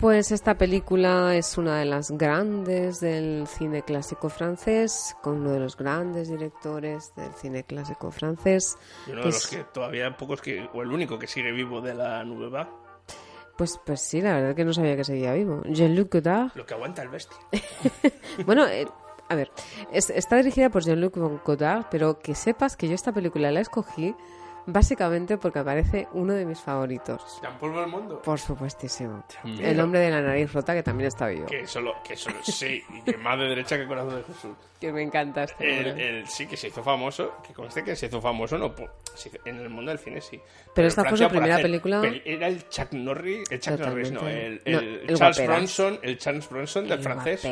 Pues 0.05 0.33
esta 0.33 0.59
película 0.59 1.35
es 1.35 1.57
una 1.57 1.79
de 1.79 1.87
las 1.87 2.11
grandes 2.11 3.01
del 3.01 3.47
cine 3.47 3.81
clásico 3.81 4.29
francés, 4.29 5.17
con 5.23 5.39
uno 5.39 5.53
de 5.53 5.61
los 5.61 5.79
grandes 5.79 6.29
directores 6.29 7.15
del 7.17 7.33
cine 7.33 7.65
clásico 7.65 8.11
francés. 8.11 8.77
Y 9.07 9.13
uno 9.13 9.21
de 9.21 9.27
los 9.29 9.37
es- 9.37 9.47
que 9.47 9.65
todavía 9.65 10.15
pocos 10.15 10.43
que, 10.43 10.69
o 10.75 10.83
el 10.83 10.93
único 10.93 11.19
que 11.19 11.27
sigue 11.27 11.53
vivo 11.53 11.81
de 11.81 11.95
la 11.95 12.23
Nouvelle 12.23 12.51
Vague, 12.51 12.71
Pues, 13.57 13.81
pues 13.87 14.03
sí, 14.03 14.21
la 14.21 14.35
verdad 14.35 14.55
que 14.55 14.67
no 14.67 14.75
sabía 14.75 14.95
que 14.95 15.05
seguía 15.05 15.33
vivo. 15.33 15.63
Jean-Luc 15.65 16.13
Godard. 16.13 16.51
lo 16.55 16.67
que 16.67 16.75
aguanta 16.75 17.01
el 17.01 17.09
bestia. 17.09 17.39
Bueno, 18.45 18.67
eh, 18.67 18.87
a 19.31 19.35
ver, 19.35 19.51
es- 19.91 20.11
está 20.11 20.37
dirigida 20.37 20.69
por 20.69 20.85
Jean-Luc 20.85 21.17
Godard, 21.47 21.87
pero 21.91 22.19
que 22.19 22.35
sepas 22.35 22.77
que 22.77 22.89
yo 22.89 22.95
esta 22.95 23.13
película 23.13 23.51
la 23.51 23.61
escogí 23.61 24.15
básicamente 24.67 25.37
porque 25.39 25.59
me 25.61 25.65
parece 25.65 26.09
uno 26.13 26.33
de 26.33 26.45
mis 26.45 26.61
favoritos. 26.61 27.39
¿Tan 27.43 27.59
polvo 27.59 27.81
el 27.83 27.89
mundo? 27.89 28.23
Por 28.23 28.39
supuestísimo. 28.39 29.25
mío. 29.45 29.59
El 29.67 29.81
hombre 29.81 30.01
de 30.01 30.11
la 30.11 30.21
nariz 30.21 30.53
rota 30.53 30.75
que 30.75 30.83
también 30.83 31.09
está 31.09 31.29
vivo. 31.29 31.47
Que 31.47 31.67
solo, 31.67 31.95
que 32.07 32.17
solo, 32.17 32.37
sí, 32.43 32.83
y 32.93 33.01
que 33.03 33.17
más 33.17 33.39
de 33.39 33.45
derecha 33.47 33.77
que 33.77 33.87
corazón 33.87 34.17
de 34.17 34.23
Jesús. 34.25 34.57
Que 34.81 34.93
me 34.93 35.03
encanta 35.03 35.45
este 35.45 35.81
El, 35.81 35.99
el- 36.01 36.27
sí, 36.27 36.47
que 36.47 36.57
se 36.59 36.69
hizo 36.69 36.83
famoso, 36.83 37.37
que 37.47 37.55
conste 37.55 37.83
que 37.83 37.97
se 37.97 38.07
hizo 38.07 38.21
famoso, 38.21 38.59
no, 38.59 38.75
en 39.47 39.57
el 39.61 39.71
mundo 39.71 39.91
del 39.91 39.99
cine 39.99 40.21
sí. 40.21 40.39
Pero 40.75 40.85
en 40.87 40.89
esta 40.89 41.05
fue 41.05 41.17
su 41.17 41.29
primera 41.29 41.57
película. 41.59 42.01
peli- 42.03 42.23
Era 42.25 42.49
el 42.49 42.69
Chuck 42.69 42.93
Norris, 42.93 43.51
el 43.51 43.61
Chuck 43.61 43.79
Norris, 43.79 44.11
no, 44.13 44.21
Totalmente. 44.21 44.71
el, 44.71 44.73
No, 44.75 44.79
el 44.81 44.89
el 44.89 45.17
Charles 45.17 45.19
guaperas. 45.39 45.47
Bronson, 45.47 45.99
el 46.03 46.19
Charles 46.19 46.49
Bronson 46.51 46.85
del 46.89 46.99
El 46.99 47.05
francés. 47.05 47.43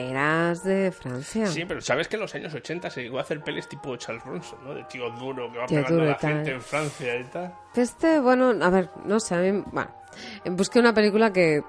de 0.64 0.92
Francia. 0.92 1.46
Sí, 1.46 1.64
pero 1.66 1.80
sabes 1.80 2.08
que 2.08 2.16
en 2.16 2.22
los 2.22 2.34
años 2.34 2.52
80 2.52 2.90
se 2.90 3.02
llegó 3.02 3.18
a 3.18 3.22
hacer 3.22 3.40
pelis 3.42 3.66
tipo 3.68 3.96
Charles 3.96 4.22
Bronson, 4.24 4.58
¿no? 4.64 4.74
De 4.74 4.84
tío 4.84 5.08
duro 5.12 5.50
que 5.50 5.58
va 5.58 5.66
Tío 5.66 5.78
pegando 5.78 5.94
duro 6.00 6.06
a 6.06 6.10
la 6.12 6.18
tal. 6.18 6.32
gente 6.34 6.50
en 6.50 6.60
Francia 6.60 7.01
tal. 7.30 7.54
Este, 7.74 8.20
bueno, 8.20 8.52
a 8.60 8.70
ver, 8.70 8.90
no 9.04 9.20
sé, 9.20 9.34
a 9.34 9.38
mí, 9.38 9.64
bueno, 9.72 9.90
busqué 10.50 10.78
una 10.78 10.92
película 10.92 11.32
que 11.32 11.62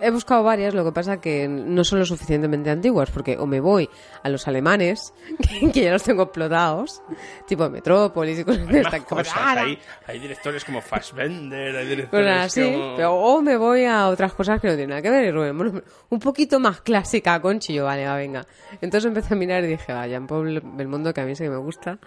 he 0.00 0.10
buscado 0.10 0.42
varias, 0.42 0.74
lo 0.74 0.84
que 0.84 0.92
pasa 0.92 1.20
que 1.20 1.48
no 1.48 1.84
son 1.84 2.00
lo 2.00 2.04
suficientemente 2.04 2.70
antiguas, 2.70 3.10
porque 3.10 3.36
o 3.38 3.46
me 3.46 3.60
voy 3.60 3.88
a 4.22 4.28
los 4.28 4.46
alemanes, 4.48 5.14
que, 5.60 5.70
que 5.70 5.82
ya 5.82 5.92
los 5.92 6.02
tengo 6.02 6.24
explotados, 6.24 7.02
tipo 7.46 7.68
Metrópolis 7.70 8.40
y 8.40 8.44
cosas 8.44 8.66
de 8.66 8.80
esta 8.80 9.00
cosas, 9.00 9.36
hay, 9.36 9.78
hay 10.06 10.18
directores 10.18 10.64
como 10.64 10.80
Fassbender, 10.80 11.76
hay 11.76 11.86
directores 11.86 12.38
así, 12.38 12.72
como... 12.72 12.96
pero 12.96 13.14
o 13.14 13.40
me 13.42 13.56
voy 13.56 13.84
a 13.84 14.08
otras 14.08 14.34
cosas 14.34 14.60
que 14.60 14.68
no 14.68 14.74
tienen 14.74 14.90
nada 14.90 15.02
que 15.02 15.10
ver. 15.10 15.24
Y 15.26 15.30
Rubén, 15.30 15.56
bueno, 15.56 15.82
un 16.10 16.18
poquito 16.18 16.58
más 16.60 16.80
clásica, 16.80 17.40
Conchi, 17.40 17.74
yo, 17.74 17.84
vale, 17.84 18.06
va, 18.06 18.16
venga. 18.16 18.46
Entonces 18.80 19.08
empecé 19.08 19.34
a 19.34 19.36
mirar 19.36 19.64
y 19.64 19.68
dije, 19.68 19.92
vaya, 19.92 20.16
en 20.16 20.26
Paul 20.26 20.60
Belmondo, 20.62 21.14
que 21.14 21.20
a 21.20 21.24
mí 21.24 21.34
sí 21.34 21.44
que 21.44 21.50
me 21.50 21.56
gusta. 21.56 21.98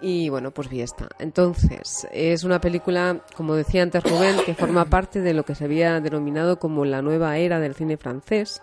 Y 0.00 0.28
bueno, 0.28 0.50
pues 0.50 0.68
vi 0.68 0.82
esta. 0.82 1.08
Entonces, 1.18 2.06
es 2.12 2.44
una 2.44 2.60
película, 2.60 3.24
como 3.36 3.54
decía 3.54 3.82
antes 3.82 4.02
Rubén, 4.02 4.36
que 4.44 4.54
forma 4.54 4.84
parte 4.90 5.20
de 5.20 5.34
lo 5.34 5.44
que 5.44 5.54
se 5.54 5.64
había 5.64 6.00
denominado 6.00 6.58
como 6.58 6.84
la 6.84 7.02
nueva 7.02 7.38
era 7.38 7.60
del 7.60 7.74
cine 7.74 7.96
francés. 7.96 8.60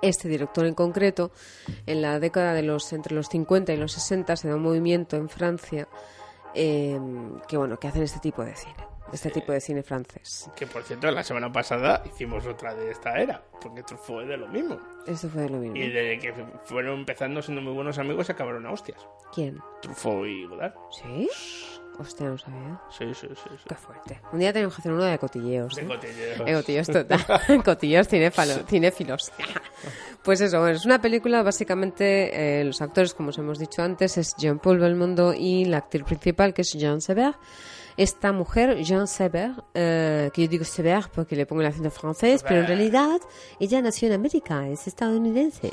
Este 0.00 0.28
director 0.28 0.64
en 0.64 0.74
concreto, 0.74 1.32
en 1.86 2.02
la 2.02 2.20
década 2.20 2.54
de 2.54 2.62
los 2.62 2.92
entre 2.92 3.14
los 3.14 3.28
50 3.28 3.72
y 3.72 3.76
los 3.76 3.92
60 3.92 4.36
se 4.36 4.48
da 4.48 4.54
un 4.54 4.62
movimiento 4.62 5.16
en 5.16 5.28
Francia 5.28 5.88
eh, 6.54 6.98
que 7.46 7.56
bueno, 7.56 7.78
que 7.78 7.88
hacen 7.88 8.02
este 8.02 8.20
tipo 8.20 8.44
de 8.44 8.56
cine, 8.56 8.74
este 9.12 9.30
tipo 9.30 9.52
de 9.52 9.60
cine 9.60 9.82
francés. 9.82 10.50
Que 10.56 10.66
por 10.66 10.82
cierto, 10.82 11.10
la 11.10 11.22
semana 11.22 11.50
pasada 11.50 12.02
hicimos 12.06 12.46
otra 12.46 12.74
de 12.74 12.90
esta 12.90 13.18
era, 13.18 13.42
porque 13.60 13.82
Truffaut 13.82 14.22
es 14.22 14.28
de 14.28 14.36
lo 14.36 14.48
mismo. 14.48 14.78
Esto 15.06 15.28
fue 15.28 15.42
de 15.42 15.50
lo 15.50 15.58
mismo. 15.58 15.76
Y 15.76 15.90
de 15.90 16.18
que 16.18 16.32
fueron 16.64 17.00
empezando 17.00 17.42
siendo 17.42 17.62
muy 17.62 17.72
buenos 17.72 17.98
amigos 17.98 18.28
acabaron 18.30 18.66
a 18.66 18.72
hostias. 18.72 19.06
¿Quién? 19.32 19.58
Truffaut 19.82 20.26
y 20.26 20.46
Godard. 20.46 20.74
¿Sí? 20.90 21.28
Hostia, 21.98 22.28
no 22.28 22.38
sabía. 22.38 22.80
Sí, 22.96 23.06
sí, 23.12 23.26
sí. 23.28 23.34
sí. 23.34 23.64
Qué 23.68 23.74
fuerte. 23.74 24.20
Un 24.32 24.38
día 24.38 24.52
tenemos 24.52 24.74
que 24.76 24.82
hacer 24.82 24.92
uno 24.92 25.02
de 25.02 25.18
cotilleos. 25.18 25.74
De 25.74 25.82
¿eh? 25.82 25.86
cotilleos. 25.86 26.38
De 26.38 26.54
cotilleos 26.54 26.86
total. 26.86 27.62
cotilleos 27.64 28.08
cinéfilos. 28.08 29.32
Pues 30.22 30.42
eso, 30.42 30.60
bueno, 30.60 30.76
es 30.76 30.84
una 30.84 31.00
película, 31.00 31.42
básicamente, 31.42 32.60
eh, 32.60 32.64
los 32.64 32.82
actores, 32.82 33.14
como 33.14 33.30
os 33.30 33.38
hemos 33.38 33.58
dicho 33.58 33.82
antes, 33.82 34.18
es 34.18 34.34
Jean-Paul 34.36 34.78
Belmondo 34.78 35.32
y 35.32 35.64
la 35.64 35.78
actriz 35.78 36.04
principal, 36.04 36.52
que 36.52 36.62
es 36.62 36.72
Jean 36.72 37.00
Sever. 37.00 37.34
Esta 37.98 38.30
mujer, 38.30 38.80
Jean 38.84 39.08
Sever, 39.08 39.50
eh, 39.74 40.30
que 40.32 40.42
yo 40.42 40.48
digo 40.48 40.64
Sever 40.64 41.06
porque 41.12 41.34
le 41.34 41.46
pongo 41.46 41.62
el 41.62 41.66
acento 41.66 41.90
francés, 41.90 42.44
pero 42.46 42.60
en 42.60 42.68
realidad 42.68 43.20
ella 43.58 43.82
nació 43.82 44.06
en 44.06 44.14
América, 44.14 44.68
es 44.68 44.86
estadounidense. 44.86 45.72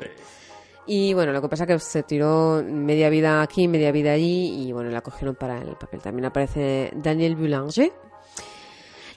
Y 0.88 1.14
bueno, 1.14 1.32
lo 1.32 1.40
que 1.44 1.50
pasa 1.50 1.66
es 1.66 1.68
que 1.68 1.78
se 1.78 2.02
tiró 2.02 2.64
media 2.68 3.10
vida 3.10 3.44
aquí, 3.44 3.68
media 3.68 3.92
vida 3.92 4.14
allí, 4.14 4.66
y 4.66 4.72
bueno, 4.72 4.90
la 4.90 5.02
cogieron 5.02 5.36
para 5.36 5.62
el 5.62 5.76
papel. 5.76 6.02
También 6.02 6.26
aparece 6.26 6.92
Daniel 6.96 7.36
Boulanger. 7.36 7.94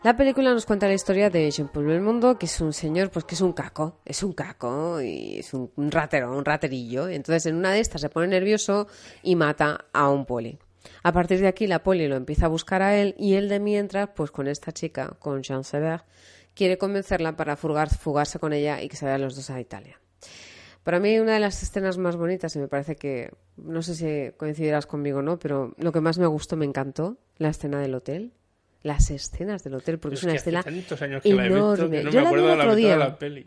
La 0.02 0.14
película 0.14 0.52
nos 0.52 0.66
cuenta 0.66 0.86
la 0.86 0.92
historia 0.92 1.30
de 1.30 1.50
Jean-Paul 1.50 1.86
Belmondo, 1.86 2.38
que 2.38 2.44
es 2.44 2.60
un 2.60 2.74
señor, 2.74 3.10
pues 3.10 3.24
que 3.24 3.36
es 3.36 3.40
un 3.40 3.54
caco, 3.54 4.00
es 4.04 4.22
un 4.22 4.34
caco 4.34 5.00
y 5.00 5.38
es 5.38 5.54
un, 5.54 5.70
un 5.76 5.90
ratero, 5.90 6.36
un 6.36 6.44
raterillo. 6.44 7.08
Entonces 7.08 7.46
en 7.46 7.56
una 7.56 7.72
de 7.72 7.80
estas 7.80 8.02
se 8.02 8.10
pone 8.10 8.26
nervioso 8.26 8.86
y 9.22 9.34
mata 9.34 9.86
a 9.94 10.10
un 10.10 10.26
poli. 10.26 10.58
A 11.02 11.12
partir 11.12 11.40
de 11.40 11.48
aquí 11.48 11.66
la 11.66 11.82
poli 11.82 12.08
lo 12.08 12.16
empieza 12.16 12.46
a 12.46 12.48
buscar 12.48 12.82
a 12.82 12.96
él 12.96 13.14
y 13.18 13.34
él 13.34 13.48
de 13.48 13.60
mientras, 13.60 14.08
pues 14.14 14.30
con 14.30 14.48
esta 14.48 14.72
chica, 14.72 15.16
con 15.18 15.42
Jean 15.42 15.64
Sever, 15.64 16.02
quiere 16.54 16.76
convencerla 16.78 17.36
para 17.36 17.56
fugar- 17.56 17.88
fugarse 17.96 18.38
con 18.38 18.52
ella 18.52 18.82
y 18.82 18.88
que 18.88 18.96
se 18.96 19.04
vayan 19.04 19.22
los 19.22 19.36
dos 19.36 19.50
a 19.50 19.60
Italia. 19.60 20.00
Para 20.82 21.00
mí 21.00 21.18
una 21.18 21.34
de 21.34 21.40
las 21.40 21.62
escenas 21.62 21.98
más 21.98 22.16
bonitas, 22.16 22.54
y 22.56 22.58
me 22.58 22.68
parece 22.68 22.96
que, 22.96 23.30
no 23.56 23.82
sé 23.82 23.94
si 23.94 24.32
coincidirás 24.36 24.86
conmigo 24.86 25.18
o 25.18 25.22
no, 25.22 25.38
pero 25.38 25.74
lo 25.76 25.92
que 25.92 26.00
más 26.00 26.18
me 26.18 26.26
gustó, 26.26 26.56
me 26.56 26.64
encantó, 26.64 27.18
la 27.36 27.48
escena 27.50 27.80
del 27.80 27.94
hotel. 27.94 28.32
Las 28.82 29.10
escenas 29.10 29.64
del 29.64 29.74
hotel, 29.74 29.98
porque 29.98 30.14
Es 30.14 30.20
es 30.20 30.24
una 30.24 30.32
que 30.34 30.38
escena 30.38 30.60
años 30.64 31.22
que 31.22 31.34
la 31.34 31.46
he 31.46 31.48
visto 31.48 31.74
enorme. 31.74 31.98
que 31.98 32.04
no 32.04 32.10
Yo 32.10 32.20
me 32.20 32.24
la 32.24 32.30
vi 32.30 32.44
el 32.44 32.50
otro 32.60 32.74
día. 32.76 32.96
la 32.96 33.18
peli. 33.18 33.46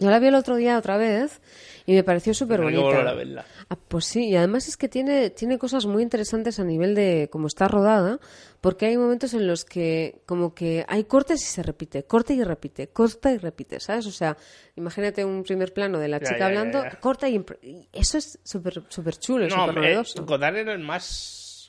Yo 0.00 0.10
la 0.10 0.18
vi 0.18 0.26
el 0.28 0.34
otro 0.34 0.56
día 0.56 0.78
otra 0.78 0.96
vez 0.96 1.40
y 1.86 1.92
me 1.94 2.02
pareció 2.02 2.32
súper 2.34 2.60
bonita. 2.62 3.08
a 3.08 3.14
verla. 3.14 3.44
Ah, 3.68 3.76
pues 3.76 4.06
sí, 4.06 4.28
y 4.28 4.36
además 4.36 4.66
es 4.66 4.76
que 4.76 4.88
tiene, 4.88 5.30
tiene 5.30 5.58
cosas 5.58 5.86
muy 5.86 6.02
interesantes 6.02 6.58
a 6.58 6.64
nivel 6.64 6.94
de 6.94 7.28
cómo 7.30 7.46
está 7.46 7.68
rodada, 7.68 8.18
porque 8.60 8.86
hay 8.86 8.96
momentos 8.96 9.34
en 9.34 9.46
los 9.46 9.64
que 9.64 10.22
como 10.26 10.54
que 10.54 10.84
hay 10.88 11.04
cortes 11.04 11.42
y 11.42 11.46
se 11.46 11.62
repite, 11.62 12.04
corta 12.04 12.32
y 12.32 12.42
repite, 12.42 12.88
corta 12.88 13.30
y 13.30 13.38
repite, 13.38 13.78
¿sabes? 13.78 14.06
O 14.06 14.10
sea, 14.12 14.36
imagínate 14.76 15.24
un 15.24 15.42
primer 15.42 15.72
plano 15.72 15.98
de 15.98 16.08
la 16.08 16.18
Ya, 16.18 16.24
chica 16.26 16.38
ya, 16.38 16.46
hablando, 16.46 16.82
ya. 16.82 16.90
corta 17.00 17.28
y, 17.28 17.44
eso 17.92 18.18
es 18.18 18.38
súper 18.42 18.82
súper 18.88 19.16
chulo, 19.18 19.46
No, 19.48 19.66
súper 19.66 19.74
novedoso. 19.74 20.24
Godard 20.24 20.56
era 20.56 20.72
el 20.72 20.80
más, 20.80 21.04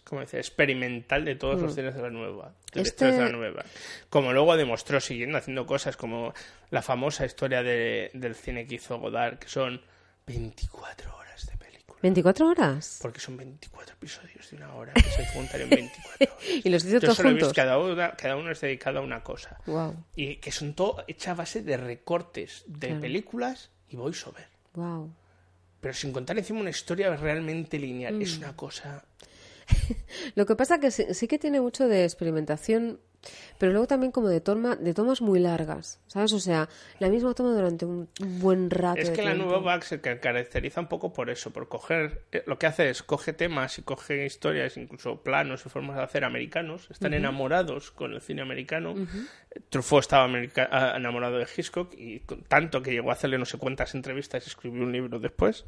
como 0.03 0.21
dice, 0.21 0.37
experimental 0.37 1.23
de 1.25 1.35
todos 1.35 1.61
los 1.61 1.71
Mm. 1.71 1.75
cines 1.75 1.95
de 1.95 2.01
la 2.01 2.09
nueva. 2.09 2.53
Este- 2.73 3.05
de 3.11 3.17
la 3.19 3.29
nueva. 3.29 3.63
Como 4.09 4.33
luego 4.33 4.57
demostró 4.57 4.99
siguiendo 4.99 5.37
haciendo 5.37 5.65
cosas 5.65 5.95
como 5.97 6.33
la 6.69 6.81
famosa 6.81 7.25
historia 7.25 7.63
de- 7.63 8.11
del 8.13 8.35
cine 8.35 8.65
que 8.67 8.75
hizo 8.75 8.97
Godard, 8.99 9.37
que 9.39 9.47
son 9.47 9.81
24 10.27 11.15
horas 11.17 11.45
de 11.47 11.57
película. 11.57 11.99
24 12.01 12.47
horas. 12.47 12.99
Porque 13.01 13.19
son 13.19 13.37
24 13.37 13.93
episodios 13.95 14.49
de 14.49 14.57
una 14.57 14.73
hora 14.75 14.93
que 14.93 15.01
se 15.03 15.25
juntan 15.27 15.61
en 15.61 15.69
24 15.69 16.15
horas. 16.35 16.65
y 16.65 16.69
los 16.69 16.83
hizo 16.85 16.99
todos 16.99 17.17
juntos. 17.19 17.53
cada, 17.53 17.77
una, 17.77 18.11
cada 18.15 18.35
uno 18.37 18.51
es 18.51 18.59
dedicado 18.61 18.99
a 18.99 19.01
una 19.01 19.23
cosa. 19.23 19.59
Wow. 19.65 19.95
Y 20.15 20.37
que 20.37 20.51
son 20.51 20.73
todo 20.73 21.03
hecha 21.07 21.31
a 21.31 21.35
base 21.35 21.61
de 21.61 21.77
recortes 21.77 22.63
de 22.67 22.87
Claro. 22.87 23.01
películas 23.01 23.69
y 23.89 23.95
voiceover. 23.97 24.47
Wow. 24.73 25.13
Pero 25.79 25.93
sin 25.93 26.11
contar 26.13 26.37
encima 26.37 26.59
una 26.59 26.69
historia 26.69 27.15
realmente 27.15 27.77
lineal. 27.79 28.15
Mm. 28.15 28.21
Es 28.21 28.37
una 28.37 28.55
cosa... 28.55 29.03
Lo 30.35 30.45
que 30.45 30.55
pasa 30.55 30.79
que 30.79 30.91
sí, 30.91 31.05
sí 31.13 31.27
que 31.27 31.39
tiene 31.39 31.61
mucho 31.61 31.87
de 31.87 32.03
experimentación, 32.03 32.99
pero 33.59 33.71
luego 33.71 33.85
también 33.85 34.11
como 34.11 34.27
de 34.29 34.41
toma, 34.41 34.75
de 34.75 34.93
tomas 34.95 35.21
muy 35.21 35.39
largas, 35.39 35.99
¿sabes? 36.07 36.33
O 36.33 36.39
sea, 36.39 36.69
la 36.99 37.07
misma 37.09 37.33
toma 37.35 37.53
durante 37.53 37.85
un 37.85 38.09
buen 38.39 38.71
rato. 38.71 38.99
Es 38.99 39.09
de 39.09 39.13
que 39.15 39.21
la 39.21 39.35
nueva 39.35 39.59
Back 39.59 39.83
se 39.83 40.01
ca- 40.01 40.19
caracteriza 40.19 40.81
un 40.81 40.87
poco 40.87 41.13
por 41.13 41.29
eso, 41.29 41.51
por 41.51 41.67
coger... 41.69 42.23
eh, 42.31 42.43
Lo 42.47 42.57
que 42.57 42.65
hace 42.65 42.89
es 42.89 43.03
coge 43.03 43.33
temas 43.33 43.77
y 43.77 43.83
coge 43.83 44.25
historias, 44.25 44.75
incluso 44.77 45.21
planos 45.21 45.63
y 45.65 45.69
formas 45.69 45.97
de 45.97 46.03
hacer 46.03 46.23
americanos. 46.25 46.89
Están 46.89 47.13
enamorados 47.13 47.91
con 47.91 48.13
el 48.13 48.21
cine 48.21 48.41
americano. 48.41 48.93
Ujú. 48.93 49.05
Truffaut 49.69 50.01
estaba 50.01 50.23
america- 50.23 50.69
ah, 50.71 50.93
enamorado 50.97 51.37
de 51.37 51.45
Hitchcock 51.55 51.93
y 51.95 52.21
tanto 52.47 52.81
que 52.81 52.91
llegó 52.91 53.11
a 53.11 53.13
hacerle 53.13 53.37
no 53.37 53.45
sé 53.45 53.59
cuántas 53.59 53.93
entrevistas 53.93 54.43
y 54.45 54.49
escribió 54.49 54.81
un 54.81 54.91
libro 54.91 55.19
después. 55.19 55.65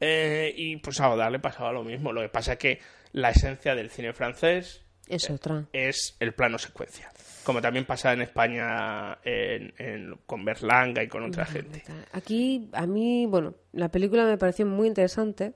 Eh, 0.00 0.52
y 0.56 0.76
pues 0.76 1.00
a 1.00 1.08
Godard 1.08 1.32
le 1.32 1.38
pasaba 1.40 1.72
lo 1.72 1.82
mismo. 1.82 2.12
Lo 2.12 2.20
que 2.20 2.28
pasa 2.28 2.52
es 2.52 2.58
que 2.58 2.80
la 3.12 3.30
esencia 3.30 3.74
del 3.74 3.90
cine 3.90 4.12
francés 4.12 4.82
Es 5.06 5.28
otra. 5.30 5.66
es 5.72 6.16
el 6.20 6.34
plano 6.34 6.58
secuencia. 6.58 7.10
Como 7.44 7.62
también 7.62 7.86
pasa 7.86 8.12
en 8.12 8.20
España 8.22 9.18
en- 9.24 9.72
en- 9.78 10.14
con 10.26 10.44
Berlanga 10.44 11.02
y 11.02 11.08
con 11.08 11.24
otra 11.24 11.46
gente. 11.46 11.82
Aquí, 12.12 12.68
a 12.72 12.86
mí, 12.86 13.24
bueno, 13.26 13.54
la 13.72 13.88
película 13.88 14.24
me 14.26 14.36
pareció 14.36 14.66
muy 14.66 14.86
interesante, 14.88 15.54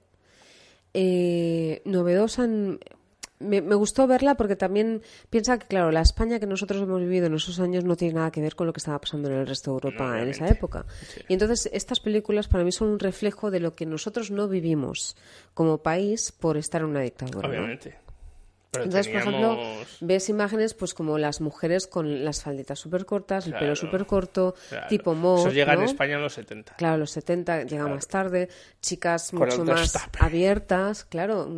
eh, 0.95 1.83
novedosa. 1.85 2.45
en- 2.45 2.81
me, 3.43 3.61
me 3.61 3.75
gustó 3.75 4.07
verla 4.07 4.35
porque 4.37 4.57
también 4.57 5.03
piensa 5.31 5.59
que, 5.59 5.67
claro, 5.67 5.91
la 5.91 6.01
España 6.01 6.39
que 6.39 6.47
nosotros 6.47 6.83
hemos 6.83 7.01
vivido 7.01 7.27
en 7.27 7.35
esos 7.35 7.61
años 7.61 7.85
no 7.85 7.97
tiene 7.97 8.15
nada 8.15 8.31
que 8.31 8.41
ver 8.41 8.55
con 8.55 8.67
lo 8.67 8.73
que 8.73 8.79
estaba 8.79 9.01
pasando 9.01 9.29
en 9.29 9.37
el 9.37 9.47
resto 9.47 9.71
de 9.71 9.75
Europa 9.75 10.21
en 10.21 10.29
esa 10.29 10.49
época. 10.49 10.87
Y 11.29 11.35
entonces 11.35 11.69
estas 11.73 12.01
películas 12.01 12.49
para 12.49 12.65
mí 12.65 12.73
son 12.73 12.89
un 12.89 12.99
reflejo 12.99 13.51
de 13.51 13.61
lo 13.61 13.75
que 13.75 13.87
nosotros 13.87 14.31
no 14.31 14.49
vivimos 14.49 15.17
como 15.55 15.79
país 15.79 16.33
por 16.33 16.57
estar 16.57 16.83
en 16.83 16.89
una 16.89 17.01
dictadura. 17.01 17.49
Obviamente. 17.49 18.02
Pero 18.73 18.85
Entonces, 18.87 19.13
por 19.13 19.21
ejemplo, 19.21 19.49
teníamos- 19.57 19.97
ves 20.01 20.29
imágenes 20.31 20.73
pues 20.73 20.95
como 20.95 21.19
las 21.19 21.43
mujeres 21.43 21.87
con 21.87 22.25
las 22.25 22.43
falditas 22.43 22.79
súper 22.79 23.05
cortas, 23.05 23.45
el 23.45 23.53
pelo 23.53 23.61
Claro, 23.75 23.77
súper 23.77 24.07
corto, 24.07 24.55
claro. 24.71 24.87
tipo 24.89 25.15
mod, 25.15 25.41
Eso 25.41 25.51
llega 25.51 25.75
en 25.75 25.81
¿no? 25.81 25.85
España 25.85 26.15
en 26.15 26.23
los 26.23 26.33
70. 26.33 26.75
Claro, 26.77 26.97
los 26.97 27.11
70 27.11 27.65
llega 27.65 27.87
más 27.87 28.09
tarde, 28.09 28.49
chicas 28.81 29.31
Con 29.31 29.41
mucho 29.41 29.63
más 29.67 29.81
destape. 29.93 30.19
abiertas, 30.23 31.05
claro, 31.05 31.51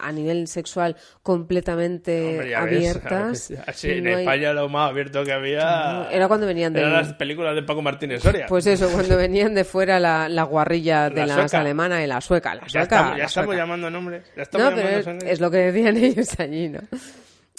a 0.00 0.10
nivel 0.10 0.48
sexual 0.48 0.96
completamente 1.22 2.30
Hombre, 2.30 2.50
ya 2.50 2.60
ves, 2.64 2.72
abiertas. 2.74 3.52
Así, 3.66 3.90
en 3.90 4.02
No 4.04 4.10
hay- 4.10 4.16
España 4.24 4.52
lo 4.52 4.68
más 4.68 4.90
abierto 4.90 5.22
que 5.24 5.32
había 5.32 5.60
Claro, 5.60 6.10
era 6.10 6.26
cuando 6.28 6.46
venían 6.48 6.72
de- 6.72 6.80
eran 6.80 6.92
las 6.94 7.12
películas 7.14 7.54
de 7.54 7.62
Paco 7.62 7.80
Martínez 7.82 8.22
Soria. 8.22 8.46
Pues 8.48 8.66
eso, 8.66 8.88
cuando 8.90 9.16
venían 9.18 9.54
de 9.54 9.62
fuera 9.64 10.00
la, 10.00 10.28
la 10.28 10.42
guarrilla 10.42 11.10
de 11.10 11.20
La 11.20 11.26
las 11.26 11.36
sueca. 11.52 11.60
alemanas 11.60 12.02
y 12.02 12.06
la 12.08 12.20
sueca, 12.20 12.54
la 12.56 12.62
ya 12.62 12.68
sueca, 12.68 12.82
estamos, 12.82 13.12
ya 13.12 13.18
la 13.18 13.24
estamos 13.26 13.46
sueca. 13.46 13.62
llamando 13.62 13.90
nombres. 13.90 14.24
Ya 14.36 14.42
estamos 14.42 14.70
No, 14.70 14.76
pero 14.76 14.88
es, 15.18 15.24
es 15.24 15.40
lo 15.40 15.50
que 15.50 15.58
decían 15.58 15.96
ellos 16.26 16.40
allí, 16.40 16.55
¿no? 16.68 16.80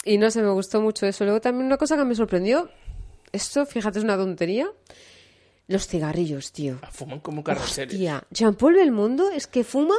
Y 0.04 0.18
no 0.18 0.30
sé, 0.30 0.42
me 0.42 0.50
gustó 0.50 0.80
mucho 0.80 1.06
eso. 1.06 1.24
Luego 1.24 1.40
también 1.40 1.66
una 1.66 1.76
cosa 1.76 1.96
que 1.96 2.04
me 2.04 2.14
sorprendió, 2.14 2.70
esto, 3.32 3.66
fíjate, 3.66 3.98
es 3.98 4.04
una 4.04 4.16
tontería, 4.16 4.68
los 5.66 5.86
cigarrillos, 5.86 6.52
tío. 6.52 6.78
Fuman 6.90 7.20
como 7.20 7.44
carroceros. 7.44 7.92
Hostia, 7.92 8.24
Jean-Paul 8.30 8.74
Belmondo 8.74 9.30
es 9.30 9.46
que 9.46 9.64
fuma, 9.64 9.96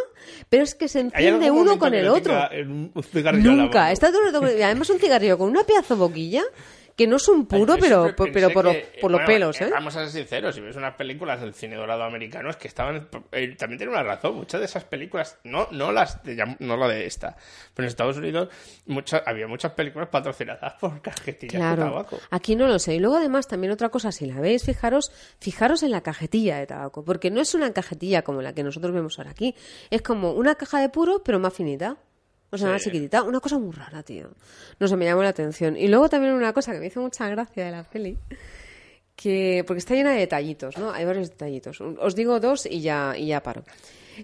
pero 0.50 0.64
es 0.64 0.74
que 0.74 0.88
se 0.88 1.00
¿Hay 1.00 1.06
enciende 1.06 1.52
uno 1.52 1.78
con 1.78 1.94
el 1.94 2.08
otro. 2.08 2.34
un 2.66 2.92
cigarrillo 3.04 3.52
Nunca. 3.52 3.92
Está 3.92 4.12
todo 4.12 4.26
el 4.28 4.34
rato 4.34 4.46
además 4.46 4.90
un 4.90 5.00
cigarrillo 5.00 5.38
con 5.38 5.50
una 5.50 5.64
pedazo 5.64 5.96
boquilla 5.96 6.44
que 7.00 7.08
no 7.08 7.16
es 7.16 7.28
un 7.30 7.46
puro, 7.48 7.78
pero, 7.80 8.14
pero 8.18 8.50
por, 8.52 8.66
los- 8.66 8.76
que, 8.76 8.98
por 9.00 9.10
los 9.10 9.20
bueno, 9.20 9.26
pelos, 9.26 9.62
eh, 9.62 9.64
¿eh? 9.66 9.70
Vamos 9.72 9.96
a 9.96 10.02
ser 10.02 10.10
sinceros, 10.10 10.54
si 10.54 10.60
ves 10.60 10.76
unas 10.76 10.96
películas 10.96 11.40
del 11.40 11.54
cine 11.54 11.78
dorado 11.78 12.04
americano, 12.04 12.50
es 12.50 12.58
que 12.58 12.68
estaban. 12.68 13.08
eh, 13.32 13.56
también 13.58 13.78
tiene 13.78 13.94
una 13.94 14.04
razón, 14.04 14.36
muchas 14.36 14.60
de 14.60 14.66
esas 14.66 14.84
películas, 14.84 15.40
no, 15.46 15.70
no 15.72 15.94
las 15.94 16.22
de, 16.24 16.58
no 16.60 16.76
la 16.76 16.90
de 16.90 17.06
esta, 17.06 17.38
pero 17.74 17.86
en 17.86 17.88
Estados 17.88 18.18
Unidos 18.18 18.50
muchas, 18.86 19.24
había 19.26 19.48
muchas 19.48 19.72
películas 19.72 20.10
patrocinadas 20.10 20.74
por 20.74 21.02
cajetillas 21.02 21.54
de 21.78 21.84
tabaco. 21.90 22.20
aquí 22.32 22.58
no 22.58 22.68
lo 22.68 22.78
sé. 22.80 22.96
Y 22.96 23.00
luego 23.00 23.16
además 23.16 23.48
también 23.48 23.72
otra 23.72 23.88
cosa, 23.88 24.12
si 24.12 24.26
la 24.26 24.42
veis, 24.42 24.66
fijaros, 24.66 25.12
fijaros 25.40 25.82
en 25.84 25.92
la 25.92 26.02
cajetilla 26.02 26.58
de 26.58 26.68
tabaco, 26.68 27.06
porque 27.06 27.32
no 27.32 27.40
es 27.40 27.54
una 27.56 27.72
cajetilla 27.72 28.24
como 28.24 28.42
la 28.42 28.54
que 28.54 28.64
nosotros 28.64 28.94
vemos 28.94 29.18
ahora 29.20 29.32
aquí, 29.32 29.56
es 29.90 30.02
como 30.02 30.34
una 30.34 30.56
caja 30.56 30.82
de 30.82 30.90
puro, 30.90 31.24
pero 31.24 31.40
más 31.40 31.54
finita. 31.54 31.96
O 32.52 32.58
sea, 32.58 32.68
Sí. 32.68 32.72
más 32.74 32.84
chiquitita, 32.84 33.24
una 33.24 33.40
cosa 33.40 33.58
muy 33.60 33.72
rara, 33.72 34.02
tío. 34.04 34.32
No 34.80 34.88
sé, 34.88 34.96
me 34.96 35.06
llamó 35.06 35.22
la 35.24 35.30
atención. 35.30 35.78
Y 35.78 35.88
luego 35.88 36.10
también 36.10 36.34
una 36.34 36.52
cosa 36.54 36.72
que 36.74 36.80
me 36.80 36.88
hizo 36.88 37.02
mucha 37.02 37.28
gracia 37.30 37.66
de 37.66 37.72
la 37.72 37.84
peli, 37.84 38.18
que 39.16 39.64
porque 39.68 39.80
está 39.80 39.94
llena 39.96 40.12
de 40.14 40.20
detallitos, 40.20 40.78
¿no? 40.78 40.92
Hay 40.92 41.06
varios 41.06 41.30
detallitos. 41.30 41.80
Os 41.82 42.16
digo 42.16 42.40
dos 42.40 42.66
y 42.66 42.82
ya, 42.82 43.14
y 43.18 43.28
ya 43.28 43.44
paro. 43.44 43.64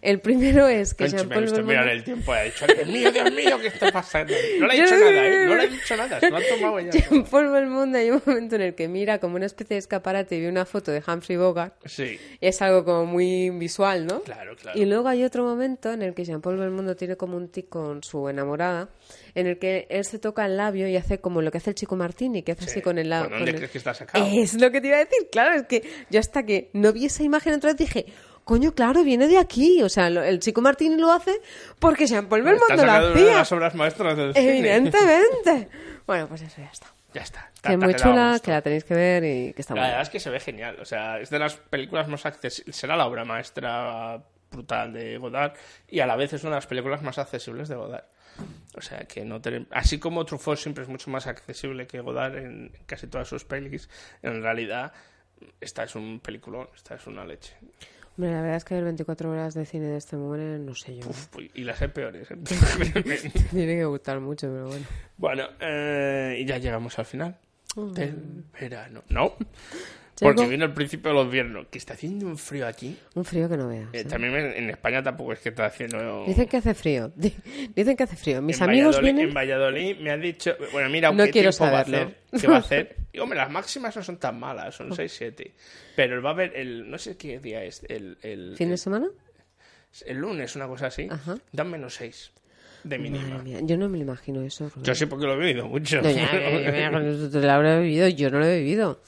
El 0.02 0.20
primero 0.20 0.68
es 0.68 0.94
que 0.94 1.06
Conchi, 1.06 1.16
ha 1.16 1.20
Jean-Paul 1.20 1.46
Belmondo- 1.46 1.64
mirar 1.68 1.88
el 1.90 2.04
tiempo 2.04 2.34
ha 2.34 2.42
dicho, 2.44 2.66
Dios 2.68 2.88
mío, 2.88 3.12
Dios 3.12 3.32
mío, 3.32 3.58
¿qué 3.62 3.68
está 3.68 3.92
pasando? 3.92 4.34
No 4.60 4.68
le 4.68 4.74
he 4.74 4.78
Yo 4.80 4.84
dicho 4.86 4.96
nada, 4.98 5.28
¿eh? 5.28 5.46
No 5.48 5.56
le 5.56 5.64
he 5.64 5.68
dicho 5.68 5.98
nada, 5.98 6.20
se 6.20 6.30
lo 6.30 6.38
ha 6.38 6.42
tomado 6.42 6.80
ella. 6.80 6.92
Jean-Paul 6.92 7.50
Belmondo 7.52 7.98
hay 7.98 8.12
un 8.12 8.22
momento 8.26 8.56
en 8.56 8.62
el 8.62 8.76
que 8.76 8.88
mira 8.88 9.20
como 9.20 9.36
una 9.36 9.46
especie 9.46 9.76
de 9.76 9.80
escaparate 9.80 10.36
y 10.38 10.42
ve 10.42 10.50
una 10.50 10.66
foto 10.66 10.92
de 10.92 11.02
Humphrey 11.06 11.38
Bogart. 11.38 11.74
Sí, 11.86 12.20
Y 12.40 12.48
es 12.48 12.62
algo 12.62 12.84
como 12.86 13.06
muy 13.06 13.50
visual, 13.52 14.06
¿no? 14.06 14.22
claro, 14.22 14.56
claro. 14.56 14.80
Y 14.80 14.86
luego 14.86 15.08
hay 15.08 15.24
otro 15.24 15.44
momento 15.44 15.92
en 15.94 16.02
el 16.02 16.14
que 16.14 16.26
Jean-Paul 16.26 16.58
Belmondo 16.58 16.96
tiene 16.96 17.16
como 17.16 17.38
un 17.38 17.50
tic 17.50 17.70
con 17.70 18.04
su 18.04 18.28
enamorada, 18.30 18.90
en 19.36 19.48
el 19.48 19.58
que 19.60 19.88
él 19.90 20.06
se 20.06 20.20
toca 20.20 20.46
el 20.46 20.58
labio 20.58 20.88
y 20.88 20.96
hace 20.96 21.20
como 21.20 21.42
lo 21.42 21.52
que 21.52 21.58
hace 21.58 21.72
el 21.72 21.76
chico 21.76 21.96
Martini, 21.96 22.44
que 22.44 22.54
hace 22.54 22.66
así 22.66 22.82
con 22.82 22.98
el 22.98 23.10
labio. 23.10 23.30
¿Por 23.30 23.38
dónde 23.40 23.56
crees 23.56 23.72
que 23.72 23.78
está 23.78 23.94
sacado? 23.94 24.26
Es 24.32 24.60
lo 24.60 24.72
que 24.72 24.82
te 24.82 24.88
iba 24.88 24.98
a 24.98 25.00
decir, 25.00 25.28
claro, 25.32 25.56
es 25.56 25.64
que 25.64 25.84
yo 26.10 26.20
hasta 26.20 26.46
que 26.46 26.70
no 26.74 26.94
vi 26.94 27.06
esa 27.06 27.24
imagen 27.24 27.54
otra 27.54 27.70
vez 27.72 27.78
dije, 27.78 28.06
coño, 28.46 28.74
claro, 28.74 29.04
viene 29.04 29.28
de 29.28 29.38
aquí. 29.38 29.84
O 29.84 29.90
sea, 29.90 30.10
lo- 30.10 30.24
el 30.24 30.40
chico 30.40 30.62
Martini 30.62 30.96
lo 30.96 31.12
hace 31.12 31.42
porque 31.80 32.08
Jean-Paul 32.08 32.40
Está 32.48 32.52
Belmondo 32.52 32.76
lo 32.76 32.82
de 32.94 32.98
una 32.98 33.10
de 33.10 33.14
hacía. 33.26 33.38
las 33.40 33.52
obras 33.52 33.76
maestras 33.76 34.16
del 34.16 34.34
cine. 34.34 34.50
Evidentemente. 34.60 35.70
bueno, 36.08 36.28
pues 36.30 36.42
eso 36.44 36.56
ya 36.62 36.70
está. 36.72 36.88
Ya 37.14 37.22
está. 37.22 37.50
Que 37.62 37.74
es 37.74 37.80
Te- 37.80 37.86
muy 37.86 37.94
te 37.94 38.00
chula, 38.02 38.40
que 38.44 38.52
la 38.52 38.62
tenéis 38.62 38.84
que 38.84 38.94
ver 38.94 39.24
y 39.24 39.54
que 39.54 39.62
está 39.62 39.74
La 39.76 39.82
verdad 39.84 40.02
es 40.02 40.10
que 40.10 40.20
se 40.20 40.30
ve 40.30 40.40
genial. 40.40 40.78
O 40.82 40.86
sea, 40.86 41.20
es 41.20 41.30
de 41.30 41.40
las 41.40 41.56
películas 41.56 42.08
más 42.08 42.26
accesibles. 42.26 42.76
Será 42.76 42.96
la 42.98 43.06
obra 43.08 43.24
maestra 43.26 44.22
brutal 44.52 44.94
de 44.94 45.18
Godard 45.18 45.54
y 45.88 46.00
a 46.02 46.06
la 46.08 46.16
vez 46.16 46.34
es 46.34 46.44
una 46.44 46.52
de 46.52 46.58
las 46.58 46.68
películas 46.68 47.02
más 47.02 47.18
accesibles 47.18 47.68
de 47.70 47.76
Godard. 47.76 48.06
O 48.78 48.82
sea, 48.82 49.00
que 49.06 49.24
no 49.24 49.42
tenem- 49.42 49.68
Así 49.72 49.98
como 49.98 50.26
Truffaut 50.26 50.58
siempre 50.58 50.84
es 50.84 50.90
mucho 50.90 51.10
más 51.10 51.26
accesible 51.26 51.88
que 51.88 52.02
Godard 52.02 52.36
en 52.38 52.72
casi 52.86 53.08
todas 53.08 53.28
sus 53.30 53.46
pelis, 53.46 53.90
en 54.22 54.44
realidad 54.44 54.92
esta 55.62 55.84
es 55.86 55.96
un 55.96 56.20
peliculón, 56.20 56.68
esta 56.76 56.96
es 56.96 57.08
una 57.08 57.24
leche. 57.26 57.56
Hombre, 58.18 58.32
la 58.32 58.42
verdad 58.42 58.58
es 58.58 58.64
que 58.64 58.76
ver 58.76 58.84
24 58.86 59.30
horas 59.30 59.54
de 59.54 59.66
cine 59.66 59.88
de 59.88 59.98
este 59.98 60.16
muere, 60.16 60.58
no 60.60 60.74
sé 60.74 60.96
yo. 60.96 61.10
Uf, 61.10 61.28
y 61.54 61.64
las 61.64 61.82
hay 61.82 61.90
peores. 61.90 62.32
¿eh? 62.32 62.38
Tiene 63.52 63.76
que 63.76 63.86
gustar 63.86 64.22
mucho, 64.22 64.48
pero 64.48 64.68
bueno. 64.68 64.86
bueno, 65.18 65.44
eh, 65.60 66.38
y 66.40 66.46
ya 66.46 66.58
llegamos 66.58 66.98
al 66.98 67.06
final 67.06 67.38
del 67.94 68.46
verano. 68.60 69.04
¿No? 69.10 69.34
Porque 70.20 70.48
vino 70.48 70.64
el 70.66 70.74
principio 70.74 71.10
de 71.10 71.16
los 71.16 71.26
inviernos, 71.26 71.68
que 71.68 71.78
está 71.78 71.94
haciendo 71.94 72.26
un 72.26 72.38
frío 72.38 72.66
aquí. 72.68 72.98
Un 73.16 73.26
frío 73.26 73.50
que 73.50 73.58
no 73.58 73.68
veas. 73.68 73.90
Eh, 73.92 74.06
también 74.06 74.34
en 74.36 74.70
España 74.70 75.04
tampoco 75.04 75.34
es 75.34 75.40
que 75.40 75.50
está 75.50 75.66
haciendo... 75.66 76.24
Dicen 76.26 76.48
que 76.48 76.58
hace 76.58 76.74
frío. 76.74 77.12
Di- 77.16 77.34
Dicen 77.76 77.98
que 77.98 78.04
hace 78.04 78.16
frío. 78.16 78.42
Mis 78.42 78.58
en 78.58 78.64
amigos 78.70 78.96
Valladolid, 78.96 79.04
vienen. 79.14 79.28
En 79.30 79.34
Valladolid 79.34 79.98
me 80.00 80.12
han 80.12 80.22
dicho... 80.22 80.56
Bueno, 80.72 80.90
mira, 80.90 81.12
No 81.12 81.26
¿qué 81.26 81.32
quiero 81.32 81.50
tiempo 81.52 81.66
va 81.74 81.80
a 81.82 81.84
saberlo. 81.86 82.08
hacer? 82.32 82.42
¿Qué 82.42 82.48
va 82.48 82.56
a 82.56 82.60
hacer? 82.60 82.96
Y, 83.16 83.20
hombre, 83.20 83.38
las 83.38 83.50
máximas 83.50 83.96
no 83.96 84.04
son 84.04 84.18
tan 84.18 84.38
malas, 84.38 84.76
son 84.76 84.90
6-7. 84.92 85.52
Pero 85.96 86.22
va 86.22 86.32
a 86.32 86.34
haber 86.34 86.56
el... 86.58 86.90
No 86.92 86.98
sé 86.98 87.16
qué 87.16 87.40
día 87.40 87.64
es. 87.64 87.82
El, 87.88 88.18
el, 88.22 88.56
¿Fin 88.58 88.70
de 88.70 88.78
semana? 88.78 89.08
el 90.06 90.18
lunes, 90.18 90.54
una 90.58 90.68
cosa 90.68 90.88
así. 90.88 91.08
Ajá. 91.10 91.38
Dan 91.54 91.72
menos 91.72 91.96
6 91.96 92.32
de 92.86 92.98
mínima. 93.00 93.38
Mía, 93.44 93.60
yo 93.64 93.78
no 93.78 93.90
me 93.90 93.98
lo 93.98 94.04
imagino 94.04 94.42
eso. 94.42 94.70
Rubén. 94.70 94.84
Yo 94.84 94.96
sí 94.96 95.06
porque 95.08 95.26
lo 95.26 95.34
he 95.34 95.38
vivido 95.38 95.68
mucho. 95.68 96.02
No, 96.02 96.10
ya, 96.10 96.32
ya, 96.32 96.72
ya, 96.72 96.92
lo 96.92 97.52
habrás 97.52 97.82
vivido, 97.82 98.08
yo 98.10 98.30
no 98.30 98.40
lo 98.40 98.46
he 98.46 98.60
vivido. 98.60 99.02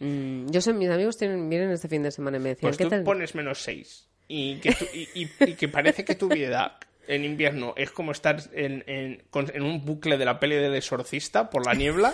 Mm, 0.00 0.50
yo 0.50 0.60
sé, 0.60 0.72
mis 0.72 0.88
amigos 0.90 1.16
tienen, 1.18 1.48
vienen 1.48 1.70
este 1.70 1.88
fin 1.88 2.02
de 2.02 2.10
semana 2.10 2.38
y 2.38 2.40
me 2.40 2.48
decían, 2.50 2.70
Pues 2.70 2.76
¿qué 2.78 2.84
tú 2.84 2.90
tal? 2.90 3.02
pones 3.04 3.34
menos 3.34 3.58
6 3.62 4.08
y 4.28 4.56
que, 4.56 4.72
tu- 4.74 4.84
y, 4.92 5.08
y- 5.14 5.30
y 5.50 5.54
que 5.54 5.68
parece 5.68 6.04
que 6.04 6.14
tu 6.14 6.28
vida 6.28 6.78
en 7.06 7.24
invierno 7.24 7.72
es 7.76 7.90
como 7.90 8.12
estar 8.12 8.38
en, 8.52 8.84
en, 8.86 9.22
con- 9.30 9.50
en 9.54 9.62
un 9.62 9.84
bucle 9.84 10.18
de 10.18 10.24
la 10.26 10.38
peli 10.40 10.56
del 10.56 10.74
exorcista 10.74 11.48
por 11.48 11.64
la 11.64 11.72
niebla 11.74 12.12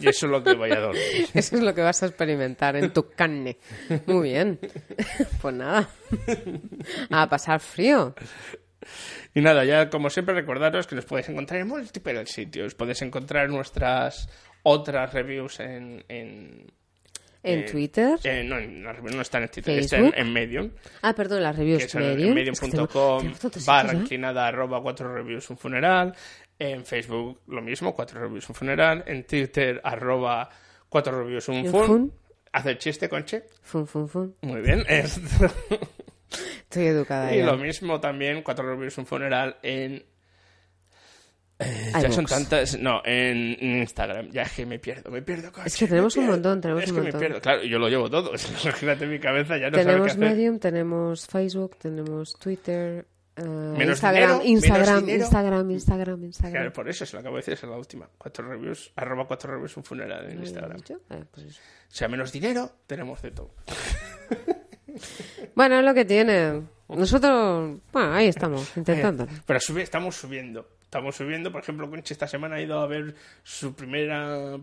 y 0.00 0.08
eso 0.08 0.24
es 0.26 0.32
lo 0.32 0.42
que 0.42 0.54
vaya 0.54 0.76
a 0.76 0.80
dormir. 0.80 1.02
Eso 1.34 1.56
es 1.56 1.62
lo 1.62 1.74
que 1.74 1.82
vas 1.82 2.02
a 2.02 2.06
experimentar 2.06 2.76
en 2.76 2.92
tu 2.92 3.10
carne. 3.10 3.56
Muy 4.06 4.30
bien. 4.30 4.58
Pues 5.42 5.54
nada. 5.54 5.88
A 7.10 7.28
pasar 7.28 7.60
frío. 7.60 8.14
Y 9.34 9.40
nada, 9.40 9.64
ya 9.64 9.88
como 9.90 10.10
siempre 10.10 10.34
recordaros 10.34 10.86
que 10.86 10.94
nos 10.94 11.04
podéis 11.04 11.28
encontrar 11.28 11.60
en 11.60 11.68
múltiples 11.68 12.30
sitios. 12.30 12.74
Podéis 12.74 13.00
encontrar 13.02 13.48
nuestras 13.48 14.28
otras 14.62 15.12
reviews 15.14 15.58
en... 15.60 16.04
en 16.08 16.66
En 17.44 17.58
eh, 17.60 17.62
Twitter. 17.64 18.18
eh, 18.24 18.44
no, 18.44 18.56
review 18.56 19.16
no 19.16 19.22
está 19.22 19.38
en 19.38 19.48
Twitter, 19.48 19.78
está 19.78 19.96
en, 19.98 20.32
Medium. 20.32 20.70
Ah, 21.02 21.12
perdón, 21.14 21.42
las 21.42 21.56
reviews 21.56 21.92
Medium. 21.94 22.28
en 22.28 22.34
medium.com 22.34 23.32
barra 23.66 23.88
sitios, 23.90 23.92
¿eh? 23.92 23.96
inclinada 23.96 24.46
arroba 24.46 24.80
cuatro 24.82 25.12
reviews 25.12 25.50
un 25.50 25.56
funeral 25.56 26.14
en 26.58 26.84
Facebook 26.84 27.40
lo 27.48 27.60
mismo 27.60 27.92
cuatro 27.94 28.20
reviews 28.20 28.48
un 28.48 28.54
funeral 28.54 29.02
en 29.06 29.24
Twitter 29.26 29.80
arroba 29.82 30.48
cuatro 30.88 31.18
reviews 31.24 31.48
un 31.48 31.56
¿Y 31.56 31.66
un 31.66 31.70
fun 31.72 31.86
fun? 31.86 32.12
hace 32.52 32.70
el 32.70 32.78
chiste 32.78 33.08
conche 33.08 33.42
Fun, 33.62 33.86
fun, 33.88 34.08
fun. 34.08 34.36
muy 34.42 34.60
bien. 34.60 34.84
Estoy 36.72 36.86
educada 36.86 37.34
y 37.34 37.38
ya. 37.38 37.44
lo 37.46 37.58
mismo 37.58 38.00
también 38.00 38.42
cuatro 38.42 38.66
reviews 38.66 38.96
un 38.96 39.04
funeral 39.04 39.58
en 39.62 40.02
eh, 41.58 41.92
ya 42.00 42.10
son 42.10 42.24
tantas 42.24 42.78
no 42.78 43.02
en 43.04 43.56
Instagram 43.80 44.30
ya 44.30 44.42
es 44.42 44.52
que 44.52 44.64
me 44.64 44.78
pierdo 44.78 45.10
me 45.10 45.20
pierdo 45.20 45.48
Es 45.48 45.52
coche, 45.52 45.78
que 45.80 45.88
tenemos 45.88 46.16
un 46.16 46.26
montón, 46.26 46.62
tenemos 46.62 46.82
es 46.82 46.90
un 46.90 46.96
que 46.96 47.02
montón. 47.02 47.20
me 47.20 47.26
pierdo 47.26 47.42
claro 47.42 47.62
yo 47.62 47.78
lo 47.78 47.88
llevo 47.90 48.08
todo 48.08 48.32
imagínate 48.64 49.06
mi 49.06 49.18
cabeza 49.20 49.58
ya 49.58 49.68
no 49.68 49.76
sabe 49.76 49.84
qué 49.84 49.84
tenemos 49.84 50.06
hacer 50.12 50.18
Medium, 50.18 50.58
tenemos 50.58 51.26
Facebook, 51.26 51.76
tenemos 51.76 52.38
Twitter, 52.38 53.06
Menos 53.36 53.88
Instagram, 53.90 54.40
dinero, 54.40 54.44
Instagram. 54.44 55.08
Instagram, 55.08 55.70
Instagram, 55.70 56.24
Instagram. 56.24 56.52
Claro, 56.52 56.72
por 56.72 56.88
eso 56.88 57.06
se 57.06 57.14
lo 57.16 57.20
acabo 57.20 57.36
de 57.36 57.40
decir, 57.40 57.54
es 57.54 57.62
la 57.62 57.78
última. 57.78 58.06
Cuatro 58.18 58.46
reviews, 58.46 58.92
arroba 58.94 59.26
cuatro 59.26 59.52
reviews 59.52 59.74
un 59.78 59.84
funeral 59.84 60.24
en 60.30 60.34
¿No 60.34 60.34
lo 60.34 60.42
he 60.42 60.44
Instagram. 60.48 60.80
Eh, 61.10 61.24
pues. 61.30 61.58
O 61.58 61.94
sea, 61.94 62.08
menos 62.08 62.30
dinero, 62.30 62.70
tenemos 62.86 63.22
de 63.22 63.30
todo. 63.30 63.54
Bueno, 65.54 65.78
es 65.78 65.84
lo 65.84 65.94
que 65.94 66.04
tiene. 66.04 66.62
Nosotros, 66.88 67.78
bueno, 67.92 68.12
ahí 68.14 68.26
estamos, 68.26 68.76
intentando. 68.76 69.26
Pero 69.46 69.60
sube- 69.60 69.82
estamos 69.82 70.14
subiendo. 70.16 70.68
Estamos 70.82 71.16
subiendo, 71.16 71.50
por 71.50 71.62
ejemplo, 71.62 71.88
Conchi 71.88 72.12
esta 72.12 72.26
semana 72.28 72.56
ha 72.56 72.60
ido 72.60 72.78
a 72.78 72.86
ver 72.86 73.14
su 73.42 73.74
primera 73.74 74.58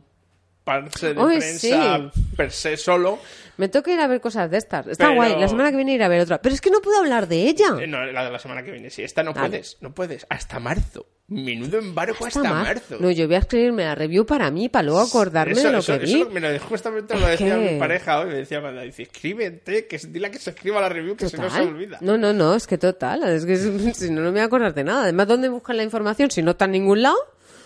parte 0.69 1.13
de 1.13 1.19
Uy, 1.21 1.37
prensa 1.37 2.11
per 2.37 2.51
se 2.51 2.77
solo. 2.77 3.19
Me 3.57 3.67
toca 3.67 3.91
ir 3.91 3.99
a 3.99 4.07
ver 4.07 4.21
cosas 4.21 4.49
de 4.49 4.57
estas. 4.57 4.87
Está 4.87 5.05
Pero- 5.05 5.15
guay. 5.15 5.37
La 5.37 5.49
semana 5.49 5.69
que 5.69 5.75
viene 5.75 5.93
ir 5.93 6.03
a 6.03 6.07
ver 6.07 6.21
otra. 6.21 6.41
Pero 6.41 6.55
es 6.55 6.61
que 6.61 6.71
no 6.71 6.79
puedo 6.79 6.97
hablar 6.99 7.27
de 7.27 7.49
ella. 7.49 7.75
Eh, 7.81 7.87
no, 7.87 8.05
la 8.05 8.23
de 8.23 8.31
la 8.31 8.39
semana 8.39 8.63
que 8.63 8.71
viene, 8.71 8.89
sí. 8.89 9.03
Esta 9.03 9.21
no 9.21 9.33
puedes, 9.33 9.77
no 9.81 9.93
puedes. 9.93 10.25
Hasta 10.29 10.59
marzo. 10.59 11.05
Menudo 11.27 11.77
embargo 11.77 12.25
hasta, 12.25 12.41
marzo. 12.41 12.95
No, 12.99 13.11
yo 13.11 13.27
voy 13.27 13.35
a 13.35 13.39
escribirme 13.39 13.83
la 13.83 13.93
review 13.95 14.25
para 14.25 14.49
mí, 14.49 14.69
para 14.69 14.83
luego 14.83 15.01
acordarme 15.01 15.51
Eso- 15.53 15.67
de 15.67 15.71
lo 15.73 15.79
eso- 15.79 15.99
que 15.99 16.05
eso 16.05 16.13
vi. 16.17 16.23
lo- 16.23 16.29
mira, 16.29 16.57
justamente 16.59 17.19
lo 17.19 17.27
decía 17.27 17.55
que- 17.59 17.71
mi 17.73 17.79
pareja 17.79 18.19
hoy, 18.21 18.27
me 18.29 18.35
decía 18.35 18.61
cuando 18.61 18.81
dice, 18.81 19.03
escríbete, 19.03 19.85
que 19.87 19.97
dile 20.07 20.31
que 20.31 20.39
se 20.39 20.51
escriba 20.51 20.79
la 20.81 20.87
review, 20.89 21.15
que 21.17 21.25
no 21.25 21.29
se 21.29 21.37
Total. 21.37 21.67
olvida. 21.67 21.97
No, 22.01 22.17
no, 22.17 22.31
no, 22.33 22.55
es 22.55 22.65
que 22.65 22.77
total. 22.77 23.23
Es 23.29 23.45
que 23.45 23.57
si 23.57 23.93
si 23.93 24.09
no, 24.09 24.21
no 24.21 24.27
me 24.27 24.31
voy 24.31 24.39
a 24.39 24.45
acordar 24.45 24.73
de 24.73 24.85
nada. 24.85 25.03
Además, 25.03 25.27
¿dónde 25.27 25.49
buscan 25.49 25.75
la 25.77 25.83
información? 25.83 26.31
Si 26.31 26.41
no 26.41 26.51
está 26.51 26.63
en 26.65 26.71
ningún 26.71 27.01
lado, 27.03 27.17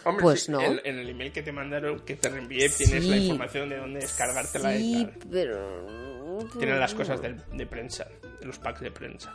Hombre, 0.06 0.22
pues 0.24 0.44
sí, 0.44 0.52
no. 0.52 0.62
En, 0.62 0.82
en 0.84 1.00
el 1.00 1.10
email 1.10 1.32
que 1.32 1.42
te 1.44 1.52
mandaron, 1.52 2.00
que 2.02 2.16
te 2.16 2.30
reenvié, 2.30 2.70
tienes 2.70 3.06
la 3.06 3.18
información 3.18 3.70
de 3.70 3.78
dónde 3.78 4.00
descargártela 4.02 4.76
y 4.76 4.80
Sí, 4.80 5.06
tal. 5.06 5.30
pero... 5.32 6.40
Tienen 6.58 6.80
las 6.80 6.94
cosas 6.96 7.22
de, 7.22 7.66
prensa, 7.68 8.08
de 8.40 8.46
los 8.48 8.58
packs 8.60 8.82
de 8.82 8.92
prensa. 8.92 9.32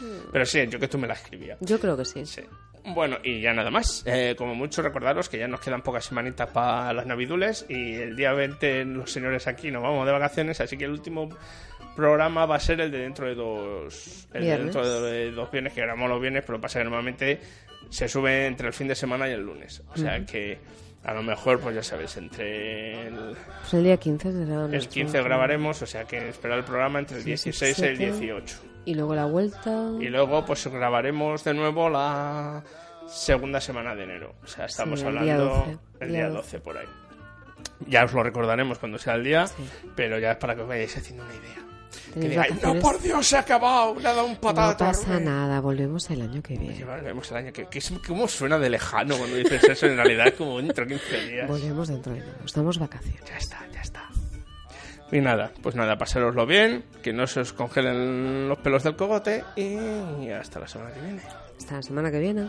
Hmm. 0.00 0.30
Pero 0.32 0.44
sí, 0.44 0.66
yo 0.68 0.78
que 0.80 0.88
tú 0.88 0.98
me 0.98 1.06
la 1.06 1.14
escribía. 1.14 1.56
Yo 1.60 1.78
creo 1.78 1.96
que 1.96 2.04
sí. 2.04 2.26
Sí. 2.26 2.42
Bueno, 2.94 3.18
y 3.22 3.40
ya 3.40 3.52
nada 3.52 3.70
más. 3.70 4.02
Eh, 4.06 4.34
como 4.36 4.54
mucho, 4.54 4.82
recordaros 4.82 5.28
que 5.28 5.38
ya 5.38 5.46
nos 5.46 5.60
quedan 5.60 5.82
pocas 5.82 6.04
semanitas 6.06 6.48
para 6.50 6.92
las 6.92 7.06
Navidules 7.06 7.66
y 7.68 7.94
el 7.94 8.16
día 8.16 8.32
20 8.32 8.84
los 8.86 9.12
señores 9.12 9.46
aquí 9.46 9.70
nos 9.70 9.82
vamos 9.82 10.06
de 10.06 10.12
vacaciones, 10.12 10.60
así 10.60 10.76
que 10.76 10.86
el 10.86 10.92
último 10.92 11.28
programa 11.94 12.46
va 12.46 12.56
a 12.56 12.60
ser 12.60 12.80
el 12.80 12.90
de 12.90 12.98
dentro 12.98 13.26
de 13.28 13.34
dos 13.34 14.28
el 14.32 14.44
de 14.44 14.58
dentro 14.58 15.02
de 15.02 15.30
dos 15.32 15.50
viernes 15.50 15.72
que 15.74 15.82
grabamos 15.82 16.08
los 16.08 16.20
viernes, 16.20 16.42
pero 16.46 16.60
pasa 16.60 16.78
que 16.78 16.84
normalmente 16.84 17.40
se 17.90 18.08
sube 18.08 18.46
entre 18.46 18.68
el 18.68 18.72
fin 18.72 18.88
de 18.88 18.94
semana 18.94 19.28
y 19.28 19.32
el 19.32 19.42
lunes. 19.42 19.82
O 19.92 19.96
sea 19.96 20.16
Ujú. 20.16 20.26
que 20.26 20.58
a 21.04 21.14
lo 21.14 21.22
mejor, 21.22 21.60
pues 21.60 21.74
ya 21.74 21.82
sabes, 21.82 22.16
entre 22.16 23.06
el, 23.08 23.36
Pues 23.60 23.74
el 23.74 23.84
día 23.84 23.96
15 23.96 24.32
será 24.32 24.42
el 24.64 24.70
nuestro 24.70 24.90
15 24.92 25.00
último. 25.18 25.24
grabaremos, 25.24 25.82
o 25.82 25.86
sea 25.86 26.04
que 26.04 26.28
esperar 26.28 26.58
el 26.58 26.64
programa 26.64 26.98
entre 26.98 27.18
el 27.18 27.24
16 27.24 27.78
y 27.78 27.82
el 27.84 27.98
17. 27.98 28.24
18. 28.26 28.56
Y 28.86 28.94
luego 28.94 29.14
la 29.14 29.24
vuelta. 29.26 29.88
Y 30.00 30.08
luego 30.08 30.44
pues 30.46 30.66
grabaremos 30.66 31.44
de 31.44 31.54
nuevo 31.54 31.88
la 31.90 32.62
segunda 33.06 33.60
semana 33.60 33.94
de 33.94 34.04
enero. 34.04 34.34
O 34.42 34.46
sea, 34.46 34.66
estamos 34.66 35.00
Sí, 35.00 35.06
el 35.06 35.12
día 35.12 35.20
hablando 35.34 35.44
12. 35.54 35.78
el 36.00 36.08
Día 36.08 36.16
día 36.18 36.28
12. 36.28 36.36
12 36.42 36.60
por 36.60 36.78
ahí. 36.78 36.86
Ya 37.86 38.04
os 38.04 38.12
lo 38.12 38.22
recordaremos 38.22 38.78
cuando 38.78 38.98
sea 38.98 39.14
el 39.14 39.24
día, 39.24 39.46
pero 39.96 40.18
ya 40.18 40.32
es 40.32 40.36
para 40.36 40.54
que 40.54 40.62
os 40.62 40.68
vayáis 40.68 40.96
haciendo 40.96 41.24
una 41.24 41.34
idea. 41.34 41.64
Que 42.14 42.20
digáis, 42.20 42.62
no, 42.62 42.74
por 42.78 43.00
Dios, 43.00 43.26
se 43.26 43.36
ha 43.36 43.40
acabado, 43.40 43.98
le 43.98 44.08
ha 44.08 44.14
dado 44.14 44.26
un 44.26 44.32
No 44.34 44.40
patata. 44.40 44.86
pasa 44.86 45.18
nada, 45.20 45.60
volvemos 45.60 46.08
el 46.10 46.22
año 46.22 46.42
que 46.42 46.56
viene. 46.56 46.84
Volvemos 46.84 47.30
el 47.30 47.36
año 47.36 47.52
que, 47.52 47.66
es- 47.72 47.92
¿Cómo 48.06 48.26
suena 48.28 48.58
de 48.58 48.70
lejano 48.70 49.16
cuando 49.16 49.36
dices 49.36 49.62
eso? 49.64 49.86
En 49.86 49.96
realidad 49.96 50.28
es 50.28 50.34
como 50.34 50.58
dentro 50.60 50.84
de 50.84 50.96
15 50.98 51.26
días. 51.28 51.48
Volvemos 51.48 51.88
dentro 51.88 52.12
de 52.12 52.20
nada. 52.20 52.32
Nos 52.40 52.52
damos 52.52 52.78
vacaciones. 52.78 53.20
Ya 53.28 53.36
está, 53.36 53.66
ya 53.72 53.80
está. 53.80 54.08
Y 55.12 55.20
nada, 55.20 55.50
pues 55.62 55.74
nada, 55.74 55.98
pasároslo 55.98 56.46
bien, 56.46 56.84
que 57.02 57.12
no 57.12 57.26
se 57.26 57.40
os 57.40 57.52
congelen 57.52 58.48
los 58.48 58.58
pelos 58.58 58.84
del 58.84 58.94
cogote 58.94 59.42
y 59.56 60.30
hasta 60.30 60.60
la 60.60 60.68
semana 60.68 60.92
que 60.92 61.00
viene. 61.00 61.22
Hasta 61.58 61.74
la 61.76 61.82
semana 61.82 62.10
que 62.12 62.18
viene. 62.20 62.48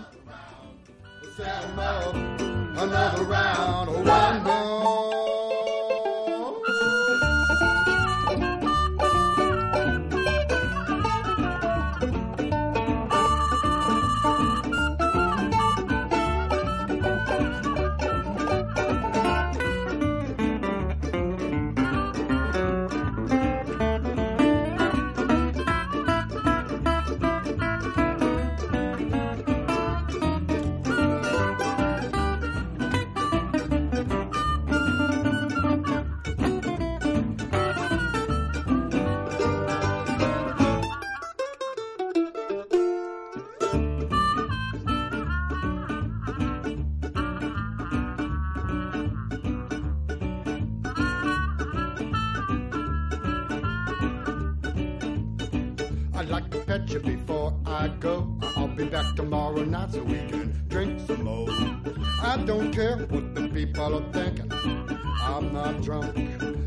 I'm 65.82 65.86
drunk, 65.86 66.16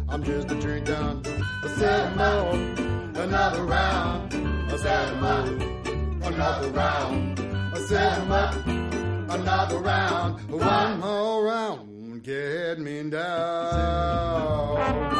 I'm 0.09 0.25
just 0.25 0.51
a 0.51 0.61
drink 0.61 0.87
drinking. 0.87 1.25
I 1.63 1.69
said 1.79 2.17
more, 2.17 2.51
another 3.23 3.63
round. 3.63 4.35
I 4.35 4.77
said 4.77 5.21
more, 5.21 5.47
another 6.29 6.71
round. 6.71 7.39
I 7.39 7.79
said 7.87 8.27
more, 8.27 8.51
another 9.33 9.79
round. 9.79 10.51
One 10.51 10.99
more 10.99 11.45
round, 11.45 12.25
get 12.25 12.81
me 12.81 13.09
down. 13.09 15.14